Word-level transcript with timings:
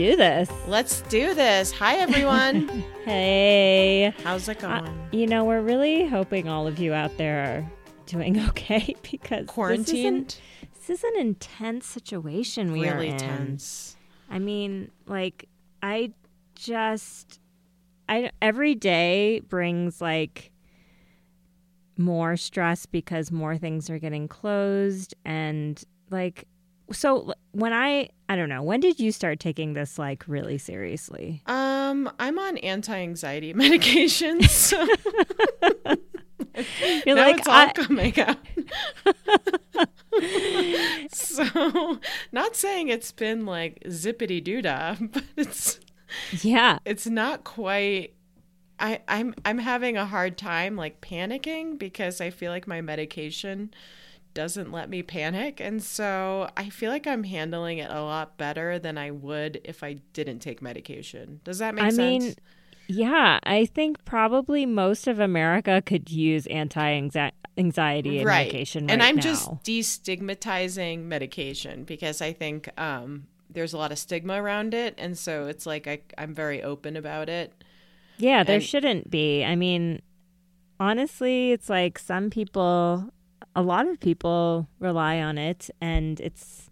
do 0.00 0.16
this. 0.16 0.50
Let's 0.66 1.02
do 1.02 1.34
this. 1.34 1.72
Hi, 1.72 1.96
everyone. 1.96 2.68
hey. 3.04 4.14
How's 4.24 4.48
it 4.48 4.58
going? 4.58 4.86
Uh, 4.86 4.94
you 5.12 5.26
know, 5.26 5.44
we're 5.44 5.60
really 5.60 6.06
hoping 6.06 6.48
all 6.48 6.66
of 6.66 6.78
you 6.78 6.94
out 6.94 7.18
there 7.18 7.44
are 7.44 7.72
doing 8.06 8.40
okay 8.48 8.96
because 9.10 9.46
quarantined. 9.46 10.38
This, 10.62 10.86
this 10.86 10.98
is 11.00 11.04
an 11.04 11.20
intense 11.20 11.84
situation 11.84 12.72
we 12.72 12.88
really 12.88 13.10
are 13.10 13.12
in. 13.12 13.18
tense. 13.18 13.98
I 14.30 14.38
mean, 14.38 14.90
like, 15.04 15.50
I 15.82 16.14
just, 16.54 17.38
I 18.08 18.30
every 18.40 18.74
day 18.74 19.40
brings 19.40 20.00
like 20.00 20.50
more 21.98 22.38
stress 22.38 22.86
because 22.86 23.30
more 23.30 23.58
things 23.58 23.90
are 23.90 23.98
getting 23.98 24.28
closed 24.28 25.14
and 25.26 25.84
like 26.08 26.46
so 26.92 27.34
when 27.52 27.72
I 27.72 28.08
I 28.30 28.36
don't 28.36 28.48
know, 28.48 28.62
when 28.62 28.78
did 28.78 29.00
you 29.00 29.10
start 29.10 29.40
taking 29.40 29.72
this 29.72 29.98
like 29.98 30.22
really 30.28 30.56
seriously? 30.56 31.42
Um, 31.46 32.08
I'm 32.20 32.38
on 32.38 32.58
anti-anxiety 32.58 33.54
medications. 33.54 34.50
So 34.50 34.78
You're 37.04 37.16
now 37.16 37.26
like 37.26 37.38
it's 37.38 37.48
all 37.48 37.54
I, 37.54 37.72
coming 37.72 38.20
out. 38.20 38.36
so, 41.12 41.98
not 42.30 42.54
saying 42.54 42.86
it's 42.86 43.10
been 43.10 43.46
like 43.46 43.82
zippity 43.86 44.44
doo 44.44 44.62
dah, 44.62 44.94
but 45.00 45.24
it's 45.36 45.80
yeah, 46.40 46.78
it's 46.84 47.08
not 47.08 47.42
quite. 47.42 48.14
I 48.78 49.00
I'm 49.08 49.34
I'm 49.44 49.58
having 49.58 49.96
a 49.96 50.06
hard 50.06 50.38
time 50.38 50.76
like 50.76 51.00
panicking 51.00 51.80
because 51.80 52.20
I 52.20 52.30
feel 52.30 52.52
like 52.52 52.68
my 52.68 52.80
medication 52.80 53.74
doesn't 54.34 54.70
let 54.72 54.88
me 54.88 55.02
panic. 55.02 55.60
And 55.60 55.82
so 55.82 56.48
I 56.56 56.68
feel 56.70 56.90
like 56.90 57.06
I'm 57.06 57.24
handling 57.24 57.78
it 57.78 57.90
a 57.90 58.02
lot 58.02 58.36
better 58.38 58.78
than 58.78 58.96
I 58.98 59.10
would 59.10 59.60
if 59.64 59.82
I 59.82 59.94
didn't 60.12 60.38
take 60.40 60.60
medication. 60.62 61.40
Does 61.44 61.58
that 61.58 61.74
make 61.74 61.84
I 61.84 61.88
sense? 61.90 62.24
mean, 62.24 62.34
yeah, 62.88 63.38
I 63.44 63.66
think 63.66 64.04
probably 64.04 64.66
most 64.66 65.06
of 65.06 65.20
America 65.20 65.80
could 65.84 66.10
use 66.10 66.46
anti-anxiety 66.48 68.24
right. 68.24 68.44
medication 68.46 68.86
right 68.86 68.92
And 68.92 69.02
I'm 69.02 69.16
now. 69.16 69.22
just 69.22 69.50
destigmatizing 69.64 71.04
medication 71.04 71.84
because 71.84 72.20
I 72.20 72.32
think 72.32 72.68
um, 72.80 73.26
there's 73.48 73.72
a 73.72 73.78
lot 73.78 73.92
of 73.92 73.98
stigma 73.98 74.42
around 74.42 74.74
it. 74.74 74.94
And 74.98 75.16
so 75.18 75.46
it's 75.46 75.66
like 75.66 75.86
I, 75.86 76.00
I'm 76.18 76.34
very 76.34 76.62
open 76.62 76.96
about 76.96 77.28
it. 77.28 77.52
Yeah, 78.18 78.42
there 78.44 78.56
and- 78.56 78.64
shouldn't 78.64 79.10
be. 79.10 79.44
I 79.44 79.56
mean, 79.56 80.02
honestly, 80.78 81.52
it's 81.52 81.68
like 81.70 81.98
some 81.98 82.28
people 82.30 83.12
a 83.54 83.62
lot 83.62 83.86
of 83.86 84.00
people 84.00 84.68
rely 84.78 85.20
on 85.20 85.38
it 85.38 85.70
and 85.80 86.20
it's 86.20 86.70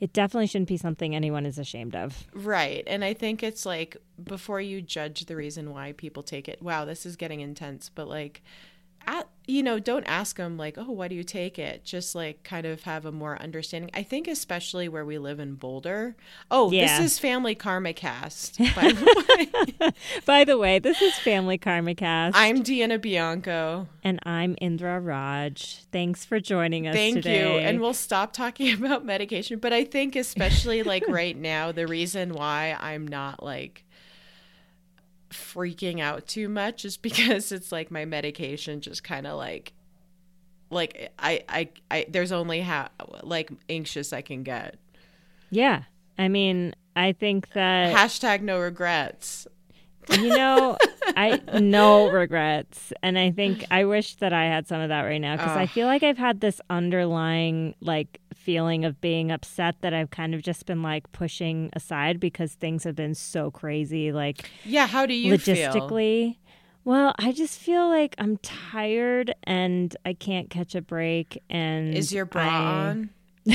it 0.00 0.12
definitely 0.12 0.46
shouldn't 0.46 0.68
be 0.68 0.76
something 0.76 1.14
anyone 1.14 1.46
is 1.46 1.58
ashamed 1.58 1.94
of. 1.94 2.26
Right. 2.34 2.82
And 2.86 3.04
I 3.04 3.14
think 3.14 3.42
it's 3.42 3.64
like 3.64 3.96
before 4.22 4.60
you 4.60 4.82
judge 4.82 5.24
the 5.26 5.36
reason 5.36 5.70
why 5.70 5.92
people 5.92 6.22
take 6.22 6.48
it, 6.48 6.60
wow, 6.60 6.84
this 6.84 7.06
is 7.06 7.16
getting 7.16 7.40
intense, 7.40 7.90
but 7.94 8.08
like 8.08 8.42
at, 9.06 9.28
you 9.46 9.62
know, 9.62 9.78
don't 9.78 10.04
ask 10.04 10.36
them 10.36 10.56
like, 10.56 10.76
"Oh, 10.78 10.90
why 10.90 11.08
do 11.08 11.14
you 11.14 11.22
take 11.24 11.58
it?" 11.58 11.84
Just 11.84 12.14
like 12.14 12.42
kind 12.44 12.64
of 12.66 12.82
have 12.84 13.04
a 13.04 13.12
more 13.12 13.40
understanding. 13.40 13.90
I 13.92 14.02
think 14.02 14.26
especially 14.26 14.88
where 14.88 15.04
we 15.04 15.18
live 15.18 15.38
in 15.38 15.54
Boulder. 15.54 16.16
Oh, 16.50 16.70
Yeah. 16.70 16.98
this 16.98 17.12
is 17.12 17.18
Family 17.18 17.54
Karma 17.54 17.92
Cast. 17.92 18.58
By 18.74 18.92
the 18.92 19.24
way. 19.80 19.90
By 20.26 20.44
the 20.44 20.56
way, 20.58 20.78
this 20.78 21.02
is 21.02 21.14
Family 21.18 21.58
Karma 21.58 21.94
Cast. 21.94 22.36
I'm 22.36 22.62
Deanna 22.62 23.00
Bianco. 23.00 23.88
and 24.02 24.18
I'm 24.24 24.56
Indra 24.60 24.98
Raj. 25.00 25.84
Thanks 25.92 26.24
for 26.24 26.40
joining 26.40 26.86
us 26.86 26.94
Thank 26.94 27.16
today. 27.16 27.60
you. 27.62 27.68
And 27.68 27.80
we'll 27.80 27.94
stop 27.94 28.32
talking 28.32 28.72
about 28.82 29.04
medication, 29.04 29.58
but 29.58 29.72
I 29.72 29.84
think 29.84 30.16
especially 30.16 30.82
like 30.82 31.04
right 31.08 31.36
now, 31.36 31.70
the 31.72 31.86
reason 31.86 32.32
why 32.32 32.76
I'm 32.80 33.06
not 33.06 33.42
like 33.42 33.83
freaking 35.34 36.00
out 36.00 36.26
too 36.26 36.48
much 36.48 36.84
is 36.84 36.96
because 37.08 37.52
it's 37.52 37.72
like 37.72 37.90
my 37.90 38.04
medication 38.04 38.80
just 38.80 39.04
kind 39.04 39.26
of 39.26 39.36
like 39.36 39.72
like 40.70 41.12
I, 41.18 41.44
I 41.48 41.68
I 41.90 42.06
there's 42.08 42.32
only 42.32 42.60
how 42.60 42.88
like 43.22 43.50
anxious 43.68 44.12
I 44.12 44.22
can 44.22 44.42
get. 44.42 44.76
yeah. 45.50 45.82
I 46.16 46.28
mean, 46.28 46.74
I 46.94 47.12
think 47.12 47.52
that 47.54 47.94
Hashtag 47.94 48.40
no 48.40 48.60
regrets. 48.60 49.48
you 50.12 50.28
know, 50.28 50.76
I 51.16 51.40
no 51.60 52.08
regrets, 52.08 52.92
and 53.02 53.18
I 53.18 53.32
think 53.32 53.64
I 53.70 53.84
wish 53.84 54.14
that 54.16 54.32
I 54.32 54.44
had 54.44 54.68
some 54.68 54.80
of 54.80 54.90
that 54.90 55.02
right 55.02 55.18
now 55.20 55.36
because 55.36 55.56
I 55.56 55.66
feel 55.66 55.88
like 55.88 56.04
I've 56.04 56.18
had 56.18 56.40
this 56.40 56.60
underlying 56.70 57.74
like 57.80 58.20
feeling 58.44 58.84
of 58.84 59.00
being 59.00 59.30
upset 59.32 59.76
that 59.80 59.94
I've 59.94 60.10
kind 60.10 60.34
of 60.34 60.42
just 60.42 60.66
been 60.66 60.82
like 60.82 61.10
pushing 61.12 61.70
aside 61.72 62.20
because 62.20 62.52
things 62.54 62.84
have 62.84 62.94
been 62.94 63.14
so 63.14 63.50
crazy, 63.50 64.12
like 64.12 64.50
Yeah, 64.64 64.86
how 64.86 65.06
do 65.06 65.14
you 65.14 65.36
feel? 65.38 65.54
logistically. 65.72 66.36
Well, 66.84 67.14
I 67.18 67.32
just 67.32 67.58
feel 67.58 67.88
like 67.88 68.14
I'm 68.18 68.36
tired 68.38 69.34
and 69.44 69.96
I 70.04 70.12
can't 70.12 70.50
catch 70.50 70.74
a 70.74 70.82
break. 70.82 71.42
And 71.48 71.94
Is 71.94 72.12
your 72.12 72.26
bra 72.26 72.42
I- 72.42 72.88
on? 72.90 73.10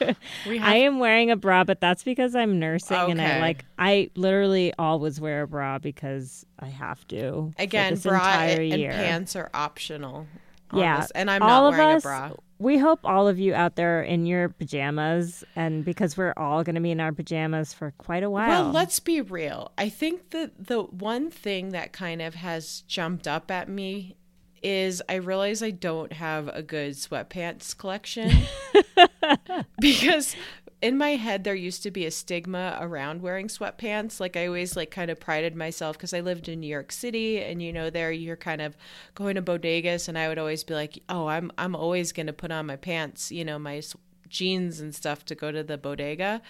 Have 0.00 0.16
I 0.48 0.76
am 0.76 0.98
wearing 0.98 1.30
a 1.30 1.36
bra, 1.36 1.64
but 1.64 1.80
that's 1.80 2.02
because 2.04 2.34
I'm 2.34 2.58
nursing 2.58 2.96
and 3.12 3.20
I 3.20 3.40
like 3.40 3.64
I 3.78 4.10
literally 4.16 4.72
always 4.78 5.20
wear 5.20 5.42
a 5.42 5.48
bra 5.48 5.78
because 5.78 6.44
I 6.58 6.66
have 6.66 7.06
to. 7.08 7.52
again 7.58 7.96
bra 7.98 8.20
and 8.20 8.80
year. 8.80 8.90
pants 8.90 9.36
are 9.36 9.48
optional. 9.54 10.26
on 10.70 10.78
Yeah, 10.80 11.00
this, 11.02 11.10
and 11.12 11.30
I'm 11.30 11.42
all 11.42 11.62
not 11.62 11.72
of 11.72 11.78
wearing 11.78 11.96
us, 11.96 12.04
a 12.04 12.06
bra. 12.08 12.30
We 12.58 12.78
hope 12.78 13.00
all 13.04 13.28
of 13.28 13.38
you 13.38 13.54
out 13.54 13.76
there 13.76 14.02
in 14.02 14.24
your 14.24 14.48
pajamas, 14.48 15.44
and 15.54 15.84
because 15.84 16.16
we're 16.16 16.32
all 16.36 16.64
going 16.64 16.74
to 16.74 16.80
be 16.80 16.90
in 16.90 17.00
our 17.00 17.12
pajamas 17.12 17.74
for 17.74 17.92
quite 17.98 18.22
a 18.22 18.30
while. 18.30 18.48
Well, 18.48 18.72
let's 18.72 18.98
be 18.98 19.20
real. 19.20 19.72
I 19.76 19.88
think 19.88 20.30
that 20.30 20.66
the 20.66 20.82
one 20.82 21.30
thing 21.30 21.70
that 21.70 21.92
kind 21.92 22.22
of 22.22 22.36
has 22.36 22.82
jumped 22.88 23.28
up 23.28 23.50
at 23.50 23.68
me 23.68 24.16
is 24.62 25.02
I 25.08 25.16
realize 25.16 25.62
I 25.62 25.70
don't 25.70 26.12
have 26.14 26.48
a 26.48 26.62
good 26.62 26.94
sweatpants 26.94 27.76
collection 27.76 28.32
because 29.80 30.34
in 30.82 30.98
my 30.98 31.10
head 31.10 31.44
there 31.44 31.54
used 31.54 31.82
to 31.82 31.90
be 31.90 32.04
a 32.04 32.10
stigma 32.10 32.76
around 32.80 33.22
wearing 33.22 33.48
sweatpants. 33.48 34.20
Like 34.20 34.36
i 34.36 34.46
always 34.46 34.76
like 34.76 34.90
kind 34.90 35.10
of 35.10 35.18
prided 35.18 35.56
myself 35.56 35.96
because 35.96 36.12
i 36.12 36.20
lived 36.20 36.48
in 36.48 36.60
new 36.60 36.66
york 36.66 36.92
city 36.92 37.42
and 37.42 37.62
you 37.62 37.72
know 37.72 37.90
there 37.90 38.12
you're 38.12 38.36
kind 38.36 38.60
of 38.60 38.76
going 39.14 39.36
to 39.36 39.42
bodegas 39.42 40.08
and 40.08 40.18
i 40.18 40.28
would 40.28 40.38
always 40.38 40.64
be 40.64 40.74
like 40.74 41.02
oh 41.08 41.26
i'm 41.26 41.50
i'm 41.58 41.74
always 41.74 42.12
going 42.12 42.26
to 42.26 42.32
put 42.32 42.50
on 42.50 42.66
my 42.66 42.76
pants 42.76 43.32
you 43.32 43.44
know 43.44 43.58
my 43.58 43.80
jeans 44.28 44.80
and 44.80 44.94
stuff 44.94 45.24
to 45.26 45.34
go 45.34 45.50
to 45.52 45.62
the 45.62 45.78
bodega 45.78 46.40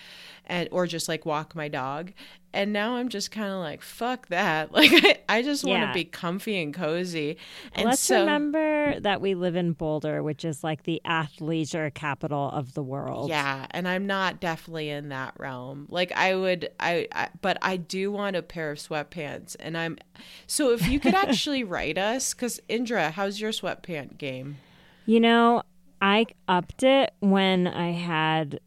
and 0.47 0.69
or 0.72 0.87
just 0.87 1.09
like 1.09 1.26
walk 1.26 1.54
my 1.54 1.69
dog 1.69 2.12
and 2.53 2.72
now 2.72 2.97
i'm 2.97 3.09
just 3.09 3.31
kind 3.31 3.50
of 3.53 3.59
like 3.59 3.82
fuck 3.82 4.28
that 4.28 4.72
like 4.78 4.91
i, 4.92 5.19
I 5.38 5.42
just 5.42 5.64
want 5.64 5.82
to 5.82 5.86
Yeah. 5.88 5.92
be 5.92 6.04
comfy 6.04 6.60
and 6.62 6.72
cozy 6.72 7.36
and 7.75 7.86
Let's 7.88 8.00
so 8.00 8.20
remember 8.20 8.98
that 9.00 9.20
we 9.20 9.34
live 9.34 9.56
in 9.56 9.72
Boulder, 9.72 10.22
which 10.22 10.44
is 10.44 10.62
like 10.65 10.84
the 10.84 11.03
athleisure 11.04 11.92
capital 11.92 12.50
of 12.53 12.75
the 12.75 12.82
world. 12.82 13.28
Yeah, 13.28 13.66
and 13.72 13.86
I'm 13.88 14.06
not 14.06 14.41
definitely 14.41 14.88
in 14.88 15.09
that 15.10 15.34
realm. 15.38 15.86
Like 15.91 16.12
I 16.12 16.34
would 16.36 16.70
I, 16.81 17.09
I 17.12 17.28
but 17.42 17.59
I 17.60 17.76
do 17.76 18.10
want 18.12 18.36
a 18.36 18.42
pair 18.42 18.70
of 18.70 18.78
sweatpants 18.78 19.56
and 19.60 19.76
I'm 19.76 19.98
so 20.47 20.70
if 20.72 20.88
you 20.88 21.00
could 21.00 21.15
actually 21.26 21.65
write 21.65 21.98
us 21.98 22.32
cuz 22.32 22.60
Indra, 22.69 23.10
how's 23.10 23.41
your 23.41 23.50
sweatpant 23.50 24.16
game? 24.19 24.56
You 25.04 25.20
know, 25.20 25.62
I 26.00 26.26
upped 26.48 26.82
it 26.82 27.12
when 27.20 27.66
I 27.66 27.90
had 27.92 28.60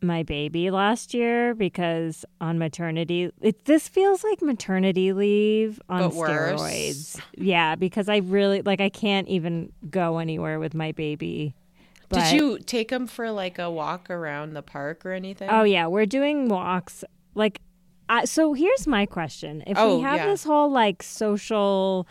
my 0.00 0.22
baby 0.22 0.70
last 0.70 1.12
year 1.12 1.54
because 1.56 2.24
on 2.40 2.56
maternity 2.56 3.32
it 3.40 3.64
this 3.64 3.88
feels 3.88 4.22
like 4.22 4.40
maternity 4.40 5.12
leave 5.12 5.80
on 5.88 6.10
steroids. 6.12 7.20
Yeah, 7.36 7.74
because 7.74 8.08
I 8.08 8.18
really 8.18 8.62
like 8.62 8.80
I 8.80 8.90
can't 8.90 9.26
even 9.28 9.72
go 9.90 10.18
anywhere 10.18 10.60
with 10.60 10.74
my 10.74 10.92
baby. 10.92 11.54
But- 12.10 12.30
Did 12.30 12.32
you 12.40 12.58
take 12.60 12.90
him 12.90 13.06
for 13.06 13.30
like 13.30 13.58
a 13.58 13.70
walk 13.70 14.08
around 14.08 14.54
the 14.54 14.62
park 14.62 15.04
or 15.04 15.12
anything? 15.12 15.48
Oh 15.50 15.64
yeah, 15.64 15.86
we're 15.88 16.06
doing 16.06 16.48
walks. 16.48 17.02
Like, 17.34 17.60
I, 18.08 18.24
so 18.24 18.52
here's 18.54 18.86
my 18.86 19.04
question: 19.04 19.62
If 19.66 19.76
Oh, 19.76 19.96
we 19.96 20.02
have 20.02 20.16
yeah. 20.18 20.26
this 20.26 20.44
whole 20.44 20.70
like 20.70 21.02
social 21.02 22.06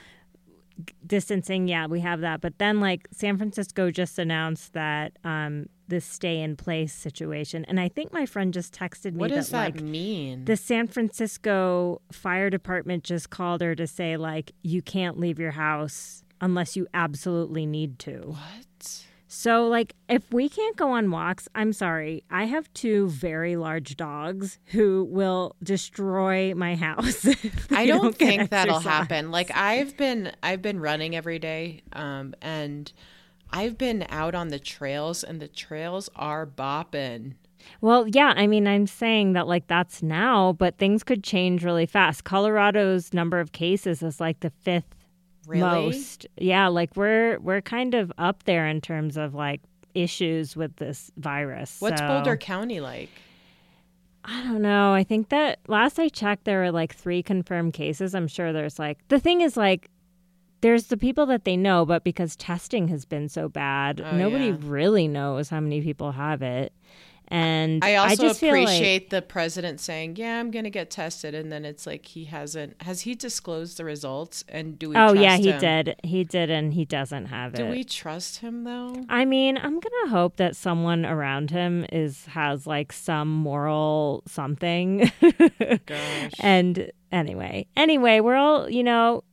distancing, 1.06 1.68
yeah, 1.68 1.88
we 1.88 2.00
have 2.02 2.22
that. 2.22 2.42
But 2.42 2.58
then 2.58 2.80
like 2.80 3.08
San 3.12 3.38
Francisco 3.38 3.92
just 3.92 4.20
announced 4.20 4.74
that 4.74 5.14
um, 5.24 5.68
this 5.88 6.06
stay 6.06 6.42
in 6.42 6.56
place 6.56 6.94
situation, 6.94 7.66
and 7.66 7.80
I 7.80 7.90
think 7.90 8.14
my 8.14 8.26
friend 8.26 8.54
just 8.54 8.74
texted 8.74 9.14
me 9.14 9.20
what 9.20 9.30
that, 9.30 9.36
does 9.36 9.50
that 9.50 9.76
like 9.76 9.82
mean? 9.82 10.46
the 10.46 10.58
San 10.58 10.88
Francisco 10.88 12.02
fire 12.12 12.50
department 12.50 13.04
just 13.04 13.30
called 13.30 13.62
her 13.62 13.76
to 13.76 13.88
say 13.88 14.18
like 14.18 14.52
you 14.62 14.82
can't 14.82 15.20
leave 15.20 15.40
your 15.40 15.52
house 15.52 16.24
unless 16.42 16.76
you 16.76 16.88
absolutely 16.94 17.66
need 17.66 18.00
to. 18.00 18.20
what? 18.28 19.06
So, 19.28 19.68
like, 19.68 19.94
if 20.08 20.24
we 20.32 20.48
can't 20.48 20.78
go 20.78 20.92
on 20.92 21.12
walks, 21.12 21.50
I'm 21.54 21.74
sorry. 21.74 22.24
I 22.32 22.46
have 22.46 22.72
two 22.74 23.10
very 23.10 23.58
large 23.58 23.98
dogs 23.98 24.60
who 24.68 25.06
will 25.10 25.56
destroy 25.62 26.54
my 26.56 26.76
house. 26.76 27.28
I 27.72 27.86
don't, 27.86 28.18
get 28.18 28.28
think 28.28 28.50
that'll 28.52 28.80
happen. 28.80 29.32
Like 29.32 29.52
I've 29.56 29.98
been 29.98 30.32
I've 30.42 30.62
been 30.62 30.80
running 30.80 31.16
every 31.16 31.40
day 31.40 31.82
um 31.94 32.34
and 32.42 32.92
I've 33.52 33.78
been 33.78 34.06
out 34.10 34.36
on 34.36 34.50
the 34.50 34.60
trails 34.60 35.24
and 35.24 35.42
the 35.42 35.48
trails 35.48 36.10
are 36.16 36.46
bopping. 36.46 37.34
Well, 37.82 38.08
yeah, 38.08 38.34
I 38.36 38.48
mean, 38.48 38.68
I'm 38.68 38.88
saying 38.88 39.34
that 39.34 39.48
like 39.48 39.68
that's 39.68 40.02
now, 40.02 40.54
but 40.54 40.78
things 40.78 41.04
could 41.04 41.24
change 41.24 41.64
really 41.64 41.86
fast. 41.86 42.24
Colorado's 42.24 43.14
number 43.14 43.40
of 43.40 43.52
cases 43.52 44.02
is 44.02 44.20
like 44.20 44.40
the 44.40 44.50
fifth 44.50 44.96
Really? 45.48 45.62
most. 45.62 46.28
Yeah, 46.38 46.68
like 46.68 46.96
we're 46.96 47.40
we're 47.40 47.62
kind 47.62 47.96
of 47.96 48.12
up 48.18 48.44
there 48.44 48.68
in 48.68 48.82
terms 48.82 49.18
of 49.18 49.34
like 49.34 49.62
issues 49.96 50.56
with 50.56 50.76
this 50.76 51.10
virus. 51.18 51.78
What's 51.80 52.00
so- 52.02 52.08
Boulder 52.08 52.38
County 52.38 52.80
like? 52.80 53.10
I 54.30 54.44
don't 54.44 54.62
know. 54.62 54.94
I 54.94 55.04
think 55.06 55.30
that 55.30 55.60
last 55.70 55.98
I 56.00 56.10
checked, 56.10 56.44
there 56.44 56.60
were 56.60 56.72
like 56.72 56.94
three 56.94 57.24
confirmed 57.24 57.74
cases. 57.74 58.14
I'm 58.14 58.28
sure 58.28 58.52
there's 58.52 58.78
like 58.78 59.00
the 59.08 59.20
thing 59.20 59.40
is 59.42 59.56
like 59.56 59.90
there's 60.62 60.88
the 60.88 60.98
people 60.98 61.26
that 61.28 61.46
they 61.46 61.56
know, 61.56 61.86
but 61.86 62.04
because 62.04 62.36
testing 62.36 62.90
has 62.90 63.06
been 63.06 63.30
so 63.30 63.48
bad, 63.48 64.02
Oh, 64.02 64.18
nobody 64.18 64.48
yeah. 64.48 64.58
really 64.62 65.08
knows 65.08 65.50
how 65.50 65.60
many 65.62 65.82
people 65.82 66.12
have 66.12 66.42
it. 66.42 66.74
And 67.30 67.84
I 67.84 67.96
also 67.96 68.24
just 68.28 68.40
feel 68.40 68.54
like- 68.54 68.64
appreciate 68.64 69.10
the 69.10 69.22
president 69.22 69.80
saying, 69.82 70.16
"Yeah, 70.16 70.40
I'm 70.40 70.50
going 70.50 70.64
to 70.64 70.70
get 70.70 70.90
tested," 70.90 71.36
and 71.36 71.52
then 71.52 71.66
it's 71.66 71.86
like 71.86 72.06
he 72.06 72.26
hasn't. 72.26 72.82
Has 72.84 73.02
he 73.02 73.16
disclosed 73.16 73.78
the 73.78 73.84
results? 73.86 74.46
And 74.48 74.80
do 74.80 74.90
we? 74.90 74.96
oh 74.96 75.14
trust 75.14 75.20
yeah, 75.20 75.38
he 75.38 75.50
him? 75.52 75.60
did. 75.60 75.96
He 76.04 76.24
did, 76.24 76.50
and 76.50 76.74
he 76.74 76.86
doesn't 76.86 77.26
have 77.26 77.54
Do 77.54 77.64
it. 77.64 77.66
Do 77.66 77.72
we 77.72 77.84
trust 77.84 78.38
him 78.38 78.64
though? 78.64 79.06
I 79.10 79.26
mean, 79.26 79.58
I'm 79.58 79.80
gonna 79.80 80.10
hope 80.10 80.38
that 80.38 80.56
someone 80.56 81.06
around 81.06 81.52
him 81.52 81.86
is 81.92 82.26
has 82.28 82.66
like 82.66 82.94
some 82.94 83.30
moral 83.30 84.24
something. 84.28 85.12
Gosh. 85.86 86.32
and 86.40 86.92
anyway, 87.12 87.68
anyway, 87.76 88.20
we're 88.22 88.36
all 88.36 88.70
you 88.70 88.84
know, 88.84 89.24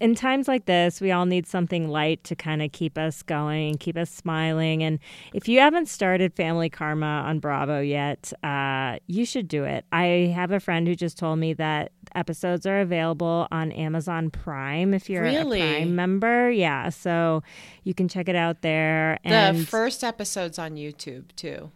in 0.00 0.14
times 0.14 0.48
like 0.48 0.64
this, 0.64 1.00
we 1.00 1.12
all 1.12 1.26
need 1.26 1.46
something 1.46 1.88
light 1.88 2.24
to 2.24 2.34
kind 2.34 2.62
of 2.62 2.72
keep 2.72 2.96
us 2.96 3.22
going, 3.22 3.76
keep 3.76 3.96
us 3.96 4.10
smiling. 4.10 4.82
And 4.82 4.98
if 5.34 5.46
you 5.46 5.60
haven't 5.60 5.86
started 5.88 6.32
Family 6.32 6.70
Karma 6.70 7.22
on 7.26 7.38
Bravo 7.38 7.80
yet, 7.80 8.32
uh, 8.42 8.98
you 9.06 9.24
should 9.26 9.46
do 9.46 9.64
it. 9.64 9.84
I 9.92 10.32
have 10.34 10.50
a 10.52 10.58
friend 10.60 10.88
who 10.88 10.94
just 10.94 11.18
told 11.18 11.38
me 11.38 11.52
that 11.54 11.92
episodes 12.14 12.64
are 12.66 12.80
available 12.80 13.46
on 13.52 13.70
Amazon 13.72 14.30
Prime 14.30 14.94
if 14.94 15.08
you're 15.10 15.22
Really? 15.22 15.60
a 15.60 15.74
Prime 15.80 15.94
member. 15.94 16.50
Yeah, 16.50 16.88
so 16.88 17.42
you 17.84 17.92
can 17.94 18.08
check 18.08 18.28
it 18.28 18.36
out 18.36 18.62
there. 18.62 19.18
And 19.22 19.58
The 19.58 19.66
first 19.66 20.02
episode's 20.02 20.58
on 20.58 20.76
YouTube 20.76 21.26
too. 21.36 21.70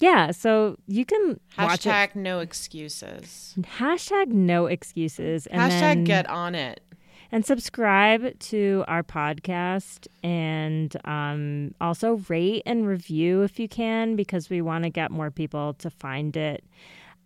yeah, 0.00 0.30
so 0.32 0.76
you 0.86 1.04
can 1.04 1.38
watch 1.56 1.86
it. 1.86 1.88
Hashtag 1.88 2.14
no 2.16 2.40
excuses. 2.40 3.54
Hashtag 3.78 4.28
no 4.28 4.66
excuses. 4.66 5.46
And 5.46 5.60
Hashtag 5.60 5.70
then- 5.80 6.04
get 6.04 6.28
on 6.28 6.54
it. 6.54 6.80
And 7.30 7.44
subscribe 7.44 8.38
to 8.38 8.84
our 8.88 9.02
podcast 9.02 10.06
and 10.22 10.96
um, 11.04 11.74
also 11.80 12.22
rate 12.28 12.62
and 12.66 12.86
review 12.86 13.42
if 13.42 13.58
you 13.58 13.68
can 13.68 14.16
because 14.16 14.48
we 14.50 14.60
want 14.60 14.84
to 14.84 14.90
get 14.90 15.10
more 15.10 15.30
people 15.30 15.74
to 15.74 15.90
find 15.90 16.36
it 16.36 16.64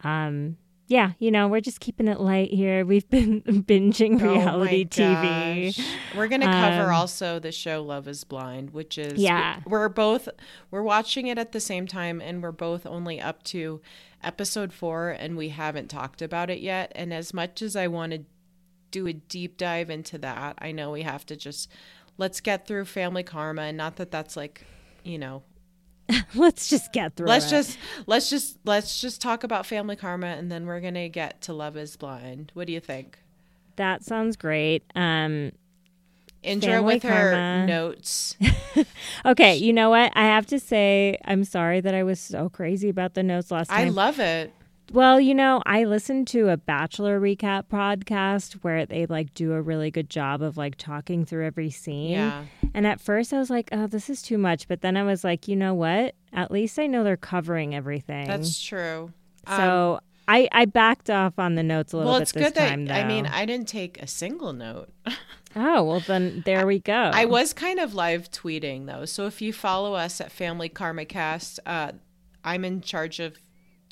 um, 0.04 0.56
yeah 0.88 1.12
you 1.18 1.30
know 1.30 1.46
we're 1.48 1.60
just 1.60 1.80
keeping 1.80 2.08
it 2.08 2.20
light 2.20 2.52
here 2.52 2.84
we've 2.84 3.08
been 3.08 3.40
binging 3.66 4.20
Oh 4.20 4.32
reality 4.32 4.84
tv 4.84 5.74
gosh. 5.76 5.86
We're 6.16 6.28
gonna 6.28 6.46
cover 6.46 6.90
Um, 6.90 6.94
also 6.94 7.38
the 7.38 7.52
show 7.52 7.82
Love 7.82 8.06
Is 8.08 8.24
Blind, 8.24 8.70
which 8.70 8.98
is 8.98 9.14
Yeah. 9.14 9.60
We're 9.64 9.88
both 9.88 10.28
we're 10.70 10.82
watching 10.82 11.28
it 11.28 11.38
at 11.38 11.52
the 11.52 11.60
same 11.60 11.86
time, 11.86 12.20
and 12.20 12.42
we're 12.42 12.52
both 12.52 12.84
only 12.84 13.20
up 13.20 13.42
to 13.44 13.80
episode 14.22 14.72
four, 14.72 15.10
and 15.10 15.36
we 15.36 15.48
haven't 15.50 15.88
talked 15.88 16.20
about 16.20 16.50
it 16.50 16.60
yet. 16.60 16.92
And 16.94 17.14
as 17.14 17.32
much 17.32 17.62
as 17.62 17.76
I 17.76 17.86
wanted 17.86 18.26
to 18.26 18.30
do 18.92 19.08
a 19.08 19.12
deep 19.12 19.56
dive 19.56 19.90
into 19.90 20.16
that, 20.18 20.56
I 20.58 20.70
know 20.70 20.92
we 20.92 21.02
have 21.02 21.26
to 21.26 21.36
just 21.36 21.68
let's 22.18 22.40
get 22.40 22.66
through 22.68 22.84
Family 22.84 23.24
Karma, 23.24 23.62
and 23.62 23.76
not 23.76 23.96
that 23.96 24.12
that's 24.12 24.36
like 24.36 24.64
you 25.02 25.18
know. 25.18 25.42
Let's 26.34 26.68
just 26.68 26.92
get 26.92 27.16
through 27.16 27.28
let's 27.28 27.46
it. 27.46 27.50
just 27.50 27.78
let's 28.06 28.28
just 28.28 28.58
let's 28.64 29.00
just 29.00 29.20
talk 29.22 29.44
about 29.44 29.64
family 29.64 29.96
karma 29.96 30.26
and 30.26 30.50
then 30.50 30.66
we're 30.66 30.80
gonna 30.80 31.08
get 31.08 31.40
to 31.42 31.52
love 31.54 31.76
is 31.76 31.96
blind. 31.96 32.50
What 32.54 32.66
do 32.66 32.72
you 32.72 32.80
think? 32.80 33.18
That 33.76 34.04
sounds 34.04 34.36
great. 34.36 34.82
Um, 34.94 35.52
intro 36.42 36.82
with 36.82 37.04
her 37.04 37.32
Karma. 37.32 37.66
notes. 37.66 38.36
Okay 39.24 39.56
you 39.56 39.72
know 39.72 39.90
what? 39.90 40.12
I 40.16 40.24
have 40.24 40.46
to 40.46 40.58
say 40.58 41.16
i'm 41.24 41.44
sorry 41.44 41.80
that 41.80 41.94
i 41.94 42.02
was 42.02 42.18
so 42.18 42.48
crazy 42.48 42.88
about 42.88 43.14
the 43.14 43.22
notes 43.22 43.50
last 43.50 43.68
time. 43.68 43.86
i 43.86 43.90
love 43.90 44.18
it 44.18 44.52
Well, 44.92 45.18
you 45.18 45.34
know, 45.34 45.62
I 45.64 45.84
listened 45.84 46.28
to 46.28 46.50
a 46.50 46.58
Bachelor 46.58 47.18
recap 47.18 47.64
podcast 47.72 48.54
where 48.62 48.84
they 48.84 49.06
like 49.06 49.32
do 49.32 49.52
a 49.52 49.62
really 49.62 49.90
good 49.90 50.10
job 50.10 50.42
of 50.42 50.58
like 50.58 50.76
talking 50.76 51.24
through 51.24 51.46
every 51.46 51.70
scene. 51.70 52.10
Yeah. 52.10 52.44
And 52.74 52.86
at 52.86 53.00
first 53.00 53.32
I 53.32 53.38
was 53.38 53.48
like, 53.48 53.70
oh, 53.72 53.86
this 53.86 54.10
is 54.10 54.20
too 54.20 54.36
much. 54.36 54.68
But 54.68 54.82
then 54.82 54.98
I 54.98 55.02
was 55.02 55.24
like, 55.24 55.48
you 55.48 55.56
know 55.56 55.72
what? 55.72 56.14
At 56.32 56.50
least 56.50 56.78
I 56.78 56.86
know 56.88 57.04
they're 57.04 57.16
covering 57.16 57.74
everything. 57.74 58.26
that's 58.26 58.62
true 58.62 59.12
Um, 59.46 59.56
so 59.56 60.00
I, 60.28 60.48
I 60.52 60.66
backed 60.66 61.08
off 61.08 61.38
on 61.38 61.54
the 61.54 61.62
notes 61.62 61.92
a 61.92 61.96
little 61.96 62.10
well 62.12 62.20
bit 62.20 62.22
it's 62.24 62.32
this 62.32 62.44
good 62.44 62.54
that 62.54 62.68
time, 62.70 62.88
i 62.90 63.04
mean 63.04 63.26
i 63.26 63.44
didn't 63.44 63.66
take 63.66 64.00
a 64.00 64.06
single 64.06 64.52
note 64.52 64.88
oh, 65.56 65.82
well, 65.82 66.00
then 66.00 66.42
there 66.46 66.64
we 66.64 66.78
go. 66.78 66.92
i 66.92 67.24
was 67.24 67.52
kind 67.52 67.80
of 67.80 67.92
live 67.92 68.30
tweeting 68.30 68.86
though 68.86 69.04
so 69.04 69.26
if 69.26 69.42
you 69.42 69.52
follow 69.52 69.94
us 69.94 70.20
at 70.20 70.30
family 70.30 70.68
karma 70.68 71.04
cast 71.04 71.58
uh, 71.66 71.90
i'm 72.44 72.64
in 72.64 72.80
charge 72.80 73.18
of 73.18 73.36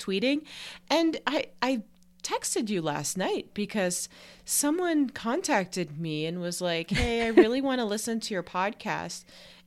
tweeting 0.01 0.41
and 0.89 1.19
i 1.27 1.45
i 1.61 1.81
texted 2.23 2.69
you 2.69 2.81
last 2.81 3.17
night 3.17 3.49
because 3.53 4.07
someone 4.45 5.09
contacted 5.09 5.99
me 5.99 6.25
and 6.25 6.39
was 6.39 6.61
like 6.61 6.89
hey 6.91 7.23
i 7.23 7.27
really 7.27 7.61
want 7.67 7.79
to 7.79 7.85
listen 7.85 8.19
to 8.19 8.33
your 8.33 8.43
podcast 8.43 9.23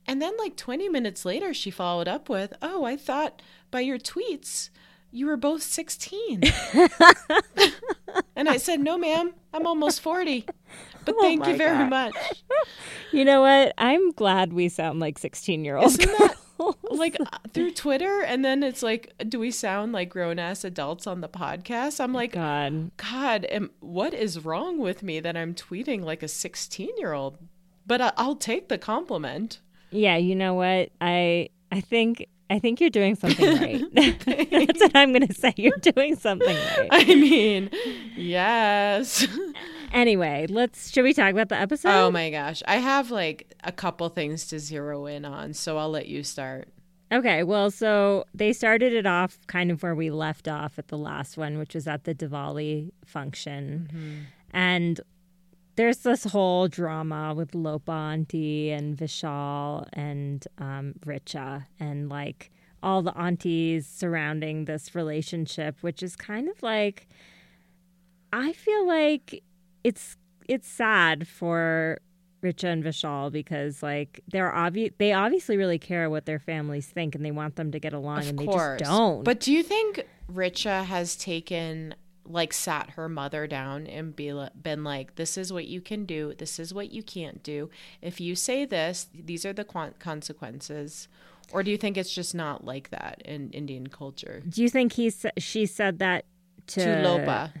and 0.07 0.21
then 0.21 0.33
like 0.37 0.55
20 0.55 0.87
minutes 0.89 1.25
later 1.25 1.53
she 1.53 1.69
followed 1.71 2.07
up 2.07 2.29
with 2.29 2.53
oh 2.61 2.83
i 2.85 2.95
thought 2.95 3.41
by 3.71 3.79
your 3.81 3.97
tweets 3.97 4.69
you 5.11 5.25
were 5.25 5.37
both 5.37 5.63
16 5.63 6.41
and 8.35 8.49
i 8.49 8.57
said 8.57 8.79
no 8.79 8.97
ma'am 8.97 9.33
i'm 9.53 9.67
almost 9.67 10.01
40 10.01 10.45
but 11.03 11.15
Oh 11.19 11.21
thank 11.21 11.45
you 11.45 11.55
very 11.57 11.77
God. 11.77 11.89
much 11.89 12.43
you 13.11 13.23
know 13.25 13.41
what? 13.41 13.73
I'm 13.77 14.11
glad 14.11 14.53
we 14.53 14.69
sound 14.69 14.99
like 14.99 15.17
16 15.17 15.63
year 15.63 15.77
olds. 15.77 15.97
Isn't 15.97 16.17
that 16.17 16.35
like 16.83 17.17
uh, 17.19 17.37
through 17.53 17.71
Twitter? 17.71 18.21
And 18.21 18.43
then 18.43 18.63
it's 18.63 18.83
like, 18.83 19.13
do 19.27 19.39
we 19.39 19.51
sound 19.51 19.93
like 19.93 20.09
grown 20.09 20.39
ass 20.39 20.63
adults 20.63 21.07
on 21.07 21.21
the 21.21 21.29
podcast? 21.29 21.99
I'm 21.99 22.13
like, 22.13 22.33
God. 22.33 22.91
God, 22.97 23.45
am, 23.45 23.71
what 23.79 24.13
is 24.13 24.43
wrong 24.43 24.79
with 24.79 25.03
me 25.03 25.19
that 25.19 25.37
I'm 25.37 25.53
tweeting 25.53 26.03
like 26.03 26.23
a 26.23 26.27
16 26.27 26.89
year 26.97 27.13
old? 27.13 27.37
But 27.87 28.01
I, 28.01 28.13
I'll 28.17 28.35
take 28.35 28.69
the 28.69 28.77
compliment. 28.77 29.59
Yeah, 29.91 30.17
you 30.17 30.35
know 30.35 30.55
what? 30.55 30.89
I 30.99 31.49
I 31.71 31.81
think 31.81 32.27
I 32.49 32.59
think 32.59 32.79
you're 32.79 32.89
doing 32.89 33.15
something 33.21 33.57
right. 33.57 33.83
That's 33.93 34.79
what 34.79 34.95
I'm 34.95 35.13
going 35.13 35.27
to 35.27 35.33
say. 35.33 35.53
You're 35.57 35.77
doing 35.77 36.15
something 36.15 36.55
right. 36.55 36.87
I 36.91 37.05
mean, 37.05 37.69
yes. 38.15 39.27
Anyway, 39.95 40.45
let's 40.49 40.91
should 40.91 41.03
we 41.03 41.13
talk 41.13 41.31
about 41.31 41.47
the 41.47 41.57
episode? 41.59 41.89
oh 41.89 42.11
my 42.11 42.29
gosh. 42.29 42.61
I 42.67 42.75
have 42.75 43.11
like 43.11 43.53
a 43.63 43.71
couple 43.71 44.09
things 44.09 44.45
to 44.47 44.59
zero 44.59 45.05
in 45.05 45.23
on, 45.23 45.53
so 45.53 45.77
I'll 45.77 45.89
let 45.89 46.07
you 46.07 46.21
start. 46.21 46.67
Okay, 47.11 47.43
well, 47.43 47.71
so 47.71 48.25
they 48.33 48.51
started 48.51 48.91
it 48.91 49.05
off 49.05 49.37
kind 49.47 49.71
of 49.71 49.81
where 49.83 49.95
we 49.95 50.09
left 50.09 50.49
off 50.49 50.77
at 50.77 50.89
the 50.89 50.97
last 50.97 51.37
one, 51.37 51.57
which 51.57 51.73
was 51.75 51.87
at 51.87 52.03
the 52.03 52.13
Diwali 52.13 52.91
function. 53.05 54.27
And 54.51 54.99
there's 55.77 55.99
this 55.99 56.25
whole 56.25 56.67
drama 56.67 57.33
with 57.33 57.55
Lopa 57.55 57.91
Auntie 57.91 58.71
and 58.71 58.97
Vishal 58.97 59.87
and 59.93 60.45
um, 60.57 60.95
Richa 61.05 61.65
and 61.79 62.09
like 62.09 62.51
all 62.83 63.01
the 63.01 63.17
aunties 63.17 63.87
surrounding 63.87 64.65
this 64.65 64.93
relationship, 64.93 65.77
which 65.81 66.03
is 66.03 66.15
kind 66.15 66.49
of 66.49 66.61
like, 66.63 67.07
I 68.33 68.51
feel 68.51 68.85
like 68.87 69.43
it's 69.89 70.17
it's 70.47 70.67
sad 70.67 71.27
for 71.27 71.99
Richa 72.43 72.65
and 72.65 72.83
Vishal 72.83 73.31
because 73.31 73.81
like 73.81 74.19
they're 74.31 74.53
obvious 74.53 74.91
they 74.97 75.13
obviously 75.13 75.57
really 75.57 75.79
care 75.79 76.09
what 76.09 76.25
their 76.25 76.39
families 76.39 76.87
think 76.87 77.15
and 77.15 77.23
they 77.25 77.31
want 77.31 77.55
them 77.55 77.71
to 77.71 77.79
get 77.79 77.93
along 77.93 78.19
Of 78.19 78.29
and 78.29 78.39
they 78.39 78.45
course. 78.45 78.79
just 78.79 78.91
don't. 78.91 79.23
But 79.23 79.39
do 79.39 79.51
you 79.53 79.63
think 79.63 80.05
Richa 80.31 80.83
has 80.85 81.15
taken 81.15 81.95
like 82.27 82.53
sat 82.53 82.89
her 82.91 83.07
mother 83.07 83.45
down 83.45 83.85
and 83.85 84.15
be 84.15 84.33
been 84.61 84.83
like 84.83 85.13
this 85.15 85.37
is 85.37 85.53
what 85.53 85.65
you 85.67 85.79
can 85.81 86.05
do, 86.05 86.33
this 86.37 86.57
is 86.59 86.73
what 86.73 86.91
you 86.91 87.03
can't 87.03 87.43
do. 87.43 87.69
If 88.01 88.19
you 88.19 88.35
say 88.35 88.65
this, 88.65 89.07
these 89.13 89.45
are 89.45 89.53
the 89.53 89.63
consequences. 89.99 91.07
Or 91.51 91.61
do 91.61 91.69
you 91.69 91.77
think 91.77 91.95
it's 91.97 92.13
just 92.13 92.33
not 92.33 92.65
like 92.65 92.89
that 92.89 93.21
in 93.25 93.51
Indian 93.51 93.87
culture? 93.87 94.41
do 94.49 94.63
you 94.63 94.69
think 94.69 94.93
he 94.93 95.11
sa- 95.11 95.29
she 95.37 95.65
said 95.67 95.99
that 95.99 96.25
to, 96.67 96.83
To 96.83 97.01
Lopa. 97.03 97.53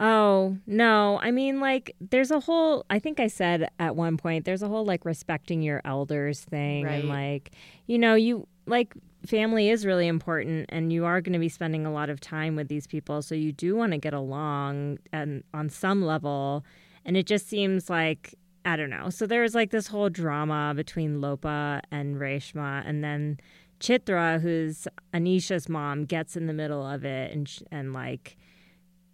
Oh, 0.00 0.56
no. 0.66 1.20
I 1.22 1.30
mean, 1.30 1.60
like, 1.60 1.94
there's 2.00 2.30
a 2.30 2.40
whole, 2.40 2.86
I 2.88 2.98
think 2.98 3.20
I 3.20 3.26
said 3.26 3.68
at 3.78 3.94
one 3.94 4.16
point, 4.16 4.46
there's 4.46 4.62
a 4.62 4.68
whole, 4.68 4.84
like, 4.84 5.04
respecting 5.04 5.62
your 5.62 5.82
elders 5.84 6.40
thing. 6.40 6.84
Right. 6.84 7.00
And, 7.00 7.08
like, 7.08 7.52
you 7.86 7.98
know, 7.98 8.14
you, 8.14 8.48
like, 8.66 8.94
family 9.26 9.68
is 9.68 9.84
really 9.84 10.06
important 10.06 10.66
and 10.70 10.90
you 10.90 11.04
are 11.04 11.20
going 11.20 11.34
to 11.34 11.38
be 11.38 11.50
spending 11.50 11.84
a 11.84 11.92
lot 11.92 12.08
of 12.08 12.18
time 12.18 12.56
with 12.56 12.68
these 12.68 12.86
people. 12.86 13.20
So 13.20 13.34
you 13.34 13.52
do 13.52 13.76
want 13.76 13.92
to 13.92 13.98
get 13.98 14.14
along 14.14 14.98
and 15.12 15.44
on 15.52 15.68
some 15.68 16.02
level. 16.02 16.64
And 17.04 17.16
it 17.16 17.26
just 17.26 17.46
seems 17.46 17.90
like, 17.90 18.34
I 18.64 18.76
don't 18.76 18.90
know. 18.90 19.10
So 19.10 19.26
there's, 19.26 19.54
like, 19.54 19.70
this 19.70 19.86
whole 19.86 20.08
drama 20.08 20.72
between 20.74 21.20
Lopa 21.20 21.82
and 21.90 22.16
Reshma. 22.16 22.82
And 22.86 23.04
then 23.04 23.38
Chitra, 23.80 24.40
who's 24.40 24.86
Anisha's 25.12 25.68
mom, 25.68 26.04
gets 26.04 26.36
in 26.36 26.46
the 26.46 26.52
middle 26.52 26.86
of 26.86 27.04
it 27.04 27.32
and 27.32 27.50
and 27.72 27.92
like 27.92 28.36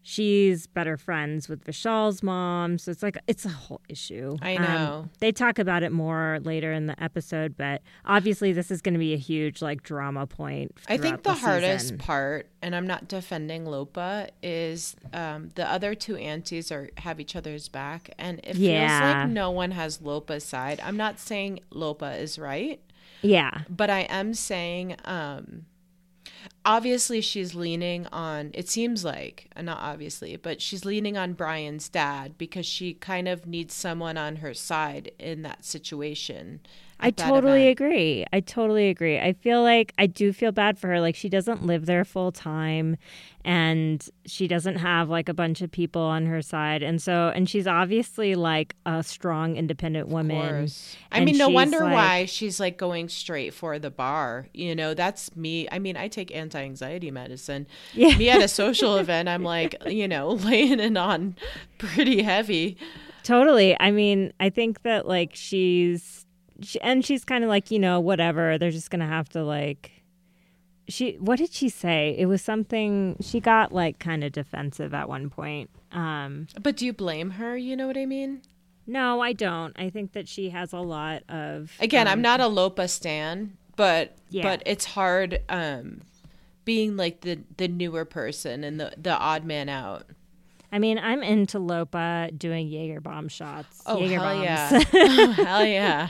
she's 0.08 0.68
better 0.68 0.96
friends 0.96 1.48
with 1.48 1.64
Vishal's 1.64 2.22
mom. 2.22 2.78
So 2.78 2.92
it's 2.92 3.02
like 3.02 3.18
it's 3.26 3.44
a 3.44 3.48
whole 3.48 3.80
issue. 3.88 4.36
I 4.40 4.54
Um, 4.54 4.62
know. 4.62 5.08
they 5.18 5.32
talk 5.32 5.58
about 5.58 5.82
it 5.82 5.90
more 5.90 6.38
later 6.44 6.72
in 6.72 6.86
the 6.86 7.02
episode, 7.02 7.56
but 7.56 7.82
obviously 8.04 8.52
this 8.52 8.70
is 8.70 8.80
going 8.80 8.92
to 8.94 9.00
be 9.00 9.14
a 9.14 9.18
huge 9.18 9.60
like 9.62 9.82
drama 9.82 10.24
point. 10.28 10.76
I 10.88 10.96
think 10.96 11.24
throughout 11.24 11.24
the 11.24 11.34
hardest 11.34 11.84
season. 11.86 11.98
part, 11.98 12.48
and 12.62 12.76
I'm 12.76 12.86
not 12.86 13.08
defending 13.08 13.66
Lopa, 13.66 14.28
is 14.44 14.94
um, 15.12 15.50
the 15.56 15.68
other 15.68 15.96
two 15.96 16.14
aunties 16.14 16.70
are 16.70 16.88
have 16.98 17.18
each 17.18 17.34
other's 17.34 17.68
back, 17.68 18.10
and 18.16 18.38
it 18.44 18.54
feels 18.54 18.90
like 19.00 19.28
no 19.28 19.50
one 19.50 19.72
has 19.72 20.00
Lopa's 20.00 20.44
side. 20.44 20.80
I'm 20.84 20.96
not 20.96 21.18
saying 21.18 21.60
Lopa 21.70 22.12
is 22.16 22.38
right, 22.38 22.80
Yeah. 23.22 23.62
but 23.68 23.90
I 23.90 24.02
am 24.02 24.34
saying, 24.34 24.94
um, 25.04 25.66
obviously 26.64 27.20
she's 27.20 27.54
leaning 27.54 28.06
on. 28.08 28.50
It 28.54 28.68
seems 28.68 29.04
like, 29.04 29.48
uh, 29.56 29.62
not 29.62 29.78
obviously, 29.80 30.36
but 30.36 30.60
she's 30.60 30.84
leaning 30.84 31.16
on 31.16 31.32
Brian's 31.32 31.88
dad 31.88 32.36
because 32.38 32.66
she 32.66 32.94
kind 32.94 33.28
of 33.28 33.46
needs 33.46 33.74
someone 33.74 34.16
on 34.16 34.36
her 34.36 34.54
side 34.54 35.12
in 35.18 35.42
that 35.42 35.64
situation. 35.64 36.60
I 36.98 37.10
totally 37.10 37.62
event. 37.68 37.80
agree. 37.80 38.24
I 38.32 38.40
totally 38.40 38.88
agree. 38.88 39.18
I 39.18 39.34
feel 39.34 39.62
like 39.62 39.92
I 39.98 40.06
do 40.06 40.32
feel 40.32 40.50
bad 40.52 40.78
for 40.78 40.88
her. 40.88 41.00
Like 41.00 41.14
she 41.14 41.28
doesn't 41.28 41.64
live 41.64 41.86
there 41.86 42.04
full 42.04 42.32
time 42.32 42.96
and 43.44 44.08
she 44.24 44.48
doesn't 44.48 44.76
have 44.76 45.08
like 45.08 45.28
a 45.28 45.34
bunch 45.34 45.60
of 45.60 45.70
people 45.70 46.02
on 46.02 46.26
her 46.26 46.40
side. 46.42 46.82
And 46.82 47.00
so 47.00 47.30
and 47.34 47.48
she's 47.48 47.66
obviously 47.66 48.34
like 48.34 48.74
a 48.86 49.02
strong 49.02 49.56
independent 49.56 50.08
woman. 50.08 50.36
Of 50.44 50.50
course. 50.50 50.96
I 51.12 51.24
mean, 51.24 51.36
no 51.36 51.48
wonder 51.48 51.80
like- 51.80 51.92
why 51.92 52.24
she's 52.24 52.58
like 52.58 52.78
going 52.78 53.08
straight 53.08 53.52
for 53.52 53.78
the 53.78 53.90
bar. 53.90 54.48
You 54.54 54.74
know, 54.74 54.94
that's 54.94 55.34
me. 55.36 55.68
I 55.70 55.78
mean, 55.78 55.96
I 55.96 56.08
take 56.08 56.34
anti 56.34 56.60
anxiety 56.62 57.10
medicine. 57.10 57.66
Yeah. 57.92 58.16
Me 58.16 58.30
at 58.30 58.42
a 58.42 58.48
social 58.48 58.96
event, 58.98 59.28
I'm 59.28 59.42
like, 59.42 59.74
you 59.86 60.08
know, 60.08 60.30
laying 60.30 60.80
it 60.80 60.96
on 60.96 61.36
pretty 61.78 62.22
heavy. 62.22 62.78
Totally. 63.22 63.76
I 63.80 63.90
mean, 63.90 64.32
I 64.40 64.50
think 64.50 64.82
that 64.82 65.06
like 65.06 65.30
she's 65.34 66.20
she, 66.20 66.25
and 66.82 67.04
she's 67.04 67.24
kind 67.24 67.44
of 67.44 67.50
like, 67.50 67.70
you 67.70 67.78
know, 67.78 68.00
whatever. 68.00 68.58
They're 68.58 68.70
just 68.70 68.90
going 68.90 69.00
to 69.00 69.06
have 69.06 69.28
to 69.30 69.42
like 69.44 69.92
she 70.88 71.14
what 71.14 71.38
did 71.38 71.52
she 71.52 71.68
say? 71.68 72.14
It 72.18 72.26
was 72.26 72.42
something 72.42 73.16
she 73.20 73.40
got 73.40 73.72
like 73.72 73.98
kind 73.98 74.22
of 74.22 74.32
defensive 74.32 74.94
at 74.94 75.08
one 75.08 75.30
point. 75.30 75.70
Um 75.92 76.46
But 76.60 76.76
do 76.76 76.86
you 76.86 76.92
blame 76.92 77.30
her? 77.30 77.56
You 77.56 77.76
know 77.76 77.86
what 77.86 77.96
I 77.96 78.06
mean? 78.06 78.42
No, 78.86 79.20
I 79.20 79.32
don't. 79.32 79.76
I 79.76 79.90
think 79.90 80.12
that 80.12 80.28
she 80.28 80.50
has 80.50 80.72
a 80.72 80.78
lot 80.78 81.24
of 81.28 81.72
Again, 81.80 82.06
um, 82.06 82.12
I'm 82.12 82.22
not 82.22 82.40
a 82.40 82.46
Lopa 82.46 82.86
stan, 82.86 83.56
but 83.74 84.16
Yeah. 84.30 84.44
but 84.44 84.62
it's 84.64 84.84
hard 84.84 85.40
um 85.48 86.02
being 86.64 86.96
like 86.96 87.22
the 87.22 87.40
the 87.56 87.66
newer 87.68 88.04
person 88.04 88.62
and 88.62 88.78
the 88.78 88.92
the 88.96 89.16
odd 89.18 89.44
man 89.44 89.68
out. 89.68 90.04
I 90.72 90.78
mean, 90.78 90.98
I'm 90.98 91.22
into 91.22 91.58
Lopa 91.58 92.30
doing 92.36 92.68
Jaeger 92.68 93.00
bomb 93.00 93.28
shots. 93.28 93.82
Oh 93.86 93.98
Jaeger 93.98 94.18
hell 94.18 94.34
bombs. 94.34 94.44
yeah! 94.44 94.82
oh, 94.94 95.32
hell 95.36 95.66
yeah! 95.66 96.08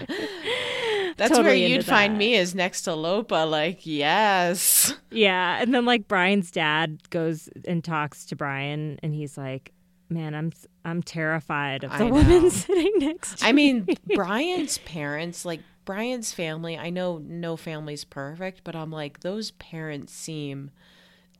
That's 1.16 1.38
where 1.38 1.54
you'd 1.54 1.76
into 1.76 1.86
find 1.86 2.14
that. 2.14 2.18
me 2.18 2.34
is 2.34 2.54
next 2.54 2.82
to 2.82 2.94
Lopa. 2.94 3.46
Like 3.46 3.86
yes. 3.86 4.94
yeah, 5.10 5.60
and 5.60 5.74
then 5.74 5.84
like 5.84 6.08
Brian's 6.08 6.50
dad 6.50 7.08
goes 7.10 7.48
and 7.66 7.82
talks 7.82 8.26
to 8.26 8.36
Brian, 8.36 8.98
and 9.02 9.14
he's 9.14 9.38
like, 9.38 9.72
"Man, 10.08 10.34
I'm 10.34 10.52
I'm 10.84 11.02
terrified 11.02 11.84
of 11.84 11.96
the 11.98 12.06
woman 12.06 12.50
sitting 12.50 12.92
next 12.96 13.38
to 13.38 13.46
I 13.46 13.52
mean, 13.52 13.86
Brian's 14.14 14.78
parents, 14.78 15.44
like 15.44 15.60
Brian's 15.84 16.32
family, 16.32 16.76
I 16.76 16.90
know 16.90 17.18
no 17.18 17.56
family's 17.56 18.04
perfect, 18.04 18.62
but 18.64 18.76
I'm 18.76 18.90
like, 18.90 19.20
those 19.20 19.52
parents 19.52 20.12
seem 20.12 20.70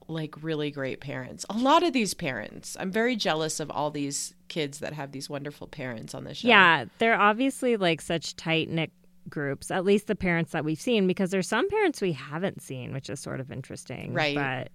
like 0.08 0.34
really 0.42 0.70
great 0.70 1.00
parents. 1.00 1.44
A 1.50 1.56
lot 1.56 1.82
of 1.82 1.92
these 1.92 2.14
parents, 2.14 2.76
I'm 2.78 2.90
very 2.90 3.16
jealous 3.16 3.60
of 3.60 3.70
all 3.70 3.90
these 3.90 4.34
kids 4.48 4.78
that 4.78 4.92
have 4.92 5.12
these 5.12 5.28
wonderful 5.28 5.66
parents 5.66 6.14
on 6.14 6.24
the 6.24 6.34
show. 6.34 6.48
Yeah, 6.48 6.84
they're 6.98 7.18
obviously 7.18 7.76
like 7.76 8.00
such 8.00 8.36
tight 8.36 8.68
knit 8.68 8.92
groups, 9.28 9.70
at 9.70 9.84
least 9.84 10.06
the 10.06 10.14
parents 10.14 10.52
that 10.52 10.64
we've 10.64 10.80
seen, 10.80 11.06
because 11.06 11.30
there's 11.30 11.48
some 11.48 11.68
parents 11.68 12.00
we 12.00 12.12
haven't 12.12 12.62
seen, 12.62 12.92
which 12.92 13.10
is 13.10 13.20
sort 13.20 13.40
of 13.40 13.50
interesting. 13.50 14.12
Right. 14.12 14.36
But 14.36 14.70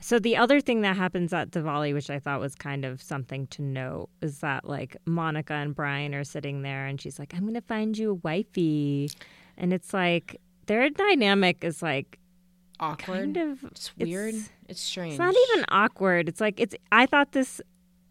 so 0.00 0.18
the 0.18 0.36
other 0.36 0.60
thing 0.60 0.80
that 0.80 0.96
happens 0.96 1.32
at 1.32 1.50
Diwali, 1.50 1.94
which 1.94 2.10
I 2.10 2.18
thought 2.18 2.40
was 2.40 2.54
kind 2.54 2.84
of 2.84 3.00
something 3.00 3.46
to 3.48 3.62
note, 3.62 4.08
is 4.20 4.40
that 4.40 4.68
like 4.68 4.96
Monica 5.04 5.54
and 5.54 5.74
Brian 5.74 6.14
are 6.14 6.24
sitting 6.24 6.62
there 6.62 6.86
and 6.86 7.00
she's 7.00 7.18
like, 7.18 7.34
I'm 7.34 7.42
going 7.42 7.54
to 7.54 7.60
find 7.60 7.96
you 7.96 8.10
a 8.10 8.14
wifey. 8.14 9.10
And 9.56 9.72
it's 9.72 9.92
like 9.94 10.40
their 10.66 10.88
dynamic 10.90 11.62
is 11.62 11.82
like 11.82 12.18
Awkward. 12.82 13.18
kind 13.18 13.36
of 13.36 13.64
it's 13.64 13.96
weird. 13.96 14.34
it's- 14.34 14.50
It's, 14.68 14.80
strange. 14.80 15.12
it's 15.12 15.18
not 15.18 15.34
even 15.50 15.64
awkward. 15.68 16.28
It's 16.28 16.40
like 16.40 16.58
it's. 16.58 16.74
I 16.90 17.06
thought 17.06 17.32
this 17.32 17.60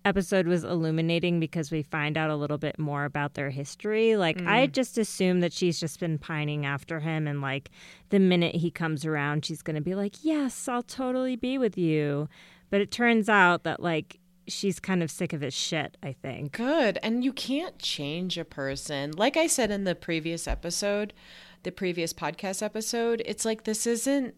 episode 0.04 0.48
was 0.48 0.63
illuminating 0.63 1.40
because 1.40 1.72
we 1.72 1.84
find 1.84 2.18
out 2.18 2.30
a 2.32 2.36
little 2.36 2.58
bit 2.58 2.80
more 2.80 3.06
about 3.06 3.36
their 3.36 3.50
history. 3.50 4.16
Like 4.16 4.42
I 4.42 4.68
mm. 4.68 4.72
just 4.72 4.98
assumed 4.98 5.44
that 5.44 5.54
she's 5.54 5.80
just 5.80 6.00
been 6.00 6.18
pining 6.18 6.66
after 6.66 7.00
him, 7.00 7.28
and 7.28 7.42
like 7.42 7.70
the 8.10 8.20
minute 8.20 8.56
he 8.56 8.72
comes 8.72 9.06
around, 9.06 9.46
she's 9.46 9.62
gonna 9.62 9.82
be 9.82 9.96
like, 9.96 10.24
"Yes, 10.24 10.68
I'll 10.68 10.84
totally 10.84 11.36
be 11.36 11.58
with 11.58 11.78
you." 11.78 12.30
But 12.70 12.82
it 12.82 12.92
turns 12.92 13.30
out 13.30 13.63
that 13.63 13.82
like 13.82 14.20
she's 14.48 14.80
kind 14.80 15.04
of 15.04 15.12
sick 15.12 15.34
of 15.34 15.42
his 15.42 15.54
shit. 15.54 15.98
I 16.01 16.13
think. 16.13 16.54
good. 16.54 16.98
And 17.04 17.24
you 17.24 17.34
can't 17.34 17.78
change 17.78 18.38
a 18.38 18.46
person. 18.46 19.12
Like 19.12 19.38
I 19.38 19.48
said 19.48 19.70
in 19.72 19.84
the 19.84 19.96
previous 19.96 20.48
episode, 20.48 21.13
the 21.63 21.72
previous 21.72 22.12
podcast 22.13 22.63
episode, 22.63 23.22
it's 23.25 23.46
like 23.46 23.66
this 23.66 23.86
isn't. 23.86 24.36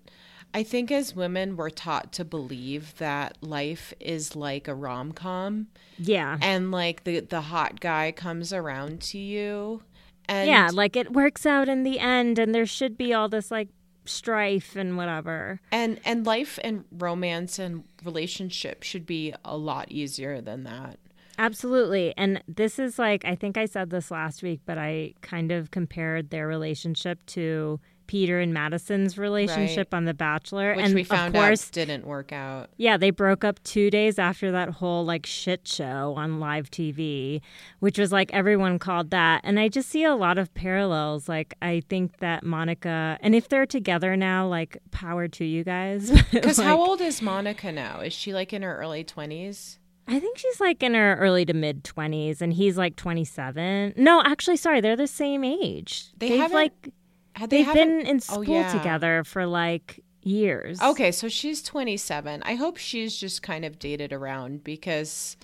I 0.54 0.64
think 0.64 0.92
as 0.92 1.16
women, 1.16 1.56
we're 1.56 1.70
taught 1.70 2.12
to 2.14 2.26
believe 2.26 2.96
that 2.98 3.38
life 3.42 3.94
is 4.00 4.36
like 4.36 4.68
a 4.68 4.76
rom 4.76 5.12
com. 5.12 5.68
Yeah. 5.98 6.38
and 6.42 6.72
like 6.72 7.04
the 7.04 7.22
the 7.22 7.42
hot 7.42 7.80
guy 7.80 8.12
comes 8.12 8.54
around 8.54 9.02
to 9.02 9.18
you 9.18 9.82
and 10.30 10.50
yeah, 10.50 10.70
like 10.72 10.96
it 10.96 11.12
works 11.12 11.46
out 11.46 11.68
in 11.68 11.84
the 11.84 12.00
end, 12.00 12.40
and 12.40 12.56
there 12.56 12.66
should 12.66 12.98
be 12.98 13.14
all 13.14 13.28
this 13.30 13.52
like 13.52 13.70
strife 14.06 14.76
and 14.76 14.98
whatever. 14.98 15.60
and 15.72 16.00
and 16.06 16.26
life 16.26 16.60
and 16.64 16.86
romance 16.92 17.60
and 17.60 17.84
relationship 18.04 18.84
should 18.84 19.06
be 19.06 19.34
a 19.46 19.58
lot 19.58 19.92
easier 19.92 20.42
than 20.42 20.64
that 20.64 21.00
Absolutely. 21.40 22.14
And 22.16 22.44
this 22.48 22.78
is 22.78 23.00
like, 23.00 23.26
I 23.26 23.36
think 23.36 23.58
I 23.58 23.66
said 23.66 23.90
this 23.90 24.12
last 24.12 24.44
week, 24.44 24.62
but 24.66 24.78
I 24.78 25.14
kind 25.22 25.52
of 25.52 25.72
compared 25.72 26.30
their 26.30 26.48
relationship 26.48 27.26
to 27.28 27.80
Peter 28.14 28.40
and 28.40 28.54
Madison's 28.54 29.18
relationship 29.18 29.92
on 29.92 30.06
The 30.06 30.14
Bachelor. 30.14 30.76
which 30.76 30.86
and 30.86 30.94
we 30.94 31.04
found 31.04 31.36
of 31.36 31.42
course, 31.42 31.70
out 31.70 31.72
didn't 31.72 32.06
work 32.06 32.32
out 32.32 32.70
yeah, 32.78 32.96
they 32.96 33.10
broke 33.10 33.44
up 33.44 33.62
two 33.64 33.90
days 33.90 34.20
after 34.20 34.52
that 34.52 34.70
whole 34.70 35.04
like 35.04 35.26
shit 35.26 35.68
show 35.68 36.14
on 36.16 36.40
live 36.40 36.70
TV, 36.70 37.42
which 37.80 37.98
was 37.98 38.12
like 38.12 38.32
everyone 38.32 38.78
called 38.78 39.10
that. 39.10 39.42
And 39.44 39.60
I 39.60 39.68
just 39.68 39.90
see 39.90 40.04
a 40.04 40.14
lot 40.14 40.38
of 40.38 40.54
parallels. 40.54 41.28
Like, 41.28 41.56
I 41.64 41.82
think 41.90 42.20
that 42.20 42.44
Monica, 42.44 43.18
and 43.20 43.34
if 43.34 43.50
they're 43.50 43.66
together 43.66 44.16
now, 44.16 44.48
like, 44.48 44.78
power 44.92 45.28
to 45.30 45.44
you 45.44 45.64
guys. 45.64 46.12
because 46.32 46.60
Like, 46.60 46.68
how 46.68 46.80
old 46.80 47.02
is 47.02 47.20
monica 47.20 47.72
now 47.72 48.02
is 48.02 48.14
she 48.14 48.32
like 48.32 48.54
in 48.54 48.62
her 48.62 48.78
early 48.78 49.04
20s 49.04 49.80
I 50.08 50.20
think 50.20 50.38
she's 50.38 50.60
like 50.60 50.84
in 50.84 50.94
her 50.94 51.16
early 51.16 51.46
to 51.46 51.54
mid 51.54 51.84
20s 51.84 52.42
and 52.42 52.54
he's 52.54 52.78
like 52.78 52.96
27. 52.96 53.94
No, 53.96 54.22
actually, 54.24 54.58
sorry, 54.58 54.82
they're 54.82 54.98
the 54.98 55.08
same 55.08 55.44
age. 55.44 56.10
They 56.18 56.30
They've 56.30 56.52
like 56.52 56.90
had 57.36 57.50
they 57.50 57.64
they've 57.64 57.74
been 57.74 58.02
in 58.02 58.18
Oh, 58.18 58.42
school 58.44 58.46
yeah. 58.62 58.72
together 58.72 59.24
for 59.24 59.46
like 59.46 60.00
years. 60.24 60.82
okay 60.82 61.12
so 61.12 61.28
she's 61.28 61.62
27 61.62 62.42
i 62.44 62.56
hope 62.56 62.78
she's 62.78 63.18
just 63.18 63.44
kind 63.44 63.66
of 63.66 63.78
dated 63.80 64.14
around 64.14 64.64
because 64.64 65.36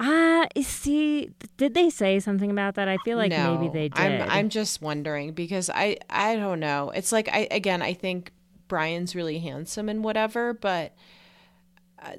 Ah, 0.00 0.46
see, 0.60 1.30
did 1.58 1.74
they 1.74 1.88
say 1.88 2.18
something 2.18 2.50
about 2.50 2.74
that? 2.74 2.88
I 2.88 2.96
feel 3.04 3.16
like 3.16 3.30
no, 3.30 3.56
maybe 3.56 3.72
they 3.72 3.88
did. 3.88 4.00
I'm, 4.22 4.30
I'm 4.30 4.48
just 4.48 4.82
wondering 4.82 5.32
because 5.32 5.70
I 5.70 5.98
I 6.10 6.34
don't 6.34 6.58
know. 6.58 6.90
It's 6.90 7.12
like 7.12 7.28
I 7.28 7.46
again 7.52 7.82
I 7.82 7.94
think 7.94 8.32
Brian's 8.66 9.14
really 9.14 9.38
handsome 9.38 9.88
and 9.88 10.02
whatever, 10.02 10.54
but 10.54 10.92
uh, 12.00 12.14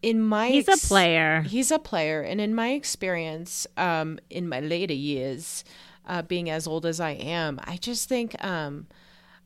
in 0.00 0.20
my 0.20 0.48
He's 0.48 0.68
a 0.68 0.76
player. 0.86 1.40
He's 1.40 1.72
a 1.72 1.78
player, 1.80 2.20
and 2.20 2.40
in 2.40 2.54
my 2.54 2.68
experience, 2.68 3.66
um, 3.76 4.20
in 4.30 4.48
my 4.48 4.60
later 4.60 4.94
years, 4.94 5.64
uh, 6.06 6.22
being 6.22 6.50
as 6.50 6.66
old 6.66 6.86
as 6.86 7.00
I 7.00 7.10
am, 7.12 7.60
I 7.64 7.76
just 7.76 8.08
think 8.08 8.42
um, 8.44 8.86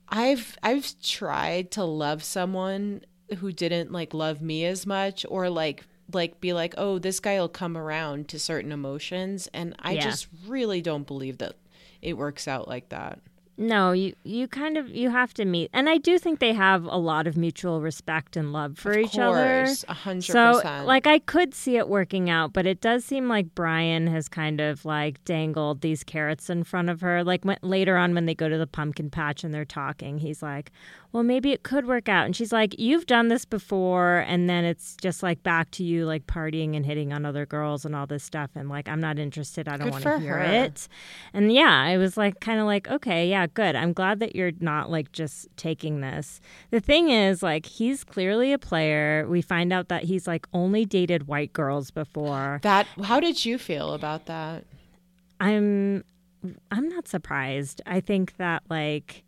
I've 0.08 0.56
I've 0.62 0.94
tried 1.02 1.70
to 1.72 1.84
love 1.84 2.22
someone 2.24 3.02
who 3.38 3.52
didn't 3.52 3.92
like 3.92 4.14
love 4.14 4.40
me 4.40 4.64
as 4.64 4.86
much, 4.86 5.24
or 5.28 5.50
like 5.50 5.84
like 6.12 6.40
be 6.40 6.52
like, 6.54 6.74
oh, 6.78 6.98
this 6.98 7.20
guy 7.20 7.38
will 7.38 7.48
come 7.50 7.76
around 7.76 8.28
to 8.28 8.38
certain 8.38 8.72
emotions, 8.72 9.48
and 9.52 9.74
I 9.78 9.94
Yeah. 9.94 10.04
just 10.04 10.26
really 10.46 10.80
don't 10.80 11.06
believe 11.06 11.38
that 11.38 11.56
it 12.00 12.16
works 12.16 12.48
out 12.48 12.66
like 12.68 12.88
that. 12.88 13.20
No, 13.60 13.90
you 13.90 14.14
you 14.22 14.46
kind 14.46 14.76
of 14.76 14.88
you 14.88 15.10
have 15.10 15.34
to 15.34 15.44
meet, 15.44 15.68
and 15.72 15.88
I 15.88 15.98
do 15.98 16.16
think 16.16 16.38
they 16.38 16.52
have 16.52 16.84
a 16.84 16.96
lot 16.96 17.26
of 17.26 17.36
mutual 17.36 17.80
respect 17.80 18.36
and 18.36 18.52
love 18.52 18.78
for 18.78 18.92
Of 18.92 18.98
each 18.98 19.18
other. 19.18 19.64
course, 19.64 19.84
a 19.88 19.94
hundred 19.94 20.22
So, 20.22 20.62
like, 20.84 21.08
I 21.08 21.18
could 21.18 21.52
see 21.54 21.76
it 21.76 21.88
working 21.88 22.30
out, 22.30 22.52
but 22.52 22.66
it 22.66 22.80
does 22.80 23.04
seem 23.04 23.28
like 23.28 23.56
Brian 23.56 24.06
has 24.06 24.28
kind 24.28 24.60
of 24.60 24.84
like 24.84 25.24
dangled 25.24 25.80
these 25.80 26.04
carrots 26.04 26.48
in 26.48 26.62
front 26.62 26.88
of 26.88 27.00
her. 27.00 27.24
Like 27.24 27.44
when, 27.44 27.58
later 27.62 27.96
on, 27.96 28.14
when 28.14 28.26
they 28.26 28.34
go 28.34 28.48
to 28.48 28.58
the 28.58 28.66
pumpkin 28.68 29.10
patch 29.10 29.42
and 29.42 29.52
they're 29.52 29.64
talking, 29.64 30.18
he's 30.18 30.40
like, 30.40 30.70
"Well, 31.12 31.22
maybe 31.22 31.52
it 31.52 31.62
could 31.62 31.86
work 31.86 32.08
out," 32.08 32.26
and 32.26 32.36
she's 32.36 32.52
like, 32.52 32.78
"You've 32.78 33.06
done 33.06 33.28
this 33.28 33.44
before," 33.44 34.24
and 34.26 34.48
then 34.48 34.64
it's 34.64 34.96
just 35.00 35.22
like 35.22 35.42
back 35.42 35.70
to 35.72 35.84
you, 35.84 36.04
like 36.04 36.26
partying 36.26 36.76
and 36.76 36.84
hitting 36.84 37.12
on 37.12 37.24
other 37.24 37.46
girls 37.46 37.84
and 37.84 37.94
all 37.96 38.06
this 38.06 38.22
stuff, 38.24 38.50
and 38.54 38.68
like, 38.68 38.88
I'm 38.88 39.00
not 39.00 39.18
interested. 39.18 39.68
I 39.68 39.76
don't 39.76 39.90
want 39.90 40.04
to 40.04 40.18
hear 40.20 40.38
her. 40.38 40.44
it. 40.44 40.88
And 41.32 41.52
yeah, 41.52 41.82
I 41.82 41.96
was 41.96 42.16
like, 42.16 42.40
kind 42.40 42.60
of 42.60 42.66
like, 42.66 42.88
okay, 42.88 43.28
yeah, 43.28 43.46
good. 43.46 43.74
I'm 43.76 43.92
glad 43.92 44.20
that 44.20 44.36
you're 44.36 44.52
not 44.60 44.90
like 44.90 45.12
just 45.12 45.48
taking 45.56 46.00
this. 46.00 46.40
The 46.70 46.80
thing 46.80 47.08
is, 47.10 47.42
like, 47.42 47.66
he's 47.66 48.04
clearly 48.04 48.52
a 48.52 48.58
player. 48.58 49.26
We 49.28 49.42
find 49.42 49.72
out 49.72 49.88
that 49.88 50.04
he's 50.04 50.26
like 50.26 50.46
only 50.52 50.84
dated 50.84 51.26
white 51.26 51.52
girls 51.52 51.90
before. 51.90 52.60
that. 52.62 52.86
How 53.02 53.20
did 53.20 53.44
you 53.44 53.58
feel 53.58 53.94
about 53.94 54.26
that? 54.26 54.64
I'm, 55.40 56.04
I'm 56.70 56.88
not 56.88 57.08
surprised. 57.08 57.80
I 57.86 58.00
think 58.00 58.36
that 58.36 58.62
like 58.68 59.24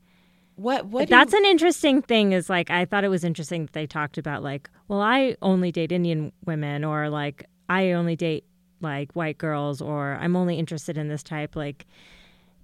What? 0.60 0.86
What? 0.86 1.08
that's 1.08 1.32
you- 1.32 1.38
an 1.38 1.46
interesting 1.46 2.02
thing. 2.02 2.32
Is 2.32 2.50
like 2.50 2.70
I 2.70 2.84
thought 2.84 3.02
it 3.04 3.08
was 3.08 3.24
interesting 3.24 3.64
that 3.64 3.72
they 3.72 3.86
talked 3.86 4.18
about 4.18 4.42
like, 4.42 4.68
well, 4.88 5.00
I 5.00 5.36
only 5.40 5.72
date 5.72 5.90
Indian 5.90 6.32
women, 6.44 6.84
or 6.84 7.08
like 7.08 7.46
I 7.68 7.92
only 7.92 8.14
date 8.14 8.44
like 8.82 9.12
white 9.12 9.38
girls, 9.38 9.80
or 9.80 10.18
I'm 10.20 10.36
only 10.36 10.58
interested 10.58 10.98
in 10.98 11.08
this 11.08 11.22
type. 11.22 11.56
Like, 11.56 11.86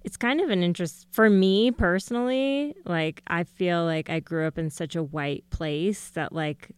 it's 0.03 0.17
kind 0.17 0.41
of 0.41 0.49
an 0.51 0.61
interest 0.61 1.07
for 1.11 1.29
me 1.29 1.71
personally. 1.71 2.75
Like, 2.85 3.23
I 3.27 3.43
feel 3.43 3.83
like 3.85 4.09
I 4.09 4.19
grew 4.19 4.45
up 4.45 4.57
in 4.57 4.69
such 4.69 4.95
a 4.95 5.01
white 5.03 5.43
place 5.49 6.09
that 6.09 6.33
like, 6.33 6.69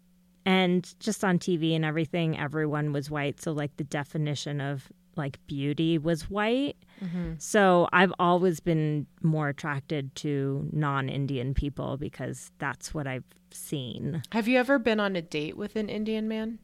and 0.46 0.94
just 1.00 1.24
on 1.24 1.38
TV 1.38 1.76
and 1.76 1.84
everything, 1.84 2.38
everyone 2.38 2.94
was 2.94 3.10
white. 3.12 3.42
So 3.42 3.52
like 3.52 3.76
the 3.78 3.84
definition 3.84 4.62
of 4.62 4.90
like 5.20 5.46
beauty 5.46 6.00
was 6.00 6.30
white. 6.30 6.78
Mm-hmm. 7.04 7.34
So 7.38 7.88
I've 7.94 8.14
always 8.18 8.60
been 8.60 9.06
more 9.22 9.50
attracted 9.50 10.16
to 10.16 10.68
non-Indian 10.72 11.54
people 11.54 11.98
because 11.98 12.52
that's 12.58 12.94
what 12.94 13.06
I've 13.06 13.26
seen. 13.52 14.24
Have 14.32 14.48
you 14.48 14.58
ever 14.58 14.80
been 14.80 15.00
on 15.00 15.16
a 15.16 15.22
date 15.22 15.56
with 15.56 15.76
an 15.76 15.90
Indian 15.90 16.28
man? 16.28 16.58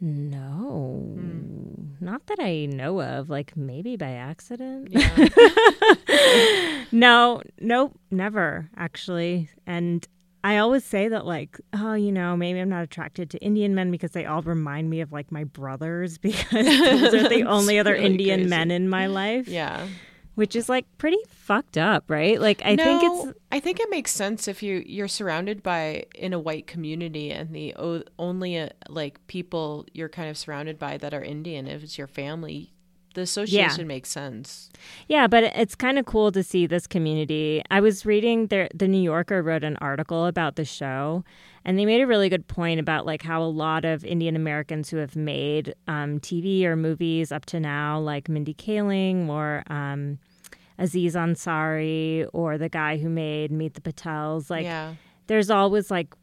No, 0.00 1.06
hmm. 1.14 1.94
not 2.00 2.26
that 2.26 2.38
I 2.40 2.66
know 2.66 3.00
of. 3.00 3.30
Like 3.30 3.56
maybe 3.56 3.96
by 3.96 4.10
accident. 4.10 4.88
Yeah. 4.90 5.28
No, 6.94 7.42
nope, 7.60 7.98
never 8.12 8.70
actually. 8.76 9.50
And 9.66 10.06
I 10.44 10.58
always 10.58 10.84
say 10.84 11.08
that, 11.08 11.24
like, 11.26 11.58
oh, 11.72 11.94
you 11.94 12.12
know, 12.12 12.36
maybe 12.36 12.60
I'm 12.60 12.68
not 12.68 12.84
attracted 12.84 13.30
to 13.30 13.38
Indian 13.38 13.74
men 13.74 13.90
because 13.90 14.10
they 14.12 14.26
all 14.26 14.42
remind 14.42 14.90
me 14.90 15.00
of 15.00 15.10
like 15.10 15.32
my 15.32 15.44
brothers 15.44 16.18
because 16.28 16.50
those 16.66 17.14
are 17.14 17.28
the 17.28 17.42
only 17.48 17.78
other 17.78 17.92
really 17.94 18.04
Indian 18.04 18.40
crazy. 18.40 18.50
men 18.50 18.70
in 18.70 18.88
my 18.88 19.06
life. 19.06 19.48
yeah. 19.48 19.86
which 20.34 20.54
is 20.56 20.68
like 20.68 20.84
pretty 20.98 21.16
fucked 21.28 21.78
up, 21.78 22.04
right? 22.08 22.40
Like 22.40 22.60
I 22.64 22.76
think 22.76 23.02
it's 23.04 23.38
I 23.52 23.60
think 23.60 23.80
it 23.80 23.88
makes 23.88 24.10
sense 24.10 24.46
if 24.48 24.62
you 24.62 24.82
you're 24.84 25.08
surrounded 25.08 25.62
by 25.62 26.06
in 26.14 26.32
a 26.32 26.38
white 26.40 26.66
community 26.66 27.30
and 27.30 27.54
the 27.54 27.72
o- 27.76 28.02
only 28.18 28.58
uh, 28.58 28.68
like 28.88 29.24
people 29.28 29.86
you're 29.92 30.08
kind 30.08 30.28
of 30.28 30.36
surrounded 30.36 30.76
by 30.78 30.98
that 30.98 31.14
are 31.14 31.22
Indian 31.22 31.66
if 31.68 31.82
it's 31.84 31.96
your 31.96 32.08
family. 32.08 32.72
The 33.14 33.22
association 33.22 33.86
makes 33.86 34.08
sense. 34.10 34.68
yeah, 35.08 35.26
but 35.26 35.44
it's 35.44 35.74
kind 35.74 35.98
of 35.98 36.04
cool 36.06 36.30
to 36.32 36.42
see 36.42 36.66
this 36.66 36.86
community. 36.86 37.62
I 37.70 37.80
was 37.80 38.04
reading 38.04 38.48
the 38.48 38.68
the 38.74 38.86
New 38.88 39.00
Yorker 39.02 39.42
wrote 39.42 39.64
an 39.64 39.76
article 39.80 40.26
about 40.26 40.56
the 40.56 40.64
show, 40.64 41.24
and 41.64 41.78
they 41.78 41.86
made 41.86 42.00
a 42.00 42.06
really 42.06 42.28
good 42.28 42.46
point 42.48 42.78
about 42.80 43.06
like 43.06 43.22
how 43.22 43.42
a 43.42 43.46
lot 43.48 43.84
of 43.84 44.04
Indian 44.04 44.36
Americans 44.36 44.90
who 44.90 44.98
have 44.98 45.16
made 45.16 45.74
um, 45.88 46.20
TV 46.20 46.64
or 46.64 46.76
movies 46.76 47.32
up 47.32 47.46
to 47.46 47.60
now, 47.60 47.98
like 47.98 48.28
Mindy 48.28 48.54
Kaling 48.54 49.28
or 49.28 49.62
um, 49.68 50.18
Aziz 50.78 51.14
Ansari 51.14 52.26
or 52.32 52.58
the 52.58 52.68
guy 52.68 52.96
who 52.98 53.08
made 53.08 53.50
Meet 53.52 53.74
the 53.74 53.80
Patels, 53.80 54.50
like 54.50 54.64
yeah. 54.64 54.94
there's 55.28 55.50
always 55.50 55.90
like 55.90 56.14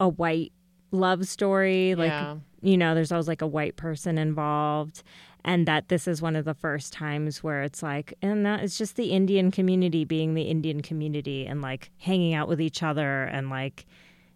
a 0.00 0.08
white 0.08 0.52
love 0.90 1.26
story 1.28 1.94
like 1.94 2.08
Yeah. 2.08 2.36
you 2.62 2.78
know 2.78 2.94
there's 2.94 3.12
always 3.12 3.28
like 3.28 3.42
a 3.42 3.46
white 3.46 3.76
person 3.76 4.16
involved 4.16 5.02
and 5.44 5.66
that 5.66 5.88
this 5.88 6.08
is 6.08 6.20
one 6.20 6.36
of 6.36 6.44
the 6.44 6.54
first 6.54 6.92
times 6.92 7.42
where 7.42 7.62
it's 7.62 7.82
like 7.82 8.14
and 8.22 8.44
that 8.44 8.60
it's 8.62 8.78
just 8.78 8.96
the 8.96 9.10
indian 9.10 9.50
community 9.50 10.04
being 10.04 10.34
the 10.34 10.42
indian 10.42 10.80
community 10.82 11.46
and 11.46 11.62
like 11.62 11.90
hanging 11.98 12.34
out 12.34 12.48
with 12.48 12.60
each 12.60 12.82
other 12.82 13.24
and 13.24 13.50
like 13.50 13.86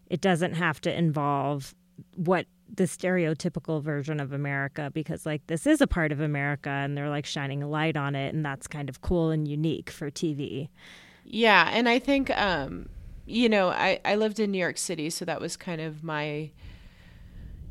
it 0.09 0.21
doesn't 0.21 0.55
have 0.55 0.81
to 0.81 0.97
involve 0.97 1.75
what 2.17 2.47
the 2.75 2.85
stereotypical 2.85 3.83
version 3.83 4.19
of 4.21 4.33
america 4.33 4.91
because 4.95 5.27
like 5.27 5.47
this 5.47 5.67
is 5.67 5.81
a 5.81 5.87
part 5.87 6.13
of 6.13 6.21
america 6.21 6.71
and 6.71 6.97
they're 6.97 7.11
like 7.11 7.27
shining 7.27 7.63
a 7.63 7.69
light 7.69 7.97
on 7.97 8.15
it 8.15 8.35
and 8.35 8.45
that's 8.45 8.67
kind 8.67 8.89
of 8.89 9.01
cool 9.03 9.31
and 9.31 9.47
unique 9.47 9.91
for 9.91 10.11
tv 10.11 10.69
Yeah, 11.25 11.71
and 11.73 11.89
I 11.89 11.99
think 11.99 12.31
um 12.31 12.89
you 13.25 13.49
know, 13.49 13.69
I 13.69 14.01
I 14.05 14.17
lived 14.17 14.41
in 14.41 14.51
New 14.51 14.59
York 14.59 14.79
City, 14.79 15.09
so 15.11 15.25
that 15.25 15.41
was 15.41 15.57
kind 15.57 15.81
of 15.81 16.03
my 16.03 16.51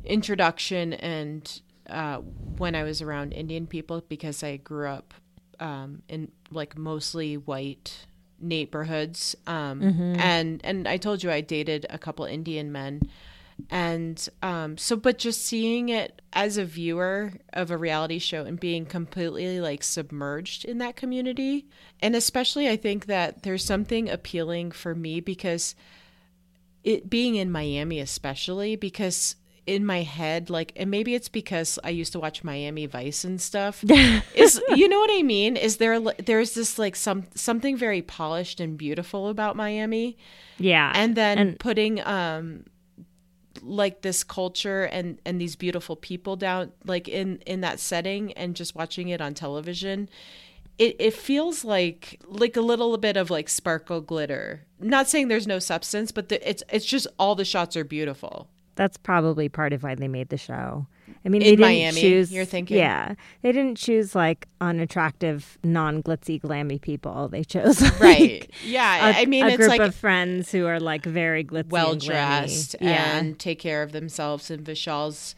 introduction 0.04 0.94
and 0.94 1.60
uh 1.92 2.18
when 2.58 2.74
I 2.74 2.82
was 2.82 3.02
around 3.02 3.32
Indian 3.32 3.66
people 3.66 4.02
because 4.08 4.42
I 4.42 4.56
grew 4.56 4.88
up 4.88 5.14
um 5.60 6.02
in 6.08 6.30
like 6.50 6.76
mostly 6.76 7.36
white 7.36 8.06
neighborhoods 8.40 9.36
um 9.46 9.80
and 10.18 10.60
and 10.64 10.88
I 10.88 10.96
told 10.96 11.22
you 11.22 11.30
I 11.30 11.40
dated 11.42 11.86
a 11.90 11.98
couple 11.98 12.24
Indian 12.24 12.72
men. 12.72 13.02
And 13.70 14.28
um 14.42 14.76
so 14.78 14.96
but 14.96 15.18
just 15.18 15.44
seeing 15.44 15.88
it 15.90 16.20
as 16.32 16.56
a 16.56 16.64
viewer 16.64 17.34
of 17.52 17.70
a 17.70 17.76
reality 17.76 18.18
show 18.18 18.44
and 18.44 18.58
being 18.58 18.86
completely 18.86 19.60
like 19.60 19.82
submerged 19.84 20.64
in 20.64 20.78
that 20.78 20.96
community 20.96 21.66
and 22.00 22.16
especially 22.16 22.68
i 22.68 22.76
think 22.76 23.06
that 23.06 23.42
there's 23.42 23.64
something 23.64 24.08
appealing 24.08 24.72
for 24.72 24.94
me 24.94 25.20
because 25.20 25.74
it 26.82 27.10
being 27.10 27.36
in 27.36 27.52
miami 27.52 28.00
especially 28.00 28.74
because 28.74 29.36
in 29.66 29.86
my 29.86 30.02
head 30.02 30.50
like 30.50 30.72
and 30.74 30.90
maybe 30.90 31.14
it's 31.14 31.28
because 31.28 31.78
i 31.84 31.88
used 31.88 32.12
to 32.12 32.18
watch 32.18 32.42
miami 32.42 32.86
vice 32.86 33.22
and 33.24 33.40
stuff. 33.40 33.84
Is 34.34 34.60
you 34.74 34.88
know 34.88 34.98
what 34.98 35.10
i 35.12 35.22
mean? 35.22 35.56
Is 35.56 35.76
there 35.76 36.00
there's 36.00 36.54
this 36.54 36.78
like 36.78 36.96
some 36.96 37.24
something 37.34 37.76
very 37.76 38.02
polished 38.02 38.58
and 38.60 38.76
beautiful 38.76 39.28
about 39.28 39.54
miami. 39.54 40.16
Yeah. 40.58 40.90
And 40.94 41.14
then 41.16 41.38
And- 41.38 41.58
putting 41.58 42.00
um 42.04 42.64
like 43.60 44.02
this 44.02 44.24
culture 44.24 44.84
and 44.84 45.20
and 45.24 45.40
these 45.40 45.54
beautiful 45.54 45.94
people 45.94 46.34
down 46.34 46.72
like 46.84 47.06
in 47.06 47.36
in 47.46 47.60
that 47.60 47.78
setting 47.78 48.32
and 48.32 48.56
just 48.56 48.74
watching 48.74 49.08
it 49.08 49.20
on 49.20 49.34
television 49.34 50.08
it 50.78 50.96
it 50.98 51.14
feels 51.14 51.64
like 51.64 52.20
like 52.26 52.56
a 52.56 52.60
little 52.60 52.96
bit 52.98 53.16
of 53.16 53.30
like 53.30 53.48
sparkle 53.48 54.00
glitter. 54.00 54.64
Not 54.80 55.08
saying 55.08 55.28
there's 55.28 55.46
no 55.46 55.60
substance 55.60 56.10
but 56.10 56.30
the, 56.30 56.48
it's 56.48 56.64
it's 56.70 56.86
just 56.86 57.06
all 57.18 57.36
the 57.36 57.44
shots 57.44 57.76
are 57.76 57.84
beautiful 57.84 58.48
that's 58.74 58.96
probably 58.96 59.48
part 59.48 59.72
of 59.72 59.82
why 59.82 59.94
they 59.94 60.08
made 60.08 60.28
the 60.30 60.36
show. 60.38 60.86
I 61.24 61.28
mean, 61.28 61.42
In 61.42 61.46
they 61.46 61.56
didn't 61.56 61.60
Miami, 61.60 62.00
choose. 62.00 62.32
you're 62.32 62.44
thinking? 62.44 62.76
yeah, 62.78 63.14
they 63.42 63.52
didn't 63.52 63.76
choose 63.76 64.14
like 64.14 64.46
unattractive, 64.60 65.58
non-glitzy, 65.62 66.40
glammy 66.40 66.80
people. 66.80 67.28
They 67.28 67.44
chose 67.44 67.80
like, 68.00 68.00
right 68.00 68.50
yeah 68.64 69.10
A, 69.10 69.22
i 69.22 69.26
mean 69.26 69.44
a 69.44 69.48
it's 69.48 69.56
group 69.56 69.68
like 69.68 69.80
of 69.80 69.94
friends 69.94 70.50
who 70.52 70.66
are 70.66 70.80
like 70.80 71.04
very 71.04 71.44
glitzy, 71.44 71.70
well 71.70 71.92
and 71.92 72.00
dressed 72.00 72.76
Yeah, 72.80 73.18
and 73.18 73.38
take 73.38 73.58
care 73.58 73.82
of 73.82 73.92
themselves 73.92 74.50
and 74.50 74.64
vishal's 74.64 75.34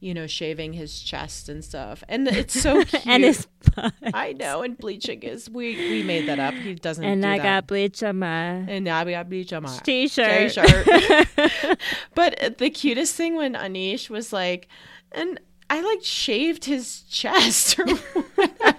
you 0.00 0.12
know 0.12 0.26
shaving 0.26 0.72
his 0.72 1.00
chest 1.00 1.48
and 1.48 1.64
stuff 1.64 2.04
and 2.08 2.28
it's 2.28 2.60
so 2.60 2.84
cute 2.84 3.06
and 3.06 3.24
his 3.24 3.46
butt. 3.74 3.94
I 4.14 4.32
know, 4.32 4.62
and 4.62 4.76
bleaching 4.76 5.22
is 5.22 5.48
we 5.48 5.76
we 5.76 6.02
made 6.02 6.28
that 6.28 6.38
up. 6.38 6.54
He 6.54 6.74
doesn't. 6.74 7.04
and 7.04 7.22
do 7.22 7.28
I 7.28 7.38
that. 7.38 7.42
got 7.42 7.66
bleach 7.66 8.02
on 8.02 8.18
my 8.18 8.28
and 8.28 8.84
we 8.84 9.12
got 9.12 9.28
bleach 9.28 9.52
on 9.52 9.62
my 9.62 9.78
t-shirt. 9.78 10.52
T-shirt. 10.52 11.78
but 12.14 12.58
the 12.58 12.70
cutest 12.70 13.14
thing 13.14 13.36
when 13.36 13.54
Anish 13.54 14.10
was 14.10 14.32
like, 14.32 14.68
and 15.12 15.40
I 15.68 15.80
like 15.80 16.02
shaved 16.02 16.64
his 16.64 17.02
chest. 17.02 17.78
Or 17.78 17.86
whatever. 17.86 18.78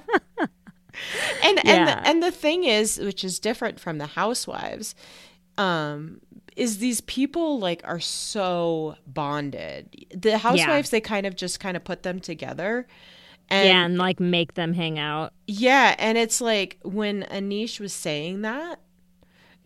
and 1.44 1.66
and 1.66 1.88
the, 1.88 2.08
and 2.08 2.24
the 2.24 2.32
thing 2.32 2.64
is, 2.64 2.98
which 3.00 3.24
is 3.24 3.40
different 3.40 3.80
from 3.80 3.98
the 3.98 4.08
housewives, 4.08 4.96
um, 5.58 6.22
is 6.58 6.80
these 6.80 7.02
people 7.02 7.60
like 7.60 7.82
are 7.86 8.00
so 8.00 8.96
bonded. 9.06 10.06
The 10.14 10.38
housewives 10.40 10.90
they 10.90 11.00
kind 11.02 11.26
of 11.26 11.36
just 11.36 11.60
kind 11.60 11.78
of 11.78 11.84
put 11.84 12.04
them 12.04 12.20
together. 12.20 12.88
And 13.50 13.68
yeah, 13.70 13.86
and 13.86 13.98
like 13.98 14.20
make 14.20 14.56
them 14.56 14.74
hang 14.74 15.00
out. 15.00 15.32
yeah, 15.48 15.96
and 16.00 16.18
it's 16.18 16.42
like 16.42 16.78
when 16.84 17.24
Anish 17.32 17.80
was 17.80 17.94
saying 17.94 18.42
that, 18.42 18.82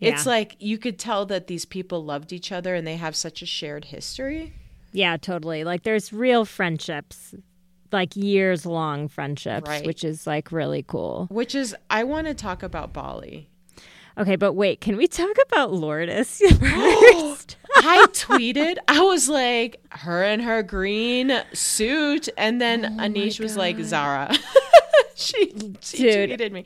it's 0.00 0.26
like 0.26 0.54
you 0.60 0.78
could 0.78 0.98
tell 0.98 1.26
that 1.26 1.46
these 1.48 1.64
people 1.64 2.04
loved 2.04 2.32
each 2.32 2.52
other 2.52 2.74
and 2.74 2.86
they 2.86 2.96
have 2.96 3.16
such 3.16 3.42
a 3.42 3.46
shared 3.46 3.86
history. 3.86 4.52
Yeah, 4.92 5.16
totally. 5.16 5.64
Like 5.64 5.82
there's 5.84 6.12
real 6.12 6.44
friendships, 6.44 7.34
like 7.92 8.14
years 8.16 8.66
long 8.66 9.08
friendships, 9.08 9.68
Right. 9.68 9.86
which 9.86 10.04
is 10.04 10.26
like 10.26 10.52
really 10.52 10.82
cool. 10.86 11.26
Which 11.30 11.54
is, 11.54 11.74
I 11.90 12.04
want 12.04 12.26
to 12.28 12.34
talk 12.34 12.62
about 12.62 12.92
Bali 12.92 13.48
Okay, 14.18 14.36
but 14.36 14.52
wait, 14.52 14.80
can 14.80 14.96
we 14.96 15.06
talk 15.06 15.36
about 15.46 15.72
Lourdes 15.72 16.38
first? 16.60 17.56
I 17.76 18.06
tweeted, 18.12 18.76
I 18.88 19.00
was 19.00 19.28
like, 19.28 19.80
her 19.90 20.22
in 20.24 20.40
her 20.40 20.62
green 20.62 21.32
suit. 21.54 22.28
And 22.36 22.60
then 22.60 22.84
Oh 22.84 23.02
Anish 23.02 23.40
was 23.40 23.56
like, 23.56 23.78
Zara. 23.80 24.34
she 25.14 25.52
she 25.80 25.96
Dude. 25.98 26.30
tweeted 26.30 26.52
me. 26.52 26.64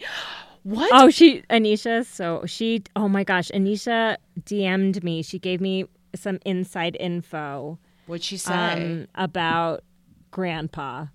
What? 0.65 0.91
oh, 0.93 1.11
she 1.11 1.43
Anisha. 1.51 2.05
So 2.05 2.43
she. 2.47 2.83
Oh 2.97 3.09
my 3.09 3.23
gosh, 3.23 3.51
Anisha 3.55 4.17
DM'd 4.41 5.05
me. 5.05 5.23
She 5.23 5.39
gave 5.39 5.61
me 5.61 5.85
some 6.17 6.39
inside 6.45 6.97
info 6.99 7.79
What'd 8.07 8.25
she 8.25 8.37
say? 8.37 8.53
um, 8.55 9.07
about 9.15 9.85
Grandpa. 10.33 11.07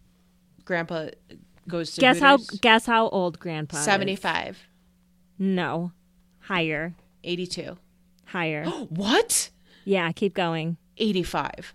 Grandpa 0.64 1.08
goes 1.68 1.96
to 1.96 2.02
Guess 2.02 2.20
how? 2.20 2.38
Guess 2.62 2.86
how 2.86 3.10
old 3.10 3.40
Grandpa? 3.40 3.78
is. 3.78 3.84
75, 3.84 4.68
No, 5.40 5.92
higher, 6.52 6.94
82. 7.24 7.78
higher. 8.26 8.66
What? 8.90 9.50
yeah, 9.86 10.12
keep 10.12 10.34
going. 10.34 10.78
85. 10.98 11.74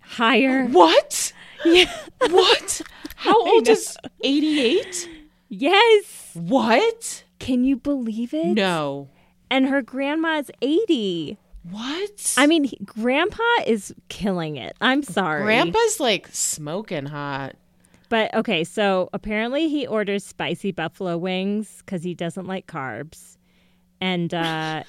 Higher. 0.00 0.66
What? 0.70 1.32
yeah. 1.64 1.90
What? 2.30 2.82
How 3.16 3.36
old 3.46 3.68
is 3.68 3.96
88? 4.22 5.08
Yes. 5.48 6.30
What? 6.34 7.24
Can 7.40 7.64
you 7.64 7.76
believe 7.76 8.32
it? 8.32 8.54
No. 8.54 9.08
And 9.50 9.66
her 9.66 9.82
grandma's 9.82 10.50
eighty. 10.62 11.36
What? 11.68 12.34
I 12.38 12.46
mean, 12.46 12.64
he, 12.64 12.78
Grandpa 12.84 13.42
is 13.66 13.94
killing 14.08 14.56
it. 14.56 14.74
I'm 14.80 15.02
sorry. 15.02 15.42
Grandpa's 15.42 16.00
like 16.00 16.28
smoking 16.32 17.06
hot. 17.06 17.54
But 18.08 18.34
okay, 18.34 18.64
so 18.64 19.10
apparently 19.12 19.68
he 19.68 19.86
orders 19.86 20.24
spicy 20.24 20.72
buffalo 20.72 21.18
wings 21.18 21.82
because 21.84 22.02
he 22.02 22.14
doesn't 22.14 22.46
like 22.46 22.66
carbs. 22.66 23.36
And 24.02 24.34
uh, 24.34 24.82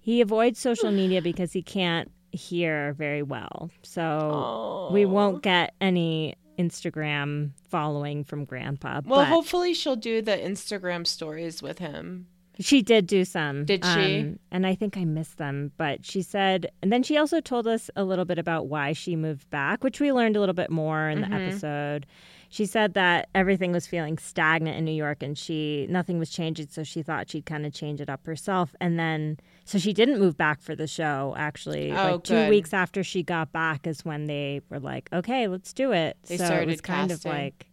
he 0.00 0.20
avoids 0.20 0.58
social 0.58 0.90
media 0.90 1.22
because 1.22 1.52
he 1.52 1.62
can't 1.62 2.10
hear 2.32 2.92
very 2.94 3.22
well. 3.22 3.70
So 3.82 4.90
we 4.92 5.04
won't 5.06 5.42
get 5.42 5.74
any 5.80 6.34
Instagram 6.58 7.52
following 7.68 8.24
from 8.24 8.44
Grandpa. 8.44 9.00
Well, 9.04 9.24
hopefully 9.24 9.74
she'll 9.74 9.96
do 9.96 10.20
the 10.20 10.32
Instagram 10.36 11.06
stories 11.06 11.62
with 11.62 11.78
him. 11.78 12.26
she 12.58 12.82
did 12.82 13.06
do 13.06 13.24
some. 13.24 13.64
Did 13.64 13.84
she? 13.84 14.20
um, 14.20 14.38
and 14.50 14.66
I 14.66 14.74
think 14.74 14.96
I 14.96 15.04
missed 15.04 15.38
them. 15.38 15.70
But 15.76 16.04
she 16.04 16.22
said, 16.22 16.70
and 16.82 16.92
then 16.92 17.04
she 17.04 17.16
also 17.16 17.40
told 17.40 17.68
us 17.68 17.90
a 17.94 18.02
little 18.02 18.24
bit 18.24 18.38
about 18.40 18.66
why 18.66 18.92
she 18.92 19.14
moved 19.14 19.48
back, 19.50 19.84
which 19.84 20.00
we 20.00 20.12
learned 20.12 20.36
a 20.36 20.40
little 20.40 20.54
bit 20.54 20.70
more 20.70 21.08
in 21.08 21.20
the 21.20 21.32
episode. 21.32 22.06
She 22.48 22.64
said 22.66 22.94
that 22.94 23.28
everything 23.34 23.72
was 23.72 23.86
feeling 23.86 24.16
stagnant 24.18 24.76
in 24.76 24.84
New 24.84 24.92
York 24.92 25.22
and 25.22 25.36
she 25.36 25.86
nothing 25.90 26.18
was 26.18 26.30
changing, 26.30 26.68
so 26.68 26.82
she 26.82 27.02
thought 27.02 27.30
she'd 27.30 27.46
kind 27.46 27.66
of 27.66 27.72
change 27.72 28.00
it 28.00 28.08
up 28.08 28.24
herself. 28.26 28.74
And 28.80 28.98
then 28.98 29.38
so 29.64 29.78
she 29.78 29.92
didn't 29.92 30.18
move 30.18 30.36
back 30.36 30.62
for 30.62 30.74
the 30.74 30.86
show 30.86 31.34
actually. 31.36 31.92
Oh, 31.92 32.12
like 32.12 32.24
two 32.24 32.34
good. 32.34 32.50
weeks 32.50 32.72
after 32.72 33.04
she 33.04 33.22
got 33.22 33.52
back 33.52 33.86
is 33.86 34.04
when 34.04 34.26
they 34.26 34.62
were 34.70 34.80
like, 34.80 35.08
Okay, 35.12 35.46
let's 35.46 35.72
do 35.72 35.92
it. 35.92 36.16
They 36.26 36.38
so 36.38 36.44
it 36.44 36.46
started 36.46 36.68
was 36.68 36.80
kind 36.80 37.10
casting. 37.10 37.30
of 37.30 37.38
like 37.38 37.66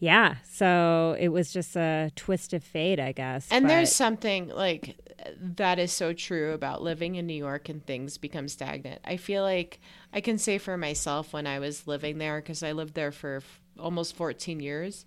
yeah, 0.00 0.36
so 0.48 1.16
it 1.18 1.28
was 1.30 1.52
just 1.52 1.74
a 1.74 2.12
twist 2.14 2.52
of 2.52 2.62
fate, 2.62 3.00
I 3.00 3.10
guess. 3.10 3.48
And 3.50 3.68
there's 3.68 3.92
something 3.92 4.48
like 4.48 4.96
that 5.40 5.80
is 5.80 5.92
so 5.92 6.12
true 6.12 6.52
about 6.52 6.82
living 6.82 7.16
in 7.16 7.26
New 7.26 7.34
York 7.34 7.68
and 7.68 7.84
things 7.84 8.16
become 8.16 8.46
stagnant. 8.46 9.00
I 9.04 9.16
feel 9.16 9.42
like 9.42 9.80
I 10.12 10.20
can 10.20 10.38
say 10.38 10.58
for 10.58 10.76
myself 10.76 11.32
when 11.32 11.46
I 11.48 11.58
was 11.58 11.88
living 11.88 12.18
there 12.18 12.40
because 12.40 12.62
I 12.62 12.72
lived 12.72 12.94
there 12.94 13.10
for 13.10 13.42
almost 13.78 14.14
14 14.16 14.60
years 14.60 15.06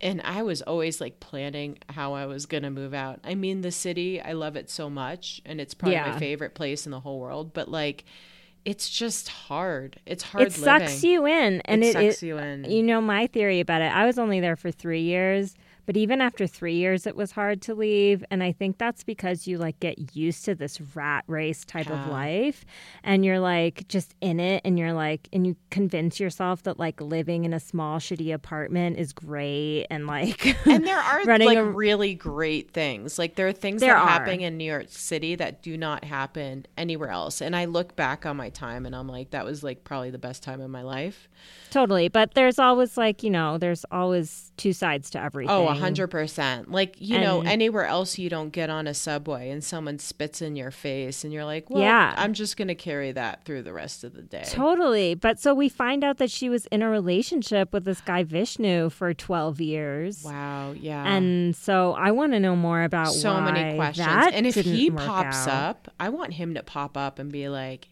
and 0.00 0.20
I 0.22 0.42
was 0.42 0.62
always 0.62 1.00
like 1.00 1.18
planning 1.18 1.78
how 1.88 2.14
I 2.14 2.26
was 2.26 2.46
going 2.46 2.62
to 2.62 2.70
move 2.70 2.94
out. 2.94 3.18
I 3.24 3.34
mean 3.34 3.62
the 3.62 3.72
city, 3.72 4.20
I 4.20 4.32
love 4.32 4.54
it 4.56 4.70
so 4.70 4.88
much 4.88 5.42
and 5.44 5.60
it's 5.60 5.74
probably 5.74 5.94
Yeah. 5.96 6.12
my 6.12 6.18
favorite 6.18 6.54
place 6.54 6.86
in 6.86 6.92
the 6.92 7.00
whole 7.00 7.18
world, 7.18 7.52
but 7.52 7.68
like 7.68 8.04
it's 8.64 8.90
just 8.90 9.28
hard. 9.28 9.98
It's 10.06 10.22
hard 10.22 10.46
it 10.48 10.58
living. 10.58 10.86
sucks 10.88 11.02
you 11.02 11.26
in 11.26 11.60
and 11.62 11.82
it, 11.82 11.88
it, 11.88 11.92
sucks 12.12 12.22
you 12.22 12.38
in. 12.38 12.64
you 12.70 12.82
know 12.82 13.00
my 13.00 13.26
theory 13.26 13.60
about 13.60 13.80
it 13.82 13.90
i 13.94 14.04
was 14.04 14.18
only 14.18 14.40
there 14.40 14.56
for 14.56 14.70
three 14.70 15.00
years 15.02 15.54
but 15.88 15.96
even 15.96 16.20
after 16.20 16.46
three 16.46 16.74
years 16.74 17.06
it 17.06 17.16
was 17.16 17.32
hard 17.32 17.62
to 17.62 17.74
leave 17.74 18.22
and 18.30 18.42
i 18.42 18.52
think 18.52 18.76
that's 18.76 19.02
because 19.02 19.46
you 19.46 19.56
like 19.56 19.80
get 19.80 20.14
used 20.14 20.44
to 20.44 20.54
this 20.54 20.78
rat 20.94 21.24
race 21.28 21.64
type 21.64 21.88
of 21.88 22.06
life 22.08 22.66
and 23.02 23.24
you're 23.24 23.40
like 23.40 23.88
just 23.88 24.14
in 24.20 24.38
it 24.38 24.60
and 24.66 24.78
you're 24.78 24.92
like 24.92 25.28
and 25.32 25.46
you 25.46 25.56
convince 25.70 26.20
yourself 26.20 26.62
that 26.64 26.78
like 26.78 27.00
living 27.00 27.46
in 27.46 27.54
a 27.54 27.60
small 27.60 27.98
shitty 27.98 28.34
apartment 28.34 28.98
is 28.98 29.14
great 29.14 29.86
and 29.88 30.06
like 30.06 30.54
and 30.66 30.86
there 30.86 30.98
are 31.10 31.24
running 31.24 31.48
like 31.48 31.56
a- 31.56 31.64
really 31.64 32.12
great 32.14 32.70
things. 32.72 33.18
Like 33.18 33.36
there 33.36 33.48
are 33.48 33.52
things 33.52 33.80
There 33.80 33.94
that 33.94 34.02
are. 34.02 34.06
happen 34.06 34.40
in 34.40 34.58
New 34.58 34.64
York 34.64 34.86
City 34.88 35.36
that 35.36 35.62
do 35.62 35.78
not 35.78 36.04
happen 36.04 36.66
anywhere 36.76 37.08
else. 37.10 37.40
And 37.40 37.56
I 37.56 37.64
look 37.64 37.96
back 37.96 38.26
on 38.26 38.36
my 38.36 38.50
time 38.50 38.84
and 38.84 38.94
I'm 38.94 39.08
like, 39.08 39.30
that 39.30 39.46
was 39.46 39.62
like 39.62 39.84
probably 39.84 40.10
the 40.10 40.18
best 40.18 40.42
time 40.42 40.60
of 40.60 40.68
my 40.70 40.82
life. 40.82 41.28
totally 41.70 42.08
but 42.08 42.34
there's 42.34 42.58
always 42.58 42.96
like 42.98 43.22
you 43.22 43.30
know 43.30 43.56
there's 43.58 43.84
always 43.90 44.52
two 44.56 44.72
sides 44.72 45.08
to 45.10 45.18
oh, 45.18 45.24
everything 45.24 45.50
Oh, 45.56 45.68
a 45.78 45.80
hundred 45.80 46.08
percent. 46.08 46.70
Like 46.70 46.96
you 46.98 47.18
know, 47.18 47.42
anywhere 47.42 47.84
else 47.86 48.18
you 48.18 48.28
don't 48.28 48.50
get 48.50 48.70
on 48.70 48.86
a 48.86 48.94
subway 48.94 49.50
and 49.50 49.62
someone 49.62 49.98
spits 49.98 50.42
in 50.42 50.56
your 50.56 50.70
face, 50.70 51.24
and 51.24 51.32
you're 51.32 51.44
like, 51.44 51.70
well, 51.70 51.82
Yeah. 51.82 52.14
I'm 52.16 52.34
just 52.34 52.56
gonna 52.56 52.74
carry 52.74 53.12
that 53.12 53.44
through 53.44 53.62
the 53.62 53.72
rest 53.72 54.04
of 54.04 54.14
the 54.14 54.22
day. 54.22 54.44
Totally. 54.46 55.14
But 55.14 55.40
so 55.40 55.54
we 55.54 55.68
find 55.68 56.04
out 56.04 56.18
that 56.18 56.30
she 56.30 56.48
was 56.48 56.66
in 56.66 56.82
a 56.82 56.88
relationship 56.88 57.72
with 57.72 57.84
this 57.84 58.00
guy 58.00 58.24
Vishnu 58.24 58.90
for 58.90 59.14
12 59.14 59.60
years. 59.60 60.24
Wow. 60.24 60.72
Yeah. 60.78 61.04
And 61.06 61.54
so 61.56 61.94
I 61.94 62.10
want 62.10 62.32
to 62.32 62.40
know 62.40 62.56
more 62.56 62.82
about 62.82 63.08
so 63.12 63.40
many 63.40 63.74
questions. 63.76 64.08
And 64.32 64.46
if 64.46 64.54
he 64.54 64.90
pops 64.90 65.46
out. 65.46 65.70
up, 65.70 65.94
I 65.98 66.08
want 66.08 66.34
him 66.34 66.54
to 66.54 66.62
pop 66.62 66.96
up 66.96 67.18
and 67.18 67.30
be 67.32 67.48
like, 67.48 67.88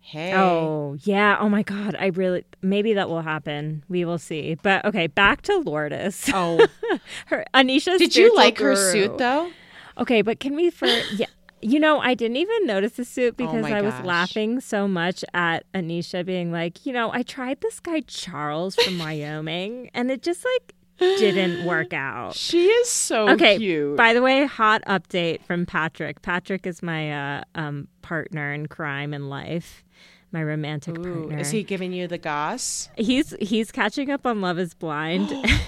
hey. 0.00 0.34
Oh, 0.34 0.96
yeah. 1.02 1.36
Oh 1.40 1.48
my 1.48 1.62
God. 1.62 1.94
I 1.98 2.06
really, 2.06 2.44
maybe 2.62 2.94
that 2.94 3.08
will 3.08 3.22
happen. 3.22 3.84
We 3.88 4.04
will 4.04 4.18
see. 4.18 4.56
But 4.62 4.84
okay, 4.84 5.06
back 5.06 5.42
to 5.42 5.56
Lourdes. 5.58 6.30
Oh, 6.34 6.66
her, 7.26 7.44
Anisha's 7.54 7.98
did 7.98 8.16
you 8.16 8.34
like 8.34 8.58
her 8.58 8.74
suit 8.76 9.18
though? 9.18 9.50
Okay, 9.98 10.22
but 10.22 10.40
can 10.40 10.54
we 10.56 10.70
for 10.70 10.86
yeah. 11.12 11.26
You 11.62 11.78
know, 11.78 12.00
I 12.00 12.14
didn't 12.14 12.38
even 12.38 12.64
notice 12.64 12.92
the 12.92 13.04
suit 13.04 13.36
because 13.36 13.66
Oh 13.66 13.68
I 13.68 13.82
was 13.82 13.92
gosh. 13.92 14.04
laughing 14.06 14.60
so 14.60 14.88
much 14.88 15.22
at 15.34 15.70
Anisha 15.74 16.24
being 16.24 16.50
like, 16.50 16.86
you 16.86 16.92
know, 16.94 17.12
I 17.12 17.22
tried 17.22 17.60
this 17.60 17.80
guy 17.80 18.00
Charles 18.06 18.74
from 18.76 18.98
Wyoming 18.98 19.90
and 19.92 20.10
it 20.10 20.22
just 20.22 20.42
like 20.42 20.74
didn't 21.18 21.64
work 21.66 21.92
out. 21.92 22.34
She 22.34 22.64
is 22.66 22.88
so 22.88 23.28
Okay, 23.30 23.58
cute. 23.58 23.94
by 23.98 24.14
the 24.14 24.22
way, 24.22 24.46
hot 24.46 24.80
update 24.86 25.42
from 25.44 25.66
Patrick. 25.66 26.22
Patrick 26.22 26.66
is 26.66 26.82
my 26.82 27.12
uh, 27.40 27.44
um, 27.54 27.88
partner 28.00 28.54
in 28.54 28.66
crime 28.66 29.12
and 29.12 29.28
life, 29.28 29.84
my 30.32 30.42
romantic 30.42 30.98
Ooh, 30.98 31.02
partner. 31.26 31.38
is 31.38 31.50
he 31.50 31.62
giving 31.62 31.92
you 31.92 32.06
the 32.06 32.18
goss? 32.18 32.88
He's 32.96 33.34
he's 33.40 33.70
catching 33.72 34.10
up 34.10 34.26
on 34.26 34.40
Love 34.40 34.58
Is 34.58 34.74
Blind. 34.74 35.30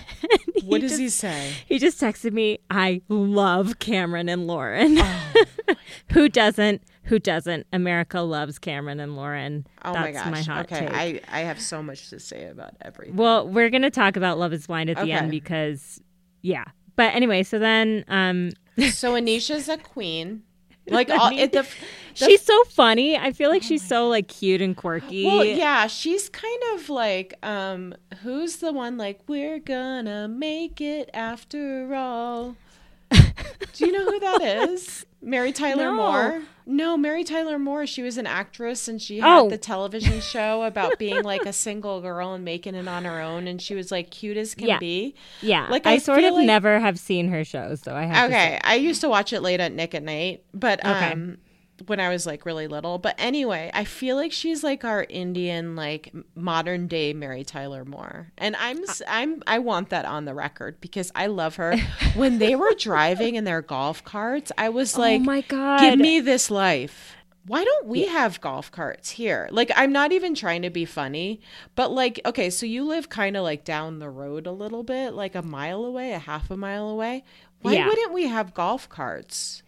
What 0.64 0.80
does 0.80 0.92
just- 0.92 1.00
he 1.00 1.08
say? 1.08 1.50
He 1.66 1.78
just 1.80 2.00
texted 2.00 2.32
me, 2.32 2.58
I 2.70 3.02
love 3.08 3.80
Cameron 3.80 4.28
and 4.28 4.46
Lauren. 4.46 4.96
Oh. 4.98 5.32
Who 6.12 6.28
doesn't? 6.28 6.82
Who 7.04 7.18
doesn't? 7.18 7.66
America 7.72 8.20
loves 8.20 8.58
Cameron 8.60 9.00
and 9.00 9.16
Lauren. 9.16 9.66
Oh 9.84 9.92
That's 9.92 10.24
my 10.24 10.30
gosh. 10.30 10.46
hot 10.46 10.72
okay, 10.72 10.86
take. 10.86 10.94
I, 10.94 11.20
I 11.28 11.40
have 11.40 11.60
so 11.60 11.82
much 11.82 12.10
to 12.10 12.20
say 12.20 12.46
about 12.46 12.74
everything. 12.80 13.16
well, 13.16 13.46
we're 13.48 13.70
going 13.70 13.82
to 13.82 13.90
talk 13.90 14.16
about 14.16 14.38
Love 14.38 14.52
is 14.52 14.68
Blind 14.68 14.88
at 14.88 14.96
the 14.96 15.02
Okay. 15.02 15.12
end 15.12 15.30
because, 15.32 16.00
yeah. 16.42 16.64
But 16.94 17.12
anyway, 17.14 17.42
so 17.42 17.58
then 17.58 18.04
um, 18.06 18.50
so 18.92 19.14
Anisha's 19.20 19.68
a 19.68 19.78
queen. 19.78 20.44
Like 20.90 21.10
all 21.10 21.30
it, 21.36 21.52
the, 21.52 21.62
the 21.62 21.68
she's 22.14 22.42
so 22.42 22.64
funny. 22.64 23.16
I 23.16 23.32
feel 23.32 23.50
like 23.50 23.62
she's 23.62 23.86
so 23.86 24.08
like 24.08 24.26
cute 24.26 24.60
and 24.60 24.76
quirky. 24.76 25.24
well, 25.24 25.44
yeah, 25.44 25.86
she's 25.86 26.28
kind 26.28 26.62
of 26.74 26.88
like 26.88 27.34
um 27.44 27.94
who's 28.22 28.56
the 28.56 28.72
one 28.72 28.96
like 28.96 29.20
we're 29.28 29.60
gonna 29.60 30.26
make 30.26 30.80
it 30.80 31.08
after 31.14 31.94
all. 31.94 32.56
Do 33.10 33.86
you 33.86 33.92
know 33.92 34.04
who 34.06 34.20
that 34.20 34.42
is? 34.42 35.06
Mary 35.22 35.52
Tyler 35.52 35.84
No. 35.84 35.94
Moore? 35.94 36.42
No, 36.66 36.96
Mary 36.96 37.24
Tyler 37.24 37.58
Moore. 37.58 37.86
She 37.86 38.02
was 38.02 38.18
an 38.18 38.26
actress 38.26 38.86
and 38.88 39.00
she 39.02 39.18
had 39.20 39.38
Oh. 39.38 39.48
the 39.50 39.58
television 39.58 40.20
show 40.32 40.62
about 40.64 40.98
being 40.98 41.22
like 41.22 41.44
a 41.46 41.52
single 41.52 42.00
girl 42.00 42.34
and 42.34 42.44
making 42.44 42.74
it 42.74 42.86
on 42.88 43.04
her 43.04 43.20
own. 43.20 43.46
And 43.48 43.60
she 43.60 43.74
was 43.74 43.90
like 43.90 44.10
cute 44.10 44.36
as 44.36 44.54
can 44.54 44.68
Yeah. 44.68 44.78
be. 44.78 45.14
Yeah, 45.40 45.66
Like, 45.70 45.86
I, 45.86 45.92
I 45.92 45.98
sort 45.98 46.22
of 46.24 46.34
like- 46.34 46.46
never 46.46 46.78
have 46.80 46.98
seen 46.98 47.28
her 47.30 47.44
shows, 47.44 47.80
though. 47.82 47.94
I 47.94 48.04
have 48.04 48.30
to 48.30 48.36
Okay. 48.36 48.60
I 48.62 48.74
used 48.76 49.00
to 49.00 49.08
watch 49.08 49.32
it 49.32 49.40
late 49.42 49.60
at 49.60 49.72
Nick 49.72 49.94
at 49.94 50.02
Night, 50.02 50.42
but 50.54 50.84
Okay. 50.84 51.12
um, 51.12 51.38
when 51.86 52.00
I 52.00 52.08
was 52.08 52.26
like 52.26 52.44
really 52.46 52.66
little. 52.66 52.98
But 52.98 53.14
anyway, 53.18 53.70
I 53.74 53.84
feel 53.84 54.16
like 54.16 54.32
she's 54.32 54.62
like 54.62 54.84
our 54.84 55.04
Indian, 55.08 55.76
like 55.76 56.12
modern 56.34 56.86
day 56.86 57.12
Mary 57.12 57.44
Tyler 57.44 57.84
Moore, 57.84 58.32
and 58.38 58.56
I'm 58.56 58.78
I'm 59.08 59.42
I 59.46 59.58
want 59.58 59.90
that 59.90 60.04
on 60.04 60.24
the 60.24 60.34
record 60.34 60.80
because 60.80 61.10
I 61.14 61.26
love 61.26 61.56
her. 61.56 61.76
when 62.14 62.38
they 62.38 62.54
were 62.54 62.74
driving 62.78 63.34
in 63.34 63.44
their 63.44 63.62
golf 63.62 64.04
carts, 64.04 64.52
I 64.58 64.68
was 64.68 64.96
oh 64.96 65.00
like, 65.00 65.20
oh 65.20 65.24
my 65.24 65.40
god! 65.42 65.80
"Give 65.80 65.98
me 65.98 66.20
this 66.20 66.50
life." 66.50 67.16
Why 67.44 67.64
don't 67.64 67.88
we 67.88 68.06
have 68.06 68.40
golf 68.40 68.70
carts 68.70 69.10
here? 69.10 69.48
Like, 69.50 69.72
I'm 69.74 69.90
not 69.90 70.12
even 70.12 70.32
trying 70.36 70.62
to 70.62 70.70
be 70.70 70.84
funny, 70.84 71.40
but 71.74 71.90
like, 71.90 72.20
okay, 72.24 72.50
so 72.50 72.66
you 72.66 72.84
live 72.84 73.08
kind 73.08 73.36
of 73.36 73.42
like 73.42 73.64
down 73.64 73.98
the 73.98 74.08
road 74.08 74.46
a 74.46 74.52
little 74.52 74.84
bit, 74.84 75.12
like 75.14 75.34
a 75.34 75.42
mile 75.42 75.84
away, 75.84 76.12
a 76.12 76.20
half 76.20 76.52
a 76.52 76.56
mile 76.56 76.88
away. 76.88 77.24
Why 77.60 77.72
Yeah. 77.72 77.88
wouldn't 77.88 78.12
we 78.12 78.28
have 78.28 78.54
golf 78.54 78.88
carts? 78.88 79.64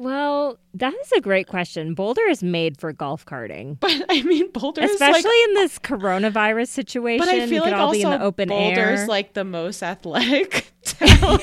Well, 0.00 0.60
that 0.74 0.94
is 0.94 1.10
a 1.12 1.20
great 1.20 1.48
question. 1.48 1.94
Boulder 1.94 2.22
is 2.22 2.40
made 2.40 2.78
for 2.78 2.92
golf 2.92 3.26
carting. 3.26 3.74
But 3.80 3.90
I 4.08 4.22
mean, 4.22 4.50
Boulder 4.52 4.82
is 4.82 4.92
Especially 4.92 5.22
like. 5.24 5.48
in 5.48 5.54
this 5.54 5.78
coronavirus 5.80 6.68
situation. 6.68 7.18
But 7.26 7.34
I 7.34 7.48
feel 7.48 7.64
like 7.64 7.74
all 7.74 7.88
also 7.88 7.98
be 7.98 8.02
in 8.02 8.10
the 8.10 8.22
open 8.22 8.52
air. 8.52 8.74
Boulder's 8.76 9.00
air. 9.00 9.06
like 9.08 9.34
the 9.34 9.42
most 9.44 9.82
athletic 9.82 10.72
town 10.84 11.40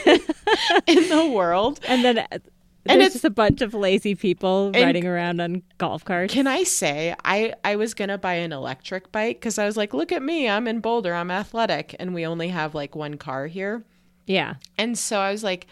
in 0.87 1.09
the 1.09 1.29
world. 1.35 1.81
and 1.85 2.05
then 2.05 2.19
uh, 2.19 2.25
And 2.31 2.41
there's 2.85 2.97
it's- 3.07 3.13
just 3.13 3.25
a 3.25 3.29
bunch 3.29 3.61
of 3.61 3.73
lazy 3.73 4.15
people 4.15 4.71
riding 4.73 5.05
around 5.05 5.41
on 5.41 5.61
golf 5.77 6.05
carts. 6.05 6.33
Can 6.33 6.47
I 6.47 6.63
say 6.63 7.13
I 7.25 7.53
I 7.65 7.75
was 7.75 7.93
gonna 7.93 8.17
buy 8.17 8.35
an 8.35 8.53
electric 8.53 9.11
bike 9.11 9.35
because 9.41 9.59
I 9.59 9.65
was 9.65 9.75
like, 9.75 9.93
look 9.93 10.13
at 10.13 10.21
me, 10.21 10.47
I'm 10.47 10.65
in 10.65 10.79
Boulder, 10.79 11.13
I'm 11.13 11.29
athletic, 11.29 11.93
and 11.99 12.13
we 12.13 12.25
only 12.25 12.47
have 12.49 12.73
like 12.73 12.95
one 12.95 13.17
car 13.17 13.47
here. 13.47 13.83
yeah. 14.27 14.53
And 14.77 14.97
so 14.97 15.19
I 15.19 15.31
was 15.33 15.43
like, 15.43 15.67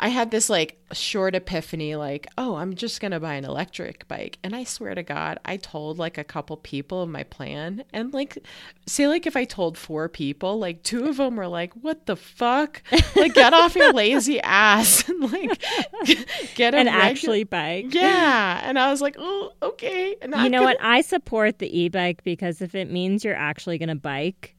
I 0.00 0.08
had 0.08 0.30
this 0.30 0.48
like 0.48 0.78
short 0.92 1.34
epiphany, 1.34 1.96
like, 1.96 2.28
oh, 2.38 2.54
I'm 2.56 2.74
just 2.74 3.00
gonna 3.00 3.18
buy 3.18 3.34
an 3.34 3.44
electric 3.44 4.06
bike. 4.06 4.38
And 4.44 4.54
I 4.54 4.64
swear 4.64 4.94
to 4.94 5.02
God, 5.02 5.38
I 5.44 5.56
told 5.56 5.98
like 5.98 6.18
a 6.18 6.24
couple 6.24 6.56
people 6.56 7.02
of 7.02 7.08
my 7.08 7.24
plan. 7.24 7.84
And 7.92 8.12
like, 8.14 8.38
say, 8.86 9.08
like, 9.08 9.26
if 9.26 9.36
I 9.36 9.44
told 9.44 9.76
four 9.76 10.08
people, 10.08 10.58
like, 10.58 10.82
two 10.82 11.06
of 11.06 11.16
them 11.16 11.36
were 11.36 11.48
like, 11.48 11.72
what 11.74 12.06
the 12.06 12.16
fuck? 12.16 12.82
Like, 13.16 13.34
get 13.34 13.52
off 13.52 13.74
your 13.74 13.92
lazy 13.92 14.40
ass 14.40 15.08
and 15.08 15.32
like, 15.32 15.60
get 16.54 16.74
an 16.74 16.86
regu- 16.86 16.90
actually 16.90 17.44
bike. 17.44 17.92
Yeah. 17.92 18.60
And 18.62 18.78
I 18.78 18.90
was 18.90 19.00
like, 19.00 19.16
oh, 19.18 19.52
okay. 19.62 20.16
And 20.22 20.34
You 20.34 20.48
know 20.48 20.62
what? 20.62 20.78
I 20.80 21.00
support 21.00 21.58
the 21.58 21.80
e-bike 21.80 22.22
because 22.22 22.62
if 22.62 22.74
it 22.74 22.90
means 22.90 23.24
you're 23.24 23.34
actually 23.34 23.78
going 23.78 23.88
to 23.88 23.94
bike 23.96 24.54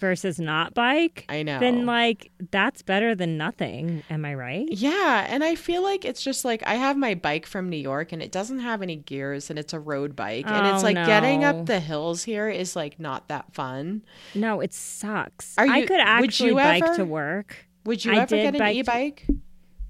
versus 0.00 0.40
not 0.40 0.74
bike, 0.74 1.24
I 1.28 1.42
know. 1.44 1.60
then 1.60 1.86
like 1.86 2.32
that's 2.50 2.82
better 2.82 3.14
than 3.14 3.36
nothing. 3.38 4.02
Am 4.10 4.24
I 4.24 4.34
right? 4.34 4.66
Yeah, 4.70 5.26
and 5.28 5.44
I 5.44 5.54
feel 5.54 5.82
like 5.82 6.04
it's 6.04 6.22
just 6.22 6.44
like 6.44 6.62
I 6.66 6.74
have 6.74 6.96
my 6.96 7.14
bike 7.14 7.46
from 7.46 7.68
New 7.68 7.76
York 7.76 8.10
and 8.12 8.20
it 8.22 8.32
doesn't 8.32 8.58
have 8.60 8.82
any 8.82 8.96
gears 8.96 9.50
and 9.50 9.58
it's 9.58 9.72
a 9.72 9.78
road 9.80 10.16
bike 10.16 10.46
and 10.48 10.66
it's 10.66 10.82
Oh, 10.82 10.86
like 10.86 10.96
getting 10.96 11.44
up 11.44 11.66
the 11.66 11.78
hills 11.80 12.24
here 12.24 12.48
is 12.48 12.74
like 12.74 12.98
not 12.98 13.28
that 13.28 13.54
fun. 13.54 14.02
No, 14.34 14.60
it 14.60 14.72
sucks. 14.74 15.54
Are 15.58 15.66
I 15.66 15.76
you- 15.78 15.86
could 15.86 15.98
would 15.98 16.00
actually 16.00 16.48
you 16.50 16.54
bike 16.56 16.82
ever? 16.82 16.96
to 16.96 17.04
work. 17.04 17.66
Would 17.84 18.04
you 18.04 18.12
I 18.12 18.16
ever 18.22 18.36
get 18.36 18.54
an 18.54 18.58
bike 18.58 18.74
to- 18.74 18.78
e-bike? 18.80 19.26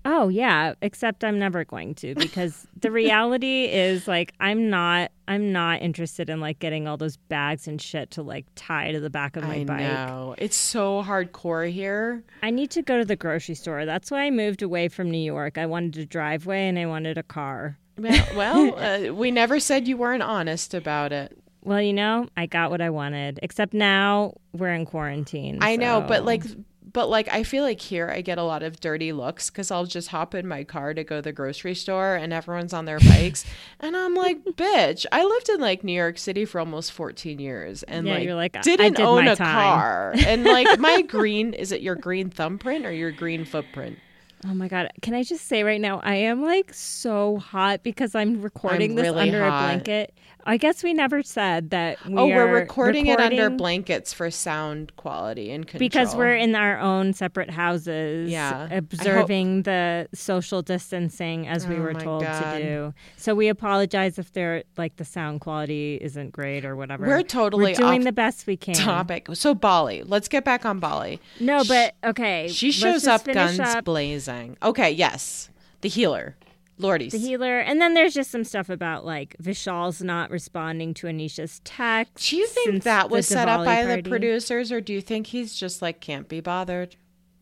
Oh 0.04 0.28
yeah, 0.28 0.74
except 0.80 1.24
I'm 1.24 1.38
never 1.38 1.64
going 1.64 1.94
to 1.96 2.14
because 2.14 2.66
the 2.80 2.90
reality 2.90 3.64
is 3.64 4.08
like 4.08 4.32
I'm 4.40 4.70
not 4.70 5.10
I'm 5.28 5.52
not 5.52 5.82
interested 5.82 6.30
in 6.30 6.40
like 6.40 6.58
getting 6.58 6.88
all 6.88 6.96
those 6.96 7.16
bags 7.16 7.68
and 7.68 7.80
shit 7.80 8.10
to 8.12 8.22
like 8.22 8.46
tie 8.54 8.92
to 8.92 9.00
the 9.00 9.10
back 9.10 9.36
of 9.36 9.44
my 9.44 9.56
I 9.56 9.64
bike. 9.64 9.80
know. 9.80 10.34
It's 10.38 10.56
so 10.56 11.02
hardcore 11.02 11.70
here. 11.70 12.24
I 12.42 12.50
need 12.50 12.70
to 12.72 12.82
go 12.82 12.98
to 12.98 13.04
the 13.04 13.16
grocery 13.16 13.54
store. 13.54 13.84
That's 13.84 14.10
why 14.10 14.24
I 14.24 14.30
moved 14.30 14.62
away 14.62 14.88
from 14.88 15.10
New 15.10 15.18
York. 15.22 15.58
I 15.58 15.66
wanted 15.66 15.98
a 15.98 16.06
driveway 16.06 16.68
and 16.68 16.78
I 16.78 16.86
wanted 16.86 17.18
a 17.18 17.22
car. 17.22 17.78
Well, 17.98 18.26
well 18.34 18.78
uh, 19.10 19.14
we 19.14 19.30
never 19.30 19.60
said 19.60 19.86
you 19.86 19.96
weren't 19.98 20.22
honest 20.22 20.72
about 20.72 21.12
it. 21.12 21.36
Well, 21.62 21.82
you 21.82 21.92
know, 21.92 22.26
I 22.36 22.46
got 22.46 22.70
what 22.70 22.80
I 22.80 22.88
wanted. 22.88 23.38
Except 23.42 23.74
now 23.74 24.34
we're 24.52 24.72
in 24.72 24.86
quarantine. 24.86 25.58
I 25.60 25.76
know, 25.76 26.00
but 26.00 26.24
like 26.24 26.44
but 26.92 27.09
like 27.09 27.29
I 27.29 27.42
feel 27.42 27.62
like 27.64 27.81
here 27.81 28.09
I 28.11 28.20
get 28.20 28.38
a 28.38 28.42
lot 28.42 28.62
of 28.62 28.81
dirty 28.81 29.12
looks 29.12 29.50
cuz 29.50 29.70
I'll 29.70 29.87
just 29.87 30.09
hop 30.09 30.35
in 30.35 30.46
my 30.48 30.64
car 30.64 30.94
to 30.94 31.05
go 31.05 31.16
to 31.16 31.22
the 31.22 31.33
grocery 31.33 31.74
store 31.74 32.16
and 32.16 32.33
everyone's 32.33 32.72
on 32.72 32.85
their 32.85 32.98
bikes 33.11 33.44
and 33.81 33.96
I'm 33.96 34.14
like, 34.14 34.44
"Bitch, 34.44 35.07
I 35.12 35.24
lived 35.24 35.48
in 35.48 35.61
like 35.61 35.85
New 35.85 35.92
York 35.92 36.18
City 36.18 36.44
for 36.44 36.59
almost 36.61 36.92
14 36.92 37.38
years 37.38 37.83
and 37.85 38.07
Yeah, 38.07 38.14
like, 38.14 38.24
you're 38.24 38.35
like, 38.35 38.61
didn't 38.62 38.96
did 38.96 39.05
own 39.05 39.26
a 39.29 39.37
time." 39.37 39.79
car." 39.81 40.14
and 40.26 40.44
like 40.57 40.79
my 40.79 41.03
green 41.03 41.53
is 41.55 41.72
it 41.72 41.81
your 41.81 41.94
green 41.96 42.31
thumbprint 42.31 42.85
or 42.87 42.92
your 42.92 43.11
green 43.12 43.44
footprint? 43.44 43.98
Oh 44.46 44.55
my 44.55 44.68
god! 44.68 44.88
Can 45.03 45.12
I 45.12 45.22
just 45.22 45.46
say 45.46 45.64
right 45.64 45.81
now, 45.81 46.00
I 46.03 46.14
am 46.14 46.42
like 46.42 46.72
so 46.72 47.37
hot 47.37 47.83
because 47.83 48.14
I'm 48.14 48.40
recording 48.40 48.92
I'm 48.92 48.96
this 48.96 49.03
really 49.05 49.29
under 49.29 49.44
hot. 49.46 49.48
a 49.48 49.66
blanket. 49.66 50.14
I 50.44 50.57
guess 50.57 50.83
we 50.83 50.94
never 50.94 51.22
said 51.22 51.70
that. 51.70 52.05
We 52.07 52.16
oh, 52.16 52.26
we're 52.26 52.48
are 52.48 52.53
recording, 52.53 53.07
it 53.07 53.20
under 53.20 53.50
blankets 53.50 54.12
for 54.12 54.31
sound 54.31 54.94
quality 54.96 55.50
and 55.50 55.66
control. 55.66 55.79
because 55.79 56.14
we're 56.14 56.37
in 56.37 56.55
our 56.55 56.79
own 56.79 57.12
separate 57.12 57.50
houses. 57.50 58.31
Yeah. 58.31 58.68
Observing 58.70 59.62
the 59.62 60.09
social 60.14 60.62
distancing 60.62 61.46
as 61.46 61.66
we 61.66 61.76
Oh 61.76 61.81
were 61.81 61.94
told 61.94 62.22
God. 62.22 62.59
to 62.59 62.62
do. 62.62 62.94
So 63.16 63.35
we 63.35 63.48
apologize 63.48 64.18
if 64.18 64.33
they're 64.33 64.64
like 64.76 64.96
the 64.96 65.05
sound 65.05 65.40
quality 65.40 65.98
isn't 66.00 66.33
great 66.33 66.64
or 66.64 66.76
whatever. 66.76 67.07
We're 67.07 67.22
totally 67.22 67.72
we're 67.72 67.74
doing 67.74 68.05
the 68.05 68.12
best 68.12 68.46
we 68.46 68.57
can. 68.57 68.74
topic. 68.74 69.29
So 69.35 69.55
Bali, 69.55 70.03
let's 70.05 70.29
get 70.29 70.44
back 70.44 70.64
on 70.64 70.79
Bali. 70.79 71.20
No, 71.38 71.62
but 71.64 71.94
okay. 72.05 72.48
She 72.48 72.72
shows 72.72 73.07
up 73.07 73.24
guns 73.24 73.61
up 73.61 73.85
blazing. 73.85 74.57
Okay, 74.62 74.90
yes. 74.90 75.50
The 75.81 75.88
healer. 75.88 76.37
Lordy's. 76.81 77.12
the 77.12 77.19
healer, 77.19 77.59
and 77.59 77.81
then 77.81 77.95
there's 77.95 78.14
just 78.14 78.31
some 78.31 78.45
stuff 78.45 78.69
about 78.69 79.05
like 79.05 79.37
Vishal's 79.40 80.03
not 80.03 80.31
responding 80.31 80.95
to 80.95 81.07
Anisha's 81.07 81.61
text. 81.64 82.31
do 82.31 82.37
you 82.37 82.47
think 82.47 82.83
that 82.85 83.11
was 83.11 83.27
set 83.27 83.49
up 83.49 83.61
Diwali 83.61 83.64
by 83.64 83.97
the 83.97 84.03
producers 84.03 84.73
or 84.73 84.81
do 84.81 84.93
you 84.93 85.01
think 85.01 85.29
he's 85.29 85.55
just 85.55 85.83
like 85.83 86.01
can't 86.01 86.29
be 86.29 86.40
bothered? 86.40 86.97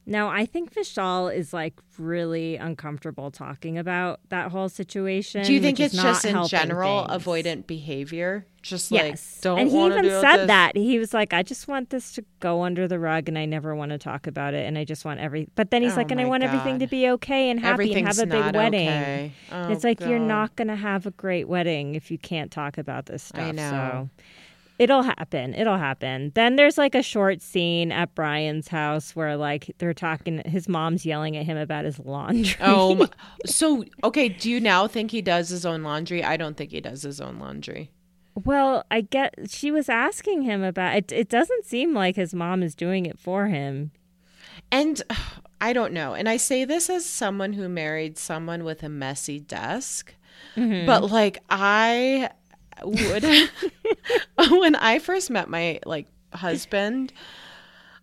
No, 0.08 0.28
I 0.28 0.46
think 0.46 0.72
Vishal 0.72 1.34
is 1.34 1.52
like 1.52 1.74
really 1.98 2.56
uncomfortable 2.56 3.30
talking 3.30 3.76
about 3.76 4.20
that 4.30 4.50
whole 4.50 4.70
situation. 4.70 5.44
Do 5.44 5.52
you 5.52 5.60
think 5.60 5.78
it's 5.78 5.94
just 5.94 6.24
in 6.24 6.46
general 6.46 7.06
things. 7.06 7.24
avoidant 7.24 7.66
behavior? 7.66 8.46
Just 8.62 8.90
Yes, 8.90 9.36
like 9.36 9.42
don't 9.42 9.58
and 9.60 9.70
he 9.70 9.84
even 9.84 10.04
said 10.04 10.46
that 10.46 10.76
he 10.76 10.98
was 10.98 11.12
like, 11.12 11.34
"I 11.34 11.42
just 11.42 11.68
want 11.68 11.90
this 11.90 12.12
to 12.12 12.24
go 12.40 12.62
under 12.62 12.88
the 12.88 12.98
rug, 12.98 13.28
and 13.28 13.38
I 13.38 13.44
never 13.44 13.74
want 13.74 13.90
to 13.90 13.98
talk 13.98 14.26
about 14.26 14.54
it, 14.54 14.66
and 14.66 14.78
I 14.78 14.84
just 14.84 15.04
want 15.04 15.20
every." 15.20 15.48
But 15.54 15.70
then 15.70 15.82
he's 15.82 15.92
Oh 15.92 15.96
like, 15.96 16.10
"And 16.10 16.20
I 16.20 16.24
want 16.24 16.42
everything 16.42 16.78
to 16.78 16.86
be 16.86 17.08
okay 17.10 17.50
and 17.50 17.60
happy 17.60 17.92
and 17.92 18.06
have 18.06 18.18
a 18.18 18.26
big 18.26 18.56
wedding." 18.56 18.88
okay. 18.88 19.32
Oh, 19.52 19.70
it's 19.70 19.84
like 19.84 20.00
oh 20.02 20.08
you're 20.08 20.18
not 20.18 20.56
going 20.56 20.68
to 20.68 20.76
have 20.76 21.06
a 21.06 21.10
great 21.12 21.48
wedding 21.48 21.94
if 21.94 22.10
you 22.10 22.18
can't 22.18 22.50
talk 22.50 22.78
about 22.78 23.06
this 23.06 23.24
stuff. 23.24 23.40
I 23.40 23.50
know. 23.52 24.08
So 24.16 24.24
it'll 24.78 25.02
happen. 25.02 25.54
It'll 25.54 25.76
happen. 25.76 26.32
Then 26.34 26.56
there's 26.56 26.78
like 26.78 26.94
a 26.94 27.02
short 27.02 27.42
scene 27.42 27.92
at 27.92 28.14
Brian's 28.14 28.68
house 28.68 29.14
where 29.14 29.36
like 29.36 29.74
they're 29.78 29.94
talking. 29.94 30.42
His 30.46 30.68
mom's 30.68 31.04
yelling 31.04 31.36
at 31.36 31.44
him 31.44 31.56
about 31.56 31.84
his 31.84 31.98
laundry. 31.98 32.56
Oh, 32.60 33.08
so 33.46 33.84
okay. 34.04 34.28
Do 34.28 34.50
you 34.50 34.60
now 34.60 34.86
think 34.86 35.10
he 35.10 35.22
does 35.22 35.48
his 35.48 35.66
own 35.66 35.82
laundry? 35.82 36.22
I 36.24 36.36
don't 36.36 36.56
think 36.56 36.70
he 36.70 36.80
does 36.80 37.02
his 37.02 37.20
own 37.20 37.38
laundry. 37.38 37.90
well, 38.44 38.84
I 38.90 39.02
get. 39.02 39.34
She 39.48 39.70
was 39.70 39.88
asking 39.88 40.42
him 40.42 40.62
about 40.62 40.96
it. 40.96 41.12
It 41.12 41.28
doesn't 41.28 41.64
seem 41.64 41.94
like 41.94 42.16
his 42.16 42.34
mom 42.34 42.62
is 42.62 42.74
doing 42.74 43.06
it 43.06 43.18
for 43.18 43.46
him. 43.46 43.90
And 44.70 45.02
I 45.60 45.72
don't 45.72 45.92
know. 45.92 46.14
And 46.14 46.28
I 46.28 46.36
say 46.36 46.64
this 46.64 46.88
as 46.88 47.04
someone 47.04 47.54
who 47.54 47.68
married 47.68 48.16
someone 48.16 48.62
with 48.62 48.84
a 48.84 48.88
messy 48.88 49.40
desk. 49.40 50.14
Mm-hmm. 50.56 50.86
But 50.86 51.10
like 51.10 51.42
I 51.50 52.30
would 52.84 53.24
when 54.50 54.74
I 54.76 54.98
first 54.98 55.30
met 55.30 55.48
my 55.48 55.80
like 55.86 56.06
husband, 56.32 57.12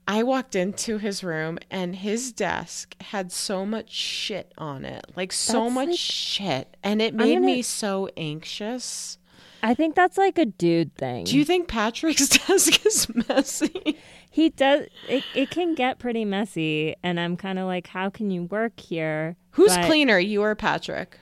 I 0.07 0.23
walked 0.23 0.55
into 0.55 0.97
his 0.97 1.23
room 1.23 1.57
and 1.71 1.95
his 1.95 2.31
desk 2.31 2.95
had 3.01 3.31
so 3.31 3.65
much 3.65 3.91
shit 3.91 4.51
on 4.57 4.85
it. 4.85 5.05
Like 5.15 5.31
so 5.31 5.63
That's 5.63 5.73
much 5.75 5.88
like- 5.89 5.97
shit. 5.99 6.77
And 6.83 7.01
it 7.01 7.13
made 7.13 7.33
gonna- 7.35 7.45
me 7.45 7.61
so 7.61 8.09
anxious. 8.17 9.17
I 9.63 9.73
think 9.73 9.95
that's 9.95 10.15
like 10.17 10.38
a 10.38 10.45
dude 10.45 10.95
thing. 10.95 11.23
Do 11.23 11.35
you 11.35 11.43
think 11.43 11.67
Patrick's 11.67 12.29
desk 12.47 12.85
is 12.85 13.07
messy? 13.27 13.97
he 14.29 14.49
does. 14.49 14.85
It, 15.09 15.23
it 15.33 15.49
can 15.49 15.73
get 15.73 15.97
pretty 15.97 16.23
messy, 16.23 16.95
and 17.01 17.19
I'm 17.19 17.35
kind 17.35 17.57
of 17.57 17.65
like, 17.65 17.88
how 17.88 18.11
can 18.11 18.29
you 18.29 18.43
work 18.43 18.79
here? 18.79 19.38
Who's 19.51 19.75
But 19.75 19.85
cleaner, 19.88 20.19
you 20.19 20.43
or 20.43 20.53
Patrick? 20.53 21.17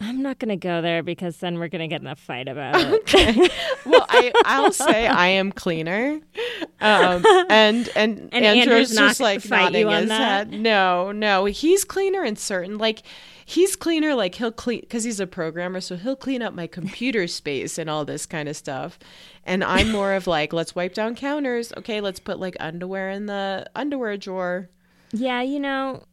I'm 0.00 0.22
not 0.22 0.38
gonna 0.38 0.56
go 0.56 0.80
there 0.80 1.02
because 1.02 1.38
then 1.38 1.58
we're 1.58 1.68
gonna 1.68 1.88
get 1.88 2.00
in 2.00 2.06
a 2.06 2.14
fight 2.14 2.46
about 2.48 2.76
it. 2.80 2.92
Okay. 3.02 3.48
well, 3.84 4.06
I 4.08 4.32
I'll 4.44 4.72
say 4.72 5.06
I 5.08 5.26
am 5.28 5.50
cleaner, 5.50 6.20
um, 6.80 7.24
and 7.50 7.88
and, 7.96 8.28
And 8.32 8.44
Andrew's 8.44 8.46
Andrew's 8.66 8.94
not 8.94 9.08
just 9.08 9.20
like 9.20 9.48
nodding 9.48 9.88
his 9.88 10.08
that? 10.08 10.48
head. 10.50 10.60
No, 10.60 11.10
no, 11.10 11.46
he's 11.46 11.84
cleaner 11.84 12.24
in 12.24 12.36
certain 12.36 12.78
like 12.78 13.02
he's 13.44 13.74
cleaner 13.74 14.14
like 14.14 14.36
he'll 14.36 14.52
clean 14.52 14.80
because 14.82 15.02
he's 15.02 15.18
a 15.18 15.26
programmer, 15.26 15.80
so 15.80 15.96
he'll 15.96 16.14
clean 16.16 16.42
up 16.42 16.54
my 16.54 16.66
computer 16.68 17.26
space 17.26 17.76
and 17.76 17.90
all 17.90 18.04
this 18.04 18.24
kind 18.24 18.48
of 18.48 18.56
stuff. 18.56 18.98
And 19.44 19.64
I'm 19.64 19.90
more 19.90 20.12
of 20.12 20.28
like 20.28 20.52
let's 20.52 20.76
wipe 20.76 20.94
down 20.94 21.16
counters. 21.16 21.72
Okay, 21.76 22.00
let's 22.00 22.20
put 22.20 22.38
like 22.38 22.56
underwear 22.60 23.10
in 23.10 23.26
the 23.26 23.66
underwear 23.74 24.16
drawer. 24.16 24.68
yeah, 25.12 25.42
you 25.42 25.58
know, 25.58 26.04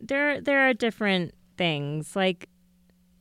there 0.00 0.42
there 0.42 0.68
are 0.68 0.74
different 0.74 1.32
things. 1.56 2.14
Like, 2.16 2.48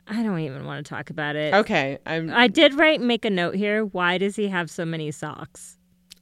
I 0.07 0.21
don't 0.21 0.39
even 0.39 0.65
want 0.65 0.85
to 0.85 0.89
talk 0.89 1.09
about 1.09 1.35
it. 1.35 1.53
Okay, 1.53 1.97
I'm. 2.05 2.29
I 2.31 2.47
did 2.47 2.73
write 2.73 2.99
make 3.01 3.23
a 3.25 3.29
note 3.29 3.55
here. 3.55 3.85
Why 3.85 4.17
does 4.17 4.35
he 4.35 4.47
have 4.49 4.69
so 4.69 4.83
many 4.85 5.11
socks? 5.11 5.77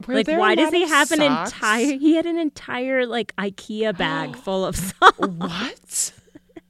were 0.08 0.16
like, 0.16 0.28
why 0.28 0.56
does 0.56 0.72
he 0.72 0.88
have 0.88 1.12
an 1.12 1.22
entire? 1.22 1.98
He 1.98 2.16
had 2.16 2.26
an 2.26 2.38
entire 2.38 3.06
like 3.06 3.36
IKEA 3.38 3.96
bag 3.98 4.36
full 4.44 4.66
of 4.66 4.76
socks. 4.76 5.18
what? 5.20 6.14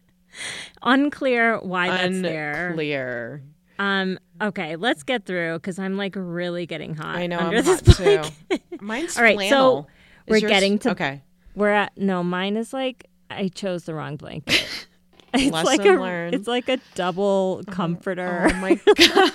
Unclear 0.83 1.59
why 1.59 1.89
that's 1.89 2.21
there. 2.21 2.69
Unclear. 2.69 3.43
Um. 3.79 4.19
Okay, 4.41 4.75
let's 4.75 5.03
get 5.03 5.25
through 5.25 5.55
because 5.59 5.77
I'm 5.79 5.97
like 5.97 6.13
really 6.17 6.65
getting 6.65 6.95
hot. 6.95 7.15
I 7.15 7.27
know 7.27 7.39
under 7.39 7.57
I'm 7.57 7.63
this 7.65 7.81
hot 7.97 8.29
too. 8.49 8.57
Mine's 8.81 9.17
All 9.17 9.23
right, 9.23 9.49
so. 9.49 9.87
Is 10.27 10.31
we're 10.31 10.37
yours- 10.37 10.51
getting 10.51 10.79
to- 10.79 10.91
okay. 10.91 11.21
We're 11.55 11.71
at 11.71 11.97
no. 11.97 12.23
Mine 12.23 12.57
is 12.57 12.73
like 12.73 13.07
I 13.29 13.49
chose 13.49 13.83
the 13.85 13.93
wrong 13.93 14.15
blanket. 14.17 14.87
It's 15.33 15.51
Lesson 15.51 15.65
like 15.65 15.85
a 15.85 15.99
learned. 16.01 16.35
it's 16.35 16.47
like 16.47 16.67
a 16.69 16.77
double 16.95 17.63
comforter. 17.69 18.47
Oh 18.51 18.53
my 18.55 18.75
god. 18.85 19.31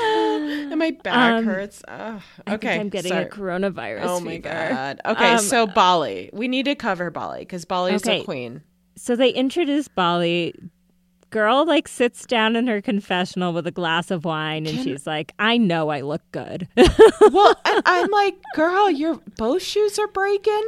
and 0.00 0.78
my 0.78 0.90
back 1.02 1.14
Um, 1.38 1.44
hurts. 1.44 1.82
I 1.88 2.20
okay. 2.48 2.56
think 2.68 2.80
I'm 2.80 2.88
getting 2.88 3.10
sorry. 3.12 3.24
a 3.24 3.28
coronavirus 3.28 4.00
Oh 4.04 4.20
my 4.20 4.32
fever. 4.36 4.48
god. 4.48 5.00
Okay, 5.04 5.32
Um, 5.34 5.38
so 5.38 5.66
Bali. 5.66 6.30
We 6.32 6.48
need 6.48 6.64
to 6.66 6.74
cover 6.74 7.10
Bali 7.10 7.40
because 7.40 7.64
Bali's 7.64 8.02
Okay. 8.06 8.20
a 8.20 8.24
queen. 8.24 8.62
So 8.96 9.16
they 9.16 9.30
introduce 9.30 9.88
Bali. 9.88 10.54
Girl 11.30 11.64
like 11.64 11.88
sits 11.88 12.26
down 12.26 12.56
in 12.56 12.66
her 12.66 12.82
confessional 12.82 13.54
with 13.54 13.66
a 13.66 13.70
glass 13.70 14.10
of 14.10 14.24
wine 14.26 14.66
and 14.66 14.76
Can- 14.76 14.84
she's 14.84 15.06
like, 15.06 15.32
"I 15.38 15.56
know 15.56 15.88
I 15.88 16.02
look 16.02 16.22
good." 16.32 16.68
Well, 16.76 17.54
I, 17.64 17.80
I'm 17.86 18.10
like, 18.10 18.36
girl, 18.54 18.90
your 18.90 19.18
both 19.38 19.62
shoes 19.62 19.98
are 19.98 20.08
breaking. 20.08 20.62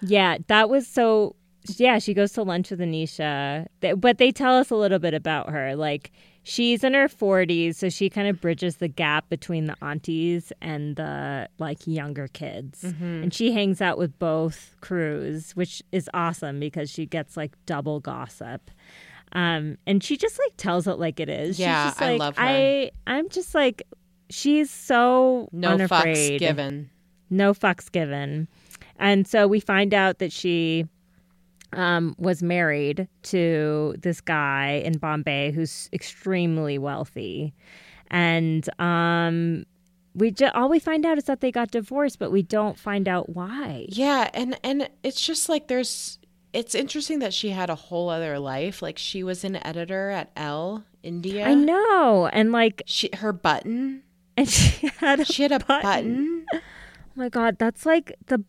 Yeah, 0.00 0.38
that 0.46 0.70
was 0.70 0.86
so. 0.86 1.34
Yeah, 1.76 1.98
she 1.98 2.14
goes 2.14 2.32
to 2.32 2.42
lunch 2.42 2.70
with 2.70 2.80
Anisha, 2.80 3.66
but 3.96 4.18
they 4.18 4.30
tell 4.32 4.56
us 4.56 4.70
a 4.70 4.76
little 4.76 4.98
bit 4.98 5.14
about 5.14 5.50
her. 5.50 5.76
Like, 5.76 6.10
she's 6.42 6.82
in 6.82 6.94
her 6.94 7.08
40s, 7.08 7.74
so 7.76 7.88
she 7.88 8.08
kind 8.08 8.26
of 8.28 8.40
bridges 8.40 8.76
the 8.76 8.88
gap 8.88 9.28
between 9.28 9.66
the 9.66 9.76
aunties 9.82 10.52
and 10.62 10.96
the 10.96 11.48
like 11.58 11.86
younger 11.86 12.28
kids. 12.28 12.82
And 12.84 13.32
she 13.34 13.52
hangs 13.52 13.80
out 13.80 13.98
with 13.98 14.18
both 14.18 14.74
crews, 14.80 15.52
which 15.56 15.82
is 15.92 16.08
awesome 16.14 16.58
because 16.60 16.90
she 16.90 17.04
gets 17.06 17.36
like 17.36 17.52
double 17.66 18.00
gossip. 18.00 18.70
Um, 19.32 19.76
and 19.86 20.02
she 20.02 20.16
just 20.16 20.38
like 20.38 20.56
tells 20.56 20.86
it 20.86 20.98
like 20.98 21.20
it 21.20 21.28
is. 21.28 21.56
She's 21.56 21.60
Yeah, 21.66 21.88
just 21.88 22.00
I 22.00 22.10
like, 22.12 22.18
love 22.20 22.36
her. 22.38 22.42
I, 22.44 22.90
I'm 23.06 23.28
just 23.28 23.54
like, 23.54 23.82
she's 24.30 24.70
so 24.70 25.48
No 25.52 25.72
unafraid 25.72 26.16
fucks 26.16 26.38
given. 26.38 26.90
no 27.28 27.52
fucks 27.52 27.92
given. 27.92 28.48
And 28.98 29.28
so 29.28 29.46
we 29.46 29.60
find 29.60 29.92
out 29.92 30.18
that 30.18 30.32
she 30.32 30.86
um, 31.72 32.14
was 32.18 32.42
married 32.42 33.08
to 33.24 33.94
this 33.98 34.20
guy 34.20 34.82
in 34.84 34.98
Bombay 34.98 35.52
who's 35.52 35.88
extremely 35.92 36.78
wealthy. 36.78 37.52
And 38.10 38.68
um, 38.80 39.66
we 40.14 40.30
ju- 40.30 40.50
all 40.54 40.68
we 40.68 40.78
find 40.78 41.04
out 41.04 41.18
is 41.18 41.24
that 41.24 41.40
they 41.40 41.52
got 41.52 41.70
divorced, 41.70 42.18
but 42.18 42.32
we 42.32 42.42
don't 42.42 42.78
find 42.78 43.06
out 43.08 43.28
why. 43.34 43.86
Yeah, 43.88 44.30
and 44.34 44.58
and 44.64 44.88
it's 45.02 45.20
just 45.24 45.48
like 45.48 45.68
there's. 45.68 46.18
It's 46.54 46.74
interesting 46.74 47.18
that 47.18 47.34
she 47.34 47.50
had 47.50 47.68
a 47.68 47.74
whole 47.74 48.08
other 48.08 48.38
life. 48.38 48.80
Like 48.80 48.96
she 48.96 49.22
was 49.22 49.44
an 49.44 49.56
editor 49.66 50.08
at 50.08 50.30
Elle 50.34 50.82
India. 51.02 51.46
I 51.46 51.52
know. 51.52 52.26
And 52.32 52.50
like, 52.52 52.80
She 52.86 53.10
her 53.18 53.34
button. 53.34 54.02
and 54.34 54.48
she 54.48 54.86
had 54.96 55.20
a 55.20 55.26
She 55.26 55.42
had 55.42 55.52
a 55.52 55.58
button. 55.58 55.82
button. 55.82 56.46
Oh 56.54 56.60
my 57.14 57.28
God, 57.28 57.58
that's 57.58 57.84
like 57.84 58.14
the. 58.26 58.42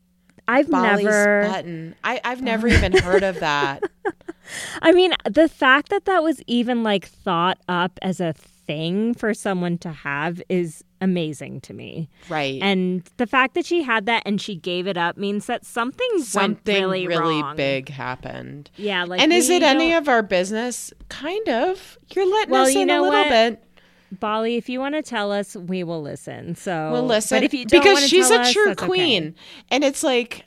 I've 0.49 0.69
Bali's 0.69 1.05
never. 1.05 1.43
button. 1.47 1.95
I 2.03 2.19
I've 2.23 2.41
never 2.41 2.67
even 2.67 2.93
heard 2.93 3.23
of 3.23 3.39
that. 3.39 3.83
I 4.81 4.91
mean, 4.91 5.13
the 5.29 5.47
fact 5.47 5.89
that 5.89 6.05
that 6.05 6.23
was 6.23 6.41
even 6.47 6.81
like 6.83 7.05
thought 7.05 7.59
up 7.67 7.99
as 8.01 8.19
a 8.19 8.33
thing 8.33 9.13
for 9.13 9.33
someone 9.33 9.77
to 9.79 9.91
have 9.91 10.41
is 10.49 10.83
amazing 11.01 11.61
to 11.61 11.73
me. 11.73 12.09
Right. 12.29 12.59
And 12.61 13.03
the 13.17 13.25
fact 13.27 13.53
that 13.53 13.65
she 13.65 13.83
had 13.83 14.05
that 14.07 14.23
and 14.25 14.41
she 14.41 14.55
gave 14.55 14.85
it 14.87 14.97
up 14.97 15.17
means 15.17 15.45
that 15.45 15.65
something, 15.65 16.07
Something 16.19 16.73
went 16.75 16.91
really, 16.91 17.07
really 17.07 17.41
wrong. 17.41 17.55
big 17.55 17.89
happened. 17.89 18.69
Yeah, 18.75 19.05
like 19.05 19.21
and 19.21 19.31
is 19.31 19.49
it 19.49 19.61
any 19.63 19.93
of 19.93 20.07
our 20.09 20.21
business? 20.23 20.91
Kind 21.09 21.47
of. 21.47 21.97
You're 22.15 22.29
letting 22.29 22.51
Well, 22.51 22.63
us 22.65 22.73
you 22.73 22.81
in 22.81 22.87
know 22.87 23.01
a 23.01 23.03
little 23.03 23.19
what? 23.23 23.29
bit. 23.29 23.63
Bali? 24.11 24.55
If 24.57 24.69
you 24.69 24.79
want 24.79 24.95
to 24.95 25.01
tell 25.01 25.31
us, 25.31 25.55
we 25.55 25.83
will 25.83 26.01
listen. 26.01 26.55
So 26.55 26.91
we'll 26.91 27.05
listen, 27.05 27.37
but 27.37 27.43
if 27.43 27.53
you 27.53 27.65
don't 27.65 27.81
because 27.81 28.07
she's 28.07 28.29
a 28.31 28.39
us, 28.41 28.53
true 28.53 28.65
that's 28.67 28.81
okay. 28.81 28.87
queen, 28.87 29.35
and 29.69 29.83
it's 29.83 30.03
like 30.03 30.45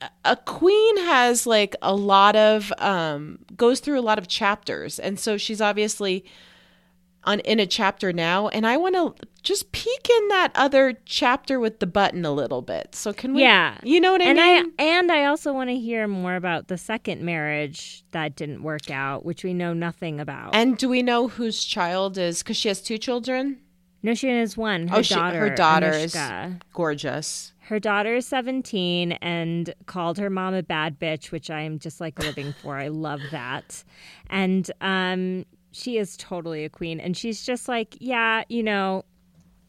a- 0.00 0.10
a 0.24 0.36
queen 0.36 0.96
has 0.98 1.46
like 1.46 1.74
a 1.82 1.94
lot 1.94 2.36
of 2.36 2.72
um 2.78 3.38
goes 3.56 3.80
through 3.80 3.98
a 3.98 4.02
lot 4.02 4.18
of 4.18 4.28
chapters, 4.28 4.98
and 4.98 5.18
so 5.20 5.36
she's 5.36 5.60
obviously 5.60 6.24
on 7.24 7.40
in 7.40 7.60
a 7.60 7.66
chapter 7.66 8.12
now, 8.12 8.48
and 8.48 8.66
I 8.66 8.76
want 8.76 8.94
to 8.96 9.14
just 9.42 9.72
peek 9.72 10.08
in 10.10 10.28
that 10.28 10.50
other 10.54 10.94
chapter 11.04 11.60
with 11.60 11.78
the 11.80 11.86
button 11.86 12.24
a 12.24 12.32
little 12.32 12.62
bit. 12.62 12.94
So 12.94 13.12
can 13.12 13.34
we? 13.34 13.42
Yeah. 13.42 13.78
you 13.82 14.00
know 14.00 14.12
what 14.12 14.20
I 14.22 14.24
and 14.26 14.36
mean. 14.38 14.72
I 14.78 14.82
and 14.82 15.12
I 15.12 15.24
also 15.26 15.52
want 15.52 15.70
to 15.70 15.76
hear 15.76 16.06
more 16.08 16.34
about 16.36 16.68
the 16.68 16.78
second 16.78 17.22
marriage 17.22 18.04
that 18.12 18.34
didn't 18.36 18.62
work 18.62 18.90
out, 18.90 19.24
which 19.24 19.44
we 19.44 19.54
know 19.54 19.72
nothing 19.72 20.18
about. 20.20 20.54
and 20.54 20.76
do 20.76 20.88
we 20.88 21.02
know 21.02 21.28
whose 21.28 21.64
child 21.64 22.18
is? 22.18 22.42
Because 22.42 22.56
she 22.56 22.68
has 22.68 22.80
two 22.80 22.98
children. 22.98 23.58
no, 24.02 24.14
she 24.14 24.28
has 24.28 24.56
one. 24.56 24.88
Her 24.88 24.98
Oh, 24.98 25.02
she- 25.02 25.14
daughter. 25.14 25.38
her 25.38 25.50
daughter 25.54 25.90
is- 25.92 26.16
Gorgeous. 26.72 27.52
Her 27.66 27.78
daughter 27.78 28.16
is 28.16 28.26
17 28.26 29.12
and 29.12 29.72
called 29.86 30.18
her 30.18 30.28
mom 30.28 30.52
a 30.54 30.62
bad 30.62 30.98
bitch, 30.98 31.30
which 31.30 31.48
I 31.50 31.60
am 31.60 31.78
just 31.78 32.00
like 32.00 32.18
living 32.18 32.52
for. 32.60 32.76
I 32.76 32.88
love 32.88 33.20
that. 33.30 33.84
And 34.28 34.68
um, 34.80 35.46
she 35.72 35.98
is 35.98 36.16
totally 36.16 36.64
a 36.64 36.68
queen. 36.68 37.00
And 37.00 37.16
she's 37.16 37.44
just 37.44 37.68
like, 37.68 37.96
yeah, 38.00 38.44
you 38.48 38.62
know, 38.62 39.04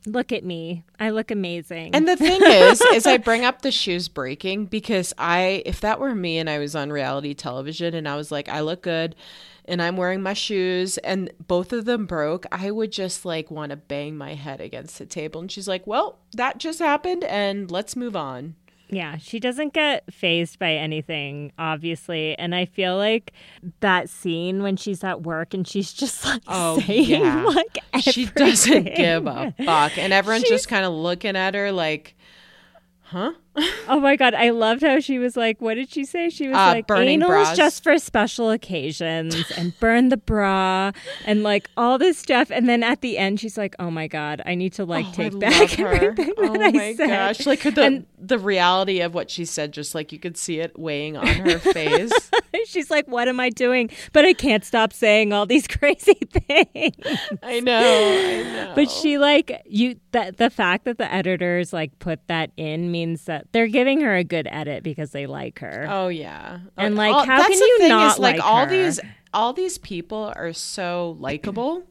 look 0.06 0.32
at 0.32 0.44
me. 0.44 0.84
I 1.00 1.10
look 1.10 1.32
amazing. 1.32 1.96
And 1.96 2.08
the 2.08 2.18
thing 2.18 2.42
is, 2.44 2.82
is 2.94 3.08
I 3.08 3.18
bring 3.18 3.46
up 3.46 3.62
the 3.62 3.72
shoes 3.72 4.08
breaking 4.08 4.66
because 4.66 5.14
I, 5.18 5.64
if 5.66 5.82
that 5.82 6.00
were 6.00 6.14
me 6.14 6.38
and 6.38 6.50
I 6.50 6.60
was 6.60 6.76
on 6.76 6.92
reality 6.92 7.34
television 7.34 7.94
and 7.94 8.08
I 8.08 8.16
was 8.16 8.32
like, 8.32 8.50
I 8.50 8.62
look 8.62 8.84
good 8.84 9.16
and 9.66 9.82
I'm 9.82 9.96
wearing 9.96 10.22
my 10.22 10.34
shoes 10.34 10.98
and 11.00 11.32
both 11.48 11.72
of 11.72 11.86
them 11.86 12.06
broke, 12.06 12.46
I 12.52 12.70
would 12.70 12.92
just 12.92 13.24
like 13.26 13.50
want 13.50 13.70
to 13.70 13.78
bang 13.78 14.18
my 14.18 14.34
head 14.36 14.60
against 14.60 15.00
the 15.00 15.06
table. 15.06 15.42
And 15.42 15.52
she's 15.52 15.68
like, 15.68 15.88
well, 15.88 16.20
that 16.34 16.58
just 16.58 16.80
happened 16.80 17.24
and 17.24 17.72
let's 17.72 17.96
move 17.96 18.16
on. 18.16 18.56
Yeah, 18.90 19.18
she 19.18 19.40
doesn't 19.40 19.74
get 19.74 20.04
phased 20.14 20.60
by 20.60 20.74
anything, 20.74 21.52
obviously. 21.58 22.38
And 22.38 22.54
I 22.54 22.66
feel 22.66 22.96
like 22.98 23.32
that 23.80 24.10
scene 24.10 24.62
when 24.62 24.76
she's 24.78 25.04
at 25.04 25.24
work 25.24 25.54
and 25.54 25.68
she's 25.68 25.92
just 25.94 26.24
like 26.26 26.42
Oh, 26.48 26.80
saying 26.86 27.10
yeah. 27.22 27.44
like 27.46 27.78
She 28.02 28.26
doesn't 28.28 28.96
give 28.96 29.26
a 29.26 29.54
fuck. 29.66 29.98
And 29.98 30.14
everyone's 30.14 30.44
She's- 30.44 30.62
just 30.62 30.68
kind 30.68 30.86
of 30.86 30.94
looking 30.94 31.36
at 31.36 31.56
her 31.56 31.72
like, 31.72 32.16
huh? 33.02 33.34
Oh 33.88 34.00
my 34.00 34.16
god, 34.16 34.34
I 34.34 34.50
loved 34.50 34.82
how 34.82 35.00
she 35.00 35.20
was 35.20 35.38
like, 35.38 35.62
what 35.62 35.76
did 35.76 35.92
she 35.92 36.06
say? 36.06 36.30
She 36.30 36.48
was 36.48 36.58
Uh, 36.58 36.74
like, 36.74 36.86
anal 36.92 37.28
bras. 37.30 37.52
is 37.52 37.58
just 37.58 37.84
for 37.84 37.98
special 38.00 38.50
occasions 38.50 39.52
and 39.58 39.78
burn 39.80 40.10
the 40.10 40.18
bra 40.18 40.92
and 41.26 41.44
like 41.44 41.70
all 41.78 41.98
this 42.00 42.18
stuff. 42.18 42.50
And 42.50 42.68
then 42.68 42.82
at 42.84 43.02
the 43.02 43.18
end, 43.18 43.40
she's 43.40 43.58
like, 43.58 43.76
oh 43.78 43.92
my 43.92 44.08
god, 44.08 44.42
I 44.46 44.56
need 44.56 44.74
to 44.74 44.86
like 44.86 45.06
Oh, 45.10 45.12
take 45.14 45.36
I 45.36 45.38
back 45.38 45.80
everything 45.80 46.34
Oh 46.38 46.54
that 46.58 46.74
my 46.74 46.84
I 46.84 46.96
said. 46.96 47.08
gosh! 47.10 47.46
Like 47.46 47.62
the 47.62 47.82
And- 47.84 48.06
the 48.26 48.40
reality 48.40 49.02
of 49.02 49.14
what 49.14 49.30
she 49.30 49.44
said, 49.44 49.74
just 49.74 49.94
like 49.94 50.12
you 50.14 50.18
could 50.20 50.38
see 50.38 50.60
it 50.60 50.80
weighing 50.80 51.18
on 51.18 51.28
her 51.28 51.60
face. 51.60 52.12
she's 52.66 52.90
like, 52.90 53.06
what 53.08 53.28
am 53.28 53.38
I 53.40 53.50
doing? 53.50 53.90
But 54.14 54.24
I 54.24 54.32
can't 54.32 54.64
stop 54.64 54.94
saying 54.94 55.34
all 55.34 55.46
these 55.46 55.68
crazy 55.80 56.14
things. 56.14 56.96
I 57.44 57.60
know, 57.60 57.78
I 57.78 58.44
know. 58.44 58.72
But 58.76 58.90
she 58.90 59.18
like 59.18 59.62
you 59.66 60.00
that 60.12 60.38
the 60.38 60.50
fact 60.50 60.86
that 60.86 60.98
the 60.98 61.12
editors 61.14 61.74
like 61.74 62.00
put 62.00 62.26
that 62.28 62.52
in 62.58 62.92
means 62.92 63.26
that 63.26 63.43
they're 63.52 63.68
giving 63.68 64.02
her 64.02 64.16
a 64.16 64.24
good 64.24 64.48
edit 64.50 64.84
because 64.84 65.12
they 65.12 65.26
like 65.28 65.60
her. 65.60 65.86
Oh 65.90 66.08
yeah, 66.08 66.60
And, 66.78 66.96
like, 66.96 67.14
all- 67.14 67.26
how 67.26 67.38
that's 67.38 67.50
can 67.50 67.60
you 67.60 67.78
thing 67.80 67.90
not 67.90 68.14
is, 68.14 68.20
like, 68.20 68.38
like 68.38 68.46
all 68.46 68.66
these 68.68 69.00
all 69.34 69.54
these 69.54 69.78
people 69.80 70.32
are 70.36 70.54
so 70.54 71.18
likable, 71.20 71.84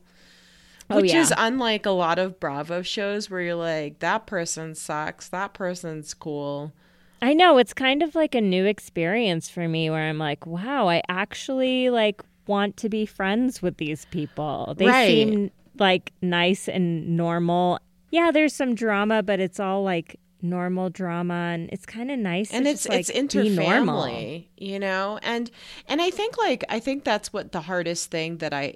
Oh, 0.90 0.96
which 0.96 1.12
yeah. 1.12 1.20
is 1.20 1.32
unlike 1.36 1.86
a 1.86 1.90
lot 1.90 2.18
of 2.18 2.38
Bravo 2.38 2.82
shows 2.82 3.30
where 3.30 3.40
you're 3.40 3.54
like, 3.54 3.98
that 4.00 4.26
person 4.26 4.74
sucks, 4.74 5.28
that 5.28 5.52
person's 5.54 6.12
cool. 6.14 6.72
I 7.20 7.34
know 7.34 7.58
it's 7.58 7.72
kind 7.72 8.02
of 8.02 8.14
like 8.14 8.34
a 8.34 8.40
new 8.40 8.64
experience 8.64 9.48
for 9.48 9.68
me 9.68 9.90
where 9.90 10.02
I'm 10.08 10.18
like, 10.18 10.44
wow, 10.46 10.88
I 10.88 11.02
actually 11.08 11.88
like 11.90 12.20
want 12.46 12.76
to 12.78 12.88
be 12.88 13.06
friends 13.06 13.62
with 13.62 13.76
these 13.76 14.04
people. 14.06 14.74
They 14.76 14.86
Right. 14.86 15.06
seem 15.06 15.50
like 15.78 16.12
nice 16.20 16.68
and 16.68 17.16
normal. 17.16 17.78
Yeah, 18.10 18.30
there's 18.32 18.54
some 18.54 18.74
drama, 18.74 19.22
but 19.22 19.40
it's 19.40 19.58
all 19.60 19.82
like 19.84 20.18
normal 20.42 20.90
drama 20.90 21.52
and 21.55 21.70
it's 21.72 21.87
kind 21.87 22.11
of 22.11 22.18
nice 22.18 22.52
and 22.52 22.66
it's 22.66 22.85
just, 22.85 23.11
it's 23.11 23.35
normal. 23.35 24.05
interfamily 24.05 24.46
you 24.57 24.78
know 24.78 25.18
and 25.22 25.50
and 25.88 26.02
i 26.02 26.11
think 26.11 26.37
like 26.37 26.64
i 26.68 26.81
think 26.81 27.05
that's 27.05 27.33
what 27.33 27.52
the 27.52 27.61
hardest 27.61 28.11
thing 28.11 28.38
that 28.38 28.52
i 28.52 28.74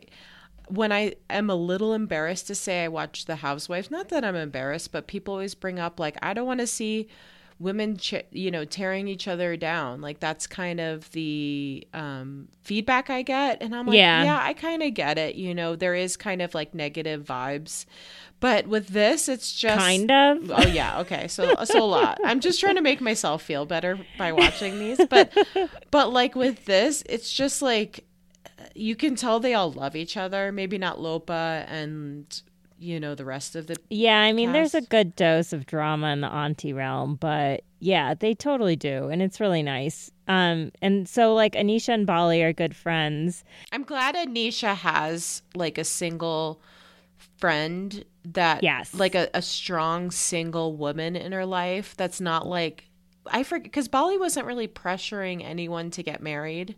when 0.69 0.93
i 0.93 1.13
am 1.29 1.51
a 1.51 1.55
little 1.55 1.93
embarrassed 1.93 2.47
to 2.47 2.55
say 2.55 2.85
i 2.85 2.89
watch 2.89 3.25
the 3.25 3.37
housewives 3.37 3.91
not 3.91 4.09
that 4.09 4.25
i'm 4.25 4.37
embarrassed 4.37 4.93
but 4.93 5.09
people 5.09 5.35
always 5.35 5.55
bring 5.55 5.79
up 5.81 5.99
like 5.99 6.17
i 6.23 6.33
don't 6.33 6.47
want 6.47 6.61
to 6.61 6.67
see 6.67 7.09
women 7.59 7.97
ch- 7.97 8.25
you 8.33 8.51
know 8.51 8.65
tearing 8.65 9.09
each 9.09 9.27
other 9.27 9.57
down 9.57 10.01
like 10.03 10.21
that's 10.21 10.47
kind 10.47 10.79
of 10.79 11.11
the 11.13 11.87
um 11.95 12.49
feedback 12.63 13.09
i 13.09 13.23
get 13.23 13.63
and 13.63 13.75
i'm 13.75 13.87
like 13.87 13.97
Yeah. 13.97 14.25
yeah 14.25 14.39
i 14.43 14.53
kind 14.53 14.83
of 14.83 14.93
get 14.93 15.17
it 15.17 15.37
you 15.37 15.55
know 15.55 15.75
there 15.75 15.95
is 15.95 16.17
kind 16.19 16.43
of 16.43 16.55
like 16.55 16.75
negative 16.75 17.25
vibes 17.25 17.87
but 18.41 18.67
with 18.67 18.89
this 18.89 19.29
it's 19.29 19.55
just 19.55 19.79
Kind 19.79 20.11
of. 20.11 20.51
Oh 20.51 20.67
yeah, 20.67 21.01
okay. 21.01 21.27
So 21.27 21.55
so 21.65 21.83
a 21.83 21.87
lot. 21.87 22.19
I'm 22.23 22.41
just 22.41 22.61
trying 22.61 22.75
to 22.75 22.83
make 22.83 23.01
myself 23.01 23.41
feel 23.43 23.65
better 23.65 23.99
by 24.19 24.33
watching 24.33 24.79
these, 24.79 25.01
but 25.09 25.33
but 25.91 26.13
like 26.13 26.35
with 26.35 26.67
this, 26.67 27.03
it's 27.09 27.33
just 27.33 27.63
like 27.63 28.05
you 28.75 28.95
can 28.95 29.17
tell 29.17 29.41
they 29.41 29.55
all 29.55 29.73
love 29.73 29.97
each 29.97 30.19
other. 30.19 30.53
Maybe 30.53 30.77
not 30.77 31.01
Lopa 31.01 31.65
and 31.67 32.43
you 32.79 33.01
know 33.01 33.15
the 33.15 33.25
rest 33.25 33.57
of 33.57 33.67
the 33.67 33.77
Yeah, 33.91 34.21
I 34.21 34.33
mean, 34.33 34.53
there's 34.53 34.75
a 34.75 34.81
good 34.83 35.17
dose 35.17 35.53
of 35.53 35.67
drama 35.67 36.09
in 36.09 36.21
the 36.21 36.29
auntie 36.29 36.73
realm, 36.73 37.17
but 37.17 37.63
yeah, 37.79 38.15
they 38.15 38.35
totally 38.35 38.77
do, 38.77 39.09
and 39.09 39.23
it's 39.23 39.41
really 39.41 39.63
nice. 39.63 40.11
Um, 40.29 40.73
and 40.83 41.09
so 41.09 41.35
like 41.35 41.53
Anisha 41.55 41.91
and 41.95 42.07
Bali 42.07 42.43
are 42.43 42.53
good 42.53 42.75
friends. 42.75 43.45
I'm 43.73 43.83
glad 43.85 44.15
Anisha 44.15 44.75
has 44.75 45.43
like 45.55 45.79
a 45.79 45.85
single 45.85 46.61
friend 47.39 48.05
that 48.25 48.63
Yes. 48.63 48.95
like 48.95 49.15
a, 49.15 49.29
a 49.35 49.43
strong 49.43 50.11
single 50.11 50.77
woman 50.77 51.17
in 51.17 51.33
her 51.33 51.47
life 51.47 51.95
that's 51.97 52.21
not 52.21 52.47
like 52.47 52.85
I 53.31 53.43
forget 53.43 53.65
because 53.65 53.89
Bali 53.89 54.19
wasn't 54.19 54.47
really 54.47 54.69
pressuring 54.69 55.45
anyone 55.45 55.91
to 55.93 56.03
get 56.03 56.23
married. 56.23 56.77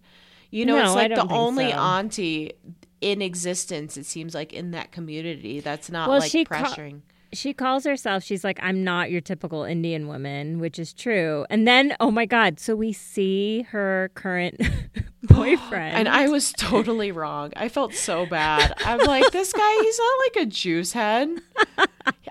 You 0.51 0.64
know, 0.66 0.76
No, 0.76 0.82
it's 0.84 0.94
like 0.94 1.14
the 1.14 1.26
only 1.32 1.70
so. 1.70 1.76
auntie 1.78 2.53
in 3.01 3.22
existence, 3.22 3.96
it 3.96 4.07
seems 4.07 4.34
like 4.34 4.53
in 4.53 4.70
that 4.72 4.92
community 4.92 5.61
that's 5.61 5.90
not 5.90 6.09
Well, 6.09 6.20
like 6.20 6.30
she 6.30 6.44
ca- 6.44 6.64
pressuring. 6.64 7.01
She 7.30 7.53
calls 7.53 7.84
herself, 7.84 8.22
she's 8.24 8.42
like, 8.42 8.59
I'm 8.62 8.82
not 8.82 9.11
your 9.11 9.20
typical 9.20 9.62
Indian 9.62 10.09
woman, 10.09 10.61
which 10.61 10.78
is 10.78 10.94
true. 10.94 11.44
And 11.51 11.68
then, 11.68 11.94
oh 12.01 12.11
my 12.11 12.24
God, 12.24 12.59
so 12.59 12.74
we 12.74 12.94
see 12.94 13.62
her 13.70 14.11
current 14.14 14.59
boyfriend. 15.24 15.94
and 15.94 16.09
I 16.09 16.28
was 16.28 16.53
totally 16.53 17.12
wrong. 17.12 17.53
I 17.55 17.68
felt 17.68 17.92
so 17.92 18.24
bad. 18.24 18.72
I'm 18.78 19.01
like, 19.01 19.30
this 19.30 19.53
guy, 19.53 19.78
he's 19.82 19.99
not 19.99 20.18
like 20.24 20.46
a 20.46 20.46
juice 20.46 20.92
head. 20.92 21.28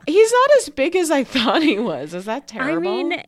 He's 0.07 0.31
not 0.31 0.49
as 0.57 0.69
big 0.69 0.95
as 0.95 1.11
I 1.11 1.23
thought 1.23 1.61
he 1.61 1.77
was. 1.77 2.13
Is 2.15 2.25
that 2.25 2.47
terrible 2.47 2.77
I 2.77 3.03
mean, 3.03 3.23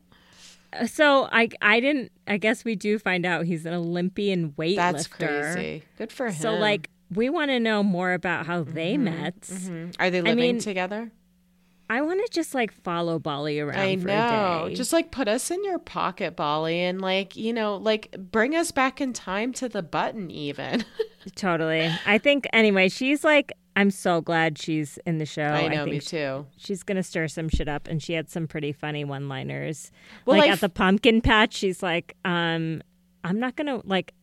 uh, 0.72 0.86
so 0.86 1.28
I 1.30 1.50
I 1.60 1.78
didn't, 1.78 2.10
I 2.26 2.36
guess 2.38 2.64
we 2.64 2.74
do 2.74 2.98
find 2.98 3.24
out 3.26 3.44
he's 3.44 3.64
an 3.66 3.74
Olympian 3.74 4.52
weightlifter. 4.52 4.76
that's 4.76 5.06
crazy. 5.06 5.82
Good 5.98 6.10
for 6.10 6.26
him. 6.28 6.34
So, 6.34 6.54
like, 6.54 6.88
we 7.14 7.28
want 7.28 7.50
to 7.50 7.60
know 7.60 7.82
more 7.82 8.12
about 8.12 8.46
how 8.46 8.62
they 8.62 8.96
met. 8.96 9.40
Mhm. 9.42 9.94
are 9.98 10.10
they 10.10 10.20
living 10.22 10.36
mean, 10.36 10.58
together? 10.58 11.10
I 11.88 12.02
want 12.02 12.24
to 12.24 12.32
just 12.32 12.54
like 12.54 12.70
follow 12.72 13.18
Bali 13.18 13.58
around 13.58 13.80
I 13.80 13.96
for 13.96 14.06
know. 14.06 14.62
a 14.66 14.68
day. 14.68 14.74
Just 14.76 14.92
like 14.92 15.10
put 15.10 15.26
us 15.26 15.50
in 15.50 15.64
your 15.64 15.80
pocket, 15.80 16.36
Bali, 16.36 16.78
and 16.82 17.00
like 17.00 17.34
you 17.34 17.52
know, 17.52 17.76
like 17.76 18.14
bring 18.16 18.54
us 18.54 18.70
back 18.70 19.00
in 19.00 19.12
time 19.12 19.52
to 19.54 19.68
the 19.68 19.82
button, 19.82 20.30
even. 20.30 20.84
totally. 21.34 21.90
I 22.06 22.18
think 22.18 22.46
anyway. 22.52 22.88
She's 22.88 23.24
like, 23.24 23.52
I'm 23.74 23.90
so 23.90 24.20
glad 24.20 24.56
she's 24.56 25.00
in 25.04 25.18
the 25.18 25.26
show. 25.26 25.42
I 25.42 25.66
know, 25.66 25.84
think 25.84 25.94
me 25.94 26.00
sh- 26.00 26.06
too. 26.06 26.46
She's 26.56 26.84
gonna 26.84 27.02
stir 27.02 27.26
some 27.26 27.48
shit 27.48 27.66
up, 27.68 27.88
and 27.88 28.00
she 28.00 28.12
had 28.12 28.30
some 28.30 28.46
pretty 28.46 28.70
funny 28.72 29.04
one-liners. 29.04 29.90
Well, 30.26 30.38
like 30.38 30.48
I 30.48 30.52
at 30.52 30.60
the 30.60 30.68
pumpkin 30.68 31.20
patch, 31.20 31.54
she's 31.54 31.82
like, 31.82 32.14
um, 32.24 32.82
"I'm 33.24 33.40
not 33.40 33.56
gonna 33.56 33.80
like." 33.84 34.14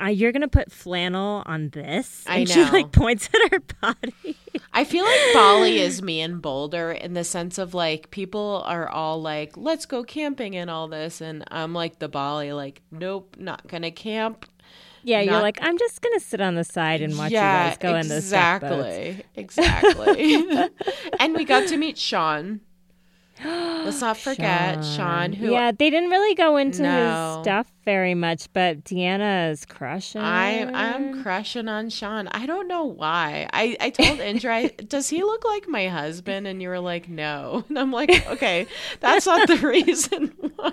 Uh, 0.00 0.06
You're 0.06 0.32
gonna 0.32 0.48
put 0.48 0.72
flannel 0.72 1.42
on 1.46 1.70
this, 1.70 2.24
I 2.26 2.38
and 2.38 2.48
she 2.48 2.64
like 2.64 2.90
points 2.92 3.28
at 3.32 3.52
her 3.52 3.60
body. 3.80 4.36
I 4.72 4.84
feel 4.84 5.04
like 5.04 5.20
Bali 5.34 5.78
is 5.78 6.02
me 6.02 6.20
and 6.20 6.42
Boulder 6.42 6.92
in 6.92 7.14
the 7.14 7.24
sense 7.24 7.58
of 7.58 7.74
like 7.74 8.10
people 8.10 8.62
are 8.66 8.88
all 8.88 9.22
like, 9.22 9.56
let's 9.56 9.86
go 9.86 10.02
camping 10.02 10.56
and 10.56 10.68
all 10.68 10.88
this. 10.88 11.20
And 11.20 11.44
I'm 11.48 11.74
like 11.74 11.98
the 12.00 12.08
Bali, 12.08 12.52
like, 12.52 12.82
nope, 12.90 13.36
not 13.38 13.66
gonna 13.68 13.90
camp. 13.90 14.46
Yeah, 15.04 15.20
you're 15.20 15.40
like, 15.40 15.58
I'm 15.62 15.78
just 15.78 16.02
gonna 16.02 16.20
sit 16.20 16.40
on 16.40 16.54
the 16.54 16.64
side 16.64 17.00
and 17.00 17.16
watch 17.16 17.30
yeah, 17.30 17.64
you 17.64 17.70
guys 17.70 17.78
go 17.78 17.94
in 17.96 18.08
those 18.08 18.18
exactly. 18.24 19.24
Exactly. 19.36 20.44
and 21.20 21.34
we 21.34 21.44
got 21.44 21.68
to 21.68 21.76
meet 21.76 21.96
Shaan. 21.96 22.60
Let's 23.44 24.00
not 24.00 24.16
forget 24.16 24.78
Shaan, 24.78 25.34
who 25.34 25.52
yeah, 25.52 25.70
they 25.70 25.90
didn't 25.90 26.10
really 26.10 26.34
go 26.34 26.56
into 26.56 26.82
No. 26.82 27.34
his 27.36 27.44
stuff 27.44 27.72
very 27.84 28.14
much, 28.14 28.52
but 28.52 28.84
Deanna 28.84 29.50
is 29.50 29.64
crushing. 29.64 30.20
I. 30.20 30.64
I'm 30.72 31.22
crushing 31.22 31.68
on 31.68 31.88
Shaan. 31.88 32.28
I 32.32 32.46
don't 32.46 32.68
know 32.68 32.84
why. 32.84 33.48
I 33.52 33.76
I 33.80 33.90
told 33.90 34.20
Indra, 34.20 34.54
I- 34.56 34.66
does 34.88 35.08
he 35.08 35.22
look 35.22 35.44
like 35.44 35.68
my 35.68 35.88
husband? 35.88 36.46
And 36.46 36.60
you 36.60 36.68
were 36.68 36.80
like, 36.80 37.08
no. 37.08 37.64
And 37.68 37.78
I'm 37.78 37.92
like, 37.92 38.26
okay, 38.28 38.66
that's 39.00 39.26
not 39.26 39.46
the 39.46 39.56
reason 39.66 40.32
why. 40.56 40.72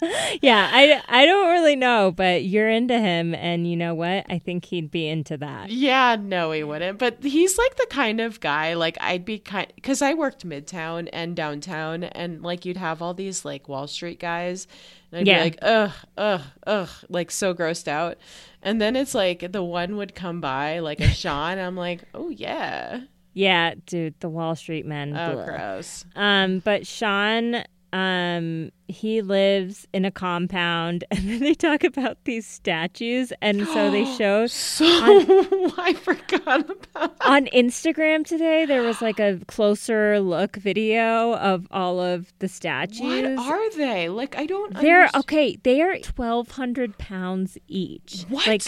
yeah, 0.42 0.68
I 0.72 1.02
I 1.08 1.26
don't 1.26 1.48
really 1.50 1.76
know, 1.76 2.12
but 2.14 2.44
you're 2.44 2.68
into 2.68 2.98
him, 2.98 3.34
and 3.34 3.66
you 3.68 3.76
know 3.76 3.94
what? 3.94 4.26
I 4.28 4.38
think 4.38 4.64
he'd 4.66 4.90
be 4.90 5.08
into 5.08 5.36
that. 5.38 5.70
Yeah, 5.70 6.16
no, 6.20 6.52
he 6.52 6.62
wouldn't. 6.64 6.98
But 6.98 7.22
he's 7.24 7.58
like 7.58 7.76
the 7.76 7.86
kind 7.90 8.20
of 8.20 8.40
guy 8.40 8.74
like 8.74 8.96
I'd 9.00 9.24
be 9.24 9.38
kind 9.38 9.72
because 9.74 10.00
I 10.02 10.14
worked 10.14 10.46
midtown 10.46 11.08
and 11.12 11.34
downtown, 11.34 12.04
and 12.04 12.42
like 12.42 12.64
you'd 12.64 12.76
have 12.76 13.02
all 13.02 13.14
these 13.14 13.44
like 13.44 13.68
Wall 13.68 13.86
Street 13.86 14.20
guys, 14.20 14.66
and 15.10 15.20
I'd 15.20 15.26
Yeah. 15.26 15.38
be 15.38 15.44
like, 15.44 15.58
ugh, 15.62 15.92
ugh, 16.16 16.42
ugh, 16.66 16.88
like 17.08 17.30
so 17.30 17.52
grossed 17.54 17.88
out. 17.88 18.18
And 18.62 18.80
then 18.80 18.96
it's 18.96 19.14
like 19.14 19.52
the 19.52 19.62
one 19.62 19.96
would 19.96 20.14
come 20.14 20.40
by, 20.40 20.80
like 20.80 21.00
a 21.00 21.04
Shaan. 21.04 21.58
I'm 21.64 21.76
like, 21.76 22.02
oh 22.14 22.28
yeah, 22.30 23.00
Yeah, 23.34 23.74
dude, 23.86 24.18
the 24.20 24.28
Wall 24.28 24.56
Street 24.56 24.84
men. 24.86 25.16
oh 25.16 25.44
gross. 25.44 26.04
Um, 26.16 26.58
but 26.60 26.82
Shaan, 26.82 27.64
um, 27.92 28.70
he 28.86 29.22
lives 29.22 29.86
in 29.92 30.04
a 30.04 30.10
compound, 30.10 31.04
and 31.10 31.28
then 31.28 31.40
they 31.40 31.54
talk 31.54 31.84
about 31.84 32.24
these 32.24 32.46
statues, 32.46 33.32
and 33.40 33.66
so 33.66 33.90
they 33.90 34.04
show 34.16 34.46
So 34.46 34.84
I 34.88 35.94
forgot 35.94 36.70
about. 36.70 37.14
on 37.20 37.46
Instagram 37.46 38.26
today 38.26 38.66
there 38.66 38.82
was 38.82 39.00
like 39.00 39.18
a 39.20 39.40
closer 39.46 40.20
look 40.20 40.56
video 40.56 41.34
of 41.34 41.66
all 41.70 42.00
of 42.00 42.32
the 42.38 42.48
statues. 42.48 43.38
What 43.38 43.38
are 43.38 43.70
they? 43.76 44.08
Like 44.08 44.36
I 44.36 44.46
don't. 44.46 44.74
They're 44.74 45.08
underst- 45.08 45.20
okay. 45.20 45.56
They 45.62 45.80
are 45.82 45.98
twelve 45.98 46.52
hundred 46.52 46.98
pounds 46.98 47.58
each. 47.68 48.24
What? 48.28 48.46
Like, 48.46 48.62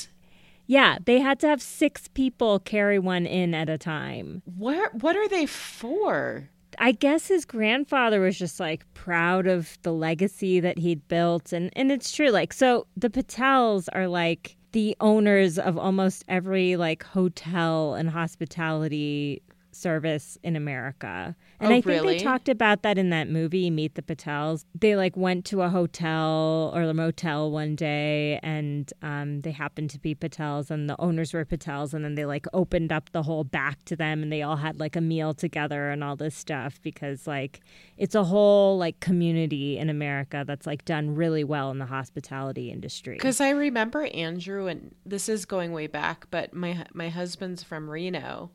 yeah, 0.66 0.98
they 1.04 1.20
had 1.20 1.40
to 1.40 1.48
have 1.48 1.60
six 1.60 2.08
people 2.08 2.58
carry 2.60 2.98
one 2.98 3.26
in 3.26 3.54
at 3.54 3.68
a 3.68 3.76
time. 3.76 4.42
Where? 4.56 4.90
What 4.90 5.16
are 5.16 5.28
they 5.28 5.46
for? 5.46 6.50
I 6.82 6.92
guess 6.92 7.28
his 7.28 7.44
grandfather 7.44 8.22
was 8.22 8.38
just 8.38 8.58
like 8.58 8.86
proud 8.94 9.46
of 9.46 9.76
the 9.82 9.92
legacy 9.92 10.60
that 10.60 10.78
he'd 10.78 11.06
built, 11.08 11.52
and 11.52 11.70
and 11.76 11.92
it's 11.92 12.10
true. 12.10 12.30
Like, 12.30 12.54
so 12.54 12.86
the 12.96 13.10
Patels 13.10 13.88
are 13.92 14.08
like 14.08 14.56
the 14.72 14.96
owners 14.98 15.58
of 15.58 15.76
almost 15.76 16.24
every 16.26 16.76
like 16.76 17.02
hotel 17.02 17.94
and 17.94 18.08
hospitality 18.08 19.42
service 19.72 20.38
in 20.42 20.56
America. 20.56 21.36
And 21.60 21.68
Oh, 21.72 21.76
I 21.76 21.80
think 21.82 21.86
really? 21.86 22.18
they 22.18 22.24
talked 22.24 22.48
about 22.48 22.82
that 22.82 22.96
in 22.96 23.10
that 23.10 23.28
movie 23.28 23.68
Meet 23.70 23.94
the 23.94 24.02
Patels. 24.02 24.64
They 24.74 24.96
like 24.96 25.16
went 25.16 25.44
to 25.46 25.60
a 25.62 25.68
hotel 25.68 26.72
or 26.74 26.82
a 26.82 26.94
motel 26.94 27.50
one 27.50 27.76
day 27.76 28.40
and 28.42 28.90
um, 29.02 29.42
they 29.42 29.50
happened 29.52 29.90
to 29.90 29.98
be 29.98 30.14
Patels 30.14 30.70
and 30.70 30.88
the 30.88 30.98
owners 30.98 31.34
were 31.34 31.44
Patels 31.44 31.92
and 31.92 32.02
then 32.04 32.14
they 32.14 32.24
like 32.24 32.46
opened 32.54 32.92
up 32.92 33.10
the 33.12 33.22
whole 33.22 33.44
back 33.44 33.84
to 33.84 33.94
them 33.96 34.22
and 34.22 34.32
they 34.32 34.40
all 34.42 34.56
had 34.56 34.80
like 34.80 34.96
a 34.96 35.00
meal 35.02 35.34
together 35.34 35.90
and 35.90 36.02
all 36.02 36.16
this 36.16 36.34
stuff 36.34 36.80
because 36.82 37.26
like 37.26 37.60
it's 37.98 38.14
a 38.14 38.24
whole 38.24 38.78
like 38.78 38.98
community 39.00 39.76
in 39.76 39.90
America 39.90 40.44
that's 40.46 40.66
like 40.66 40.84
done 40.86 41.14
really 41.14 41.44
well 41.44 41.70
in 41.70 41.78
the 41.78 41.86
hospitality 41.86 42.70
industry. 42.70 43.14
Because 43.16 43.40
I 43.40 43.50
remember 43.50 44.06
Andrew, 44.06 44.66
and 44.66 44.94
this 45.04 45.28
is 45.28 45.44
going 45.44 45.72
way 45.72 45.86
back, 45.86 46.26
but 46.30 46.54
my 46.54 46.86
my 46.94 47.10
husband's 47.10 47.62
from 47.62 47.90
Reno, 47.90 48.50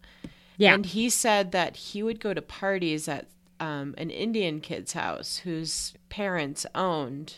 Yeah. 0.57 0.73
and 0.73 0.85
he 0.85 1.09
said 1.09 1.51
that 1.51 1.75
he 1.75 2.01
would 2.03 2.19
go 2.19 2.33
to 2.33 2.41
parties 2.41 3.07
at 3.07 3.27
um, 3.59 3.93
an 3.97 4.09
Indian 4.09 4.59
kid's 4.61 4.93
house 4.93 5.37
whose 5.37 5.93
parents 6.09 6.65
owned 6.75 7.35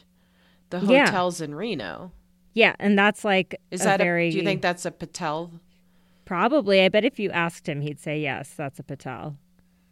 the 0.70 0.80
Yeah. 0.80 1.05
hotels 1.05 1.41
in 1.41 1.55
Reno. 1.55 2.11
yeah, 2.53 2.76
and 2.80 2.97
that's 2.97 3.24
like 3.24 3.55
Is 3.72 3.82
a 3.82 3.86
that 3.86 3.99
very 3.99 4.28
a? 4.30 4.32
Do 4.32 4.38
you 4.38 4.43
think 4.43 4.61
that's 4.61 4.86
a 4.86 4.91
Patel? 4.91 5.51
Probably. 6.26 6.82
I 6.82 6.89
bet 6.89 7.05
if 7.05 7.20
you 7.20 7.30
asked 7.32 7.68
him, 7.70 7.82
he'd 7.82 7.99
say 7.99 8.20
yes, 8.20 8.53
that's 8.55 8.80
a 8.80 8.84
Patel. 8.84 9.38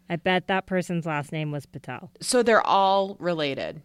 I 0.09 0.17
bet 0.17 0.47
that 0.47 0.65
person's 0.65 1.05
last 1.05 1.31
name 1.31 1.51
was 1.51 1.65
Patel. 1.65 2.11
So 2.21 2.43
they're 2.43 2.65
all 2.65 3.15
related. 3.19 3.81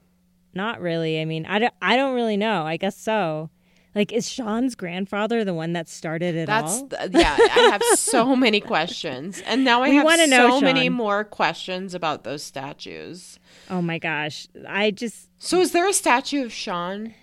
Not 0.53 0.81
really. 0.81 1.21
I 1.21 1.25
mean, 1.25 1.47
I 1.47 1.59
don't, 1.61 1.75
I 1.81 1.97
don't 1.97 2.15
really 2.15 2.37
know. 2.37 2.65
I 2.65 2.77
guess 2.77 2.97
so. 2.97 3.51
Like, 3.95 4.13
is 4.13 4.29
Shaan's 4.29 4.75
grandfather 4.77 5.45
the 5.45 5.55
one 5.55 5.73
that 5.73 5.89
started 5.89 6.37
it 6.37 6.47
That's 6.47 6.79
all? 6.79 6.89
th- 6.89 7.11
yeah. 7.13 7.37
I 7.39 7.71
have 7.73 7.83
so 7.99 8.37
many 8.47 8.61
questions, 8.61 9.43
and 9.47 9.65
now 9.65 9.83
I 9.83 9.89
We 9.89 9.97
have 9.97 10.29
know, 10.31 10.51
so 10.51 10.61
many 10.61 10.89
more 10.89 11.25
questions 11.25 11.93
about 11.95 12.23
those 12.25 12.43
statues. 12.43 13.39
oh 13.69 13.83
my 13.83 13.99
gosh. 13.99 14.47
I 14.69 14.93
just, 14.93 15.29
So 15.39 15.61
is 15.61 15.73
there 15.73 15.89
a 15.89 15.93
statue 15.93 16.45
of 16.45 16.51
Shaan? 16.53 17.15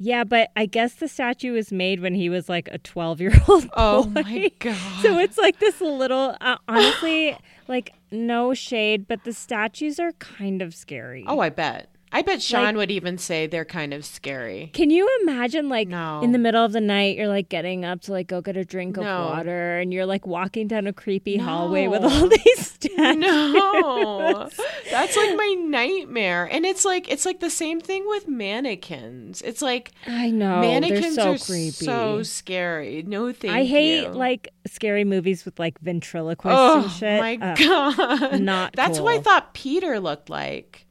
yeah, 0.00 0.24
but 0.24 0.50
I 0.56 0.66
guess 0.66 0.94
the 0.94 1.08
statue 1.08 1.52
was 1.52 1.70
made 1.72 2.00
when 2.00 2.14
he 2.14 2.28
was 2.28 2.48
like 2.48 2.68
a 2.72 2.78
12 2.78 3.20
year 3.20 3.32
old. 3.48 3.68
Oh 3.74 4.04
my 4.06 4.50
god! 4.58 4.76
So 5.02 5.18
it's 5.18 5.38
like 5.38 5.58
this 5.60 5.80
little, 5.80 6.36
uh, 6.40 6.56
honestly, 6.68 7.36
like 7.68 7.92
no 8.10 8.54
shade, 8.54 9.06
but 9.06 9.22
the 9.24 9.32
statues 9.32 10.00
are 10.00 10.12
kind 10.12 10.62
of 10.62 10.74
scary. 10.74 11.24
oh, 11.28 11.38
I 11.40 11.50
bet. 11.50 11.90
I 12.12 12.22
bet 12.22 12.38
Shaan 12.38 12.62
Like- 12.64 12.76
would 12.76 12.90
even 12.90 13.18
say 13.18 13.46
they're 13.46 13.64
kind 13.64 13.92
of 13.92 14.04
scary. 14.04 14.70
Can 14.72 14.90
you 14.90 15.08
imagine 15.22 15.68
like 15.68 15.88
No. 15.88 16.20
in 16.22 16.32
the 16.32 16.38
middle 16.38 16.64
of 16.64 16.72
the 16.72 16.80
night 16.80 17.16
you're 17.16 17.28
like 17.28 17.48
getting 17.48 17.84
up 17.84 18.00
to 18.02 18.12
like 18.12 18.26
go 18.28 18.40
get 18.40 18.56
a 18.56 18.64
drink 18.64 18.96
of 18.96 19.04
No. 19.04 19.26
water 19.26 19.78
and 19.78 19.92
you're 19.92 20.06
like 20.06 20.26
walking 20.26 20.68
down 20.68 20.86
a 20.86 20.92
creepy 20.92 21.36
hallway 21.36 21.86
with 21.86 22.02
all 22.04 22.28
these 22.44 22.66
statues. 22.72 22.96
No, 22.98 24.48
that's 24.90 25.16
like 25.16 25.36
my 25.36 25.56
nightmare. 25.58 26.48
And 26.50 26.64
it's 26.64 26.84
like 26.84 27.10
it's 27.10 27.26
like 27.26 27.40
the 27.40 27.50
same 27.50 27.80
thing 27.80 28.04
with 28.08 28.26
mannequins. 28.28 29.42
It's 29.42 29.62
like 29.62 29.90
I 30.06 30.30
know. 30.30 30.60
mannequins 30.60 31.14
so 31.16 31.32
are 31.32 31.38
creepy. 31.38 31.70
so 31.70 32.22
scary. 32.22 33.02
No, 33.06 33.32
thank 33.32 33.52
I 33.54 33.64
hate 33.64 34.02
you. 34.04 34.08
like 34.08 34.48
scary 34.66 35.04
movies 35.04 35.44
with 35.44 35.58
like 35.58 35.78
ventriloquists 35.80 36.58
oh 36.58 36.82
and 36.82 36.90
shit. 36.92 37.20
my 37.20 37.36
god, 37.36 38.40
not 38.40 38.72
That's 38.74 39.00
what 39.00 39.14
I 39.18 39.20
thought 39.20 39.54
Peter 39.54 40.00
looked 40.00 40.30
like. 40.30 40.86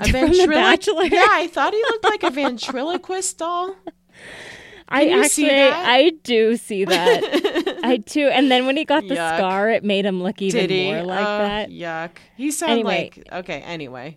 A 0.00 0.12
Bachelor? 0.46 1.04
Yeah, 1.04 1.26
I 1.30 1.48
thought 1.48 1.72
he 1.74 1.80
looked 1.82 2.04
like 2.04 2.22
a 2.22 2.30
ventriloquist 2.30 3.38
doll. 3.38 3.76
I 4.90 5.02
you 5.02 5.10
actually 5.16 5.28
see 5.28 5.48
that? 5.48 5.86
I 5.86 6.10
do 6.22 6.56
see 6.56 6.84
that. 6.86 7.80
I 7.84 7.98
do. 7.98 8.28
And 8.28 8.50
then 8.50 8.64
when 8.64 8.76
he 8.78 8.86
got 8.86 9.02
the 9.06 9.16
Yuck. 9.16 9.36
scar, 9.36 9.68
it 9.70 9.84
made 9.84 10.06
him 10.06 10.22
look 10.22 10.40
even 10.40 10.70
more 10.70 11.02
like 11.02 11.20
Oh, 11.26 11.38
that. 11.38 11.68
Yuck. 11.68 12.12
He 12.38 12.50
sounded 12.50 12.72
Anyway. 12.86 13.10
like 13.14 13.28
okay. 13.44 13.60
Anyway, 13.60 14.16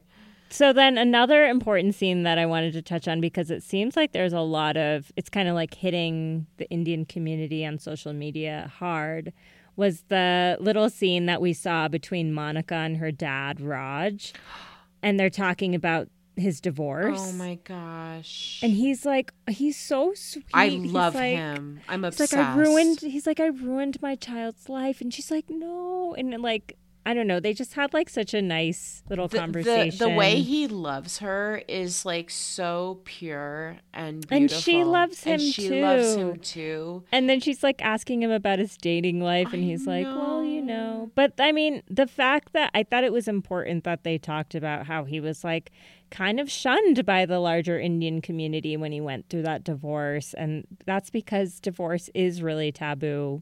So 0.50 0.72
then 0.72 0.98
another 0.98 1.46
important 1.46 1.94
scene 1.96 2.24
that 2.24 2.38
I 2.38 2.46
wanted 2.46 2.72
to 2.74 2.82
touch 2.82 3.10
on 3.10 3.20
because 3.20 3.52
it 3.52 3.64
seems 3.64 3.98
like 3.98 4.14
there's 4.14 4.32
a 4.34 4.40
lot 4.40 4.78
of 4.78 5.12
it's 5.18 5.30
kind 5.30 5.50
of 5.50 5.56
like 5.56 5.74
hitting 5.74 6.46
the 6.56 6.70
Indian 6.70 7.04
community 7.04 7.66
on 7.66 7.78
social 7.78 8.14
media 8.14 8.72
hard 8.80 9.34
was 9.76 10.04
the 10.08 10.56
little 10.62 10.90
scene 10.90 11.26
that 11.26 11.42
we 11.42 11.52
saw 11.52 11.88
between 11.90 12.32
Monica 12.34 12.76
and 12.76 12.96
her 12.98 13.12
dad 13.12 13.60
Raj 13.60 14.32
and 15.04 15.20
they're 15.20 15.30
talking 15.30 15.76
about 15.76 16.08
his 16.38 16.62
divorce. 16.62 17.20
oh 17.22 17.34
my 17.34 17.56
gosh. 17.64 18.60
And 18.64 18.72
he's 18.74 19.06
like 19.06 19.34
he's 19.50 19.78
so 19.78 20.14
sweet. 20.16 20.46
I 20.54 20.70
love 20.70 21.16
like- 21.16 21.36
him. 21.36 21.82
I'm 21.90 22.06
obsessed. 22.06 22.34
like 22.34 22.46
I 22.46 22.56
ruined 22.56 23.02
he's 23.02 23.28
like 23.28 23.40
I 23.40 23.48
ruined 23.48 24.02
my 24.02 24.16
child's 24.16 24.70
life 24.70 25.02
and 25.02 25.14
she's 25.14 25.30
like 25.30 25.46
no 25.50 26.16
and 26.18 26.42
like 26.42 26.78
I 27.04 27.16
don't 27.16 27.26
know 27.26 27.40
they 27.40 27.54
just 27.54 27.74
had 27.74 27.94
like 27.94 28.10
such 28.10 28.34
a 28.36 28.42
nice 28.44 29.02
little 29.10 29.28
the, 29.28 29.38
the, 29.38 29.40
conversation 29.40 29.98
the 29.98 30.16
way 30.16 30.40
he 30.40 30.68
loves 30.68 31.18
her 31.18 31.64
is 31.68 32.06
like 32.06 32.30
so 32.30 33.00
pure 33.06 33.78
and 33.92 34.28
beautiful. 34.28 34.38
And 34.38 34.52
she 34.52 34.84
loves 34.84 35.24
him 35.24 35.34
And 35.34 35.42
she 35.42 35.82
loves 35.82 36.16
him 36.16 36.36
too. 36.36 36.42
too. 36.42 37.04
And 37.12 37.28
then 37.28 37.40
she's 37.40 37.64
like 37.64 37.82
asking 37.84 38.22
him 38.22 38.30
about 38.30 38.60
his 38.60 38.78
dating 38.78 39.20
life, 39.20 39.52
and 39.52 39.64
I 39.64 39.66
he's 39.66 39.88
like, 39.88 40.06
well, 40.06 40.31
know. 40.74 41.12
But 41.16 41.34
I 41.40 41.52
mean, 41.52 41.84
the 41.90 42.08
fact 42.08 42.54
that 42.54 42.72
I 42.74 42.84
thought 42.84 43.04
it 43.04 43.14
was 43.14 43.28
important 43.28 43.84
that 43.84 44.04
they 44.04 44.18
talked 44.18 44.56
about 44.56 44.88
how 44.88 45.04
he 45.06 45.20
was 45.20 45.44
like 45.44 45.72
kind 46.10 46.40
of 46.40 46.52
shunned 46.52 47.06
by 47.06 47.26
the 47.26 47.40
larger 47.40 47.80
Indian 47.80 48.22
community 48.22 48.76
when 48.78 48.92
he 48.92 49.02
went 49.02 49.30
through 49.30 49.44
that 49.44 49.64
divorce. 49.64 50.34
And 50.34 50.66
that's 50.86 51.10
because 51.10 51.60
divorce 51.60 52.10
is 52.14 52.42
really 52.42 52.72
taboo. 52.72 53.42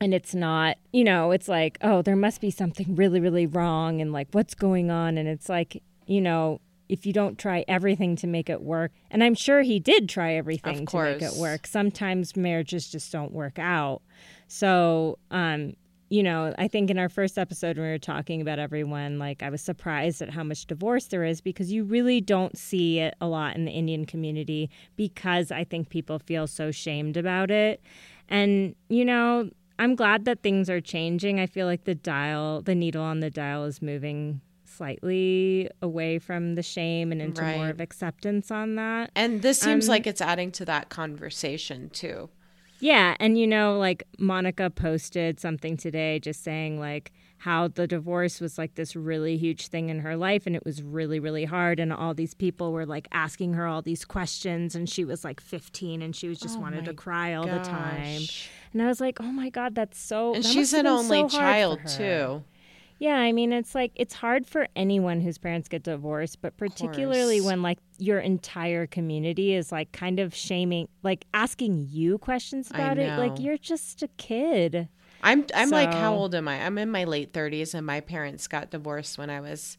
And 0.00 0.12
it's 0.12 0.34
not, 0.34 0.76
you 0.92 1.04
know, 1.04 1.30
it's 1.30 1.48
like, 1.48 1.78
oh, 1.80 2.02
there 2.02 2.16
must 2.16 2.40
be 2.40 2.50
something 2.50 2.96
really, 2.96 3.20
really 3.20 3.46
wrong, 3.46 4.00
and 4.00 4.12
like, 4.12 4.28
what's 4.32 4.54
going 4.54 4.90
on? 4.90 5.16
And 5.16 5.28
it's 5.28 5.48
like, 5.48 5.82
you 6.06 6.20
know, 6.20 6.60
if 6.88 7.06
you 7.06 7.12
don't 7.12 7.38
try 7.38 7.64
everything 7.68 8.16
to 8.16 8.26
make 8.26 8.50
it 8.50 8.60
work, 8.60 8.92
and 9.10 9.22
I'm 9.22 9.34
sure 9.34 9.62
he 9.62 9.78
did 9.78 10.08
try 10.08 10.34
everything 10.34 10.84
to 10.84 10.96
make 11.02 11.22
it 11.22 11.36
work. 11.36 11.66
Sometimes 11.66 12.36
marriages 12.36 12.90
just 12.90 13.10
don't 13.12 13.32
work 13.32 13.58
out. 13.58 14.02
So, 14.48 15.18
um, 15.30 15.74
you 16.10 16.22
know, 16.22 16.54
I 16.58 16.68
think 16.68 16.90
in 16.90 16.98
our 16.98 17.08
first 17.08 17.38
episode 17.38 17.76
when 17.76 17.86
we 17.86 17.92
were 17.92 17.98
talking 17.98 18.40
about 18.40 18.58
everyone, 18.58 19.18
like 19.18 19.42
I 19.42 19.50
was 19.50 19.62
surprised 19.62 20.20
at 20.22 20.30
how 20.30 20.44
much 20.44 20.66
divorce 20.66 21.06
there 21.06 21.24
is 21.24 21.40
because 21.40 21.72
you 21.72 21.84
really 21.84 22.20
don't 22.20 22.56
see 22.56 23.00
it 23.00 23.14
a 23.20 23.26
lot 23.26 23.56
in 23.56 23.64
the 23.64 23.72
Indian 23.72 24.04
community 24.04 24.70
because 24.96 25.50
I 25.50 25.64
think 25.64 25.88
people 25.88 26.18
feel 26.18 26.46
so 26.46 26.70
shamed 26.70 27.16
about 27.16 27.50
it. 27.50 27.82
And, 28.28 28.74
you 28.88 29.04
know, 29.04 29.50
I'm 29.78 29.94
glad 29.96 30.24
that 30.26 30.42
things 30.42 30.70
are 30.70 30.80
changing. 30.80 31.40
I 31.40 31.46
feel 31.46 31.66
like 31.66 31.84
the 31.84 31.94
dial, 31.96 32.62
the 32.62 32.74
needle 32.74 33.02
on 33.02 33.20
the 33.20 33.30
dial 33.30 33.64
is 33.64 33.82
moving 33.82 34.40
slightly 34.64 35.68
away 35.82 36.18
from 36.18 36.54
the 36.54 36.62
shame 36.62 37.12
and 37.12 37.22
into 37.22 37.42
more 37.42 37.68
of 37.68 37.80
acceptance 37.80 38.50
on 38.50 38.74
that. 38.76 39.10
And 39.14 39.42
this 39.42 39.60
seems 39.60 39.86
Um, 39.86 39.90
like 39.90 40.06
it's 40.06 40.20
adding 40.20 40.50
to 40.52 40.64
that 40.64 40.88
conversation 40.88 41.90
too. 41.90 42.28
Yeah, 42.80 43.16
and 43.20 43.38
you 43.38 43.46
know, 43.46 43.78
like 43.78 44.04
Monica 44.18 44.70
posted 44.70 45.40
something 45.40 45.76
today 45.76 46.18
just 46.18 46.42
saying 46.42 46.78
like 46.78 47.12
how 47.38 47.68
the 47.68 47.86
divorce 47.86 48.40
was 48.40 48.56
like 48.56 48.74
this 48.74 48.96
really 48.96 49.36
huge 49.36 49.68
thing 49.68 49.90
in 49.90 50.00
her 50.00 50.16
life 50.16 50.46
and 50.46 50.56
it 50.56 50.64
was 50.64 50.82
really 50.82 51.20
really 51.20 51.44
hard 51.44 51.78
and 51.78 51.92
all 51.92 52.14
these 52.14 52.32
people 52.32 52.72
were 52.72 52.86
like 52.86 53.06
asking 53.12 53.52
her 53.52 53.66
all 53.66 53.82
these 53.82 54.02
questions 54.04 54.74
and 54.74 54.88
she 54.88 55.04
was 55.04 55.24
like 55.24 55.40
15 55.40 56.00
and 56.00 56.16
she 56.16 56.26
was 56.26 56.38
just 56.38 56.56
Oh 56.56 56.62
wanted 56.62 56.86
to 56.86 56.94
cry 56.94 57.34
all 57.34 57.46
the 57.46 57.58
time. 57.58 58.22
And 58.72 58.82
I 58.82 58.86
was 58.86 59.00
like, 59.00 59.20
"Oh 59.20 59.30
my 59.30 59.50
god, 59.50 59.74
that's 59.74 59.98
so 60.00 60.34
And 60.34 60.42
that 60.42 60.52
she's 60.52 60.72
an 60.72 60.86
only 60.86 61.20
so 61.20 61.28
child 61.28 61.80
too. 61.86 62.42
Yeah, 62.98 63.16
I 63.16 63.32
mean, 63.32 63.52
it's 63.52 63.74
like 63.74 63.92
it's 63.96 64.14
hard 64.14 64.46
for 64.46 64.68
anyone 64.76 65.20
whose 65.20 65.36
parents 65.38 65.68
get 65.68 65.82
divorced, 65.82 66.40
but 66.40 66.56
particularly 66.56 67.40
when 67.40 67.60
like 67.62 67.78
your 67.98 68.20
entire 68.20 68.86
community 68.86 69.52
is 69.54 69.72
like 69.72 69.92
kind 69.92 70.20
of 70.20 70.34
shaming, 70.34 70.88
like 71.02 71.26
asking 71.34 71.86
you 71.90 72.18
questions 72.18 72.70
about 72.70 72.98
it. 72.98 73.18
Like 73.18 73.38
you're 73.40 73.58
just 73.58 74.02
a 74.02 74.08
kid. 74.16 74.88
I'm 75.22 75.44
I'm 75.54 75.70
like 75.70 75.92
how 75.92 76.14
old 76.14 76.34
am 76.34 76.48
I? 76.48 76.64
I'm 76.64 76.78
in 76.78 76.90
my 76.90 77.04
late 77.04 77.32
30s 77.32 77.74
and 77.74 77.86
my 77.86 78.00
parents 78.00 78.46
got 78.46 78.70
divorced 78.70 79.18
when 79.18 79.30
I 79.30 79.40
was 79.40 79.76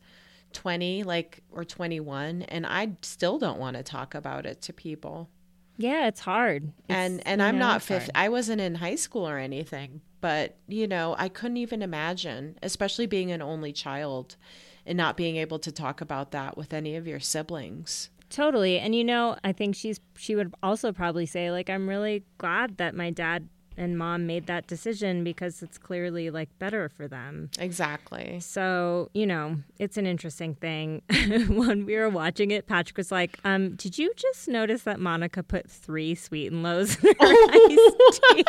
20 0.54 1.04
like 1.04 1.42
or 1.52 1.64
21 1.66 2.44
and 2.44 2.66
I 2.66 2.94
still 3.02 3.38
don't 3.40 3.60
want 3.60 3.78
to 3.78 3.84
talk 3.84 4.16
about 4.16 4.46
it 4.46 4.62
to 4.64 4.74
people. 4.74 5.30
Yeah, 5.78 6.08
it's 6.08 6.22
hard. 6.22 6.72
and 6.90 7.16
It's- 7.20 7.24
and 7.26 7.42
you 7.42 7.48
I'm 7.48 7.60
know, 7.60 7.66
not 7.68 7.82
50 7.82 8.06
hard. 8.06 8.12
I 8.16 8.30
wasn't 8.30 8.62
in 8.62 8.76
high 8.76 8.96
school 8.96 9.28
or 9.28 9.38
anything, 9.38 10.02
but 10.26 10.58
you 10.68 10.88
know, 10.88 11.16
I 11.20 11.30
couldn't 11.30 11.58
even 11.58 11.84
imagine, 11.84 12.58
especially 12.64 13.06
being 13.06 13.32
an 13.32 13.44
only 13.44 13.72
child 13.72 14.38
and 14.84 14.98
not 14.98 15.18
being 15.18 15.36
able 15.36 15.60
to 15.60 15.72
talk 15.72 16.02
about 16.02 16.32
that 16.32 16.58
with 16.58 16.74
any 16.74 16.96
of 16.96 17.06
your 17.06 17.20
siblings. 17.20 18.10
Totally. 18.32 18.80
And 18.80 18.96
you 18.96 19.04
know, 19.04 19.38
I 19.44 19.52
think 19.52 19.76
she's 19.76 20.00
she 20.18 20.36
would 20.36 20.52
also 20.64 20.92
probably 20.92 21.28
say 21.28 21.52
like 21.52 21.70
I'm 21.70 21.88
really 21.88 22.24
glad 22.40 22.78
that 22.78 22.96
my 22.96 23.12
dad 23.12 23.50
and 23.78 23.98
mom 23.98 24.26
made 24.26 24.48
that 24.48 24.68
decision 24.68 25.24
because 25.24 25.62
it's 25.62 25.78
clearly 25.78 26.30
like 26.30 26.50
better 26.60 26.90
for 26.90 27.08
them. 27.08 27.50
Exactly. 27.60 28.40
So, 28.40 29.10
you 29.14 29.26
know, 29.26 29.58
it's 29.80 29.98
an 29.98 30.06
interesting 30.06 30.56
thing. 30.56 31.02
when 31.50 31.86
we 31.86 31.96
were 31.96 32.10
watching 32.10 32.52
it, 32.52 32.68
Patrick 32.68 32.98
was 32.98 33.12
like, 33.12 33.40
um, 33.44 33.76
did 33.76 33.98
you 33.98 34.14
just 34.16 34.48
notice 34.48 34.84
that 34.84 35.00
Monica 35.00 35.44
put 35.44 35.70
three 35.70 36.16
sweet 36.16 36.52
and 36.52 36.64
lows 36.64 36.98
in 37.04 37.14
her 37.14 37.16
iced 37.20 38.22
tea? 38.22 38.46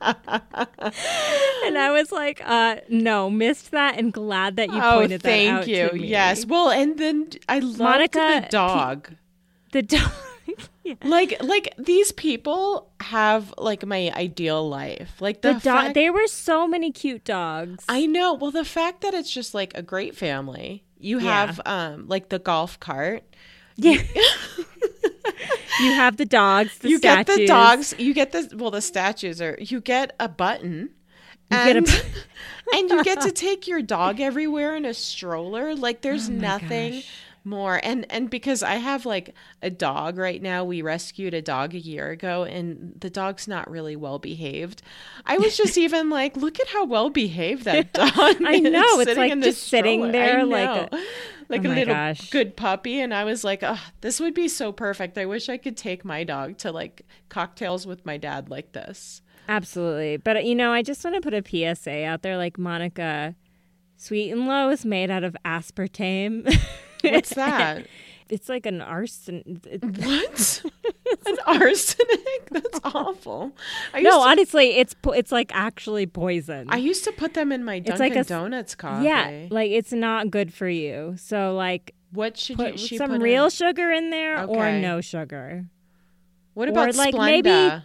and 1.66 1.78
I 1.78 1.90
was 1.92 2.12
like, 2.12 2.40
uh, 2.44 2.76
no, 2.88 3.30
missed 3.30 3.70
that 3.72 3.98
and 3.98 4.12
glad 4.12 4.56
that 4.56 4.70
you 4.70 4.80
oh, 4.82 5.00
pointed 5.00 5.22
that 5.22 5.46
out. 5.48 5.64
thank 5.64 5.68
you. 5.68 5.90
Yes. 6.00 6.46
Well, 6.46 6.70
and 6.70 6.98
then 6.98 7.30
I 7.48 7.58
loved 7.58 7.78
Monica, 7.78 8.40
the 8.42 8.48
dog. 8.50 9.14
The 9.72 9.82
dog. 9.82 10.12
yeah. 10.84 10.94
like 11.04 11.42
like 11.42 11.74
these 11.78 12.12
people 12.12 12.90
have 13.00 13.52
like 13.58 13.84
my 13.86 14.10
ideal 14.14 14.68
life. 14.68 15.12
Like 15.20 15.42
The 15.42 15.54
the, 15.54 15.60
dog. 15.60 15.62
fact- 15.82 15.94
There 15.94 16.12
were 16.12 16.26
so 16.26 16.66
many 16.66 16.90
cute 16.92 17.24
dogs. 17.24 17.84
I 17.88 18.06
know. 18.06 18.34
Well, 18.34 18.50
the 18.50 18.64
fact 18.64 19.00
that 19.02 19.14
it's 19.14 19.30
just 19.32 19.54
like 19.54 19.76
a 19.76 19.82
great 19.82 20.16
family. 20.16 20.84
You 20.98 21.20
Yeah. 21.20 21.46
have 21.46 21.60
um 21.66 22.08
like 22.08 22.28
the 22.28 22.38
golf 22.38 22.78
cart. 22.80 23.22
yeah. 23.76 24.02
you 25.80 25.92
have 25.94 26.16
the 26.16 26.24
dogs. 26.26 26.78
The 26.78 26.88
you 26.90 27.00
get 27.00 27.26
the 27.26 27.46
dogs. 27.46 27.94
You 27.98 28.14
get 28.14 28.32
the 28.32 28.50
well 28.56 28.70
the 28.70 28.80
statues 28.82 29.40
are 29.40 29.56
you 29.60 29.80
get 29.80 30.14
a 30.20 30.28
button. 30.28 30.90
You 31.50 31.56
get 31.56 31.76
a 31.76 31.78
and, 31.78 31.88
and 32.74 32.90
you 32.90 33.04
get 33.04 33.20
to 33.22 33.32
take 33.32 33.66
your 33.66 33.80
dog 33.80 34.20
everywhere 34.20 34.76
in 34.76 34.84
a 34.84 34.94
stroller. 34.94 35.74
Like 35.74 36.02
there's 36.02 36.28
Oh 36.28 36.32
nothing 36.32 36.92
gosh. 36.94 37.10
More. 37.48 37.80
And 37.82 38.06
and 38.10 38.28
because 38.30 38.62
I 38.62 38.74
have 38.74 39.06
like 39.06 39.34
a 39.62 39.70
dog 39.70 40.18
right 40.18 40.40
now, 40.40 40.64
we 40.64 40.82
rescued 40.82 41.34
a 41.34 41.42
dog 41.42 41.74
a 41.74 41.78
year 41.78 42.10
ago 42.10 42.44
and 42.44 42.94
the 43.00 43.10
dog's 43.10 43.48
not 43.48 43.70
really 43.70 43.96
well 43.96 44.18
behaved. 44.18 44.82
I 45.26 45.38
was 45.38 45.56
just 45.56 45.76
even 45.86 46.10
like, 46.10 46.36
look 46.36 46.60
at 46.60 46.68
how 46.68 46.84
well 46.84 47.10
behaved 47.10 47.64
that 47.64 47.92
dog 47.94 48.08
I 48.16 48.54
is 48.54 48.60
know, 48.62 49.00
it's 49.00 49.16
like 49.16 49.40
just 49.40 49.68
sitting 49.68 50.12
there 50.12 50.44
like 50.44 50.92
a- 50.92 50.96
like 51.48 51.64
Oh 51.64 51.68
a 51.70 51.74
little 51.74 51.94
gosh. 51.94 52.30
good 52.30 52.56
puppy 52.56 53.00
and 53.00 53.14
I 53.14 53.24
was 53.24 53.42
like, 53.42 53.62
oh, 53.62 53.80
this 54.02 54.20
would 54.20 54.34
be 54.34 54.48
so 54.48 54.70
perfect. 54.70 55.16
I 55.16 55.24
wish 55.26 55.48
I 55.48 55.56
could 55.56 55.76
take 55.76 56.04
my 56.04 56.22
dog 56.24 56.58
to 56.58 56.70
like 56.72 57.02
cocktails 57.30 57.86
with 57.86 58.04
my 58.04 58.16
dad 58.18 58.50
like 58.50 58.72
this. 58.72 59.22
Absolutely. 59.48 60.18
But, 60.18 60.36
uh, 60.36 60.40
you 60.40 60.54
know, 60.54 60.72
I 60.72 60.82
just 60.82 61.02
want 61.02 61.14
to 61.16 61.22
put 61.22 61.32
a 61.32 61.42
PSA 61.74 62.04
out 62.04 62.20
there 62.20 62.36
like 62.36 62.58
Monica, 62.58 63.34
Sweet 63.96 64.30
and 64.30 64.46
Low 64.46 64.68
is 64.68 64.84
made 64.84 65.10
out 65.10 65.24
of 65.24 65.34
aspartame. 65.44 66.54
What's 67.02 67.30
that? 67.34 67.86
it's 68.28 68.48
like 68.48 68.66
an 68.66 68.80
arson. 68.82 69.60
What? 69.82 70.62
An 71.26 71.36
arsenic? 71.46 72.48
That's 72.50 72.80
awful. 72.84 73.52
I 73.94 73.98
used, 74.00 74.04
no, 74.10 74.22
to, 74.22 74.28
honestly, 74.28 74.76
it's 74.76 74.92
po- 74.92 75.12
it's 75.12 75.32
like 75.32 75.50
actually 75.54 76.06
poison. 76.06 76.66
I 76.68 76.76
used 76.76 77.04
to 77.04 77.12
put 77.12 77.32
them 77.32 77.50
in 77.52 77.64
my 77.64 77.78
Dunkin' 77.78 77.98
like 77.98 78.16
a 78.16 78.24
Donuts 78.24 78.74
coffee. 78.74 79.06
yeah, 79.06 79.46
like 79.50 79.70
it's 79.70 79.92
not 79.92 80.30
good 80.30 80.52
for 80.52 80.68
you. 80.68 81.14
So 81.16 81.54
like 81.54 81.94
What 82.12 82.36
should 82.36 82.56
Put 82.56 82.72
you, 82.72 82.78
she 82.78 82.96
some 82.98 83.10
put 83.12 83.22
real 83.22 83.44
in? 83.44 83.50
sugar 83.50 83.90
in 83.90 84.10
there 84.10 84.44
or 84.44 84.72
no 84.72 85.00
sugar. 85.00 85.64
What 86.52 86.68
or, 86.68 86.72
about 86.72 86.94
like, 86.96 87.14
Splenda? 87.14 87.42
maybe- 87.42 87.84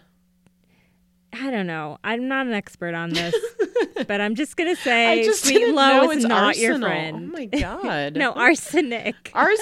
I 1.34 1.50
don't 1.50 1.66
know. 1.66 1.98
I'm 2.04 2.28
not 2.28 2.46
an 2.46 2.52
expert 2.52 2.94
on 2.94 3.10
this, 3.10 3.34
but 4.06 4.20
I'm 4.20 4.34
just 4.34 4.56
gonna 4.56 4.76
say 4.76 5.20
I 5.20 5.24
just 5.24 5.44
sweet 5.44 5.74
low 5.74 6.10
is 6.10 6.18
it's 6.18 6.26
not 6.26 6.56
your 6.56 6.78
friend. 6.78 7.30
Oh 7.30 7.38
my 7.38 7.46
god. 7.60 8.14
no, 8.16 8.32
arsenic. 8.32 9.30
Ours. 9.34 9.58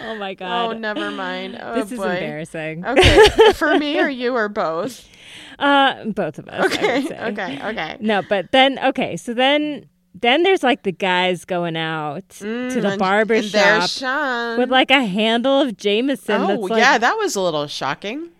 oh 0.00 0.14
my 0.16 0.34
god! 0.34 0.70
oh, 0.70 0.78
never 0.78 1.10
mind. 1.10 1.58
Oh, 1.60 1.74
this 1.74 1.92
is 1.92 1.98
boy. 1.98 2.14
embarrassing. 2.14 2.84
Okay, 2.84 3.52
for 3.54 3.78
me 3.78 3.98
or 3.98 4.08
you 4.08 4.34
or 4.34 4.48
both. 4.48 5.08
Uh, 5.58 6.04
both 6.04 6.38
of 6.38 6.48
us. 6.48 6.66
Okay, 6.66 7.06
okay, 7.28 7.60
okay. 7.62 7.96
No, 8.00 8.22
but 8.28 8.52
then 8.52 8.78
okay, 8.78 9.16
so 9.16 9.34
then 9.34 9.88
then 10.14 10.42
there's 10.42 10.62
like 10.62 10.82
the 10.82 10.92
guys 10.92 11.44
going 11.44 11.76
out 11.76 12.28
to 12.30 12.44
Mm, 12.44 12.82
the 12.82 12.96
barber 12.98 13.42
shop 13.42 14.58
with 14.58 14.70
like 14.70 14.90
a 14.90 15.04
handle 15.04 15.60
of 15.60 15.76
Jameson. 15.76 16.40
oh 16.42 16.46
that's 16.46 16.62
like, 16.62 16.80
yeah, 16.80 16.98
that 16.98 17.16
was 17.16 17.36
a 17.36 17.40
little 17.40 17.66
shocking. 17.66 18.30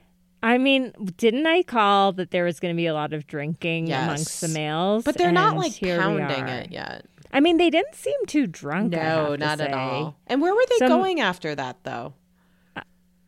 I 0.42 0.56
mean, 0.58 0.92
didn't 1.16 1.46
I 1.46 1.62
call 1.64 2.12
that 2.12 2.30
there 2.30 2.44
was 2.44 2.60
going 2.60 2.72
to 2.72 2.76
be 2.76 2.86
a 2.86 2.94
lot 2.94 3.12
of 3.12 3.26
drinking 3.26 3.88
Yes. 3.88 4.04
amongst 4.04 4.40
the 4.40 4.48
males? 4.48 5.04
But 5.04 5.16
they're 5.18 5.32
not 5.32 5.56
like 5.56 5.80
pounding 5.80 6.46
it 6.48 6.70
yet. 6.70 7.06
I 7.32 7.40
mean, 7.40 7.56
they 7.58 7.70
didn't 7.70 7.94
seem 7.94 8.24
too 8.26 8.46
drunk. 8.46 8.94
I 8.94 8.98
No, 9.02 9.30
to 9.32 9.36
not 9.36 9.60
at 9.60 9.72
all. 9.74 10.16
And 10.28 10.40
where 10.40 10.54
were 10.54 10.64
they 10.70 10.78
Some- 10.78 10.88
going 10.88 11.20
after 11.20 11.54
that 11.54 11.78
though? 11.84 12.14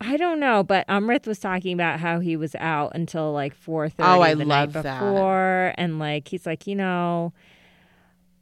I 0.03 0.16
don't 0.16 0.41
know, 0.41 0.62
but 0.62 0.86
Amrit 0.88 1.26
was 1.26 1.38
talking 1.38 1.74
about 1.74 2.01
how 2.01 2.20
he 2.20 2.34
was 2.34 2.55
out 2.55 2.93
until 2.95 3.32
like 3.34 3.55
four 3.55 3.91
thirty 3.91 4.09
Oh, 4.09 4.22
I 4.22 4.32
the 4.32 4.47
love 4.47 4.72
night 4.74 4.82
that. 4.82 4.99
before, 5.01 5.74
and 5.76 5.99
like 5.99 6.28
he's 6.28 6.47
like, 6.47 6.66
you 6.66 6.74
know, 6.74 7.34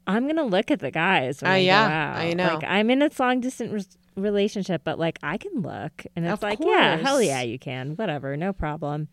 I'm 0.09 0.27
gonna 0.27 0.45
look 0.45 0.71
at 0.71 0.81
the 0.81 0.91
guys 0.91 1.43
when 1.43 1.51
Uh, 1.51 1.55
I 1.55 1.59
yeah. 1.59 2.15
I 2.17 2.33
know. 2.33 2.55
Like 2.55 2.65
I'm 2.67 2.91
in 2.91 3.03
a 3.03 3.11
long 3.19 3.41
distance 3.41 3.71
res- 3.73 3.99
relationship, 4.17 4.81
but 4.83 4.99
like 4.99 5.19
I 5.23 5.37
can 5.37 5.61
look, 5.63 6.05
and 6.17 6.25
it's 6.25 6.33
Of 6.33 6.43
like, 6.43 6.59
yeah, 6.61 6.97
hell 6.97 7.23
yeah, 7.23 7.43
you 7.43 7.59
can, 7.59 7.91
whatever, 7.91 8.37
no 8.37 8.53
problem. 8.53 9.09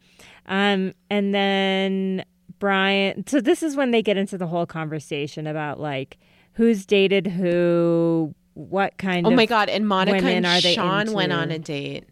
Um, 0.47 0.93
and 1.09 1.35
then 1.35 2.25
Brian. 2.59 3.27
So 3.27 3.41
this 3.41 3.61
is 3.61 3.75
when 3.75 3.91
they 3.91 4.01
get 4.01 4.17
into 4.17 4.37
the 4.37 4.47
whole 4.47 4.65
conversation 4.65 5.45
about 5.47 5.79
like 5.79 6.17
who's 6.53 6.85
dated 6.85 7.27
who, 7.27 8.33
what 8.53 8.97
kind 8.97 9.27
Oh 9.27 9.31
my 9.31 9.45
god! 9.45 9.67
And 9.69 9.85
Monica 9.87 10.15
women 10.17 10.37
and 10.37 10.45
are 10.45 10.61
they 10.61 10.75
Shaan 10.75 11.11
went 11.13 11.33
on 11.33 11.51
a 11.51 11.59
date. 11.59 12.05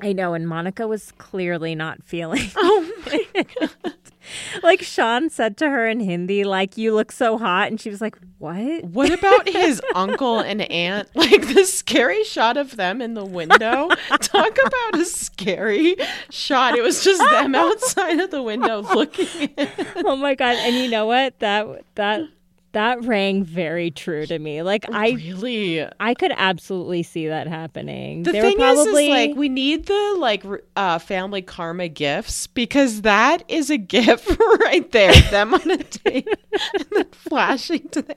I 0.00 0.12
know, 0.12 0.34
and 0.34 0.48
Monica 0.48 0.88
was 0.88 1.12
clearly 1.12 1.76
not 1.76 2.02
feeling. 2.02 2.50
Oh 2.56 2.90
my 3.06 3.92
like 4.62 4.80
Shaan 4.80 5.30
said 5.30 5.56
to 5.58 5.68
her 5.70 5.86
in 5.88 6.00
Hindi, 6.00 6.44
like 6.44 6.76
"You 6.76 6.94
look 6.94 7.12
so 7.12 7.38
hot," 7.38 7.68
and 7.68 7.80
she 7.80 7.90
was 7.90 8.00
like, 8.00 8.16
"What?" 8.38 8.84
What 8.84 9.12
about 9.12 9.48
his 9.48 9.80
uncle 9.94 10.40
and 10.40 10.62
aunt? 10.62 11.08
Like 11.14 11.54
the 11.54 11.64
scary 11.64 12.24
shot 12.24 12.56
of 12.56 12.76
them 12.76 13.00
in 13.00 13.14
the 13.14 13.24
window. 13.24 13.88
Talk 14.20 14.58
about 14.64 15.00
a 15.00 15.04
scary 15.04 15.96
shot. 16.30 16.76
It 16.76 16.82
was 16.82 17.02
just 17.04 17.20
them 17.30 17.54
outside 17.54 18.20
of 18.20 18.30
the 18.30 18.42
window 18.42 18.82
looking. 18.82 19.50
in. 19.56 19.68
oh 20.04 20.16
my 20.16 20.34
god! 20.34 20.56
And 20.56 20.76
you 20.76 20.88
know 20.90 21.06
what? 21.06 21.38
That 21.40 21.66
that 21.94 22.22
that 22.74 23.04
rang 23.04 23.42
very 23.42 23.90
true 23.90 24.26
to 24.26 24.38
me. 24.38 24.62
Like 24.62 24.84
I 24.92 25.10
really. 25.10 25.84
I 25.98 26.14
could 26.14 26.32
absolutely 26.36 27.02
see 27.02 27.26
that 27.28 27.46
happening. 27.46 28.22
The 28.22 28.32
they 28.32 28.40
thing 28.40 28.56
probably 28.58 29.08
is, 29.10 29.10
is 29.26 29.28
like 29.28 29.36
we 29.36 29.48
need 29.48 29.86
the 29.86 30.16
like 30.18 30.44
uh, 30.76 30.98
family 30.98 31.42
karma 31.42 31.88
gifts 31.88 32.46
because 32.46 33.02
that 33.02 33.42
is 33.48 33.70
a 33.70 33.76
gift 33.94 34.38
right 34.60 34.90
there. 34.92 35.12
Them 35.30 35.54
on 35.54 35.70
a 35.70 35.76
date 36.04 36.28
and 36.74 36.84
then 36.90 37.06
flashing 37.12 37.88
to 37.90 38.02
the 38.02 38.14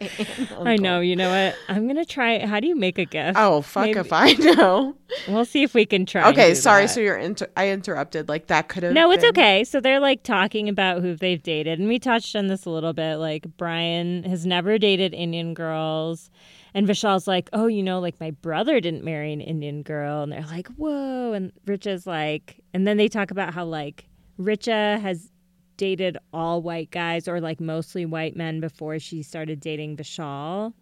and 0.58 0.68
I 0.68 0.76
know. 0.76 1.00
You 1.00 1.16
know 1.16 1.30
what? 1.30 1.56
I'm 1.70 1.88
gonna 1.88 2.06
try. 2.06 2.46
How 2.46 2.60
do 2.60 2.68
you 2.68 2.76
make 2.76 2.98
a 2.98 3.06
gift? 3.06 3.38
Oh 3.40 3.62
fuck 3.62 3.86
Maybe- 3.86 4.00
if 4.00 4.12
I 4.12 4.34
know. 4.34 4.96
We'll 5.28 5.46
see 5.46 5.64
if 5.64 5.74
we 5.74 5.86
can 5.86 6.06
try. 6.06 6.30
Okay, 6.32 6.54
sorry. 6.54 6.84
that. 6.84 6.90
So 6.90 7.00
you're 7.00 7.16
inter- 7.18 7.50
I 7.56 7.70
interrupted. 7.70 8.28
Like 8.28 8.48
that 8.48 8.68
could 8.68 8.84
have. 8.84 8.94
No, 8.94 9.12
it's 9.12 9.22
been- 9.22 9.30
okay. 9.30 9.64
So 9.64 9.80
they're 9.80 10.00
like 10.02 10.24
talking 10.24 10.68
about 10.68 11.02
who 11.02 11.16
they've 11.16 11.42
dated, 11.42 11.80
and 11.80 11.88
we 11.88 12.00
touched 12.00 12.36
on 12.36 12.48
this 12.48 12.66
a 12.66 12.70
little 12.70 12.94
bit. 12.94 13.16
Like 13.18 13.46
Brian 13.58 14.24
has 14.24 14.46
never 14.48 14.78
dated 14.78 15.14
Indian 15.14 15.54
girls, 15.54 16.30
and 16.74 16.88
Vishal's 16.88 17.28
like, 17.28 17.50
"Oh, 17.54 17.68
you 17.68 17.84
know, 17.84 18.00
like 18.00 18.20
my 18.20 18.32
brother 18.32 18.80
didn't 18.80 19.04
marry 19.04 19.34
an 19.34 19.42
Indian 19.42 19.84
girl," 19.84 20.24
and 20.24 20.32
they're 20.32 20.42
like, 20.46 20.68
"Whoa!" 20.70 21.34
And 21.34 21.52
Richa's 21.66 22.08
like, 22.08 22.60
and 22.74 22.88
then 22.88 22.98
they 22.98 23.08
talk 23.08 23.32
about 23.32 23.54
how 23.54 23.66
like 23.66 24.08
Richa 24.40 25.00
has 25.02 25.32
dated 25.78 26.18
all 26.34 26.62
white 26.64 26.90
guys 26.90 27.28
or 27.28 27.40
like 27.40 27.60
mostly 27.60 28.04
white 28.06 28.36
men 28.36 28.60
before 28.60 28.98
she 28.98 29.22
started 29.22 29.60
dating 29.60 29.96
Vishal, 29.96 30.74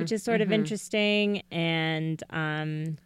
which 0.00 0.12
is 0.12 0.22
sort 0.22 0.40
of 0.42 0.48
interesting. 0.60 1.42
And 1.50 2.22
um, 2.30 2.98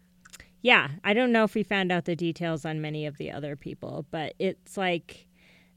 yeah, 0.63 0.89
I 1.05 1.15
don't 1.15 1.31
know 1.31 1.45
if 1.45 1.55
we 1.55 1.63
found 1.63 1.93
out 1.93 2.05
the 2.05 2.17
details 2.17 2.65
on 2.65 2.81
many 2.81 3.07
of 3.07 3.17
the 3.19 3.31
other 3.31 3.55
people, 3.55 4.07
but 4.11 4.35
it's 4.41 4.77
like 4.77 5.27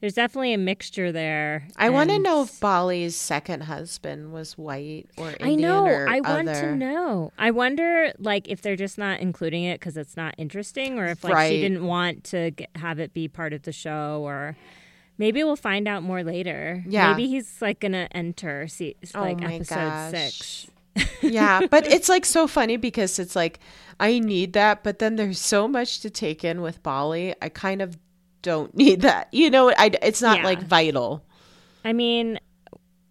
there's 0.01 0.13
definitely 0.13 0.53
a 0.53 0.57
mixture 0.57 1.11
there. 1.11 1.67
I 1.77 1.89
want 1.89 2.09
to 2.09 2.19
know 2.19 2.43
if 2.43 2.59
Bali's 2.59 3.15
second 3.15 3.63
husband 3.63 4.31
was 4.31 4.57
white 4.57 5.07
or 5.17 5.31
Indian 5.31 5.41
I 5.49 5.55
know. 5.55 5.85
or 5.85 6.07
I 6.09 6.19
want 6.21 6.47
to 6.47 6.75
know. 6.75 7.31
I 7.37 7.51
wonder, 7.51 8.13
like, 8.17 8.47
if 8.47 8.61
they're 8.61 8.75
just 8.75 8.97
not 8.97 9.19
including 9.19 9.63
it 9.63 9.79
because 9.79 9.97
it's 9.97 10.15
not 10.15 10.35
interesting, 10.37 10.97
or 10.99 11.07
if 11.07 11.23
like 11.23 11.33
Right. 11.33 11.49
she 11.51 11.61
didn't 11.61 11.85
want 11.85 12.23
to 12.25 12.51
get, 12.51 12.69
have 12.75 12.99
it 12.99 13.13
be 13.13 13.27
part 13.27 13.51
of 13.53 13.63
the 13.63 13.71
show, 13.73 14.21
or 14.23 14.55
maybe 15.17 15.43
we'll 15.43 15.55
find 15.57 15.87
out 15.87 16.01
more 16.03 16.23
later. 16.23 16.83
Yeah. 16.87 17.11
maybe 17.11 17.27
he's 17.27 17.61
like 17.61 17.79
gonna 17.81 18.07
enter 18.11 18.67
see 18.69 18.95
Oh 19.13 19.19
like 19.21 19.39
my 19.41 19.55
episode 19.55 19.75
gosh. 19.75 20.11
six. 20.11 20.67
yeah, 21.21 21.67
but 21.69 21.85
it's 21.87 22.07
like 22.09 22.23
so 22.25 22.47
funny 22.47 22.77
because 22.77 23.19
it's 23.19 23.35
like 23.35 23.59
I 23.99 24.19
need 24.19 24.53
that, 24.53 24.81
but 24.83 24.99
then 24.99 25.17
there's 25.17 25.39
so 25.39 25.67
much 25.67 25.99
to 26.01 26.09
take 26.09 26.45
in 26.45 26.61
with 26.61 26.81
Bali. 26.83 27.35
I 27.41 27.49
kind 27.49 27.81
of 27.81 27.97
don't 28.41 28.73
need 28.75 29.01
that. 29.01 29.27
You 29.31 29.49
know, 29.49 29.69
I 29.71 29.91
it's 30.01 30.21
not 30.21 30.39
Yeah. 30.39 30.43
like 30.45 30.61
vital. 30.63 31.23
I 31.83 31.93
mean, 31.93 32.39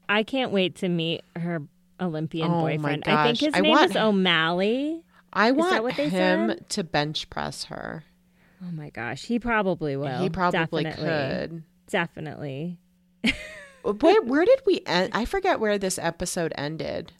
I 0.09 0.23
can't 0.23 0.53
wait 0.53 0.77
to 0.77 0.89
meet 0.89 1.23
her 1.37 1.63
Olympian 2.01 2.51
Oh 2.51 2.61
boyfriend. 2.61 3.05
I 3.07 3.27
think 3.27 3.41
his 3.41 3.55
I 3.55 3.61
name 3.61 3.71
want- 3.73 3.91
is 3.91 3.97
O'Malley. 3.97 5.03
I 5.33 5.51
want 5.53 5.93
him 5.93 6.49
said? 6.49 6.69
to 6.71 6.85
bench 6.85 7.29
press 7.31 7.65
her. 7.65 8.05
Oh 8.63 8.71
my 8.73 8.91
gosh, 8.91 9.25
he 9.25 9.39
probably 9.39 9.97
will. 9.97 10.19
he 10.19 10.31
probably 10.31 10.85
Definitely. 10.85 11.05
could. 11.49 11.63
Definitely. 11.91 12.79
Boy, 13.85 14.15
where 14.25 14.45
did 14.45 14.61
we 14.67 14.81
end? 14.87 15.13
I 15.15 15.25
forget 15.25 15.61
where 15.61 15.79
this 15.79 15.99
episode 15.99 16.53
ended. 16.59 17.13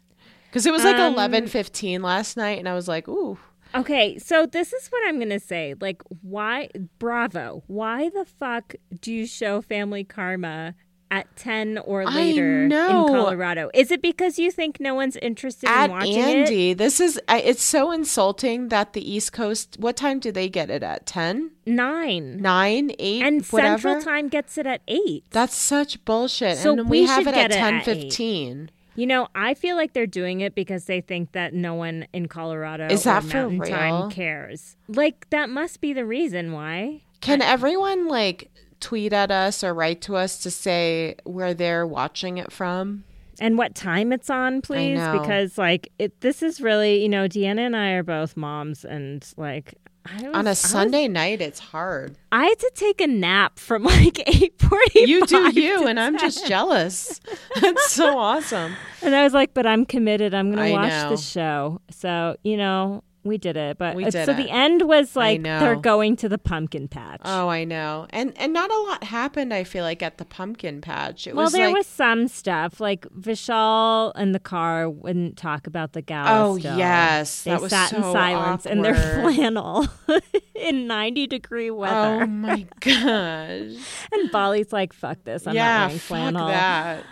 Because 0.47 0.65
it 0.65 0.71
was 0.71 0.83
like 0.83 0.95
Um, 0.97 1.13
eleven 1.13 1.47
fifteen 1.47 2.01
last 2.01 2.35
night, 2.37 2.59
and 2.59 2.67
I 2.67 2.73
was 2.73 2.87
like, 2.87 3.07
"Ooh, 3.07 3.37
Okay, 3.75 4.17
so 4.17 4.45
this 4.45 4.73
is 4.73 4.87
what 4.87 5.07
I'm 5.07 5.17
going 5.17 5.29
to 5.29 5.39
say. 5.39 5.75
Like, 5.79 6.01
why, 6.21 6.69
bravo, 6.97 7.63
why 7.67 8.09
the 8.09 8.25
fuck 8.25 8.75
do 8.99 9.13
you 9.13 9.25
show 9.25 9.61
Family 9.61 10.03
Karma 10.03 10.75
at 11.11 11.35
10 11.35 11.79
or 11.79 12.05
later 12.05 12.63
in 12.65 12.71
Colorado? 12.71 13.69
Is 13.73 13.91
it 13.91 14.01
because 14.01 14.37
you 14.39 14.51
think 14.51 14.79
no 14.79 14.93
one's 14.95 15.15
interested 15.17 15.69
at 15.69 15.85
in 15.85 15.91
watching 15.91 16.15
it? 16.15 16.19
Andy, 16.19 16.73
this 16.73 16.99
is 16.99 17.19
it's 17.27 17.63
so 17.63 17.91
insulting 17.91 18.69
that 18.69 18.93
the 18.93 19.11
East 19.11 19.33
Coast. 19.33 19.77
What 19.79 19.95
time 19.95 20.19
do 20.19 20.31
they 20.31 20.49
get 20.49 20.69
it 20.69 20.83
at? 20.83 21.05
10? 21.05 21.51
Nine. 21.65 22.37
9, 22.37 22.91
8, 22.97 23.23
And 23.23 23.45
whatever? 23.45 23.77
Central 23.81 24.03
Time 24.03 24.27
gets 24.29 24.57
it 24.57 24.65
at 24.65 24.81
8. 24.87 25.25
That's 25.31 25.55
such 25.55 26.03
bullshit. 26.05 26.57
So 26.57 26.73
and 26.73 26.89
we 26.89 27.01
we, 27.01 27.07
have 27.07 27.27
it 27.27 27.29
at 27.29 27.35
get 27.35 27.51
it 27.51 27.55
ten 27.55 27.73
at 27.75 27.85
fifteen. 27.85 28.71
You 28.99 29.07
know, 29.07 29.29
I 29.33 29.53
feel 29.53 29.77
like 29.77 29.93
they're 29.93 30.05
doing 30.05 30.41
it 30.41 30.55
because 30.55 30.83
they 30.83 30.99
think 30.99 31.31
that 31.31 31.53
no 31.53 31.73
one 31.73 32.05
in 32.11 32.27
Colorado 32.27 32.87
Is 32.87 33.03
that 33.03 33.23
for 33.23 33.37
Mountain 33.37 33.59
real? 33.59 33.69
Time 33.69 34.11
cares. 34.11 34.75
Like, 34.89 35.29
that 35.29 35.49
must 35.49 35.79
be 35.79 35.93
the 35.93 36.05
reason 36.05 36.51
why. 36.51 37.03
Can 37.21 37.41
everyone 37.41 38.09
like 38.09 38.51
tweet 38.81 39.13
at 39.13 39.31
us 39.31 39.63
or 39.63 39.73
write 39.73 40.01
to 40.01 40.17
us 40.17 40.39
to 40.39 40.51
say 40.51 41.15
where 41.23 41.53
they're 41.53 41.87
watching 41.87 42.37
it 42.37 42.51
from? 42.51 43.05
and 43.41 43.57
what 43.57 43.73
time 43.73 44.11
it's 44.11 44.29
on, 44.29 44.61
please, 44.61 44.99
because 45.13 45.57
like 45.57 45.91
it. 45.97 46.19
This 46.19 46.43
is 46.43 46.59
really, 46.59 47.01
you 47.01 47.07
know, 47.07 47.25
Deanna 47.25 47.59
and 47.59 47.75
I 47.75 47.91
are 47.91 48.03
both 48.03 48.35
moms, 48.35 48.83
and 48.83 49.25
like 49.37 49.75
I 49.87 49.88
was, 50.15 50.35
On 50.35 50.47
a 50.47 50.49
was- 50.51 50.59
Sunday 50.59 51.07
night, 51.07 51.41
it's 51.41 51.59
hard. 51.59 52.15
I 52.31 52.45
had 52.45 52.59
to 52.59 52.71
take 52.75 53.01
a 53.01 53.07
nap 53.07 53.59
from 53.59 53.83
like 53.95 54.19
eight 54.27 54.53
forty. 54.59 55.01
You 55.01 55.25
do 55.25 55.51
you, 55.59 55.87
and 55.87 55.99
I'm 55.99 56.17
just 56.17 56.45
jealous. 56.47 57.19
That's 57.61 57.91
so 57.91 58.17
awesome. 58.17 58.73
And 59.01 59.15
I 59.15 59.23
was 59.23 59.33
like, 59.33 59.53
but 59.53 59.65
I'm 59.65 59.85
committed. 59.85 60.33
I'm 60.33 60.51
going 60.53 60.67
to 60.67 60.73
watch 60.73 60.89
know. 60.89 61.09
the 61.11 61.17
show. 61.17 61.81
So 61.91 62.35
you 62.43 62.57
know, 62.57 63.03
we 63.23 63.37
did 63.37 63.57
it. 63.57 63.77
But 63.77 63.95
We 63.95 64.05
did 64.05 64.25
so 64.25 64.31
it. 64.31 64.37
the 64.37 64.49
end 64.49 64.83
was 64.87 65.15
like 65.15 65.43
they're 65.43 65.75
going 65.75 66.15
to 66.17 66.29
the 66.29 66.37
pumpkin 66.37 66.87
patch. 66.87 67.21
Oh, 67.25 67.49
I 67.49 67.63
know. 67.63 68.07
And 68.11 68.33
and 68.37 68.53
not 68.53 68.71
a 68.71 68.77
lot 68.77 69.03
happened. 69.03 69.53
I 69.53 69.63
feel 69.63 69.83
like 69.83 70.01
at 70.01 70.17
the 70.17 70.25
pumpkin 70.25 70.81
patch. 70.81 71.27
It 71.27 71.35
well, 71.35 71.45
was 71.45 71.53
there 71.53 71.67
like 71.67 71.75
was 71.75 71.87
some 71.87 72.27
stuff 72.27 72.79
like 72.79 73.05
Vishal 73.09 74.11
and 74.15 74.33
the 74.33 74.39
car 74.39 74.89
wouldn't 74.89 75.37
talk 75.37 75.67
about 75.67 75.93
the 75.93 76.01
gala. 76.01 76.45
Oh, 76.45 76.57
still. 76.57 76.77
yes. 76.77 77.43
they 77.43 77.51
That 77.51 77.61
was 77.61 77.71
sat 77.71 77.93
in 77.93 78.03
so 78.03 78.13
silence 78.13 78.65
in 78.65 78.81
their 78.81 78.95
flannel 79.21 79.87
in 80.55 80.87
ninety 80.87 81.27
degree 81.27 81.71
weather. 81.71 82.23
Oh 82.23 82.27
my 82.27 82.65
gosh. 82.79 83.83
And 84.11 84.31
Bali's 84.31 84.71
like, 84.71 84.93
"Fuck 84.93 85.23
this! 85.23 85.45
I'm 85.45 85.55
yeah, 85.55 85.79
not 85.79 85.87
wearing 85.87 85.99
flannel." 85.99 86.47
that. 86.47 87.03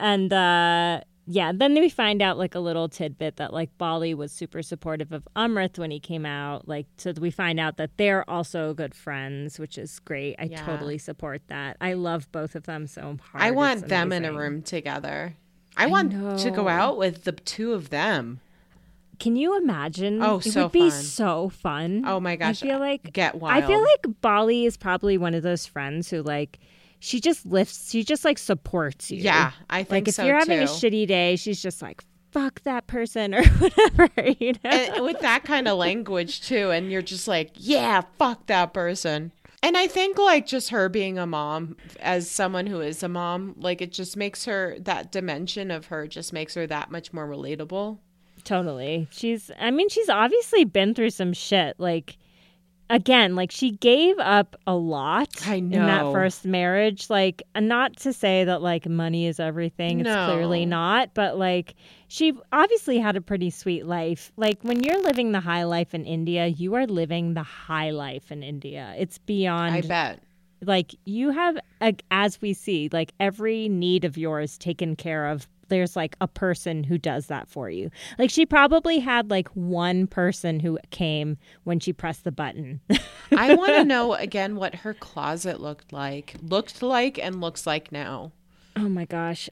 And 0.00 0.32
uh, 0.32 1.00
yeah, 1.30 1.52
then 1.54 1.74
we 1.74 1.90
find 1.90 2.22
out 2.22 2.38
like 2.38 2.54
a 2.54 2.58
little 2.58 2.88
tidbit 2.88 3.36
that 3.36 3.52
like 3.52 3.76
Bali 3.76 4.14
was 4.14 4.32
super 4.32 4.62
supportive 4.62 5.12
of 5.12 5.28
Amrit 5.36 5.78
when 5.78 5.90
he 5.90 6.00
came 6.00 6.24
out. 6.24 6.66
Like, 6.66 6.86
so 6.96 7.12
we 7.20 7.30
find 7.30 7.60
out 7.60 7.76
that 7.76 7.90
they're 7.98 8.28
also 8.30 8.72
good 8.72 8.94
friends, 8.94 9.58
which 9.58 9.76
is 9.76 9.98
great. 9.98 10.36
I 10.38 10.44
Yeah. 10.44 10.64
totally 10.64 10.96
support 10.96 11.42
that. 11.48 11.76
I 11.82 11.92
love 11.92 12.32
both 12.32 12.54
of 12.54 12.64
them 12.64 12.86
so 12.86 13.18
hard. 13.30 13.44
I 13.44 13.50
want 13.50 13.88
them 13.88 14.10
in 14.10 14.24
a 14.24 14.32
room 14.32 14.62
together. 14.62 15.36
I, 15.76 15.86
want 15.86 16.12
to 16.40 16.50
go 16.50 16.66
out 16.66 16.96
with 16.96 17.24
the 17.24 17.32
two 17.32 17.74
of 17.74 17.90
them. 17.90 18.40
Can 19.20 19.36
you 19.36 19.54
imagine? 19.56 20.22
Oh, 20.22 20.38
it 20.38 20.44
so 20.44 20.62
would 20.64 20.72
be 20.72 20.88
fun. 20.88 21.02
so 21.02 21.48
fun. 21.50 22.04
Oh 22.06 22.20
my 22.20 22.36
gosh. 22.36 22.62
I 22.62 22.66
feel 22.68 22.78
like 22.78 23.12
Get 23.12 23.34
wild. 23.34 23.62
I 23.62 23.66
feel 23.66 23.80
like 23.82 24.20
Bali 24.22 24.64
is 24.64 24.78
probably 24.78 25.18
one 25.18 25.34
of 25.34 25.42
those 25.42 25.66
friends 25.66 26.08
who 26.08 26.22
like 26.22 26.58
she 27.00 27.20
just 27.20 27.46
lifts, 27.46 27.90
she 27.90 28.04
just 28.04 28.24
like 28.24 28.38
supports 28.38 29.10
you. 29.10 29.18
Yeah, 29.18 29.52
I 29.70 29.82
think 29.82 29.88
so. 29.88 29.94
like 29.94 30.08
if 30.08 30.14
so 30.14 30.24
you're 30.24 30.38
having 30.38 30.60
a 30.60 30.64
shitty 30.64 31.06
day, 31.06 31.36
she's 31.36 31.62
just 31.62 31.82
like 31.82 32.02
fuck 32.30 32.60
that 32.62 32.86
person 32.86 33.34
or 33.34 33.44
whatever. 33.44 34.30
You 34.38 34.52
know. 34.64 34.70
and 34.70 35.04
with 35.04 35.20
that 35.20 35.44
kind 35.44 35.66
of 35.66 35.78
language 35.78 36.42
too 36.42 36.70
and 36.70 36.92
you're 36.92 37.02
just 37.02 37.26
like 37.26 37.52
yeah 37.54 38.02
fuck 38.18 38.46
that 38.48 38.74
person 38.74 39.32
and 39.62 39.78
i 39.78 39.86
think 39.86 40.18
like 40.18 40.46
just 40.46 40.68
her 40.68 40.90
being 40.90 41.18
a 41.18 41.26
mom 41.26 41.74
as 42.00 42.30
someone 42.30 42.66
who 42.66 42.80
is 42.80 43.02
a 43.02 43.08
mom 43.08 43.54
like 43.56 43.80
it 43.80 43.92
just 43.92 44.14
makes 44.14 44.44
her 44.44 44.76
that 44.80 45.10
dimension 45.10 45.70
of 45.70 45.86
her 45.86 46.06
just 46.06 46.34
makes 46.34 46.52
her 46.54 46.66
that 46.66 46.90
much 46.90 47.14
more 47.14 47.26
relatable 47.26 47.98
Totally. 48.44 49.08
She's 49.10 49.50
I 49.58 49.70
mean, 49.70 49.88
she's 49.88 50.08
obviously 50.08 50.64
been 50.64 50.94
through 50.94 51.10
some 51.10 51.32
shit. 51.32 51.78
Like 51.78 52.16
again, 52.90 53.34
like 53.36 53.50
she 53.50 53.70
gave 53.70 54.18
up 54.18 54.56
a 54.66 54.74
lot 54.74 55.28
in 55.46 55.70
that 55.70 56.12
first 56.12 56.44
marriage. 56.44 57.10
Like 57.10 57.42
not 57.56 57.96
to 57.98 58.12
say 58.12 58.44
that 58.44 58.62
like 58.62 58.88
money 58.88 59.26
is 59.26 59.40
everything. 59.40 60.00
It's 60.00 60.08
clearly 60.08 60.66
not, 60.66 61.14
but 61.14 61.38
like 61.38 61.74
she 62.08 62.32
obviously 62.52 62.98
had 62.98 63.16
a 63.16 63.20
pretty 63.20 63.50
sweet 63.50 63.86
life. 63.86 64.32
Like 64.36 64.58
when 64.62 64.82
you're 64.82 65.02
living 65.02 65.32
the 65.32 65.40
high 65.40 65.64
life 65.64 65.94
in 65.94 66.04
India, 66.04 66.46
you 66.46 66.74
are 66.74 66.86
living 66.86 67.34
the 67.34 67.42
high 67.42 67.90
life 67.90 68.30
in 68.32 68.42
India. 68.42 68.94
It's 68.98 69.18
beyond 69.18 69.74
i 69.74 69.80
bet 69.82 70.20
like 70.62 70.94
you 71.04 71.30
have 71.30 71.58
as 72.10 72.40
we 72.40 72.52
see 72.52 72.88
like 72.92 73.12
every 73.20 73.68
need 73.68 74.04
of 74.04 74.18
yours 74.18 74.58
taken 74.58 74.96
care 74.96 75.26
of 75.26 75.46
there's 75.68 75.96
like 75.96 76.16
a 76.20 76.28
person 76.28 76.84
who 76.84 76.98
does 76.98 77.26
that 77.26 77.48
for 77.48 77.70
you. 77.70 77.90
Like 78.18 78.30
she 78.30 78.46
probably 78.46 78.98
had 78.98 79.30
like 79.30 79.48
one 79.48 80.06
person 80.06 80.60
who 80.60 80.78
came 80.90 81.38
when 81.64 81.80
she 81.80 81.92
pressed 81.92 82.24
the 82.24 82.32
button. 82.32 82.80
I 83.32 83.54
want 83.54 83.74
to 83.74 83.84
know 83.84 84.14
again 84.14 84.56
what 84.56 84.76
her 84.76 84.94
closet 84.94 85.60
looked 85.60 85.92
like 85.92 86.34
looked 86.42 86.82
like 86.82 87.18
and 87.18 87.40
looks 87.40 87.66
like 87.66 87.92
now. 87.92 88.32
Oh 88.76 88.88
my 88.88 89.04
gosh 89.04 89.48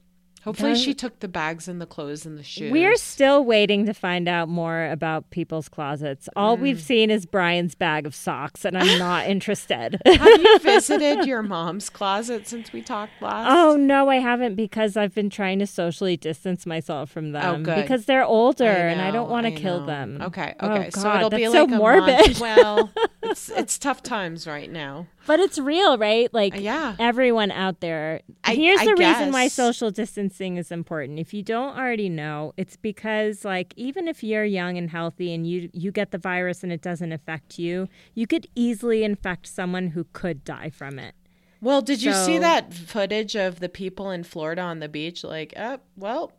hopefully 0.47 0.75
she 0.75 0.93
took 0.93 1.19
the 1.19 1.27
bags 1.27 1.67
and 1.67 1.81
the 1.81 1.85
clothes 1.85 2.25
and 2.25 2.37
the 2.37 2.43
shoes 2.43 2.71
we're 2.71 2.95
still 2.95 3.43
waiting 3.43 3.85
to 3.85 3.93
find 3.93 4.27
out 4.27 4.47
more 4.49 4.85
about 4.85 5.29
people's 5.29 5.69
closets 5.69 6.29
all 6.35 6.57
mm. 6.57 6.61
we've 6.61 6.81
seen 6.81 7.11
is 7.11 7.25
brian's 7.25 7.75
bag 7.75 8.05
of 8.05 8.15
socks 8.15 8.65
and 8.65 8.77
i'm 8.77 8.97
not 8.99 9.25
interested 9.27 9.99
have 10.05 10.41
you 10.41 10.59
visited 10.63 11.25
your 11.25 11.43
mom's 11.43 11.89
closet 11.89 12.47
since 12.47 12.71
we 12.73 12.81
talked 12.81 13.11
last 13.21 13.47
Oh 13.49 13.75
no, 13.75 14.09
I 14.09 14.17
haven't 14.17 14.55
because 14.55 14.95
I've 14.95 15.13
been 15.13 15.29
trying 15.29 15.59
to 15.59 15.67
socially 15.67 16.15
distance 16.17 16.65
myself 16.65 17.09
from 17.09 17.29
oh, 17.29 17.31
them 17.31 17.61
Oh, 17.61 17.63
good. 17.63 17.81
because 17.81 18.05
they're 18.05 18.23
older 18.23 18.65
and 18.65 19.01
I 19.01 19.11
don't 19.11 19.29
want 19.29 19.45
to 19.45 19.51
kill 19.51 19.81
know. 19.81 19.85
them. 19.85 20.19
Okay, 20.21 20.53
Oh, 20.59 20.71
okay. 20.71 20.89
so 20.91 21.03
God, 21.03 21.17
it'll 21.17 21.29
be 21.29 21.43
that's 21.43 21.53
like 21.55 21.69
so 21.69 21.75
a 21.75 21.77
morbid. 21.77 22.07
month. 22.07 22.39
Well, 22.39 22.91
it's 23.23 23.49
it's 23.49 23.77
tough 23.77 24.03
times 24.03 24.47
right 24.47 24.71
now. 24.71 25.07
But 25.27 25.39
it's 25.41 25.59
real, 25.59 25.97
right? 25.97 26.33
Like 26.33 26.55
Uh, 26.55 26.59
yeah. 26.59 26.95
everyone 26.97 27.51
out 27.51 27.81
there. 27.81 28.21
I- 28.43 28.55
Here's 28.55 28.79
I 28.79 28.85
the 28.85 28.95
reason 28.95 29.31
why 29.31 29.49
social 29.49 29.91
distancing 29.91 30.57
is 30.57 30.71
important. 30.71 31.19
If 31.19 31.33
you 31.33 31.43
don't 31.43 31.77
already 31.77 32.09
know, 32.09 32.53
it's 32.57 32.77
because 32.77 33.45
like 33.45 33.73
even 33.75 34.07
if 34.07 34.23
you're 34.23 34.45
young 34.45 34.77
and 34.77 34.89
healthy 34.89 35.33
and 35.33 35.45
you 35.45 35.69
you 35.73 35.91
get 35.91 36.11
the 36.11 36.17
virus 36.17 36.63
and 36.63 36.71
it 36.71 36.81
doesn't 36.81 37.11
affect 37.11 37.59
you, 37.59 37.87
you 38.15 38.25
could 38.25 38.47
easily 38.55 39.03
infect 39.03 39.45
someone 39.47 39.87
who 39.89 40.05
could 40.13 40.43
die 40.43 40.69
from 40.69 40.97
it. 40.97 41.13
Well, 41.59 41.81
did 41.81 42.03
you 42.03 42.13
see 42.13 42.37
that 42.37 42.71
footage 42.73 43.35
of 43.35 43.59
the 43.59 43.67
people 43.67 44.11
in 44.11 44.23
Florida 44.23 44.61
on 44.61 44.79
the 44.79 44.87
beach? 44.87 45.23
Like, 45.23 45.53
uh, 45.57 45.77
well, 45.95 46.31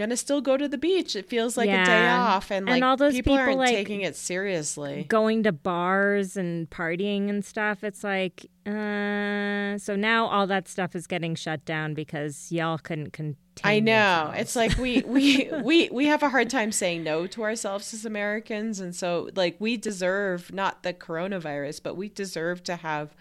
gonna 0.00 0.16
still 0.16 0.40
go 0.40 0.56
to 0.56 0.66
the 0.66 0.78
beach. 0.78 1.14
It 1.14 1.28
feels 1.28 1.58
like 1.58 1.68
a 1.68 1.84
day 1.84 2.08
off, 2.08 2.50
and 2.50 2.66
And 2.66 2.80
like 2.80 2.82
all 2.82 2.96
those 2.96 3.12
people, 3.12 3.34
people, 3.34 3.38
aren't 3.38 3.58
like, 3.58 3.68
taking 3.74 4.00
it 4.00 4.16
seriously. 4.16 5.04
Going 5.08 5.42
to 5.42 5.52
bars 5.52 6.38
and 6.38 6.68
partying 6.70 7.28
and 7.28 7.44
stuff, 7.44 7.84
it's 7.84 8.02
like 8.02 8.46
uh 8.66 9.78
so 9.78 9.96
now 9.96 10.26
all 10.26 10.46
that 10.46 10.68
stuff 10.68 10.94
is 10.94 11.06
getting 11.06 11.34
shut 11.34 11.64
down 11.64 11.94
because 11.94 12.52
y'all 12.52 12.78
couldn't 12.78 13.12
contain 13.12 13.36
I 13.62 13.80
know. 13.80 14.32
It's 14.34 14.56
like 14.56 14.76
we 14.78 15.02
we 15.06 15.50
we 15.62 15.90
we 15.90 16.06
have 16.06 16.22
a 16.22 16.30
hard 16.30 16.48
time 16.48 16.72
saying 16.72 17.04
no 17.04 17.26
to 17.26 17.42
ourselves 17.42 17.92
as 17.92 18.06
Americans, 18.06 18.80
and 18.80 18.96
so 18.96 19.28
like 19.36 19.56
we 19.58 19.76
deserve 19.76 20.50
not 20.52 20.82
the 20.82 20.94
coronavirus, 20.94 21.82
but 21.82 21.94
we 21.96 22.08
deserve 22.08 22.64
to 22.64 22.76
have 22.76 23.14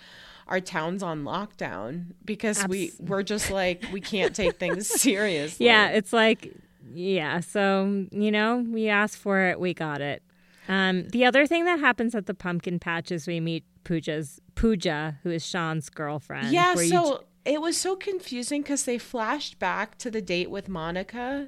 our 0.47 0.59
towns 0.59 1.03
on 1.03 1.23
lockdown 1.23 2.05
because 2.25 2.65
we 2.67 2.91
we're 2.99 3.23
just 3.23 3.51
like 3.51 3.85
we 3.91 4.01
can't 4.01 4.35
take 4.35 4.57
things 4.57 4.87
seriously. 5.01 5.65
Yeah, 5.65 5.89
it's 5.89 6.11
like, 6.11 6.53
yeah. 6.93 7.39
So, 7.39 8.05
you 8.11 8.31
know, 8.31 8.65
we 8.67 8.87
asked 8.89 9.17
for 9.17 9.41
it, 9.41 9.59
we 9.59 9.73
got 9.73 10.01
it. 10.01 10.23
Um, 10.67 11.07
the 11.09 11.25
other 11.25 11.47
thing 11.47 11.65
that 11.65 11.79
happens 11.79 12.13
at 12.13 12.27
the 12.27 12.33
pumpkin 12.33 12.79
patch 12.79 13.11
is 13.11 13.25
we 13.25 13.39
meet 13.39 13.63
Pooja's 13.83 14.39
Pooja, 14.55 15.17
who 15.23 15.31
is 15.31 15.43
Shaan's 15.43 15.89
girlfriend. 15.89 16.51
Yeah, 16.51 16.75
so 16.75 17.23
it 17.45 17.59
was 17.61 17.75
so 17.77 17.95
confusing 17.95 18.61
because 18.61 18.83
they 18.85 18.97
flashed 18.99 19.57
back 19.57 19.97
to 19.99 20.11
the 20.11 20.21
date 20.21 20.51
with 20.51 20.69
Monica. 20.69 21.47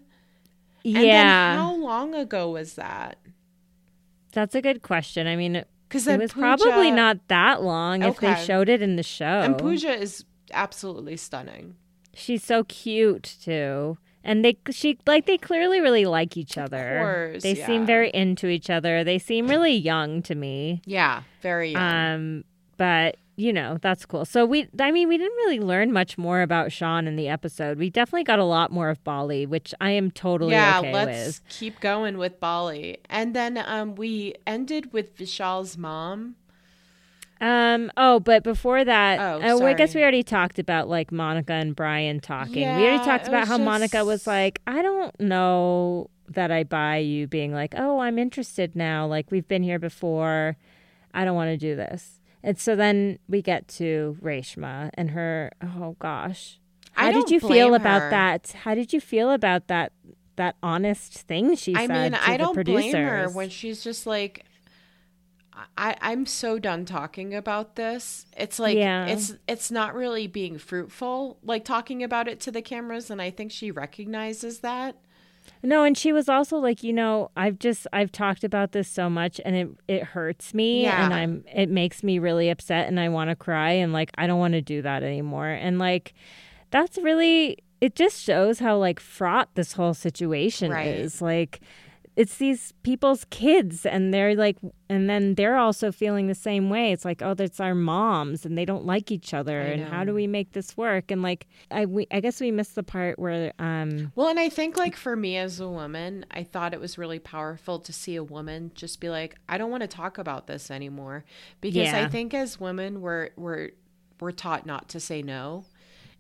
yeah, 0.83 1.01
then 1.01 1.57
how 1.57 1.75
long 1.75 2.15
ago 2.15 2.49
was 2.49 2.73
that? 2.73 3.19
that's 4.33 4.55
a 4.55 4.61
good 4.61 4.81
question. 4.81 5.27
I 5.27 5.35
mean, 5.35 5.63
Because 5.87 6.07
it 6.07 6.19
was 6.19 6.31
probably 6.31 6.89
not 6.89 7.27
that 7.27 7.61
long 7.61 8.01
if 8.01 8.19
they 8.19 8.33
showed 8.35 8.69
it 8.69 8.81
in 8.81 8.95
the 8.95 9.03
show. 9.03 9.25
And 9.41 9.57
Pooja 9.57 9.93
is 9.93 10.25
absolutely 10.53 11.17
stunning. 11.17 11.75
She's 12.13 12.43
so 12.43 12.63
cute 12.63 13.35
too. 13.43 13.97
And 14.23 14.45
they 14.45 14.57
she 14.69 14.97
like 15.07 15.25
they 15.25 15.37
clearly 15.37 15.79
really 15.79 16.05
like 16.05 16.37
each 16.37 16.57
other. 16.57 16.99
course, 17.01 17.43
they 17.43 17.55
seem 17.55 17.85
very 17.85 18.09
into 18.11 18.47
each 18.47 18.69
other. 18.69 19.03
They 19.03 19.17
seem 19.17 19.47
really 19.47 19.73
young 19.73 20.21
to 20.23 20.35
me. 20.35 20.81
Yeah, 20.85 21.23
very 21.41 21.71
young. 21.71 21.81
Um, 21.81 22.43
but 22.77 23.17
you 23.35 23.51
know 23.51 23.77
that's 23.81 24.05
cool. 24.05 24.25
So 24.25 24.45
we, 24.45 24.67
I 24.79 24.91
mean, 24.91 25.07
we 25.07 25.17
didn't 25.17 25.35
really 25.37 25.59
learn 25.59 25.91
much 25.91 26.17
more 26.17 26.41
about 26.41 26.69
Shaan 26.69 27.07
in 27.07 27.15
the 27.15 27.27
episode. 27.29 27.77
We 27.79 27.89
definitely 27.89 28.23
got 28.23 28.39
a 28.39 28.43
lot 28.43 28.71
more 28.71 28.89
of 28.89 29.03
Bali, 29.03 29.45
which 29.45 29.73
I 29.81 29.91
am 29.91 30.11
totally 30.11 30.53
yeah, 30.53 30.79
okay 30.79 30.93
let's 30.93 31.39
with. 31.39 31.41
keep 31.49 31.79
going 31.79 32.17
with 32.17 32.39
Bali. 32.39 32.99
And 33.09 33.35
then 33.35 33.57
um, 33.65 33.95
we 33.95 34.35
ended 34.45 34.93
with 34.93 35.17
Vishal's 35.17 35.77
mom. 35.77 36.35
Um. 37.41 37.91
Oh, 37.97 38.19
but 38.19 38.43
before 38.43 38.83
that, 38.85 39.19
Oh, 39.19 39.39
well, 39.57 39.65
I 39.65 39.73
guess 39.73 39.95
we 39.95 40.01
already 40.01 40.23
talked 40.23 40.59
about 40.59 40.87
like 40.87 41.11
Monica 41.11 41.53
and 41.53 41.75
Brian 41.75 42.19
talking. 42.19 42.63
we 42.77 42.83
already 42.83 43.03
talked 43.03 43.27
about 43.27 43.47
how 43.47 43.57
Monica 43.57 44.05
was 44.05 44.27
like, 44.27 44.61
I 44.67 44.81
don't 44.81 45.19
know 45.19 46.09
that 46.29 46.51
I 46.51 46.63
buy 46.63 46.97
you 46.97 47.27
being 47.27 47.51
like, 47.53 47.73
oh, 47.77 47.99
I'm 47.99 48.17
interested 48.19 48.75
now. 48.75 49.05
Like 49.07 49.31
we've 49.31 49.47
been 49.47 49.63
here 49.63 49.79
before. 49.79 50.55
I 51.13 51.25
don't 51.25 51.35
want 51.35 51.49
to 51.49 51.57
do 51.57 51.75
this. 51.75 52.21
And 52.43 52.57
so 52.57 52.75
then 52.75 53.19
we 53.27 53.41
get 53.41 53.67
to 53.79 54.17
Reshma 54.21 54.91
and 54.93 55.11
her. 55.11 55.51
Oh 55.61 55.95
gosh, 55.99 56.59
I 56.95 57.05
how 57.05 57.11
did 57.11 57.29
you 57.31 57.39
feel 57.39 57.73
about 57.73 58.01
her. 58.03 58.09
that? 58.11 58.51
How 58.63 58.75
did 58.75 58.93
you 58.93 59.01
feel 59.01 59.31
about 59.31 59.67
that? 59.67 59.91
That 60.37 60.55
honest 60.63 61.13
thing 61.13 61.55
she 61.55 61.75
I 61.75 61.85
said 61.87 62.11
mean, 62.11 62.11
to 62.13 62.29
I 62.29 62.31
the 62.33 62.37
don't 62.37 62.53
producers. 62.55 62.91
blame 62.91 63.05
her 63.05 63.29
when 63.29 63.49
she's 63.49 63.83
just 63.83 64.07
like, 64.07 64.45
I, 65.77 65.95
I'm 66.01 66.25
so 66.25 66.59
done 66.59 66.85
talking 66.85 67.33
about 67.35 67.75
this. 67.75 68.25
It's 68.37 68.59
like 68.59 68.77
Yeah. 68.77 69.07
it's 69.07 69.33
it's 69.47 69.71
not 69.71 69.93
really 69.95 70.27
being 70.27 70.57
fruitful, 70.57 71.37
like 71.43 71.65
talking 71.65 72.03
about 72.03 72.27
it 72.27 72.39
to 72.41 72.51
the 72.51 72.61
cameras, 72.61 73.09
and 73.09 73.21
I 73.21 73.29
think 73.31 73.51
she 73.51 73.71
recognizes 73.71 74.59
that. 74.59 74.95
No, 75.63 75.83
and 75.83 75.97
she 75.97 76.13
was 76.13 76.29
also 76.29 76.57
like, 76.57 76.83
you 76.83 76.93
know, 76.93 77.31
I've 77.35 77.57
just 77.59 77.87
I've 77.91 78.11
talked 78.11 78.43
about 78.43 78.71
this 78.73 78.87
so 78.87 79.09
much 79.09 79.41
and 79.43 79.55
it 79.55 79.69
it 79.87 80.03
hurts 80.03 80.53
me 80.53 80.85
and 80.85 81.13
I'm 81.13 81.43
it 81.53 81.69
makes 81.69 82.03
me 82.03 82.19
really 82.19 82.49
upset 82.49 82.87
and 82.87 82.99
I 82.99 83.09
want 83.09 83.29
to 83.31 83.35
cry 83.35 83.71
and 83.71 83.91
like 83.91 84.11
I 84.17 84.27
don't 84.27 84.39
want 84.39 84.53
to 84.53 84.61
do 84.61 84.81
that 84.83 85.01
anymore. 85.03 85.47
And 85.49 85.79
like 85.79 86.13
that's 86.69 86.97
really 86.99 87.57
it 87.81 87.95
just 87.95 88.21
shows 88.21 88.59
how 88.59 88.77
like 88.77 88.99
fraught 88.99 89.49
this 89.55 89.73
whole 89.73 89.95
situation 89.95 90.71
Right. 90.71 90.87
is. 90.87 91.21
Like 91.23 91.59
it's 92.21 92.37
these 92.37 92.63
people's 92.83 93.23
kids 93.29 93.85
and 93.85 94.13
they're 94.13 94.35
like 94.35 94.57
and 94.89 95.09
then 95.09 95.35
they're 95.35 95.57
also 95.57 95.91
feeling 95.91 96.27
the 96.27 96.35
same 96.49 96.69
way 96.69 96.91
it's 96.93 97.05
like 97.05 97.21
oh 97.27 97.33
that's 97.33 97.59
our 97.59 97.73
moms 97.75 98.45
and 98.45 98.53
they 98.57 98.65
don't 98.71 98.85
like 98.85 99.11
each 99.11 99.33
other 99.33 99.57
and 99.71 99.81
how 99.93 100.03
do 100.07 100.13
we 100.13 100.27
make 100.27 100.49
this 100.57 100.69
work 100.77 101.05
and 101.11 101.21
like 101.29 101.47
i 101.71 101.85
we, 101.85 102.05
i 102.11 102.19
guess 102.19 102.39
we 102.39 102.51
missed 102.51 102.75
the 102.75 102.83
part 102.83 103.17
where 103.23 103.51
um 103.59 104.11
Well, 104.15 104.27
and 104.33 104.39
I 104.39 104.49
think 104.49 104.77
like 104.77 104.95
for 104.95 105.15
me 105.15 105.37
as 105.37 105.59
a 105.59 105.67
woman, 105.81 106.25
I 106.39 106.43
thought 106.43 106.73
it 106.73 106.79
was 106.79 106.97
really 106.97 107.19
powerful 107.19 107.79
to 107.87 107.91
see 108.01 108.15
a 108.17 108.23
woman 108.23 108.71
just 108.75 108.99
be 108.99 109.09
like, 109.09 109.35
I 109.47 109.57
don't 109.57 109.71
want 109.71 109.81
to 109.81 109.87
talk 110.01 110.17
about 110.17 110.47
this 110.47 110.69
anymore. 110.69 111.23
Because 111.61 111.93
I 111.93 112.07
think 112.07 112.33
as 112.33 112.59
women 112.59 113.01
we're 113.01 113.29
we're 113.35 113.69
we're 114.19 114.31
taught 114.45 114.65
not 114.65 114.83
to 114.93 114.99
say 114.99 115.21
no. 115.21 115.65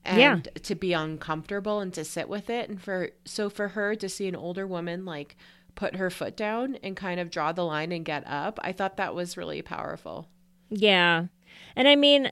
and 0.03 0.19
Yeah. 0.19 0.39
to 0.69 0.73
be 0.75 0.93
uncomfortable 0.93 1.79
and 1.83 1.93
to 1.93 2.03
sit 2.03 2.27
with 2.35 2.49
it 2.49 2.69
and 2.69 2.81
for 2.81 2.99
so 3.25 3.49
for 3.49 3.67
her 3.77 3.95
to 3.95 4.07
see 4.09 4.27
an 4.27 4.35
older 4.35 4.65
woman 4.65 5.05
like 5.05 5.35
put 5.75 5.95
her 5.95 6.09
foot 6.09 6.35
down 6.37 6.75
and 6.83 6.95
kind 6.95 7.19
of 7.19 7.29
draw 7.29 7.51
the 7.51 7.65
line 7.65 7.91
and 7.91 8.05
get 8.05 8.23
up 8.27 8.59
i 8.63 8.71
thought 8.71 8.97
that 8.97 9.15
was 9.15 9.37
really 9.37 9.61
powerful 9.61 10.27
Yeah. 10.69 11.25
And 11.75 11.87
I 11.87 11.95
mean, 11.95 12.31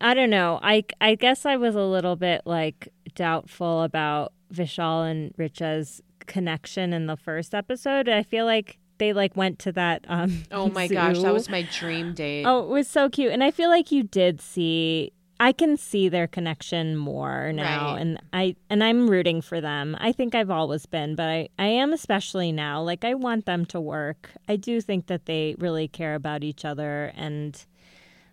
I 0.00 0.12
don't 0.14 0.30
know. 0.30 0.58
I 0.62 0.84
I 1.00 1.14
guess 1.14 1.46
I 1.46 1.56
was 1.56 1.74
a 1.76 1.82
little 1.82 2.16
bit 2.16 2.42
like 2.44 2.88
doubtful 3.14 3.82
about 3.82 4.32
Vishal 4.52 5.08
and 5.10 5.32
Richa's 5.36 6.02
connection 6.26 6.92
in 6.92 7.06
the 7.06 7.16
first 7.16 7.54
episode. 7.54 8.08
I 8.08 8.22
feel 8.24 8.44
like 8.44 8.78
they 8.98 9.12
like 9.12 9.36
went 9.36 9.58
to 9.60 9.72
that 9.72 10.04
um 10.08 10.42
oh 10.50 10.68
my 10.68 10.86
gosh 11.00 11.20
that 11.20 11.32
was 11.32 11.48
my 11.48 11.62
dream 11.78 12.12
date 12.14 12.44
Oh, 12.44 12.64
it 12.64 12.68
was 12.68 12.88
so 12.88 13.08
cute. 13.08 13.32
And 13.32 13.44
I 13.44 13.50
feel 13.52 13.70
like 13.70 13.92
you 13.92 14.02
did 14.02 14.40
see 14.40 15.12
I 15.38 15.52
can 15.52 15.76
see 15.76 16.08
their 16.08 16.26
connection 16.26 16.96
more 16.96 17.52
now 17.52 17.92
Right. 17.92 18.00
and 18.00 18.20
I 18.32 18.56
and 18.70 18.82
I'm 18.82 19.08
rooting 19.10 19.42
for 19.42 19.60
them. 19.60 19.96
I 20.00 20.12
think 20.12 20.34
I've 20.34 20.50
always 20.50 20.86
been, 20.86 21.14
but 21.14 21.28
I 21.28 21.48
I 21.58 21.66
am 21.66 21.92
especially 21.92 22.52
now. 22.52 22.80
Like 22.82 23.04
I 23.04 23.14
want 23.14 23.44
them 23.46 23.64
to 23.66 23.80
work. 23.80 24.30
I 24.48 24.56
do 24.56 24.80
think 24.80 25.06
that 25.08 25.26
they 25.26 25.54
really 25.58 25.88
care 25.88 26.14
about 26.14 26.42
each 26.42 26.64
other 26.64 27.12
and 27.16 27.62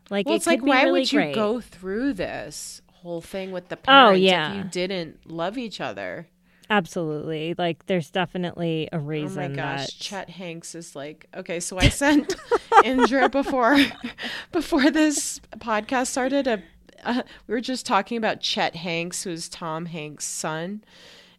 like 0.09 0.25
well 0.25 0.35
it 0.35 0.37
it's 0.37 0.47
like 0.47 0.61
why 0.61 0.83
really 0.83 1.01
would 1.01 1.11
you 1.11 1.19
great. 1.19 1.35
go 1.35 1.59
through 1.61 2.13
this 2.13 2.81
whole 2.91 3.21
thing 3.21 3.51
with 3.51 3.67
the 3.69 3.77
Oh, 3.87 4.11
yeah. 4.11 4.51
if 4.51 4.57
you 4.57 4.63
didn't 4.69 5.29
love 5.29 5.57
each 5.57 5.81
other 5.81 6.27
Absolutely. 6.69 7.53
Like 7.57 7.85
there's 7.87 8.09
definitely 8.09 8.87
a 8.91 8.97
reason. 8.97 9.43
Oh 9.43 9.49
my 9.49 9.55
gosh, 9.55 9.85
that 9.87 9.99
Chet 9.99 10.29
Hanks 10.31 10.73
is 10.73 10.95
like 10.95 11.27
okay. 11.35 11.59
So 11.59 11.77
I 11.77 11.89
sent 11.89 12.35
Indra 12.85 13.29
before 13.29 13.77
before 14.51 14.89
this 14.89 15.39
podcast 15.57 16.07
started. 16.07 16.47
A, 16.47 16.63
uh, 17.05 17.23
we 17.47 17.53
were 17.53 17.61
just 17.61 17.85
talking 17.85 18.17
about 18.17 18.41
Chet 18.41 18.75
Hanks, 18.77 19.23
who's 19.23 19.49
Tom 19.49 19.87
Hanks' 19.87 20.25
son, 20.25 20.83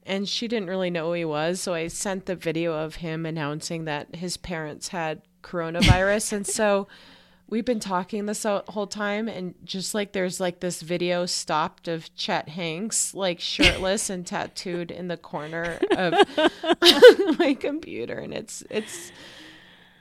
and 0.05 0.29
she 0.29 0.49
didn't 0.49 0.69
really 0.69 0.91
know 0.91 1.07
who 1.09 1.13
he 1.15 1.25
was. 1.25 1.61
So 1.61 1.75
I 1.75 1.89
sent 1.89 2.27
the 2.27 2.37
video 2.37 2.75
of 2.75 2.97
him 2.97 3.25
announcing 3.27 3.85
that 3.87 4.17
his 4.17 4.37
parents 4.37 4.89
had 4.89 5.23
coronavirus, 5.43 6.33
and 6.33 6.47
so 6.47 6.89
we've 7.49 7.65
been 7.65 7.81
talking 7.81 8.27
this 8.27 8.45
whole 8.45 8.87
time, 8.87 9.29
and 9.29 9.55
just 9.65 9.95
like 9.95 10.13
there's 10.13 10.41
like 10.41 10.61
this 10.61 10.83
video 10.83 11.27
stopped 11.27 11.89
of 11.89 12.15
Chet 12.15 12.49
Hanks 12.51 13.15
like 13.15 13.41
shirtless 13.41 14.11
and 14.11 14.27
tattooed 14.27 14.91
in 14.91 15.09
the 15.09 15.17
corner 15.17 15.79
of 15.97 16.15
my 17.39 17.57
computer, 17.59 18.19
and 18.19 18.33
it's 18.35 18.63
it's 18.71 19.13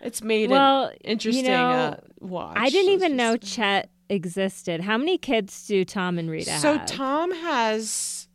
it's 0.02 0.22
made 0.22 0.50
Well, 0.50 0.86
an 0.88 0.98
interesting 1.04 1.46
you 1.46 1.52
know, 1.52 1.70
uh, 1.70 1.96
watch. 2.20 2.58
I 2.58 2.70
didn't 2.70 2.94
It's 2.94 3.04
even 3.04 3.16
know 3.16 3.38
Chet 3.38 3.90
existed. 4.10 4.82
How 4.82 4.98
many 4.98 5.18
kids 5.18 5.66
do 5.68 5.84
Tom 5.86 6.18
and 6.20 6.30
Rita 6.30 6.58
So 6.60 6.78
have? 6.78 6.90
So 6.90 6.96
Tom 6.96 7.32
has 7.32 8.28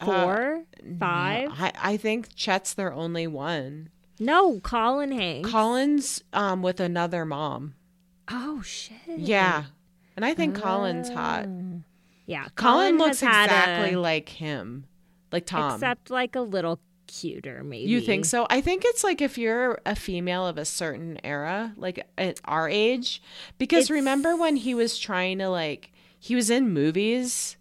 uh, 0.00 0.04
Four? 0.04 0.62
Five? 0.98 1.50
I, 1.52 1.72
I 1.78 1.96
think 1.96 2.34
Chet's 2.34 2.74
their 2.74 2.92
only 2.92 3.26
one. 3.26 3.90
No, 4.18 4.60
Colin 4.60 5.12
Hanks. 5.12 5.50
Colin's 5.50 6.22
um 6.32 6.62
with 6.62 6.80
another 6.80 7.24
mom. 7.24 7.74
Oh 8.28 8.62
shit. 8.62 8.96
Yeah, 9.16 9.64
and 10.16 10.24
I 10.24 10.34
think 10.34 10.54
Colin's 10.54 11.08
hot. 11.08 11.46
Yeah. 12.26 12.46
Colin, 12.54 12.98
has 12.98 13.00
looks 13.00 13.22
exactly 13.22 13.94
a- 13.94 14.00
like 14.00 14.28
him, 14.28 14.86
like 15.32 15.46
Tom. 15.46 15.74
except 15.74 16.10
like 16.10 16.36
a 16.36 16.40
little 16.40 16.78
cuter, 17.12 17.62
maybe. 17.62 17.90
you 17.90 18.00
think 18.00 18.24
so? 18.24 18.46
I 18.48 18.60
think 18.60 18.82
it's 18.86 19.04
like 19.04 19.20
if 19.20 19.36
you're 19.36 19.80
a 19.84 19.94
female 19.94 20.46
of 20.46 20.56
a 20.58 20.64
certain 20.64 21.18
era, 21.24 21.74
like 21.76 22.06
at 22.16 22.40
our 22.44 22.68
age, 22.68 23.20
because 23.58 23.84
It's- 23.84 23.90
remember 23.90 24.36
when 24.36 24.56
he 24.56 24.74
was 24.74 24.98
trying 24.98 25.38
to 25.38 25.48
like 25.48 25.92
he 26.18 26.34
was 26.34 26.50
in 26.50 26.70
movies. 26.70 27.56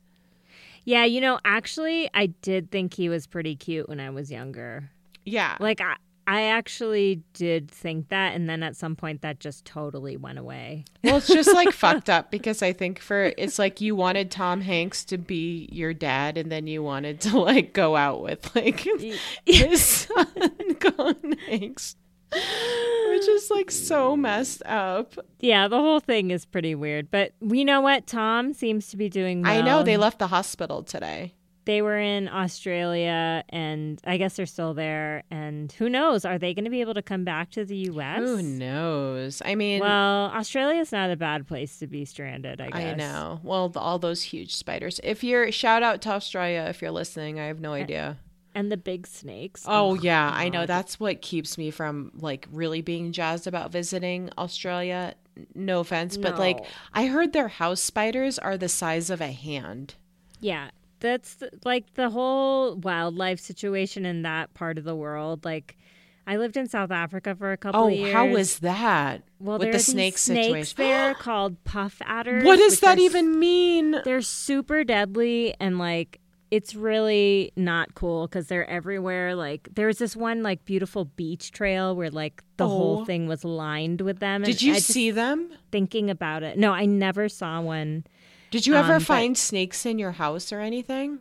Yeah, 0.83 1.05
you 1.05 1.21
know, 1.21 1.39
actually, 1.45 2.09
I 2.13 2.27
did 2.27 2.71
think 2.71 2.93
he 2.95 3.07
was 3.09 3.27
pretty 3.27 3.55
cute 3.55 3.87
when 3.87 3.99
I 3.99 4.09
was 4.09 4.31
younger. 4.31 4.89
Yeah, 5.25 5.55
Like, 5.59 5.79
I, 5.81 5.97
I 6.27 6.43
actually 6.43 7.23
did 7.33 7.69
think 7.69 8.09
that, 8.09 8.35
and 8.35 8.49
then 8.49 8.63
at 8.63 8.75
some 8.75 8.95
point, 8.95 9.21
that 9.21 9.39
just 9.39 9.65
totally 9.65 10.17
went 10.17 10.39
away. 10.39 10.85
Well, 11.03 11.17
it's 11.17 11.27
just 11.27 11.53
like 11.53 11.71
fucked 11.73 12.09
up 12.09 12.31
because 12.31 12.61
I 12.61 12.73
think 12.73 12.99
for 12.99 13.33
it's 13.37 13.59
like 13.59 13.81
you 13.81 13.95
wanted 13.95 14.31
Tom 14.31 14.61
Hanks 14.61 15.03
to 15.05 15.17
be 15.17 15.67
your 15.71 15.93
dad, 15.93 16.37
and 16.37 16.51
then 16.51 16.67
you 16.67 16.83
wanted 16.83 17.21
to 17.21 17.39
like 17.39 17.73
go 17.73 17.95
out 17.95 18.21
with 18.21 18.55
like 18.55 18.87
his 19.45 19.83
son, 19.83 20.27
Colin 20.79 21.37
Hanks, 21.47 21.95
which 22.31 23.27
is 23.27 23.49
like 23.49 23.71
so 23.71 24.15
messed 24.15 24.63
up. 24.65 25.15
Yeah, 25.39 25.67
the 25.67 25.79
whole 25.79 25.99
thing 25.99 26.31
is 26.31 26.45
pretty 26.45 26.75
weird. 26.75 27.09
But 27.11 27.33
you 27.41 27.65
know 27.65 27.81
what? 27.81 28.07
Tom 28.07 28.53
seems 28.53 28.89
to 28.89 28.97
be 28.97 29.09
doing 29.09 29.41
well. 29.41 29.51
I 29.51 29.61
know 29.61 29.83
they 29.83 29.97
left 29.97 30.19
the 30.19 30.27
hospital 30.27 30.83
today. 30.83 31.33
They 31.65 31.81
were 31.81 31.99
in 31.99 32.27
Australia, 32.27 33.43
and 33.49 34.01
I 34.03 34.17
guess 34.17 34.35
they're 34.35 34.45
still 34.45 34.73
there. 34.73 35.23
And 35.29 35.71
who 35.73 35.89
knows? 35.89 36.25
Are 36.25 36.39
they 36.39 36.53
going 36.53 36.65
to 36.65 36.71
be 36.71 36.81
able 36.81 36.95
to 36.95 37.01
come 37.01 37.23
back 37.23 37.51
to 37.51 37.63
the 37.65 37.75
U.S.? 37.77 38.19
Who 38.19 38.41
knows? 38.41 39.41
I 39.45 39.55
mean, 39.55 39.79
Well, 39.81 40.31
Australia's 40.31 40.91
not 40.91 41.11
a 41.11 41.15
bad 41.15 41.47
place 41.47 41.77
to 41.79 41.87
be 41.87 42.05
stranded, 42.05 42.61
I 42.61 42.69
guess. 42.69 42.93
I 42.93 42.95
know. 42.95 43.39
Well, 43.43 43.69
the, 43.69 43.79
all 43.79 43.99
those 43.99 44.23
huge 44.23 44.55
spiders. 44.55 44.99
If 45.03 45.23
you're 45.23 45.51
shout 45.51 45.83
out 45.83 46.01
to 46.03 46.09
Australia 46.09 46.65
if 46.69 46.81
you're 46.81 46.91
listening, 46.91 47.39
I 47.39 47.45
have 47.45 47.59
no 47.59 47.73
idea. 47.73 48.17
And 48.53 48.71
the 48.71 48.77
big 48.77 49.07
snakes. 49.07 49.63
Oh, 49.65 49.91
oh 49.91 49.93
yeah, 49.93 50.29
I 50.33 50.49
know. 50.49 50.65
That's 50.65 50.99
what 50.99 51.21
keeps 51.21 51.57
me 51.57 51.71
from 51.71 52.11
like 52.15 52.47
really 52.51 52.81
being 52.81 53.11
jazzed 53.11 53.47
about 53.47 53.71
visiting 53.71 54.29
Australia. 54.37 55.15
No 55.55 55.79
offense, 55.79 56.17
but 56.17 56.37
like 56.37 56.65
I 56.93 57.05
heard 57.05 57.31
their 57.33 57.47
house 57.47 57.81
spiders 57.81 58.37
are 58.37 58.57
the 58.57 58.67
size 58.67 59.09
of 59.09 59.21
a 59.21 59.31
hand. 59.31 59.95
Yeah, 60.41 60.71
that's 61.01 61.37
like 61.65 61.93
the 61.95 62.09
whole 62.09 62.75
wildlife 62.75 63.39
situation 63.41 64.05
in 64.05 64.21
that 64.21 64.53
part 64.53 64.77
of 64.77 64.85
the 64.85 64.95
world. 64.95 65.43
Like, 65.43 65.77
I 66.25 66.37
lived 66.37 66.55
in 66.55 66.67
South 66.67 66.91
Africa 66.91 67.35
for 67.35 67.51
a 67.51 67.57
couple 67.57 67.81
Oh, 67.81 67.87
of 67.87 67.93
years. 67.93 68.13
how 68.13 68.27
was 68.27 68.59
that? 68.59 69.23
well, 69.39 69.57
with 69.57 69.65
there 69.65 69.73
the 69.73 69.79
snake 69.79 70.17
snakes 70.17 70.69
situation. 70.69 70.75
there 70.77 71.13
called 71.19 71.61
puff 71.65 71.97
adders. 72.05 72.43
What 72.45 72.57
does 72.57 72.79
that 72.79 72.97
are 72.97 73.01
even 73.01 73.39
mean? 73.39 73.97
They're 74.05 74.21
super 74.21 74.83
deadly 74.85 75.53
and 75.59 75.77
like 75.77 76.19
it's 76.51 76.75
really 76.75 77.49
not 77.55 77.95
cool 77.95 78.27
because 78.27 78.47
they're 78.47 78.69
everywhere. 78.69 79.35
Like 79.35 79.69
there's 79.73 79.97
this 79.99 80.15
one 80.17 80.43
like 80.43 80.65
beautiful 80.65 81.05
beach 81.05 81.51
trail 81.51 81.95
where 81.95 82.11
like 82.11 82.43
the 82.57 82.65
Oh. 82.65 82.69
whole 82.69 83.05
thing 83.05 83.25
was 83.27 83.43
lined 83.45 84.01
with 84.01 84.19
them. 84.19 84.43
Did 84.43 84.61
you 84.61 84.73
just- 84.75 84.87
see 84.87 85.11
them? 85.11 85.49
thinking 85.71 86.09
about 86.09 86.43
it? 86.43 86.57
No, 86.57 86.71
I 86.73 86.85
never 86.85 87.29
saw 87.29 87.61
one. 87.61 88.03
Did 88.51 88.67
you 88.67 88.75
ever 88.75 88.93
Um, 88.93 88.99
but- 88.99 89.05
find 89.05 89.37
snakes 89.37 89.85
in 89.85 89.97
your 89.97 90.11
house 90.11 90.51
or 90.53 90.59
anything? 90.59 91.19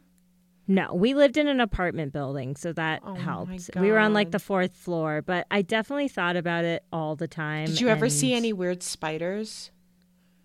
No, 0.68 0.95
we 0.95 1.14
lived 1.14 1.37
in 1.37 1.49
an 1.49 1.59
apartment 1.61 2.12
building, 2.12 2.55
so 2.55 2.72
that 2.74 3.01
Oh 3.05 3.14
helped. 3.14 3.70
We 3.76 3.91
were 3.91 3.99
on 3.99 4.12
like 4.14 4.31
the 4.31 4.39
fourth 4.39 4.76
floor, 4.76 5.20
but 5.20 5.47
I 5.51 5.62
definitely 5.62 6.07
thought 6.09 6.37
about 6.37 6.64
it 6.64 6.85
all 6.93 7.16
the 7.16 7.26
time. 7.26 7.66
Did 7.66 7.81
you 7.81 7.89
ever 7.89 8.09
see 8.09 8.35
any 8.35 8.53
weird 8.53 8.83
spiders? 8.83 9.70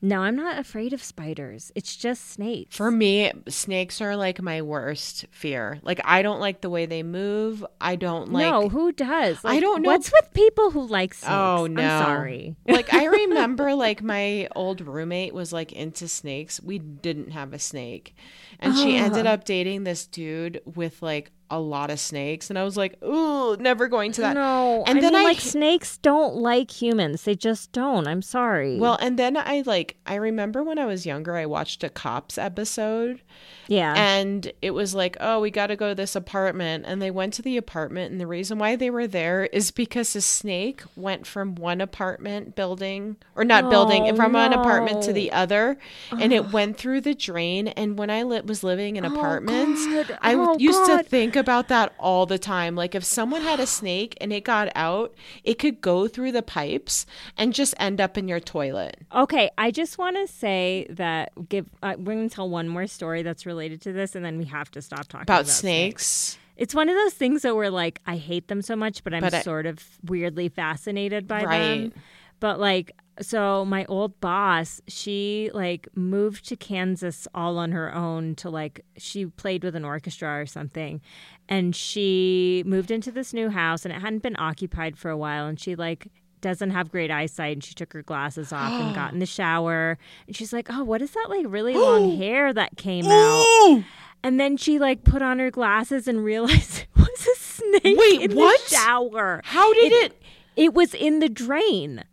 No, 0.06 0.22
I'm 0.22 0.36
not 0.36 0.60
afraid 0.60 0.94
of 0.94 1.02
spiders. 1.02 1.72
It's 1.74 1.96
just 1.96 2.30
snakes. 2.30 2.78
For 2.78 2.92
me, 2.92 3.32
snakes 3.48 4.02
are 4.02 4.16
like 4.16 4.40
my 4.40 4.62
worst 4.62 5.26
fear. 5.32 5.80
Like 5.82 6.00
I 6.06 6.22
don't 6.22 6.40
like 6.40 6.62
the 6.62 6.70
way 6.70 6.86
they 6.86 7.02
move. 7.02 7.66
I 7.82 7.96
don't 7.96 8.32
like 8.32 8.46
no, 8.46 8.70
who 8.70 8.92
does? 8.92 9.40
I 9.44 9.60
don't 9.60 9.82
know- 9.82 9.90
What's 9.90 10.12
with 10.12 10.32
people 10.36 10.70
who 10.70 10.86
like 10.86 11.14
oh, 11.14 11.18
snakes? 11.18 11.34
Oh 11.34 11.66
no. 11.66 11.82
I'm 11.82 12.06
sorry. 12.06 12.56
like 12.68 12.94
I 12.94 13.06
remember 13.24 13.74
like 13.74 14.04
my 14.04 14.48
old 14.56 14.82
roommate 14.82 15.34
was 15.34 15.52
like 15.52 15.72
into 15.72 16.08
snakes. 16.08 16.62
We 16.62 16.78
didn't 16.78 17.32
have 17.32 17.52
a 17.52 17.58
snake. 17.58 18.16
And 18.60 18.78
she 18.78 18.96
ended 18.98 19.26
up 19.26 19.44
dating 19.44 19.86
this 19.86 20.06
dude 20.06 20.62
with 20.66 21.02
like 21.02 21.32
a 21.50 21.60
lot 21.60 21.90
of 21.92 22.00
snakes 22.00 22.50
and 22.50 22.58
I 22.58 22.64
was 22.64 22.76
like, 22.78 23.02
"Ooh, 23.04 23.56
never 23.58 23.88
going 23.88 24.12
to 24.14 24.22
that." 24.22 24.34
No, 24.34 24.84
And 24.88 24.98
I 24.98 25.02
then 25.02 25.14
mean, 25.14 25.22
I 25.22 25.26
like 25.26 25.40
snakes 25.40 25.98
don't 25.98 26.36
like 26.36 26.72
humans. 26.82 27.24
They 27.24 27.36
just 27.36 27.72
don't. 27.72 28.08
I'm 28.08 28.22
sorry. 28.22 28.78
Well, 28.80 28.98
and 29.02 29.18
then 29.20 29.38
I 29.38 29.64
like 29.66 29.96
I 30.06 30.16
remember 30.16 30.64
when 30.64 30.80
I 30.80 30.86
was 30.86 31.06
younger 31.06 31.36
I 31.36 31.46
watched 31.46 31.84
a 31.84 31.90
cops 31.90 32.38
episode 32.38 33.22
yeah. 33.68 33.94
and 33.98 34.52
it 34.62 34.72
was 34.72 34.94
like, 34.96 35.18
"Oh, 35.20 35.40
we 35.40 35.52
got 35.52 35.68
to 35.68 35.76
go 35.76 35.90
to 35.90 35.96
this 35.96 36.16
apartment." 36.16 36.86
And 36.88 37.02
they 37.02 37.12
went 37.12 37.34
to 37.36 37.42
the 37.42 37.58
apartment 37.58 38.12
and 38.12 38.20
the 38.22 38.28
reason 38.28 38.58
why 38.60 38.76
they 38.76 38.90
were 38.90 39.08
there 39.08 39.46
is 39.46 39.72
because 39.72 40.16
a 40.16 40.22
snake 40.22 40.84
went 40.96 41.26
from 41.28 41.56
one 41.56 41.82
apartment 41.82 42.56
building 42.56 43.18
or 43.36 43.44
not 43.44 43.70
building, 43.70 44.10
Oh, 44.10 44.16
from 44.16 44.34
one 44.34 44.54
apartment 44.54 45.04
to 45.04 45.14
the 45.14 45.32
other 45.32 45.78
and 46.12 46.32
it 46.34 46.52
went 46.52 46.78
through 46.78 47.02
the 47.02 47.14
drain 47.16 47.68
and 47.70 47.98
when 47.98 48.10
I 48.10 48.24
li- 48.24 48.42
was 48.42 48.64
living 48.64 48.96
in 48.98 49.06
oh, 49.06 49.14
apartments, 49.14 49.86
God. 49.88 50.18
I 50.22 50.34
Oh, 50.36 50.58
used 50.58 50.86
God. 50.88 50.98
to 50.98 51.04
think 51.04 51.35
about 51.36 51.68
that 51.70 51.94
all 52.00 52.26
the 52.26 52.38
time. 52.40 52.76
Like 52.76 52.96
if 52.96 53.04
someone 53.04 53.42
had 53.42 53.60
a 53.60 53.66
snake 53.68 54.16
and 54.22 54.32
it 54.34 54.44
got 54.44 54.70
out, 54.76 55.14
it 55.44 55.56
could 55.60 55.82
go 55.82 56.08
through 56.08 56.32
the 56.32 56.42
pipes 56.42 57.06
and 57.38 57.54
just 57.54 57.74
end 57.80 58.00
up 58.02 58.18
in 58.18 58.28
your 58.28 58.40
toilet. 58.40 58.98
Okay, 59.14 59.50
I 59.58 59.72
just 59.72 59.98
want 59.98 60.16
to 60.18 60.28
say 60.28 60.88
that 60.90 61.32
give 61.50 61.68
uh, 61.84 61.96
we're 61.98 62.16
going 62.16 62.30
to 62.30 62.36
tell 62.36 62.50
one 62.50 62.68
more 62.68 62.88
story 62.88 63.22
that's 63.24 63.46
related 63.46 63.82
to 63.82 63.94
this, 63.94 64.16
and 64.16 64.24
then 64.26 64.38
we 64.38 64.46
have 64.46 64.70
to 64.72 64.82
stop 64.82 65.08
talking 65.08 65.24
About, 65.24 65.42
about, 65.42 65.48
snakes. 65.52 66.38
It's 66.58 66.74
one 66.74 66.88
of 66.88 66.96
those 66.96 67.14
things 67.14 67.42
that 67.42 67.56
we're 67.56 67.70
like, 67.70 68.00
I 68.08 68.16
hate 68.16 68.48
them 68.48 68.62
so 68.62 68.76
much, 68.78 69.04
but 69.04 69.14
I'm 69.14 69.22
But 69.22 69.34
I- 69.34 69.42
sort 69.42 69.66
of 69.66 69.84
weirdly 70.06 70.48
fascinated 70.50 71.28
by 71.28 71.44
Right. 71.44 71.58
them. 71.92 71.94
But 72.40 72.60
like, 72.60 72.92
so 73.22 73.64
my 73.64 73.86
old 73.86 74.20
boss, 74.20 74.82
she 74.88 75.50
like 75.54 75.88
moved 75.96 76.48
to 76.50 76.56
Kansas 76.56 77.28
all 77.34 77.58
on 77.58 77.72
her 77.72 77.94
own 77.94 78.36
to 78.36 78.50
like 78.50 78.82
she 78.98 79.26
played 79.26 79.64
with 79.64 79.76
an 79.76 79.86
orchestra 79.86 80.40
or 80.40 80.46
something. 80.46 81.02
And 81.48 81.76
she 81.76 82.64
moved 82.66 82.92
into 82.92 83.12
this 83.12 83.34
new 83.34 83.50
house 83.50 83.86
and 83.86 83.94
it 83.94 84.02
hadn't 84.02 84.24
been 84.24 84.36
occupied 84.38 84.98
for 84.98 85.10
a 85.10 85.18
while 85.18 85.46
and 85.46 85.60
she 85.60 85.76
like 85.76 86.08
doesn't 86.42 86.72
have 86.72 86.92
great 86.92 87.10
eyesight 87.10 87.54
and 87.54 87.64
she 87.64 87.74
took 87.74 87.94
her 87.94 88.04
glasses 88.04 88.52
off 88.52 88.72
and 88.72 88.94
got 88.94 89.14
in 89.14 89.20
the 89.20 89.26
shower 89.26 89.98
and 90.28 90.36
she's 90.36 90.52
like, 90.52 90.68
"Oh, 90.70 90.84
what 90.84 91.02
is 91.02 91.12
that 91.12 91.28
like 91.30 91.46
really 91.48 91.74
long 91.76 92.18
hair 92.18 92.54
that 92.54 92.76
came 92.78 93.06
out?" 93.06 93.84
And 94.24 94.40
then 94.40 94.58
she 94.58 94.78
like 94.78 95.04
put 95.04 95.22
on 95.22 95.40
her 95.40 95.52
glasses 95.52 96.08
and 96.08 96.24
realized 96.24 96.80
it 96.80 96.88
was 96.96 97.28
a 97.28 97.40
snake 97.40 97.98
Wait, 97.98 98.22
in 98.30 98.36
what? 98.36 98.60
the 98.68 98.76
shower. 98.76 99.42
How 99.46 99.74
did 99.74 99.94
it? 99.94 100.22
It 100.58 100.74
was 100.74 100.94
in 100.94 101.20
the 101.20 101.30
drain 101.30 102.04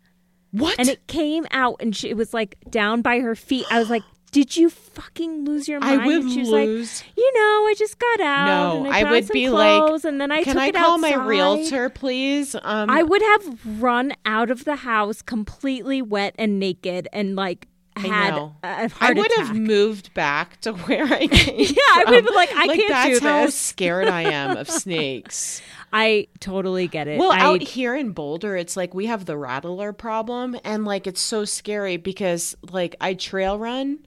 What? 0.53 0.77
and 0.79 0.87
it 0.87 1.07
came 1.07 1.47
out 1.49 1.77
and 1.79 1.95
she, 1.95 2.09
it 2.09 2.15
was 2.15 2.33
like 2.33 2.57
down 2.69 3.01
by 3.01 3.19
her 3.19 3.33
feet. 3.35 3.65
I 3.71 3.79
was 3.79 3.89
like, 3.89 4.03
"Did 4.31 4.55
you 4.55 4.69
fucking 4.69 5.45
lose 5.45 5.67
your 5.67 5.79
mind? 5.79 5.93
I 5.93 5.97
mind?" 5.97 6.07
would 6.07 6.21
and 6.21 6.31
she 6.31 6.39
was 6.41 6.49
lose. 6.49 7.01
like, 7.01 7.17
"You 7.17 7.33
know, 7.33 7.67
I 7.67 7.73
just 7.75 7.97
got 7.97 8.21
out. 8.21 8.45
No, 8.45 8.85
and 8.85 8.93
I 8.93 8.99
I, 8.99 9.11
would 9.11 9.27
be 9.29 9.49
like, 9.49 10.03
and 10.05 10.21
then 10.21 10.31
I 10.31 10.43
Can 10.43 10.59
I 10.59 10.71
call 10.71 10.99
my 10.99 11.15
realtor, 11.15 11.89
please? 11.89 12.55
Um, 12.55 12.89
I 12.89 13.01
would 13.01 13.21
have 13.23 13.81
run 13.81 14.13
out 14.27 14.51
of 14.51 14.63
the 14.63 14.75
house 14.75 15.23
completely 15.23 16.03
wet 16.03 16.35
and 16.37 16.59
naked 16.59 17.07
and 17.11 17.35
like 17.35 17.67
had 17.95 18.51
I 18.63 18.87
heart 18.87 19.17
would 19.17 19.31
attack. 19.31 19.47
have 19.47 19.55
moved 19.55 20.13
back 20.13 20.59
to 20.61 20.73
where 20.85 21.05
I 21.05 21.27
came. 21.31 21.55
Yeah, 21.59 21.75
I 21.93 22.03
would 22.05 22.15
have 22.15 22.25
been 22.25 22.35
like, 22.35 22.51
I 22.53 22.65
like 22.65 22.79
can't 22.79 22.89
that's 22.89 23.19
do 23.19 23.25
how 23.25 23.45
this. 23.45 23.55
scared 23.55 24.07
I 24.07 24.23
am 24.23 24.57
of 24.57 24.69
snakes. 24.69 25.61
I 25.91 26.27
totally 26.39 26.87
get 26.87 27.07
it. 27.07 27.19
Well, 27.19 27.31
I, 27.31 27.39
out 27.39 27.61
here 27.61 27.95
in 27.95 28.11
Boulder, 28.13 28.57
it's 28.57 28.75
like 28.75 28.93
we 28.95 29.05
have 29.05 29.25
the 29.25 29.37
rattler 29.37 29.93
problem, 29.93 30.57
and 30.63 30.85
like 30.85 31.05
it's 31.05 31.21
so 31.21 31.45
scary 31.45 31.97
because 31.97 32.55
like 32.71 32.95
I 32.99 33.13
trail 33.13 33.59
run, 33.59 33.99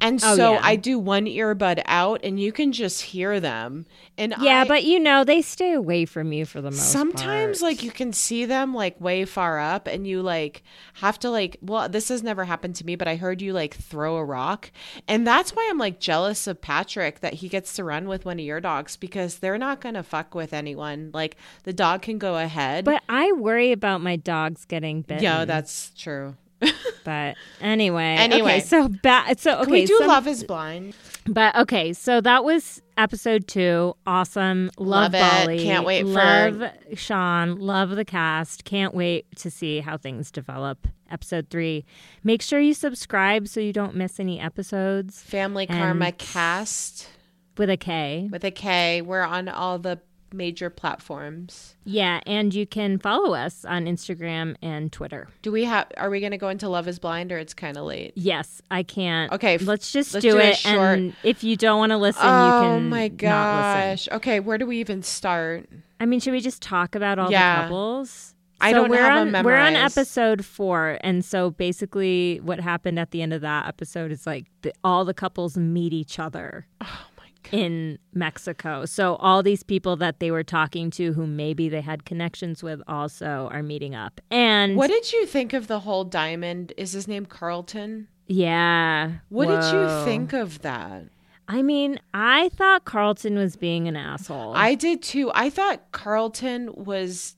and 0.00 0.20
Oh, 0.24 0.36
so 0.36 0.52
yeah. 0.54 0.60
I 0.62 0.76
do 0.76 0.98
one 0.98 1.26
earbud 1.26 1.82
out, 1.86 2.20
and 2.24 2.38
you 2.40 2.52
can 2.52 2.72
just 2.72 3.02
hear 3.02 3.40
them. 3.40 3.86
And 4.18 4.34
yeah, 4.40 4.62
I- 4.62 4.68
but 4.68 4.84
you 4.84 4.98
know 5.00 5.24
they 5.24 5.40
stay 5.42 5.72
away 5.72 6.04
from 6.04 6.32
you 6.32 6.44
for 6.44 6.60
the 6.60 6.70
most 6.70 6.90
sometimes 6.92 7.60
part. 7.60 7.70
like 7.72 7.82
you 7.82 7.90
can 7.90 8.12
see 8.12 8.44
them 8.44 8.74
like 8.74 9.00
way 9.00 9.24
far 9.24 9.58
up 9.58 9.86
and 9.86 10.06
you 10.06 10.20
like 10.20 10.62
have 10.94 11.18
to 11.20 11.30
like 11.30 11.56
well 11.62 11.88
this 11.88 12.08
has 12.10 12.22
never 12.22 12.44
happened 12.44 12.74
to 12.76 12.84
me 12.84 12.96
but 12.96 13.08
i 13.08 13.16
heard 13.16 13.40
you 13.40 13.54
like 13.54 13.74
throw 13.74 14.16
a 14.16 14.24
rock 14.24 14.70
and 15.08 15.26
that's 15.26 15.52
why 15.52 15.66
i'm 15.70 15.78
like 15.78 16.00
jealous 16.00 16.46
of 16.46 16.60
patrick 16.60 17.20
that 17.20 17.34
he 17.34 17.48
gets 17.48 17.72
to 17.76 17.82
run 17.84 18.08
with 18.08 18.26
one 18.26 18.38
of 18.38 18.44
your 18.44 18.60
dogs 18.60 18.96
because 18.96 19.38
they're 19.38 19.56
not 19.56 19.80
gonna 19.80 20.02
fuck 20.02 20.34
with 20.34 20.52
anyone 20.52 21.10
like 21.14 21.36
the 21.62 21.72
dog 21.72 22.02
can 22.02 22.18
go 22.18 22.36
ahead 22.36 22.84
But 22.84 23.02
I 23.08 23.32
worry 23.32 23.72
about 23.72 24.02
my 24.02 24.16
dogs 24.16 24.66
getting 24.66 25.00
bitten. 25.00 25.22
yeah 25.24 25.46
that's 25.46 25.92
true 25.96 26.36
But 27.04 27.36
anyway, 27.62 28.16
Anyway. 28.18 28.56
okay, 28.56 28.60
so 28.60 28.88
bad. 28.88 29.40
so 29.40 29.54
okay, 29.54 29.62
Can 29.64 29.72
we 29.72 29.86
do 29.86 29.96
some- 29.98 30.08
love 30.08 30.26
is 30.26 30.44
blind 30.44 30.94
But 31.26 31.56
okay, 31.56 31.92
so 31.94 32.20
that 32.20 32.44
was 32.44 32.82
episode 32.98 33.48
two. 33.48 33.94
Awesome, 34.06 34.70
love, 34.78 35.12
Love 35.12 35.14
it. 35.14 35.46
Bali. 35.46 35.62
Can't 35.64 35.86
wait 35.86 36.02
for- 36.02 36.08
love 36.08 36.54
Shaan. 36.92 37.56
Love 37.58 37.90
the 37.90 38.04
cast. 38.04 38.64
Can't 38.64 38.94
wait 38.94 39.24
to 39.36 39.50
see 39.50 39.80
how 39.80 39.96
things 39.96 40.30
develop. 40.30 40.86
Episode 41.10 41.48
three. 41.50 41.84
Make 42.22 42.42
sure 42.42 42.60
you 42.60 42.74
subscribe 42.74 43.48
so 43.48 43.60
you 43.60 43.72
don't 43.72 43.96
miss 43.96 44.20
any 44.20 44.38
episodes 44.38 45.22
family 45.22 45.66
karma 45.66 46.12
cast 46.12 47.08
with 47.56 47.70
a 47.70 47.76
K. 47.76 48.28
with 48.30 48.44
a 48.44 48.50
k 48.50 49.02
we're 49.02 49.22
on 49.22 49.48
all 49.48 49.78
the 49.78 49.98
major 50.32 50.70
platforms 50.70 51.74
Yeah, 51.84 52.20
and 52.26 52.54
you 52.54 52.66
can 52.66 52.98
follow 52.98 53.34
us 53.34 53.64
on 53.64 53.86
Instagram 53.86 54.56
and 54.62 54.92
Twitter. 54.92 55.28
do 55.42 55.50
we 55.52 55.64
have 55.64 55.86
are 55.96 56.10
we 56.10 56.20
gonna 56.20 56.38
go 56.38 56.48
into 56.48 56.68
love 56.68 56.86
is 56.88 56.98
blind 56.98 57.32
or 57.32 57.38
it's 57.38 57.54
kind 57.54 57.76
of 57.76 57.84
late 57.84 58.12
Yes, 58.14 58.62
I 58.70 58.82
can't. 58.82 59.32
Okay, 59.32 59.58
let's 59.58 59.90
just 59.92 60.14
let's 60.14 60.22
do, 60.24 60.32
do 60.32 60.38
it 60.38 60.44
it. 60.50 60.56
short. 60.56 60.98
And 60.98 61.14
if 61.22 61.42
you 61.44 61.56
don't 61.56 61.78
want 61.78 61.90
to 61.90 61.96
listen, 61.98 62.22
oh 62.24 62.46
you 62.46 62.52
can 62.62 62.76
Oh 62.76 62.80
my 62.80 63.08
not 63.08 63.16
gosh 63.16 64.08
okay 64.12 64.40
where 64.40 64.58
do 64.58 64.66
we 64.66 64.78
even 64.78 65.02
start 65.02 65.68
I 65.98 66.06
mean, 66.06 66.20
should 66.20 66.32
we 66.32 66.40
just 66.40 66.62
talk 66.62 66.94
about 66.94 67.18
all 67.18 67.30
Yeah. 67.30 67.56
the 67.56 67.62
couples? 67.64 68.34
I 68.62 68.72
don't 68.74 68.90
we're 68.90 68.98
have 69.02 69.34
on, 69.34 69.44
We're 69.44 69.56
on 69.56 69.74
episode 69.74 70.44
four, 70.44 70.98
and 71.02 71.24
so 71.24 71.50
basically, 71.50 72.40
what 72.42 72.60
happened 72.60 72.98
at 72.98 73.10
the 73.10 73.22
end 73.22 73.32
of 73.32 73.40
that 73.40 73.66
episode 73.66 74.12
is 74.12 74.26
like 74.26 74.44
the, 74.60 74.72
all 74.84 75.06
the 75.06 75.14
couples 75.14 75.56
meet 75.56 75.94
each 75.94 76.18
other 76.18 76.66
oh 76.82 77.06
in 77.52 77.98
Mexico. 78.12 78.84
So 78.84 79.16
all 79.16 79.42
these 79.42 79.62
people 79.62 79.96
that 79.96 80.20
they 80.20 80.30
were 80.30 80.44
talking 80.44 80.90
to, 80.92 81.12
who 81.12 81.26
maybe 81.26 81.68
they 81.68 81.80
had 81.80 82.04
connections 82.04 82.62
with, 82.62 82.80
also 82.86 83.48
are 83.52 83.62
meeting 83.62 83.94
up. 83.94 84.20
And 84.30 84.76
what 84.76 84.88
did 84.88 85.12
you 85.12 85.26
think 85.26 85.52
of 85.52 85.66
the 85.66 85.80
whole 85.80 86.04
diamond 86.04 86.72
is 86.76 86.92
his 86.92 87.06
name 87.08 87.26
carlton 87.26 88.08
yeah, 88.32 89.14
what 89.28 89.48
did 89.48 89.72
you 89.74 90.04
think 90.04 90.32
of 90.32 90.62
that 90.62 91.04
I 91.48 91.62
mean, 91.62 91.98
I 92.14 92.48
thought 92.50 92.84
Carlton 92.84 93.34
was 93.36 93.56
being 93.56 93.88
an 93.88 93.96
asshole. 93.96 94.52
i 94.54 94.74
did 94.76 95.02
too 95.02 95.32
i 95.34 95.50
thought 95.50 95.90
carlton 95.90 96.72
was 96.74 97.34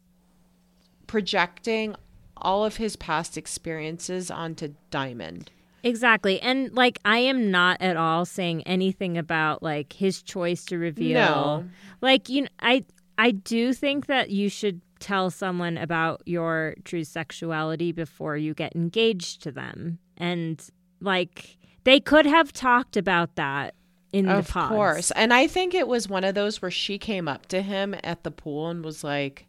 projecting 1.06 1.94
all 2.36 2.64
of 2.64 2.76
his 2.76 2.96
past 2.96 3.36
experiences 3.38 4.30
onto 4.30 4.74
diamond 4.90 5.50
Exactly. 5.82 6.40
And 6.40 6.72
like 6.74 6.98
I 7.04 7.18
am 7.18 7.50
not 7.50 7.80
at 7.80 7.96
all 7.96 8.24
saying 8.24 8.62
anything 8.62 9.18
about 9.18 9.62
like 9.62 9.92
his 9.92 10.22
choice 10.22 10.64
to 10.66 10.78
reveal. 10.78 11.14
No. 11.14 11.64
Like 12.00 12.28
you 12.28 12.42
know, 12.42 12.48
I 12.60 12.84
I 13.18 13.32
do 13.32 13.72
think 13.72 14.06
that 14.06 14.30
you 14.30 14.48
should 14.48 14.80
tell 15.00 15.30
someone 15.30 15.76
about 15.76 16.22
your 16.26 16.74
true 16.84 17.04
sexuality 17.04 17.90
before 17.90 18.36
you 18.36 18.54
get 18.54 18.76
engaged 18.76 19.42
to 19.42 19.50
them. 19.50 19.98
And 20.16 20.64
like 21.00 21.58
they 21.84 21.98
could 21.98 22.26
have 22.26 22.52
talked 22.52 22.96
about 22.96 23.34
that 23.34 23.74
in 24.12 24.28
of 24.28 24.46
the 24.46 24.52
pods. 24.52 24.70
Of 24.70 24.76
course 24.76 25.10
and 25.12 25.32
i 25.32 25.46
think 25.46 25.74
it 25.74 25.88
was 25.88 26.08
one 26.08 26.22
of 26.22 26.34
those 26.34 26.60
where 26.60 26.70
she 26.70 26.98
came 26.98 27.28
up 27.28 27.46
to 27.46 27.62
him 27.62 27.96
at 28.04 28.24
the 28.24 28.30
pool 28.30 28.68
and 28.68 28.84
was 28.84 29.02
like 29.02 29.46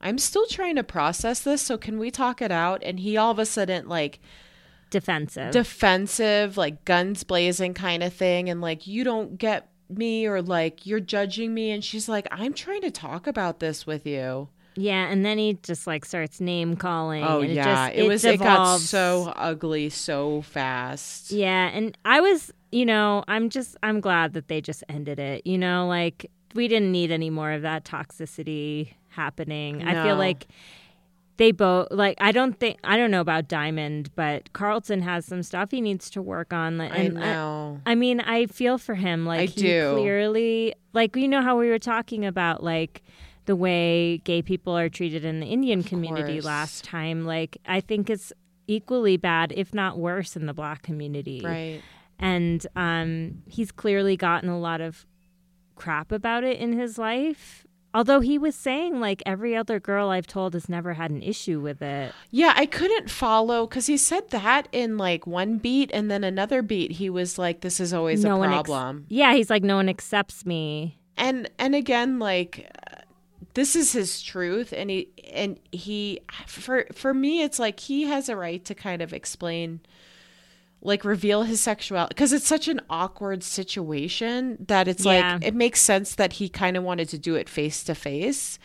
i'm 0.00 0.18
still 0.18 0.46
trying 0.46 0.76
to 0.76 0.84
process 0.84 1.40
this 1.40 1.60
so 1.60 1.76
can 1.76 1.98
we 1.98 2.10
talk 2.10 2.40
it 2.40 2.52
out 2.52 2.82
and 2.84 3.00
he 3.00 3.16
all 3.16 3.32
of 3.32 3.38
a 3.40 3.44
sudden 3.46 3.88
like 3.88 4.20
Defensive. 4.90 5.52
defensive, 5.52 6.56
like 6.56 6.84
guns 6.84 7.24
blazing 7.24 7.74
kind 7.74 8.02
of 8.02 8.12
thing, 8.12 8.48
and 8.48 8.60
like, 8.60 8.86
you 8.86 9.04
don't 9.04 9.36
get 9.38 9.68
me, 9.88 10.26
or 10.26 10.42
like, 10.42 10.86
you're 10.86 11.00
judging 11.00 11.52
me. 11.54 11.70
And 11.70 11.84
she's 11.84 12.08
like, 12.08 12.26
I'm 12.30 12.52
trying 12.54 12.82
to 12.82 12.90
talk 12.90 13.26
about 13.26 13.60
this 13.60 13.86
with 13.86 14.06
you. 14.06 14.48
yeah, 14.76 15.06
and 15.08 15.24
then 15.24 15.38
he 15.38 15.58
just 15.62 15.86
like 15.86 16.04
starts 16.04 16.40
name 16.40 16.76
calling. 16.76 17.24
Oh, 17.24 17.40
and 17.40 17.52
yeah. 17.52 17.88
It, 17.88 17.94
It, 17.94 17.96
just, 17.96 18.08
was, 18.08 18.24
it 18.24 18.38
got 18.38 18.80
so 18.80 19.32
ugly 19.36 19.88
so 19.90 20.42
fast. 20.42 21.30
Yeah, 21.30 21.70
and 21.72 21.96
I 22.04 22.20
was, 22.20 22.52
you 22.70 22.84
know, 22.84 23.24
I'm 23.26 23.48
just 23.48 23.76
I'm 23.82 24.00
glad 24.00 24.34
that 24.34 24.48
they 24.48 24.60
just 24.60 24.84
ended 24.88 25.18
it. 25.18 25.46
You 25.46 25.56
know, 25.58 25.86
like 25.86 26.30
we 26.54 26.68
didn't 26.68 26.92
need 26.92 27.10
any 27.10 27.30
more 27.30 27.52
of 27.52 27.62
that 27.62 27.84
toxicity 27.84 28.92
happening. 29.08 29.82
I 29.82 30.04
feel 30.04 30.16
like 30.16 30.46
they 31.36 31.52
both 31.52 31.88
like 31.90 32.16
I 32.20 32.32
don't 32.32 32.58
think 32.58 32.78
I 32.84 32.96
don't 32.96 33.10
know 33.10 33.20
about 33.20 33.48
Diamond, 33.48 34.10
but 34.14 34.52
Carlton 34.52 35.02
has 35.02 35.26
some 35.26 35.42
stuff 35.42 35.70
he 35.70 35.80
needs 35.80 36.08
to 36.10 36.22
work 36.22 36.52
on. 36.52 36.80
I 36.80 36.86
And 36.86 37.14
know. 37.14 37.80
I 37.84 37.94
mean, 37.94 38.20
I 38.20 38.46
feel 38.46 38.78
for 38.78 38.94
him. 38.94 39.26
Like 39.26 39.40
I 39.40 39.44
he 39.46 39.62
do. 39.62 39.94
clearly, 39.94 40.74
like 40.92 41.14
you 41.16 41.28
know 41.28 41.42
how 41.42 41.58
we 41.58 41.68
were 41.68 41.78
talking 41.78 42.24
about 42.24 42.62
like 42.62 43.02
the 43.44 43.56
way 43.56 44.18
gay 44.18 44.42
people 44.42 44.76
are 44.76 44.88
treated 44.88 45.24
in 45.24 45.40
the 45.40 45.46
Indian 45.46 45.82
community 45.82 46.34
course. 46.34 46.44
last 46.44 46.84
time. 46.84 47.24
Like 47.24 47.58
I 47.66 47.80
think 47.80 48.10
it's 48.10 48.32
equally 48.66 49.16
bad, 49.16 49.52
if 49.56 49.74
not 49.74 49.98
worse, 49.98 50.36
in 50.36 50.46
the 50.46 50.54
black 50.54 50.82
community. 50.82 51.40
right. 51.44 51.82
And 52.18 52.66
um, 52.74 53.42
he's 53.46 53.70
clearly 53.70 54.16
gotten 54.16 54.48
a 54.48 54.58
lot 54.58 54.80
of 54.80 55.06
crap 55.74 56.10
about 56.10 56.44
it 56.44 56.58
in 56.58 56.72
his 56.72 56.96
life. 56.96 57.65
Although 57.96 58.20
he 58.20 58.36
was 58.36 58.54
saying 58.54 59.00
like 59.00 59.22
every 59.24 59.56
other 59.56 59.80
girl 59.80 60.10
I've 60.10 60.26
told 60.26 60.52
has 60.52 60.68
never 60.68 60.92
had 60.92 61.10
an 61.10 61.22
issue 61.22 61.60
with 61.60 61.80
it. 61.80 62.12
Yeah, 62.30 62.52
I 62.54 62.66
couldn't 62.66 63.08
follow 63.10 63.66
because 63.66 63.86
he 63.86 63.96
said 63.96 64.28
that 64.32 64.68
in 64.70 64.98
like 64.98 65.26
one 65.26 65.56
beat, 65.56 65.90
and 65.94 66.10
then 66.10 66.22
another 66.22 66.60
beat, 66.60 66.92
he 66.92 67.08
was 67.08 67.38
like, 67.38 67.62
"This 67.62 67.80
is 67.80 67.94
always 67.94 68.22
a 68.22 68.36
one 68.36 68.50
ex- 68.50 68.68
problem." 68.68 69.06
yeah, 69.08 69.32
he's 69.32 69.48
like 69.48 69.62
no 69.62 69.76
one 69.76 69.88
accepts 69.88 70.44
me. 70.44 70.98
and 71.16 71.48
and 71.58 71.74
again 71.74 72.18
like 72.18 72.70
uh, 72.92 72.96
this 73.54 73.74
is 73.74 73.92
his 73.92 74.20
truth 74.20 74.74
and 74.76 74.90
he 74.90 75.08
and 75.32 75.58
he 75.72 76.20
for 76.46 76.84
for 76.92 77.14
me 77.14 77.42
it's 77.42 77.58
like 77.58 77.80
he 77.80 78.02
has 78.02 78.28
a 78.28 78.36
right 78.36 78.62
to 78.66 78.74
kind 78.74 79.00
of 79.00 79.14
explain 79.14 79.80
like 80.82 81.04
reveal 81.04 81.42
his 81.42 81.60
sexuality 81.60 82.10
because 82.14 82.32
it's 82.32 82.46
such 82.46 82.68
an 82.68 82.80
awkward 82.88 83.42
situation 83.42 84.56
that 84.68 84.86
it's 84.88 85.04
Yeah. 85.04 85.34
like 85.34 85.44
it 85.44 85.54
makes 85.54 85.80
sense 85.80 86.14
that 86.14 86.34
he 86.34 86.48
kind 86.48 86.76
of 86.76 86.82
wanted 86.84 87.08
to 87.10 87.18
do 87.18 87.34
it 87.34 87.48
face 87.48 87.82
to 87.84 87.94
face 87.94 88.58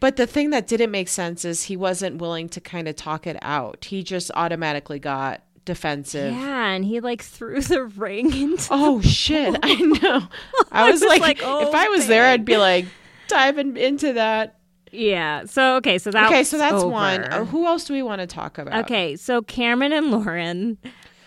but 0.00 0.16
the 0.16 0.26
thing 0.26 0.50
that 0.50 0.66
didn't 0.66 0.90
make 0.90 1.08
sense 1.08 1.44
is 1.44 1.64
he 1.64 1.76
wasn't 1.76 2.18
willing 2.20 2.48
to 2.50 2.60
kind 2.60 2.86
of 2.88 2.94
talk 2.96 3.26
it 3.26 3.36
out 3.42 3.86
he 3.86 4.02
just 4.02 4.30
automatically 4.34 4.98
got 4.98 5.42
defensive 5.64 6.32
Yeah, 6.34 6.66
and 6.68 6.84
he 6.84 7.00
like 7.00 7.22
threw 7.22 7.60
the 7.62 7.84
ring 7.96 8.26
into. 8.36 8.68
Oh 8.70 9.00
shit! 9.00 9.58
I 9.62 9.74
know. 9.76 10.28
I 10.70 10.82
I 10.86 10.90
was, 10.90 11.00
was 11.00 11.08
like, 11.08 11.22
like, 11.22 11.38
if 11.40 11.74
I 11.74 11.88
was 11.88 12.06
there, 12.06 12.26
I'd 12.26 12.44
be 12.44 12.58
like 12.58 12.84
diving 13.28 13.78
into 13.78 14.12
that. 14.12 14.58
yeah. 14.92 15.46
So 15.46 15.76
okay, 15.76 15.96
so 15.96 16.10
that 16.10 16.26
okay, 16.26 16.44
so 16.44 16.58
that's 16.58 16.84
one. 16.84 17.22
over. 17.24 17.28
Oh, 17.32 17.44
who 17.46 17.66
else 17.66 17.84
do 17.84 17.94
we 17.94 18.02
want 18.02 18.20
to 18.20 18.26
talk 18.26 18.58
about? 18.58 18.84
Okay, 18.84 19.16
so 19.16 19.40
Cameron 19.40 19.94
and 19.94 20.10
Lauren, 20.10 20.76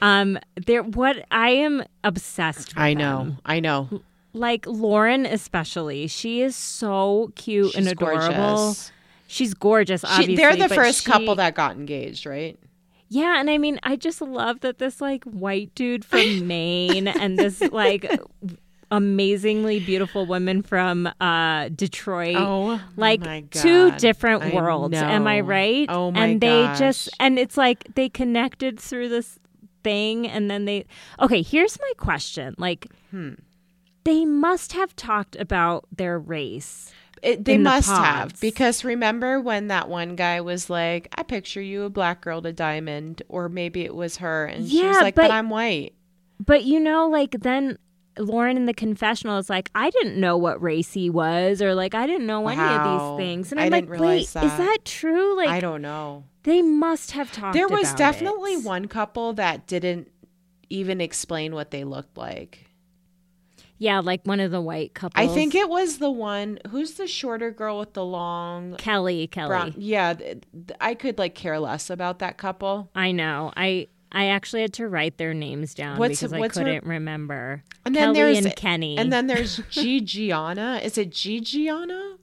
um, 0.02 0.38
they're 0.66 0.84
what 0.84 1.26
I 1.32 1.50
am 1.50 1.84
obsessed 2.04 2.76
with. 2.76 2.78
I 2.84 2.94
know. 2.94 3.18
them. 3.20 3.38
I 3.46 3.60
know. 3.60 4.02
Like 4.34 4.66
Lauren 4.68 5.26
especially. 5.26 6.08
She 6.08 6.42
is 6.42 6.56
so 6.56 7.32
cute 7.36 7.74
and 7.76 7.88
adorable. 7.88 8.28
gorgeous. 8.36 8.92
She's 9.30 9.54
gorgeous, 9.54 10.02
She, 10.02 10.08
obviously. 10.08 10.36
they're 10.38 10.56
the 10.56 10.74
first 10.74 11.04
she- 11.04 11.12
couple 11.12 11.36
that 11.36 11.54
got 11.56 11.76
engaged, 11.76 12.26
right? 12.26 12.58
Yeah, 13.10 13.40
and 13.40 13.50
I 13.50 13.58
mean, 13.58 13.80
I 13.84 13.96
just 13.96 14.22
love 14.22 14.60
that 14.62 14.80
this 14.80 15.00
like 15.02 15.24
white 15.24 15.74
dude 15.76 16.04
from 16.06 16.46
Maine 16.48 17.08
and 17.08 17.38
this 17.40 17.62
like 17.62 18.06
amazingly 18.90 19.80
beautiful 19.80 20.26
woman 20.26 20.62
from 20.62 21.10
uh 21.20 21.70
Detroit. 21.70 22.36
Oh, 22.38 22.80
like 22.96 23.50
two 23.52 23.92
different 23.92 24.44
I 24.44 24.50
worlds. 24.56 24.96
Am 24.96 25.28
I 25.28 25.42
right? 25.42 25.88
Oh 25.90 26.12
my 26.12 26.26
And 26.26 26.42
they 26.42 26.74
just 26.78 27.10
and 27.20 27.38
it's 27.38 27.58
like 27.58 27.84
they 27.96 28.08
connected 28.10 28.80
through 28.80 29.10
this 29.10 29.40
thing 29.88 30.28
and 30.28 30.50
then 30.52 30.66
they 30.66 30.86
Okay, 31.20 31.42
here's 31.42 31.80
my 31.80 31.94
question. 31.98 32.56
Like 32.58 32.88
Hmm. 33.12 33.34
they 34.04 34.26
must 34.26 34.74
have 34.74 34.96
talked 34.96 35.36
about 35.36 35.86
their 35.96 36.18
race. 36.20 36.92
It, 37.24 37.46
they 37.46 37.58
the 37.58 37.64
must 37.64 37.90
have 37.90 38.40
because 38.40 38.84
remember 38.84 39.42
when 39.42 39.70
that 39.70 39.90
one 39.90 40.16
guy 40.16 40.40
was 40.42 40.70
like, 40.70 41.08
"I 41.18 41.24
picture 41.24 41.62
you 41.62 41.84
a 41.84 41.90
black 41.90 42.22
girl 42.22 42.42
to 42.44 42.54
diamond," 42.54 43.24
or 43.28 43.50
maybe 43.50 43.82
it 43.82 43.96
was 43.96 44.18
her, 44.18 44.46
and 44.46 44.70
she 44.70 44.86
was 44.86 44.98
like, 45.02 45.16
"But, 45.16 45.24
but- 45.24 45.32
I'm 45.32 45.50
white." 45.50 45.94
But 46.40 46.64
you 46.66 46.80
know, 46.80 47.10
like 47.10 47.32
then 47.42 47.80
Lauren 48.20 48.58
in 48.58 48.66
the 48.66 48.74
confessional 48.74 49.38
is 49.38 49.50
like, 49.50 49.70
I 49.76 49.90
didn't 49.90 50.20
know 50.20 50.38
what 50.38 50.62
race 50.62 50.94
he 50.94 51.10
was, 51.10 51.62
or 51.62 51.74
like 51.76 51.96
I 51.96 52.06
didn't 52.08 52.28
know 52.28 52.48
any 52.48 52.62
of 52.62 53.18
these 53.18 53.26
things. 53.26 53.52
And 53.52 53.60
I 53.60 53.66
I'm 53.66 53.72
didn't 53.72 53.90
like, 53.90 54.00
realize 54.00 54.10
wait, 54.10 54.22
is 54.22 54.34
that. 54.34 54.58
that 54.58 54.78
true? 54.86 55.36
Like 55.38 55.50
I 55.50 55.60
don't 55.60 55.82
know. 55.82 56.24
they 56.44 56.62
must 56.62 57.12
have 57.12 57.32
talked. 57.32 57.54
There 57.54 57.68
was 57.68 57.94
definitely 57.94 58.54
it. 58.54 58.64
one 58.64 58.88
couple 58.88 59.34
that 59.34 59.68
didn't 59.68 60.12
even 60.70 61.00
explain 61.02 61.54
what 61.56 61.72
they 61.72 61.84
looked 61.84 62.18
like. 62.18 62.66
Yeah, 63.80 64.00
like 64.00 64.24
one 64.26 64.40
of 64.40 64.50
the 64.50 64.60
white 64.60 64.96
couples. 64.96 65.30
I 65.30 65.32
think 65.32 65.54
it 65.54 65.70
was 65.70 66.00
the 66.00 66.10
one 66.10 66.58
who's 66.70 66.94
the 66.94 67.06
shorter 67.06 67.52
girl 67.52 67.78
with 67.78 67.94
the 67.94 68.04
long 68.04 68.76
Kelly. 68.78 69.28
Kelly. 69.28 69.48
brown. 69.50 69.74
Yeah, 69.78 70.16
I 70.82 70.96
could 70.96 71.20
like 71.20 71.36
care 71.36 71.60
less 71.60 71.92
about 71.92 72.18
that 72.20 72.38
couple. 72.40 72.90
I 72.96 73.12
know. 73.12 73.54
I 73.56 73.88
I 74.12 74.28
actually 74.28 74.62
had 74.62 74.74
to 74.74 74.88
write 74.88 75.18
their 75.18 75.34
names 75.34 75.74
down 75.74 75.98
What's- 75.98 76.22
because 76.22 76.38
what's 76.38 76.58
I 76.58 76.64
couldn't 76.64 76.84
remember. 76.86 77.64
And 77.86 77.96
then 77.96 78.14
Kelly 78.14 78.34
there's 78.34 78.46
and 78.46 78.56
Kenny. 78.56 78.98
and 78.98 79.12
then 79.12 79.28
there's 79.28 79.58
Gigiana. 79.72 80.82
Is 80.84 80.98
it 80.98 81.12
Gigiana? 81.12 82.16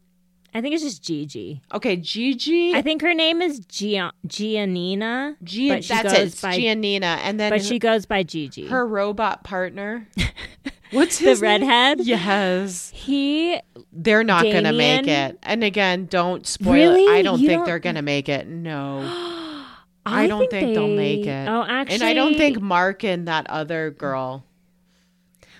I 0.56 0.60
think 0.60 0.72
it's 0.74 0.84
just 0.84 1.02
Gigi. 1.02 1.62
Okay, 1.74 1.96
Gigi. 1.96 2.74
I 2.76 2.80
think 2.82 3.02
her 3.02 3.12
name 3.12 3.42
is 3.42 3.58
Gia- 3.66 4.12
Giannina, 4.28 5.34
she 5.44 5.68
that's 5.68 5.88
goes 5.88 6.12
it, 6.14 6.40
by- 6.40 6.56
Giannina. 6.56 7.18
And 7.24 7.40
then 7.40 7.50
but 7.50 7.60
her, 7.60 7.66
she 7.66 7.78
goes 7.80 8.06
by 8.06 8.22
Gigi. 8.22 8.66
her 8.68 8.86
robot 8.86 9.42
partner. 9.42 10.06
What's 10.92 11.18
the 11.18 11.30
his 11.30 11.42
name? 11.42 11.62
redhead. 11.62 12.00
Yes. 12.06 12.90
He 12.94 13.58
They're 13.92 14.22
not 14.22 14.44
going 14.44 14.62
to 14.62 14.72
make 14.72 15.08
it. 15.08 15.38
And 15.42 15.64
again, 15.64 16.06
don't 16.06 16.46
spoil 16.46 16.72
Really? 16.72 17.04
it. 17.04 17.10
I 17.10 17.22
don't 17.22 17.40
You 17.40 17.48
think 17.48 17.58
don't- 17.60 17.66
they're 17.66 17.78
going 17.80 17.96
to 17.96 18.02
make 18.02 18.28
it. 18.28 18.46
No. 18.46 19.00
I, 20.06 20.26
don't 20.26 20.50
think, 20.50 20.74
they'll 20.74 20.88
make 20.88 21.26
it. 21.26 21.48
Oh, 21.48 21.64
actually, 21.66 21.94
and 21.94 22.04
I 22.04 22.12
don't 22.12 22.36
think 22.36 22.60
Mark 22.60 23.04
and 23.04 23.26
that 23.28 23.48
other 23.48 23.90
girl 23.90 24.44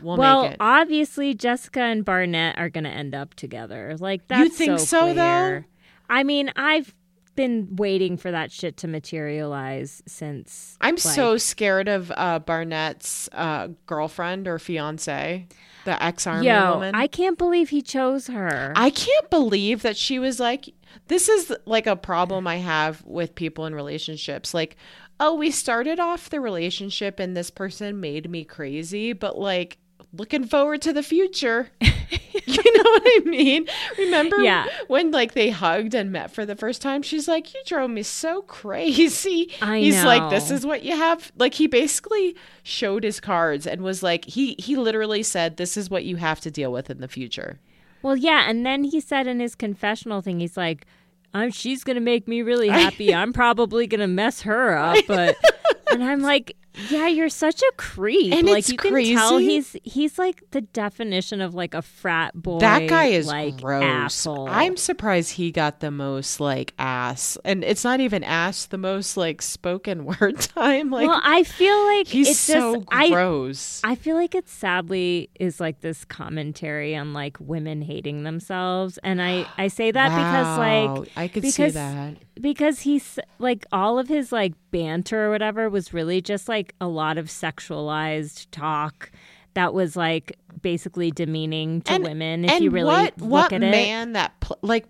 will 0.03 0.16
well, 0.16 0.42
make 0.42 0.53
it. 0.53 0.57
obviously, 0.61 1.34
Jessica 1.34 1.80
and 1.80 2.05
Barnett 2.05 2.59
are 2.59 2.68
going 2.68 2.84
to 2.84 2.90
end 2.90 3.14
up 3.14 3.34
together. 3.34 3.97
Like 3.99 4.26
that's 4.28 4.40
You 4.40 4.49
think 4.51 4.78
so, 4.80 5.07
though? 5.09 5.12
clear. 5.12 5.66
I 6.09 6.22
mean, 6.22 6.53
I've 6.57 6.95
been 7.35 7.76
waiting 7.76 8.16
for 8.16 8.30
that 8.30 8.53
shit 8.53 8.76
to 8.78 8.89
materialize 8.89 10.03
since. 10.07 10.76
I'm 10.80 10.95
like- 10.95 10.99
so 10.99 11.37
scared 11.37 11.89
of 11.89 12.12
uh, 12.16 12.39
Barnett's 12.41 13.28
uh, 13.32 13.68
girlfriend 13.87 14.49
or 14.49 14.59
fiance, 14.59 15.47
the 15.85 16.03
ex 16.03 16.26
army 16.26 16.47
Yo, 16.47 16.72
woman. 16.72 16.95
I 16.95 17.07
can't 17.07 17.39
believe 17.39 17.70
he 17.70 17.82
chose 17.82 18.26
her. 18.28 18.72
I 18.76 18.91
can't 18.91 19.30
believe 19.30 19.82
that 19.82 19.97
she 19.97 20.18
was 20.18 20.41
like, 20.41 20.72
this 21.09 21.28
is 21.28 21.55
like 21.66 21.87
a 21.87 21.97
problem 21.97 22.47
I 22.47 22.57
have 22.57 23.05
with 23.05 23.35
people 23.35 23.66
in 23.66 23.74
relationships. 23.74 24.55
Like, 24.55 24.76
oh, 25.20 25.35
we 25.35 25.51
started 25.51 26.01
off 26.01 26.30
the 26.30 26.41
relationship 26.41 27.20
and 27.20 27.37
this 27.37 27.51
person 27.51 28.01
made 28.01 28.30
me 28.30 28.45
crazy, 28.45 29.12
but 29.12 29.39
like, 29.39 29.78
looking 30.17 30.45
forward 30.47 30.83
to 30.83 30.93
the 30.93 31.03
future. 31.03 31.69
you 31.81 32.62
know 32.62 32.91
what 32.91 33.03
I 33.05 33.21
mean? 33.25 33.67
Remember 33.99 34.39
Yeah. 34.41 34.67
when 34.89 35.11
like 35.11 35.35
they 35.35 35.51
hugged 35.51 35.95
and 35.95 36.12
met 36.12 36.31
for 36.33 36.45
the 36.47 36.57
first 36.57 36.83
time? 36.83 37.03
She's 37.03 37.27
like, 37.29 37.53
You 37.55 37.61
drove 37.67 37.91
me 37.91 38.03
so 38.03 38.43
crazy. 38.43 39.51
I 39.62 39.79
He's 39.79 40.05
like, 40.05 40.31
This 40.31 40.51
is 40.51 40.65
what 40.67 40.83
you 40.83 40.97
have. 40.97 41.33
Like 41.37 41.55
he 41.55 41.67
basically 41.67 42.37
showed 42.62 43.05
his 43.05 43.21
cards 43.21 43.67
and 43.67 43.83
was 43.83 44.03
like, 44.03 44.25
he 44.25 44.55
he 44.59 44.77
literally 44.77 45.23
said, 45.23 45.57
This 45.57 45.77
is 45.77 45.91
what 45.91 46.05
you 46.05 46.17
have 46.17 46.41
to 46.41 46.51
deal 46.51 46.73
with 46.73 46.91
in 46.91 47.01
the 47.01 47.09
future. 47.09 47.59
well, 48.03 48.17
yeah, 48.17 48.49
and 48.49 48.65
then 48.67 48.85
he 48.85 49.01
said 49.01 49.27
in 49.27 49.41
his 49.41 49.55
confessional 49.55 50.21
thing, 50.21 50.39
he's 50.41 50.57
like, 50.59 50.85
"I'm 51.33 51.51
she's 51.51 51.83
gonna 51.85 52.01
make 52.01 52.29
me 52.29 52.43
really 52.43 52.69
happy. 52.83 53.15
I'm 53.15 53.33
probably 53.33 53.87
gonna 53.87 54.07
mess 54.09 54.43
her 54.43 54.77
up," 54.77 54.99
but 55.09 55.37
and 55.91 56.03
I'm 56.05 56.21
like. 56.21 56.57
Yeah, 56.91 57.09
you're 57.09 57.29
such 57.29 57.62
a 57.62 57.72
creep. 57.77 58.33
And 58.33 58.49
like 58.49 58.61
it's 58.61 58.70
you 58.70 58.79
can 58.79 59.05
tell 59.14 59.39
he's 59.39 59.77
he's 59.85 60.18
like 60.18 60.43
the 60.51 60.61
definition 60.61 61.41
of 61.41 61.55
like 61.55 61.75
a 61.75 61.83
frat 61.83 62.35
boy. 62.35 62.59
That 62.59 62.89
guy 62.89 63.07
is 63.07 63.27
like 63.27 63.61
gross. 63.61 63.85
asshole. 63.85 64.49
I'm 64.49 64.77
surprised 64.77 65.33
he 65.33 65.53
got 65.53 65.81
the 65.81 65.91
most 65.91 66.41
like 66.41 66.75
ass, 66.79 67.39
and 67.45 67.62
it's 67.62 67.85
not 67.85 68.01
even 68.01 68.25
ass. 68.25 68.66
The 68.66 68.79
most 68.79 69.16
like 69.16 69.41
spoken 69.41 70.05
word 70.20 70.41
time. 70.41 70.91
Like 70.91 71.09
well, 71.09 71.20
I 71.22 71.45
feel 71.45 71.85
like 71.87 72.09
he's 72.09 72.31
it's 72.31 72.39
so 72.39 72.77
just 72.77 72.89
I 72.91 73.09
gross. 73.11 73.81
I 73.85 73.95
feel 73.95 74.16
like 74.16 74.35
it 74.35 74.49
sadly 74.49 75.31
is 75.39 75.61
like 75.61 75.81
this 75.81 76.05
commentary 76.05 76.97
on 76.97 77.12
like 77.12 77.37
women 77.41 77.83
hating 77.83 78.25
themselves, 78.25 78.99
and 79.05 79.22
I 79.22 79.47
I 79.57 79.68
say 79.68 79.91
that 79.91 80.09
because 80.09 80.59
like 80.59 81.12
I 81.16 81.29
could 81.29 81.45
see 81.45 81.68
that. 81.68 82.16
Because 82.41 82.80
he's 82.80 83.18
like 83.39 83.64
all 83.72 83.99
of 83.99 84.09
his 84.09 84.32
like 84.32 84.55
banter 84.70 85.26
or 85.26 85.30
whatever 85.30 85.68
was 85.70 85.93
really 85.95 86.20
just 86.20 86.49
like 86.49 86.74
a 86.80 86.87
lot 86.87 87.16
of 87.18 87.26
sexualized 87.26 88.47
talk 88.51 89.11
that 89.55 89.72
was 89.72 89.97
like 89.97 90.37
basically 90.62 91.11
demeaning 91.11 91.80
to 91.82 91.93
And- 91.95 92.05
women 92.05 92.45
if 92.45 92.61
you 92.61 92.70
really 92.70 92.87
what 92.87 93.18
look 93.20 93.30
what 93.30 93.53
at 93.53 93.62
it. 93.62 93.70
man 93.70 94.12
that 94.14 94.39
pl- 94.41 94.59
like 94.62 94.87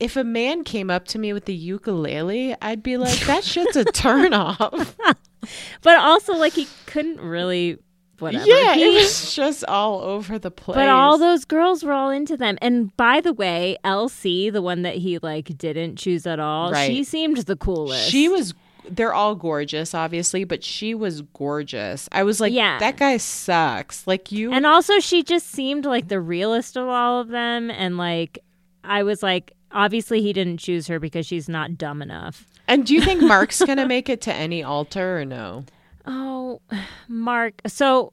if 0.00 0.16
a 0.16 0.24
man 0.24 0.64
came 0.64 0.90
up 0.90 1.04
to 1.08 1.18
me 1.18 1.32
with 1.32 1.44
the 1.44 1.54
ukulele, 1.54 2.56
I'd 2.60 2.82
be 2.82 2.96
like, 2.96 3.20
that 3.20 3.44
shit's 3.44 3.76
a 3.76 3.84
turn 3.92 4.34
off. 4.34 4.96
But 5.82 5.96
also 5.98 6.34
like 6.34 6.52
he 6.54 6.66
couldn't 6.86 7.20
really 7.20 7.78
whatever. 8.22 8.46
yeah, 8.46 8.74
He- 8.74 8.84
it 8.84 8.94
was 9.02 9.34
just 9.34 9.64
all 9.66 10.00
over 10.00 10.38
the 10.38 10.50
place. 10.50 10.76
But 10.76 10.88
all 10.88 11.18
those 11.18 11.44
girls 11.44 11.84
were 11.84 11.92
all 11.92 12.10
into 12.10 12.36
them. 12.36 12.56
And 12.62 12.96
by 12.96 13.20
the 13.20 13.32
way, 13.34 13.76
Elsie, 13.84 14.48
the 14.48 14.62
one 14.62 14.82
that 14.82 14.94
he 14.96 15.18
like 15.18 15.58
didn't 15.58 15.96
choose 15.96 16.26
at 16.26 16.40
all, 16.40 16.72
Right. 16.72 16.86
she 16.86 17.04
seemed 17.04 17.36
the 17.38 17.56
coolest. 17.56 18.08
She 18.08 18.28
was. 18.28 18.54
They're 18.90 19.14
all 19.14 19.36
gorgeous, 19.36 19.94
obviously, 19.94 20.42
but 20.42 20.64
she 20.64 20.92
was 20.92 21.22
gorgeous. 21.34 22.08
I 22.10 22.24
was 22.24 22.40
like, 22.40 22.52
Yeah. 22.52 22.78
that 22.80 22.96
guy 22.96 23.16
sucks. 23.16 24.06
Like 24.08 24.32
you, 24.32 24.52
And 24.52 24.66
also 24.66 24.98
she 24.98 25.22
just 25.22 25.48
seemed 25.50 25.84
like 25.84 26.08
the 26.08 26.20
realest 26.20 26.76
of 26.76 26.88
all 26.88 27.20
of 27.20 27.28
them 27.28 27.70
and 27.70 27.96
like 27.96 28.40
I 28.82 29.04
was 29.04 29.22
like 29.22 29.52
obviously 29.70 30.20
he 30.20 30.32
didn't 30.32 30.56
choose 30.58 30.88
her 30.88 30.98
because 30.98 31.26
she's 31.26 31.48
not 31.48 31.78
dumb 31.78 32.02
enough. 32.02 32.44
And 32.66 32.84
do 32.84 32.92
you 32.94 33.00
think 33.00 33.22
Mark's 33.22 33.62
gonna 33.62 33.86
make 33.96 34.08
it 34.08 34.20
to 34.22 34.34
any 34.34 34.64
altar 34.64 35.20
or 35.20 35.24
no? 35.24 35.64
Oh, 36.06 36.60
Mark. 37.08 37.54
So 37.66 38.12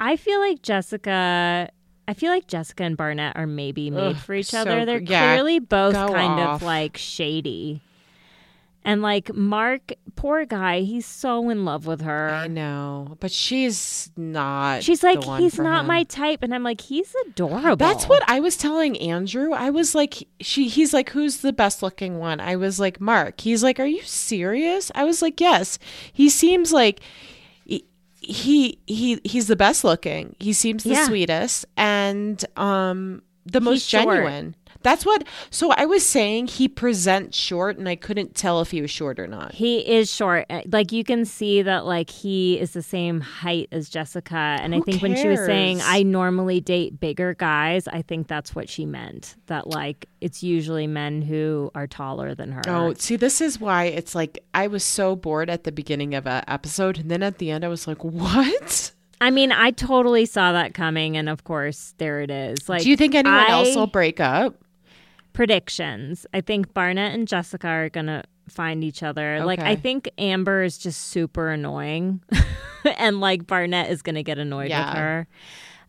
I 0.00 0.16
feel 0.16 0.40
like 0.40 0.62
Jessica 0.62 1.70
I 2.08 2.14
feel 2.14 2.32
like 2.32 2.46
Jessica 2.46 2.84
and 2.84 2.96
Barnett 2.96 3.36
are 3.36 3.46
maybe 3.46 3.90
made 3.90 4.00
Ugh, 4.00 4.16
for 4.16 4.34
each 4.34 4.46
so 4.46 4.62
other. 4.62 4.86
They're 4.86 4.98
yeah, 4.98 5.34
clearly 5.34 5.58
both 5.58 5.92
kind 5.92 6.40
off. 6.40 6.62
of 6.62 6.66
like 6.66 6.96
shady. 6.96 7.82
And 8.82 9.02
like 9.02 9.34
Mark, 9.34 9.92
poor 10.16 10.46
guy, 10.46 10.80
he's 10.80 11.04
so 11.04 11.50
in 11.50 11.66
love 11.66 11.86
with 11.86 12.00
her. 12.00 12.30
I 12.30 12.46
know, 12.46 13.18
but 13.20 13.30
she's 13.30 14.10
not. 14.16 14.82
She's 14.82 15.02
like, 15.02 15.22
he's 15.38 15.58
not 15.58 15.80
him. 15.80 15.88
my 15.88 16.04
type, 16.04 16.42
and 16.42 16.54
I'm 16.54 16.62
like, 16.62 16.80
he's 16.80 17.14
adorable. 17.26 17.76
That's 17.76 18.08
what 18.08 18.22
I 18.26 18.40
was 18.40 18.56
telling 18.56 18.98
Andrew. 18.98 19.52
I 19.52 19.68
was 19.68 19.94
like, 19.94 20.26
she. 20.40 20.68
He's 20.68 20.94
like, 20.94 21.10
who's 21.10 21.38
the 21.42 21.52
best 21.52 21.82
looking 21.82 22.18
one? 22.18 22.40
I 22.40 22.56
was 22.56 22.80
like, 22.80 23.02
Mark. 23.02 23.42
He's 23.42 23.62
like, 23.62 23.78
are 23.78 23.86
you 23.86 24.02
serious? 24.04 24.90
I 24.94 25.04
was 25.04 25.20
like, 25.20 25.42
yes. 25.42 25.78
He 26.10 26.30
seems 26.30 26.72
like. 26.72 27.00
He, 28.20 28.78
he 28.86 29.14
he 29.14 29.20
he's 29.24 29.46
the 29.46 29.56
best 29.56 29.84
looking. 29.84 30.34
He 30.40 30.52
seems 30.52 30.82
the 30.84 30.90
Yeah. 30.90 31.06
sweetest 31.06 31.66
and 31.76 32.44
um 32.56 33.22
the 33.46 33.60
most 33.60 33.88
short. 33.88 34.04
genuine. 34.04 34.54
That's 34.82 35.04
what. 35.04 35.24
So 35.50 35.72
I 35.76 35.86
was 35.86 36.06
saying 36.06 36.46
he 36.48 36.68
presents 36.68 37.36
short, 37.36 37.78
and 37.78 37.88
I 37.88 37.96
couldn't 37.96 38.34
tell 38.34 38.60
if 38.60 38.70
he 38.70 38.80
was 38.80 38.90
short 38.90 39.18
or 39.18 39.26
not. 39.26 39.52
He 39.52 39.78
is 39.80 40.12
short. 40.12 40.46
Uh, 40.48 40.62
Like 40.70 40.92
you 40.92 41.02
can 41.04 41.24
see 41.24 41.62
that 41.62 41.84
like 41.84 42.10
he 42.10 42.58
is 42.60 42.72
the 42.72 42.82
same 42.82 43.20
height 43.20 43.68
as 43.72 43.88
Jessica. 43.88 44.36
And 44.60 44.74
I 44.74 44.78
Who 44.78 44.84
think 44.84 45.02
when 45.02 45.16
she 45.16 45.26
was 45.28 45.40
saying? 45.40 45.80
I 45.82 46.02
normally 46.04 46.60
date 46.60 47.00
bigger 47.00 47.34
guys, 47.34 47.88
I 47.88 48.02
think 48.02 48.28
that's 48.28 48.54
what 48.54 48.68
she 48.68 48.86
meant. 48.86 49.34
That 49.46 49.66
like 49.66 50.06
it's 50.20 50.42
usually 50.42 50.86
men 50.86 51.22
who 51.22 51.70
are 51.74 51.86
taller 51.86 52.34
than 52.34 52.52
her. 52.52 52.62
Oh, 52.68 52.94
see, 52.94 53.16
this 53.16 53.40
is 53.40 53.60
why 53.60 53.84
it's 53.84 54.14
like 54.14 54.38
I 54.54 54.68
was 54.68 54.84
so 54.84 55.16
bored 55.16 55.50
at 55.50 55.64
the 55.64 55.72
beginning 55.72 56.14
of 56.14 56.26
a 56.26 56.44
episode, 56.46 56.98
and 56.98 57.10
then 57.10 57.22
at 57.22 57.38
the 57.38 57.50
end, 57.50 57.64
I 57.64 57.68
was 57.68 57.86
like, 57.88 58.04
"What? 58.04 58.92
I 59.20 59.30
mean, 59.32 59.50
I 59.50 59.72
totally 59.72 60.24
saw 60.26 60.52
that 60.52 60.74
coming 60.74 61.16
and 61.16 61.28
of 61.28 61.42
course 61.42 61.94
there 61.98 62.20
it 62.20 62.30
is. 62.30 62.68
Like 62.68 62.82
Do 62.82 62.90
you 62.90 62.96
think 62.96 63.16
anyone 63.16 63.38
I- 63.40 63.50
else 63.50 63.74
will 63.74 63.88
break 63.88 64.20
up?" 64.20 64.54
Predictions. 65.38 66.26
I 66.34 66.40
think 66.40 66.74
Barnett 66.74 67.14
and 67.14 67.28
Jessica 67.28 67.68
are 67.68 67.88
gonna 67.90 68.24
find 68.48 68.82
each 68.82 69.04
other. 69.04 69.44
Like 69.44 69.60
I 69.60 69.76
think 69.76 70.10
Amber 70.18 70.64
is 70.64 70.78
just 70.78 71.00
super 71.00 71.50
annoying, 71.50 72.20
and 72.98 73.20
like 73.20 73.46
Barnett 73.46 73.88
is 73.88 74.02
gonna 74.02 74.24
get 74.24 74.38
annoyed 74.40 74.68
Yeah. 74.70 74.88
with 74.88 74.98
her. 74.98 75.28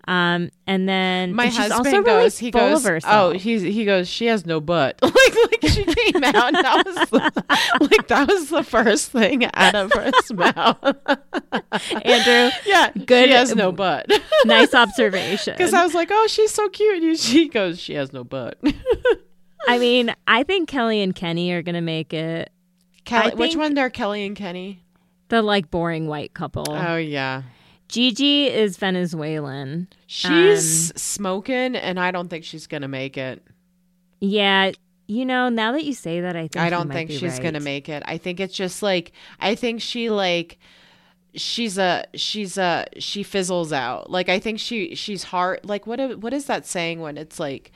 Um, 0.08 0.50
and 0.68 0.88
then 0.88 1.34
My 1.34 1.46
and 1.46 1.54
husband 1.54 1.88
also 1.88 2.02
goes. 2.04 2.06
really 2.06 2.30
he 2.48 2.52
full 2.52 2.80
goes. 2.80 3.04
Oh, 3.06 3.32
he's 3.32 3.64
he 3.64 3.86
goes. 3.86 4.08
She 4.08 4.28
has 4.28 4.46
no 4.46 4.62
butt. 4.62 5.00
like 5.02 5.14
like 5.14 5.72
she 5.72 5.84
came 5.84 6.24
out. 6.24 6.54
And 6.54 6.56
that 6.58 6.84
was 6.86 6.96
the, 7.10 7.44
like 7.92 8.08
that 8.08 8.28
was 8.28 8.50
the 8.50 8.64
first 8.64 9.12
thing 9.12 9.46
out 9.56 9.74
of 9.74 9.92
her 9.94 10.12
mouth. 10.36 10.78
Andrew, 12.06 12.52
yeah, 12.68 12.92
Good- 12.92 13.26
She 13.30 13.32
has 13.32 13.56
no 13.56 13.72
butt. 13.72 14.12
nice 14.46 14.76
observation. 14.76 15.56
Because 15.58 15.74
I 15.74 15.84
was 15.84 15.96
like, 15.96 16.10
oh, 16.12 16.28
she's 16.30 16.52
so 16.52 16.70
cute. 16.70 17.02
And 17.04 17.18
she 17.20 17.48
goes, 17.50 17.80
she 17.80 17.96
has 17.96 18.14
no 18.14 18.24
butt. 18.24 18.60
I 19.68 19.78
mean, 19.78 20.14
I 20.28 20.44
think 20.44 20.70
Kelly 20.70 21.02
and 21.02 21.14
Kenny 21.14 21.52
are 21.52 21.62
gonna 21.62 21.82
make 21.82 22.14
it 22.14 22.52
Kelly, 23.06 23.36
which 23.36 23.56
one? 23.56 23.74
They're 23.74 23.90
Kelly 23.90 24.26
and 24.26 24.36
Kenny. 24.36 24.84
the 25.30 25.42
like 25.42 25.70
boring 25.72 26.08
white 26.08 26.34
couple. 26.34 26.66
Oh 26.70 26.98
yeah, 26.98 27.44
Gigi 27.88 28.48
is 28.48 28.78
Venezuelan. 28.78 29.88
she's 30.08 30.92
um, 30.92 30.98
smoking, 30.98 31.76
and 31.76 32.00
I 32.00 32.12
don't 32.12 32.30
think 32.30 32.46
she's 32.46 32.68
gonna 32.68 32.88
make 32.88 33.18
it. 33.18 33.44
Yeah, 34.22 34.72
you 35.08 35.26
know, 35.26 35.50
now 35.50 35.72
that 35.72 35.86
you 35.86 35.94
say 35.94 36.22
that, 36.22 36.36
I 36.36 36.48
think 36.48 36.58
I 36.58 36.70
don't 36.70 36.92
think 36.92 37.12
she's 37.12 37.40
gonna 37.40 37.60
make 37.60 37.90
it. 37.90 38.04
I 38.06 38.18
think 38.18 38.40
it's 38.40 38.56
just 38.56 38.84
like 38.84 39.12
I 39.40 39.56
think 39.56 39.82
she 39.82 40.10
like 40.10 40.60
she's 41.36 41.78
a 41.78 42.06
she's 42.14 42.58
a 42.58 42.86
she 42.98 43.24
fizzles 43.24 43.74
out. 43.74 44.10
Like 44.10 44.30
I 44.30 44.40
think 44.40 44.60
she 44.60 44.96
she's 44.96 45.24
hard. 45.24 45.62
Like 45.64 45.88
what 45.88 46.20
what 46.20 46.34
is 46.34 46.46
that 46.46 46.66
saying 46.66 47.00
when 47.00 47.18
it's 47.18 47.40
like 47.40 47.72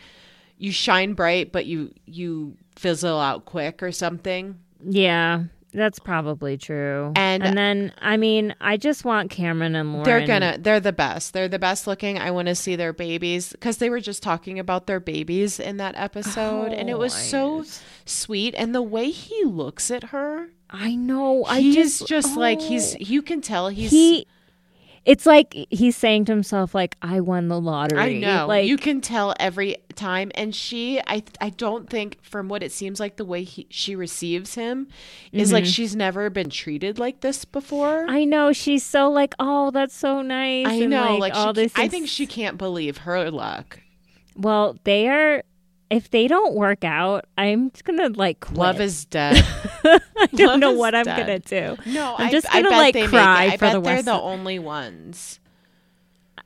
you 0.58 0.72
shine 0.72 1.14
bright 1.14 1.52
but 1.52 1.66
you 1.66 1.94
you 2.06 2.58
fizzle 2.76 3.20
out 3.20 3.46
quick 3.46 3.84
or 3.84 3.92
something? 3.92 4.60
Yeah, 4.86 5.44
that's 5.74 6.00
probably 6.00 6.58
true. 6.58 7.14
And- 7.16 7.44
and 7.44 7.58
then 7.58 7.94
I 8.02 8.18
mean, 8.18 8.54
I 8.62 8.78
just 8.78 9.06
want 9.06 9.32
Cameron 9.32 9.76
and 9.76 9.94
Lauren. 9.94 10.06
They're 10.06 10.28
gonna 10.28 10.58
they're 10.60 10.80
the 10.80 10.94
best. 10.94 11.34
They're 11.34 11.48
the 11.48 11.60
best 11.60 11.88
looking. 11.88 12.20
I 12.20 12.32
want 12.32 12.48
to 12.48 12.56
see 12.56 12.76
their 12.76 12.94
babies 12.94 13.52
because 13.52 13.78
they 13.78 13.90
were 13.90 14.00
just 14.00 14.22
talking 14.24 14.60
about 14.60 14.88
their 14.88 15.00
babies 15.00 15.60
in 15.60 15.78
that 15.78 15.96
episode 15.98 16.74
and 16.74 16.90
it 16.90 16.98
was 16.98 17.14
so 17.14 17.60
Oh, 17.60 17.66
sweet 18.06 18.54
and 18.58 18.74
the 18.74 18.82
way 18.82 19.10
he 19.10 19.44
looks 19.46 19.90
at 19.92 20.06
her 20.06 20.50
I 20.70 20.96
know. 20.96 21.46
I 21.46 21.62
he's 21.62 21.76
just 22.00 22.08
just, 22.08 22.36
like 22.36 22.60
he's 22.60 22.96
oh. 22.96 22.98
you 23.00 23.22
can 23.22 23.42
tell 23.42 23.68
he's 23.70 23.92
he. 23.92 24.28
It's 25.06 25.26
like 25.26 25.54
he's 25.70 25.98
saying 25.98 26.26
to 26.26 26.32
himself, 26.32 26.74
like, 26.74 26.96
"I 27.02 27.20
won 27.20 27.50
the 27.50 27.60
lottery." 27.60 28.00
I 28.00 28.14
know. 28.20 28.48
Like 28.48 28.68
you 28.68 28.78
can 28.78 29.02
tell 29.02 29.34
every 29.40 29.78
time 29.96 30.32
and 30.36 30.56
she 30.56 31.00
I 31.08 31.24
I 31.42 31.50
don't 31.50 31.90
think 31.90 32.24
from 32.24 32.48
what 32.48 32.64
it 32.64 32.72
seems 32.72 33.00
like 33.00 33.18
the 33.18 33.26
way 33.26 33.44
he, 33.44 33.68
she 33.70 33.96
receives 33.96 34.56
him 34.56 34.88
is 35.32 35.52
like 35.52 35.66
she's 35.66 35.96
never 35.96 36.30
been 36.30 36.50
treated 36.50 37.00
like 37.00 37.22
this 37.22 37.44
before. 37.44 38.04
Mm-hmm. 38.04 38.10
I 38.12 38.24
know 38.24 38.54
she's 38.54 38.84
so 38.84 39.10
like, 39.10 39.36
"Oh, 39.40 39.72
that's 39.72 39.96
so 39.96 40.22
nice." 40.22 40.68
I 40.68 40.74
and, 40.74 40.90
know, 40.90 41.18
like, 41.18 41.20
like, 41.20 41.36
all 41.36 41.54
she, 41.54 41.64
this. 41.64 41.74
I 41.76 41.88
think 41.88 42.08
she 42.08 42.26
can't 42.26 42.58
believe 42.58 43.00
her 43.00 43.30
luck. 43.30 43.82
Well, 44.36 44.78
they 44.84 45.08
are. 45.10 45.44
If 45.94 46.10
they 46.10 46.28
don't 46.28 46.56
work 46.56 46.84
out, 46.84 47.26
I'm 47.38 47.70
just 47.70 47.84
gonna 47.86 48.10
like 48.10 48.40
quit. 48.40 48.58
Love 48.58 48.82
is 48.82 49.06
dead. 49.20 49.46
I 49.86 50.00
don't 50.34 50.48
love 50.48 50.60
know 50.60 50.72
what 50.72 50.96
I'm 50.96 51.06
dead. 51.06 51.18
gonna 51.20 51.40
do. 51.76 51.78
No, 51.92 52.16
I'm 52.18 52.32
just 52.32 52.48
I 52.50 52.64
gonna, 52.64 52.70
bet 52.70 52.96
like, 52.96 53.10
cry. 53.10 53.44
I 53.46 53.58
for 53.58 53.66
bet 53.66 53.74
the 53.74 53.82
they're 53.82 53.94
rest 53.96 54.06
the 54.06 54.14
only 54.14 54.58
ones. 54.58 55.40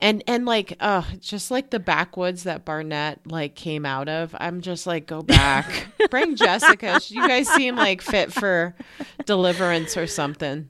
And 0.00 0.22
and 0.26 0.44
like 0.44 0.76
uh 0.80 1.02
just 1.20 1.50
like 1.50 1.70
the 1.70 1.78
backwoods 1.80 2.42
that 2.42 2.66
Barnett 2.66 3.20
like 3.26 3.54
came 3.54 3.86
out 3.86 4.08
of, 4.08 4.34
I'm 4.38 4.60
just 4.60 4.86
like 4.86 5.06
go 5.06 5.22
back. 5.22 5.86
Bring 6.10 6.36
Jessica. 6.36 7.00
You 7.08 7.26
guys 7.26 7.48
seem 7.48 7.76
like 7.76 8.02
fit 8.02 8.30
for 8.30 8.74
deliverance 9.24 9.96
or 9.96 10.06
something. 10.06 10.68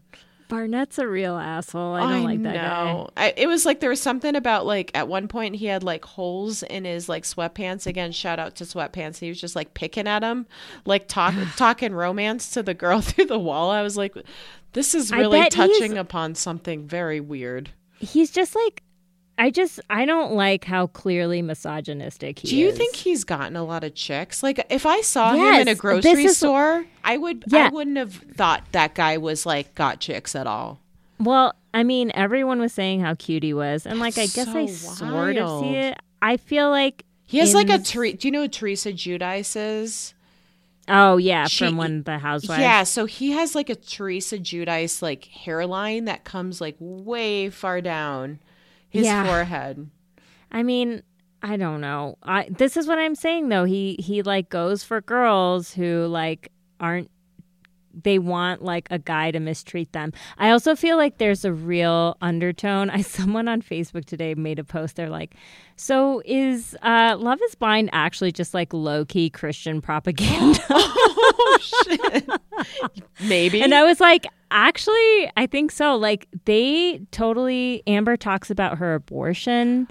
Barnett's 0.48 0.98
a 0.98 1.08
real 1.08 1.36
asshole. 1.36 1.94
I 1.94 2.12
don't 2.12 2.22
like 2.24 2.42
that 2.42 2.54
guy. 2.54 2.84
know. 2.84 3.10
I, 3.16 3.34
it 3.36 3.46
was 3.46 3.64
like 3.64 3.80
there 3.80 3.90
was 3.90 4.00
something 4.00 4.36
about 4.36 4.66
like 4.66 4.90
at 4.94 5.08
one 5.08 5.26
point 5.26 5.56
he 5.56 5.66
had 5.66 5.82
like 5.82 6.04
holes 6.04 6.62
in 6.62 6.84
his 6.84 7.08
like 7.08 7.24
sweatpants. 7.24 7.86
Again, 7.86 8.12
shout 8.12 8.38
out 8.38 8.54
to 8.56 8.64
sweatpants. 8.64 9.18
He 9.18 9.28
was 9.28 9.40
just 9.40 9.56
like 9.56 9.74
picking 9.74 10.06
at 10.06 10.22
him, 10.22 10.46
like 10.84 11.08
talk 11.08 11.34
talking 11.56 11.94
romance 11.94 12.50
to 12.50 12.62
the 12.62 12.74
girl 12.74 13.00
through 13.02 13.26
the 13.26 13.38
wall. 13.38 13.70
I 13.70 13.82
was 13.82 13.96
like, 13.96 14.14
this 14.72 14.94
is 14.94 15.10
really 15.10 15.48
touching 15.48 15.98
upon 15.98 16.34
something 16.34 16.86
very 16.86 17.20
weird. 17.20 17.70
He's 17.98 18.30
just 18.30 18.54
like, 18.54 18.82
I 19.36 19.50
just, 19.50 19.80
I 19.90 20.04
don't 20.04 20.34
like 20.34 20.64
how 20.64 20.86
clearly 20.86 21.42
misogynistic 21.42 22.38
he 22.38 22.46
is. 22.48 22.50
Do 22.50 22.56
you 22.56 22.68
is. 22.68 22.76
think 22.78 22.94
he's 22.94 23.24
gotten 23.24 23.56
a 23.56 23.64
lot 23.64 23.82
of 23.82 23.94
chicks? 23.94 24.42
Like 24.42 24.64
if 24.70 24.86
I 24.86 25.00
saw 25.00 25.32
him 25.34 25.54
in 25.62 25.68
a 25.68 25.74
grocery 25.74 26.24
is- 26.26 26.36
store, 26.38 26.84
I 27.02 27.16
would 27.16 27.44
yeah. 27.48 27.66
I 27.66 27.68
wouldn't 27.70 27.96
have 27.96 28.14
thought 28.14 28.64
that 28.72 28.94
guy 28.94 29.16
was 29.18 29.44
like 29.44 29.74
got 29.74 30.00
chicks 30.00 30.34
at 30.36 30.46
all. 30.46 30.80
Well, 31.18 31.54
I 31.72 31.82
mean, 31.82 32.12
everyone 32.14 32.60
was 32.60 32.72
saying 32.72 33.00
how 33.00 33.14
cute 33.14 33.42
he 33.42 33.54
was, 33.54 33.86
and 33.86 33.98
like, 33.98 34.18
I 34.18 34.26
guess 34.26 34.48
I 34.48 34.66
so 34.66 34.94
sort 34.94 35.36
of 35.36 35.60
see 35.60 35.76
it. 35.76 35.98
I 36.22 36.36
feel 36.36 36.70
like 36.70 37.04
He 37.26 37.38
has 37.38 37.54
like 37.54 37.70
a 37.70 37.74
in- 37.74 37.82
Ter- 37.82 38.12
do 38.12 38.28
you 38.28 38.32
know 38.32 38.42
who 38.42 38.48
Teresa 38.48 38.92
Giudice 38.92 39.56
is? 39.56 40.14
Oh 40.86 41.16
yeah, 41.16 41.46
She- 41.46 41.64
from 41.66 41.76
when 41.76 42.02
the 42.02 42.18
housewives. 42.18 42.60
Yeah, 42.60 42.82
so 42.84 43.06
he 43.06 43.30
has 43.32 43.54
like 43.54 43.70
a 43.70 43.74
Teresa 43.74 44.38
Giudice 44.38 45.02
like 45.02 45.24
hairline 45.24 46.04
that 46.04 46.24
comes 46.24 46.60
like 46.60 46.76
way 46.78 47.48
far 47.50 47.80
down 47.80 48.38
his 48.94 49.04
Yeah. 49.04 49.26
forehead. 49.26 49.90
I 50.50 50.62
mean, 50.62 51.02
I 51.42 51.58
don't 51.58 51.82
know. 51.82 52.16
I 52.22 52.48
this 52.48 52.76
is 52.78 52.86
what 52.86 52.98
I'm 52.98 53.14
saying 53.14 53.50
though. 53.50 53.64
He 53.64 53.96
he 53.98 54.22
like 54.22 54.48
goes 54.48 54.82
for 54.82 55.00
girls 55.02 55.74
who 55.74 56.06
like 56.06 56.50
aren't 56.80 57.10
they 58.02 58.18
want 58.18 58.60
like 58.60 58.88
a 58.90 58.98
guy 58.98 59.30
to 59.30 59.38
mistreat 59.38 59.92
them. 59.92 60.12
I 60.36 60.50
also 60.50 60.74
feel 60.74 60.96
like 60.96 61.18
there's 61.18 61.44
a 61.44 61.52
real 61.52 62.16
undertone. 62.20 62.90
I 62.90 63.02
someone 63.18 63.46
on 63.46 63.62
Facebook 63.62 64.04
today 64.04 64.34
made 64.34 64.58
a 64.58 64.64
post. 64.64 64.96
They're 64.96 65.10
like, 65.10 65.34
"So 65.76 66.22
is 66.24 66.76
uh, 66.82 67.16
Love 67.18 67.40
Is 67.44 67.54
Blind 67.54 67.90
actually 67.92 68.32
just 68.32 68.54
like 68.54 68.72
low 68.72 69.04
key 69.04 69.28
Christian 69.30 69.80
propaganda?" 69.80 70.58
oh 70.70 71.58
shit. 71.60 72.28
Maybe. 73.28 73.60
and 73.62 73.74
I 73.74 73.84
was 73.84 74.00
like, 74.00 74.26
"Actually, 74.54 75.30
I 75.36 75.46
think 75.46 75.70
so. 75.70 75.96
Like 75.96 76.28
they 76.46 77.02
totally 77.10 77.82
Amber 77.86 78.16
talks 78.16 78.50
about 78.50 78.78
her 78.78 78.94
abortion, 78.94 79.88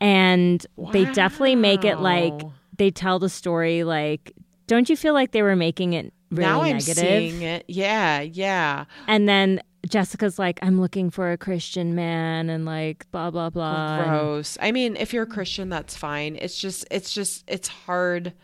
and 0.00 0.64
they 0.92 1.04
definitely 1.06 1.56
make 1.56 1.84
it 1.84 1.98
like 1.98 2.32
they 2.78 2.90
tell 2.90 3.18
the 3.18 3.28
story 3.28 3.84
like." 3.84 4.32
Don't 4.66 4.90
you 4.90 4.96
feel 4.96 5.14
like 5.14 5.32
they 5.32 5.40
were 5.40 5.56
making 5.56 5.94
it 5.94 6.12
really 6.30 6.44
now 6.44 6.60
I'm 6.60 6.78
seeing 6.80 7.40
it. 7.40 7.64
Yeah, 7.68 8.20
yeah. 8.20 8.84
And 9.06 9.26
then 9.26 9.62
Jessica's 9.88 10.38
like, 10.38 10.58
I'm 10.60 10.78
looking 10.78 11.08
for 11.08 11.32
a 11.32 11.38
Christian 11.38 11.94
man 11.94 12.50
and 12.50 12.66
like 12.66 13.10
blah 13.10 13.30
blah 13.30 13.48
blah. 13.48 13.96
And 13.96 14.10
Gross. 14.10 14.58
I 14.60 14.72
mean, 14.72 14.96
if 14.96 15.14
you're 15.14 15.22
a 15.22 15.26
Christian, 15.26 15.70
that's 15.70 15.96
fine. 15.96 16.36
It's 16.36 16.58
just, 16.58 16.86
it's 16.90 17.14
just, 17.14 17.44
it's 17.48 17.68
hard. 17.68 18.34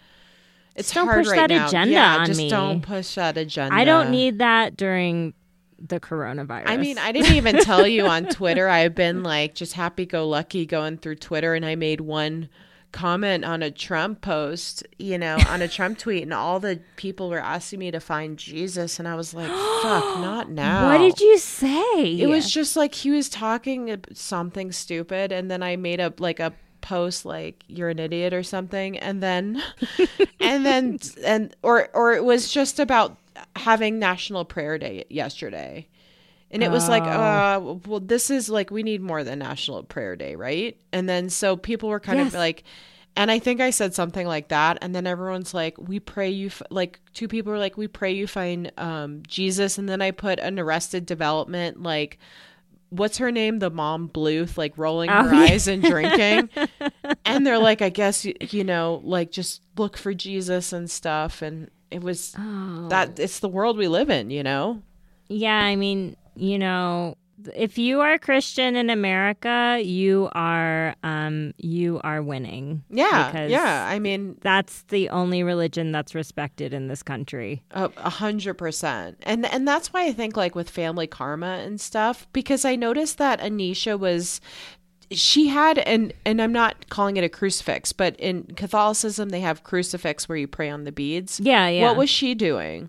It's 0.76 0.88
Just 0.88 0.94
don't 0.94 1.06
hard 1.06 1.24
push 1.24 1.30
right 1.32 1.48
that 1.48 1.54
now. 1.54 1.68
agenda 1.68 1.92
yeah, 1.92 2.16
on 2.16 2.26
just 2.26 2.38
me. 2.38 2.48
don't 2.50 2.80
push 2.80 3.14
that 3.14 3.36
agenda. 3.36 3.74
I 3.74 3.84
don't 3.84 4.10
need 4.10 4.38
that 4.38 4.76
during 4.76 5.34
the 5.86 6.00
coronavirus. 6.00 6.64
I 6.66 6.76
mean, 6.76 6.98
I 6.98 7.12
didn't 7.12 7.34
even 7.34 7.58
tell 7.58 7.86
you 7.86 8.06
on 8.06 8.26
Twitter. 8.26 8.68
I've 8.68 8.94
been 8.94 9.22
like 9.22 9.54
just 9.54 9.74
happy 9.74 10.06
go 10.06 10.26
lucky 10.26 10.66
going 10.66 10.98
through 10.98 11.16
Twitter, 11.16 11.54
and 11.54 11.64
I 11.64 11.74
made 11.74 12.00
one 12.00 12.48
comment 12.92 13.44
on 13.44 13.60
a 13.62 13.70
Trump 13.70 14.20
post, 14.20 14.86
you 14.98 15.18
know, 15.18 15.36
on 15.48 15.60
a 15.60 15.68
Trump 15.68 15.98
tweet, 15.98 16.22
and 16.22 16.32
all 16.32 16.60
the 16.60 16.80
people 16.96 17.28
were 17.28 17.40
asking 17.40 17.80
me 17.80 17.90
to 17.90 18.00
find 18.00 18.38
Jesus, 18.38 18.98
and 18.98 19.06
I 19.06 19.14
was 19.14 19.34
like, 19.34 19.48
fuck, 19.48 20.18
not 20.20 20.48
now. 20.48 20.88
What 20.88 20.98
did 20.98 21.20
you 21.20 21.36
say? 21.38 22.16
It 22.16 22.28
was 22.28 22.50
just 22.50 22.76
like 22.76 22.94
he 22.94 23.10
was 23.10 23.28
talking 23.28 24.02
something 24.14 24.72
stupid, 24.72 25.32
and 25.32 25.50
then 25.50 25.62
I 25.62 25.76
made 25.76 26.00
up 26.00 26.20
like 26.20 26.40
a 26.40 26.54
post 26.80 27.24
like 27.24 27.64
you're 27.66 27.88
an 27.88 27.98
idiot 27.98 28.32
or 28.32 28.42
something, 28.42 28.96
and 28.98 29.22
then, 29.22 29.60
and 30.40 30.64
then, 30.64 30.98
and 31.24 31.54
or 31.62 31.88
or 31.92 32.14
it 32.14 32.24
was 32.24 32.48
just 32.48 32.78
about 32.78 33.18
having 33.56 33.98
National 33.98 34.44
Prayer 34.44 34.78
Day 34.78 35.04
yesterday. 35.10 35.88
And 36.50 36.62
it 36.62 36.70
was 36.70 36.88
like, 36.88 37.02
Oh. 37.02 37.06
uh, 37.06 37.60
well, 37.88 38.00
this 38.00 38.30
is 38.30 38.48
like 38.48 38.70
we 38.70 38.82
need 38.84 39.00
more 39.02 39.24
than 39.24 39.40
National 39.40 39.82
Prayer 39.82 40.14
Day, 40.14 40.36
right? 40.36 40.76
And 40.92 41.08
then 41.08 41.28
so 41.30 41.56
people 41.56 41.88
were 41.88 42.00
kind 42.00 42.18
Yes. 42.20 42.28
of 42.28 42.34
like, 42.34 42.62
And 43.16 43.30
I 43.30 43.38
think 43.38 43.60
I 43.60 43.70
said 43.70 43.94
something 43.94 44.26
like 44.26 44.48
that. 44.48 44.78
And 44.82 44.94
then 44.94 45.06
everyone's 45.06 45.54
like, 45.54 45.78
we 45.78 46.00
pray 46.00 46.30
you, 46.30 46.48
f-, 46.48 46.62
like, 46.70 46.98
two 47.12 47.28
people 47.28 47.52
were 47.52 47.58
like, 47.60 47.76
we 47.76 47.86
pray 47.86 48.12
you 48.12 48.26
find 48.26 48.72
um, 48.76 49.22
Jesus. 49.28 49.78
And 49.78 49.88
then 49.88 50.02
I 50.02 50.10
put 50.10 50.40
an 50.40 50.58
arrested 50.58 51.06
development, 51.06 51.80
like, 51.80 52.18
what's 52.90 53.18
her 53.18 53.30
name? 53.30 53.60
The 53.60 53.70
mom 53.70 54.08
Bluth, 54.08 54.56
like 54.58 54.76
rolling 54.76 55.10
Oh, 55.10 55.22
her 55.28 55.32
yeah. 55.34 55.52
eyes 55.52 55.68
and 55.68 55.80
drinking. 55.82 56.50
and 57.24 57.46
they're 57.46 57.58
like, 57.58 57.82
I 57.82 57.88
guess, 57.88 58.24
you 58.24 58.64
know, 58.64 59.00
like, 59.04 59.30
just 59.30 59.62
look 59.76 59.96
for 59.96 60.12
Jesus 60.14 60.72
and 60.72 60.90
stuff. 60.90 61.40
And 61.42 61.70
it 61.94 62.02
was 62.02 62.34
Oh. 62.38 62.88
that, 62.88 63.18
it's 63.18 63.38
the 63.40 63.48
world 63.48 63.76
we 63.78 63.88
live 63.88 64.10
in, 64.10 64.30
you 64.30 64.42
know? 64.42 64.82
Yeah, 65.28 65.58
I 65.58 65.76
mean, 65.76 66.16
you 66.36 66.58
know, 66.58 67.16
if 67.54 67.76
you 67.78 68.00
are 68.00 68.16
Christian 68.18 68.76
in 68.76 68.88
America, 68.90 69.80
you 69.82 70.28
are 70.32 70.94
um 71.02 71.52
you 71.58 72.00
are 72.02 72.22
winning. 72.22 72.82
Yeah. 72.90 73.30
Because 73.30 73.50
yeah. 73.50 73.86
I 73.90 73.98
mean, 73.98 74.36
That's 74.40 74.82
the 74.88 75.10
only 75.10 75.42
religion 75.42 75.92
that's 75.92 76.14
respected 76.14 76.72
in 76.72 76.88
this 76.88 77.02
country. 77.02 77.62
A 77.72 77.90
a 77.98 78.10
hundred 78.10 78.54
percent, 78.54 79.18
and 79.24 79.44
and 79.46 79.66
that's 79.66 79.92
why 79.92 80.06
I 80.06 80.12
think 80.12 80.36
like 80.36 80.54
with 80.54 80.70
family 80.70 81.06
karma 81.06 81.60
and 81.66 81.80
stuff, 81.80 82.26
because 82.32 82.64
I 82.64 82.76
noticed 82.76 83.18
that 83.18 83.40
Anisha 83.40 83.98
was, 83.98 84.40
she 85.10 85.48
had 85.48 85.78
and 85.78 86.12
and 86.24 86.40
I'm 86.40 86.52
not 86.52 86.88
calling 86.88 87.16
it 87.16 87.24
a 87.24 87.28
crucifix, 87.28 87.92
but 87.92 88.16
in 88.18 88.44
Catholicism 88.56 89.28
they 89.30 89.40
have 89.40 89.64
crucifix 89.64 90.28
where 90.28 90.38
you 90.38 90.46
pray 90.48 90.70
on 90.70 90.84
the 90.84 90.92
beads. 90.92 91.40
Yeah, 91.40 91.68
yeah. 91.68 91.82
What 91.84 91.96
was 91.96 92.10
she 92.10 92.34
doing? 92.34 92.88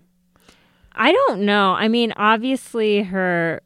I 0.92 1.12
don't 1.12 1.40
know. 1.42 1.72
I 1.74 1.88
mean, 1.88 2.12
obviously 2.16 3.02
her 3.02 3.60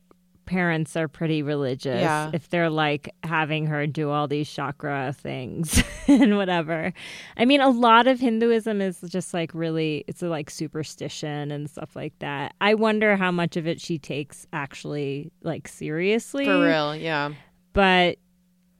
parents 0.46 0.96
are 0.96 1.06
pretty 1.06 1.42
religious 1.44 2.00
Yeah. 2.00 2.32
if 2.34 2.48
they're 2.50 2.70
like 2.70 3.14
having 3.22 3.66
her 3.66 3.86
do 3.86 4.10
all 4.10 4.26
these 4.26 4.50
chakra 4.50 5.14
things 5.16 5.80
and 6.08 6.36
whatever. 6.36 6.92
I 7.36 7.44
mean, 7.44 7.60
a 7.60 7.68
lot 7.68 8.08
of 8.08 8.18
Hinduism 8.18 8.80
is 8.80 9.00
just 9.02 9.32
like 9.32 9.52
really 9.54 10.04
it's 10.08 10.22
like 10.22 10.50
superstition 10.50 11.52
and 11.52 11.70
stuff 11.70 11.94
like 11.94 12.18
that. 12.18 12.54
I 12.60 12.74
wonder 12.74 13.14
how 13.14 13.30
much 13.30 13.56
of 13.56 13.68
it 13.68 13.80
she 13.80 13.96
takes 13.96 14.44
actually 14.52 15.30
like 15.42 15.68
seriously. 15.68 16.46
For 16.46 16.60
real, 16.60 16.96
yeah. 16.96 17.30
But 17.72 18.18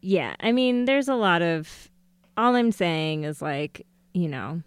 yeah, 0.01 0.35
I 0.41 0.53
mean, 0.53 0.85
there's 0.85 1.09
a 1.09 1.15
lot 1.15 1.43
of. 1.43 1.89
All 2.37 2.55
I'm 2.55 2.73
saying 2.73 3.25
is 3.25 3.43
like, 3.43 3.87
you 4.15 4.29
know, 4.29 4.63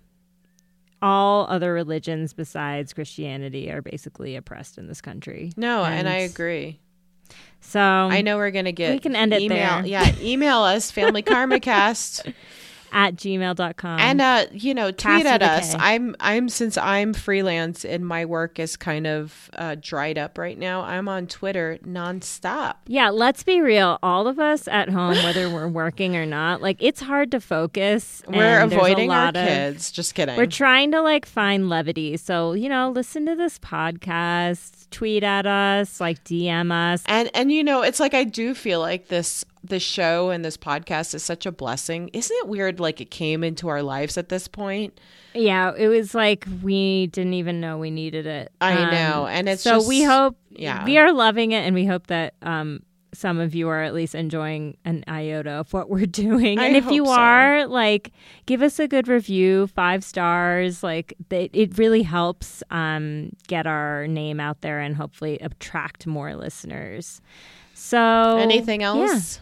all 1.01 1.47
other 1.49 1.73
religions 1.73 2.33
besides 2.33 2.93
Christianity 2.93 3.71
are 3.71 3.81
basically 3.81 4.35
oppressed 4.35 4.77
in 4.77 4.87
this 4.87 5.01
country. 5.01 5.51
No, 5.57 5.83
and, 5.83 6.07
I 6.07 6.17
agree. 6.17 6.79
So 7.61 7.79
I 7.79 8.21
know 8.21 8.37
we're 8.37 8.51
gonna 8.51 8.71
get 8.71 8.93
we 8.93 8.99
can 8.99 9.15
end 9.15 9.33
it 9.33 9.41
email. 9.41 9.81
there. 9.81 9.85
Yeah, 9.85 10.13
email 10.19 10.59
us 10.59 10.91
Family 10.91 11.21
Karma 11.21 11.59
Cast. 11.59 12.27
At 12.93 13.15
gmail.com. 13.15 13.99
and 13.99 14.21
uh 14.21 14.45
you 14.51 14.73
know 14.73 14.91
tweet 14.91 15.25
at 15.25 15.41
us 15.41 15.71
K. 15.73 15.77
i'm 15.79 16.15
i'm 16.19 16.47
since 16.49 16.77
i'm 16.77 17.13
freelance 17.13 17.83
and 17.83 18.05
my 18.07 18.23
work 18.25 18.59
is 18.59 18.77
kind 18.77 19.05
of 19.07 19.49
uh 19.55 19.75
dried 19.81 20.17
up 20.17 20.37
right 20.37 20.57
now 20.57 20.81
i'm 20.81 21.07
on 21.09 21.27
twitter 21.27 21.77
nonstop 21.85 22.75
yeah, 22.85 23.09
let's 23.09 23.43
be 23.43 23.61
real. 23.61 23.97
All 24.03 24.27
of 24.27 24.39
us 24.39 24.67
at 24.67 24.89
home, 24.89 25.15
whether 25.15 25.49
we're 25.49 25.67
working 25.67 26.15
or 26.15 26.25
not, 26.25 26.61
like 26.61 26.77
it's 26.81 26.99
hard 27.01 27.31
to 27.31 27.39
focus. 27.39 28.21
we're 28.27 28.59
and 28.59 28.71
there's 28.71 28.73
a 28.73 28.75
avoiding 28.75 29.09
our 29.11 29.25
lot 29.25 29.37
of- 29.37 29.47
kids 29.47 29.91
just 29.91 30.13
kidding 30.15 30.35
We're 30.35 30.45
trying 30.45 30.91
to 30.91 31.01
like 31.01 31.25
find 31.25 31.69
levity. 31.69 32.17
So, 32.17 32.53
you 32.53 32.69
know, 32.69 32.91
listen 32.91 33.25
to 33.25 33.35
this 33.35 33.57
podcast, 33.59 34.89
tweet 34.91 35.23
at 35.23 35.45
us, 35.45 35.99
like 36.01 36.23
DM 36.23 36.71
us. 36.71 37.03
and 37.07 37.29
and 37.33 37.51
you 37.51 37.63
know 37.63 37.81
it's 37.81 37.99
like 37.99 38.13
i 38.13 38.23
do 38.23 38.53
feel 38.53 38.79
like 38.79 39.07
this 39.07 39.43
this 39.63 39.83
show 39.83 40.29
and 40.29 40.43
this 40.43 40.57
podcast 40.57 41.13
is 41.15 41.23
such 41.23 41.45
a 41.45 41.51
blessing 41.51 42.09
isn't 42.13 42.35
it 42.41 42.47
weird 42.47 42.79
like 42.79 42.99
it 42.99 43.09
came 43.09 43.43
into 43.43 43.67
our 43.69 43.81
lives 43.81 44.17
at 44.17 44.29
this 44.29 44.47
point 44.47 44.99
Yeah, 45.33 45.71
it 45.75 45.87
was 45.87 46.13
like 46.13 46.45
we 46.61 47.07
didn't 47.07 47.33
even 47.33 47.59
know 47.59 47.77
we 47.79 47.89
needed 47.89 48.27
it. 48.27 48.51
I 48.61 48.75
Um, 48.75 48.91
know, 48.91 49.25
and 49.27 49.49
it's 49.49 49.63
so 49.63 49.77
just- 49.77 49.87
we 49.87 50.03
hope 50.03 50.37
yeah. 50.51 50.85
we 50.85 50.97
are 50.99 51.11
loving 51.11 51.53
it, 51.53 51.65
and 51.65 51.73
we 51.73 51.85
hope 51.85 52.07
that 52.07 52.35
um 52.43 52.81
some 53.15 53.39
of 53.39 53.53
you 53.53 53.67
are 53.69 53.81
at 53.83 53.93
least 53.93 54.15
enjoying 54.15 54.75
an 54.85 55.03
iota 55.07 55.51
of 55.51 55.71
what 55.71 55.87
we're 55.89 56.05
doing. 56.07 56.57
I 56.59 56.65
and 56.65 56.75
if 56.75 56.85
hope 56.85 56.93
you 56.93 57.05
so. 57.05 57.11
are, 57.11 57.67
like, 57.67 58.11
give 58.47 58.63
us 58.63 58.79
a 58.79 58.87
good 58.87 59.07
review, 59.07 59.67
five 59.67 60.03
stars. 60.03 60.81
Like, 60.81 61.13
it, 61.29 61.51
it 61.53 61.77
really 61.77 62.01
helps 62.03 62.61
um 62.71 63.29
get 63.47 63.65
our 63.67 64.07
name 64.07 64.39
out 64.39 64.61
there 64.61 64.79
and 64.81 64.95
hopefully 64.95 65.37
attract 65.39 66.05
more 66.07 66.35
listeners. 66.35 67.21
So 67.73 68.37
anything 68.39 68.81
yeah, 68.81 68.87
else 68.87 69.39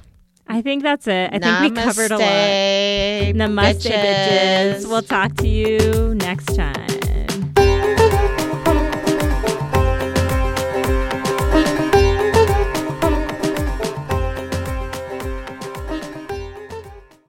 I 0.51 0.61
think 0.61 0.83
that's 0.83 1.07
it. 1.07 1.29
I 1.33 1.39
think 1.39 1.75
we 1.77 1.81
covered 1.81 2.11
a 2.11 2.17
lot. 2.17 2.21
Namaste, 2.21 3.35
Namaste, 3.35 3.89
bitches. 3.89 4.73
bitches. 4.83 4.89
We'll 4.89 5.01
talk 5.01 5.35
to 5.37 5.47
you 5.47 6.13
next 6.15 6.55
time. 6.55 7.00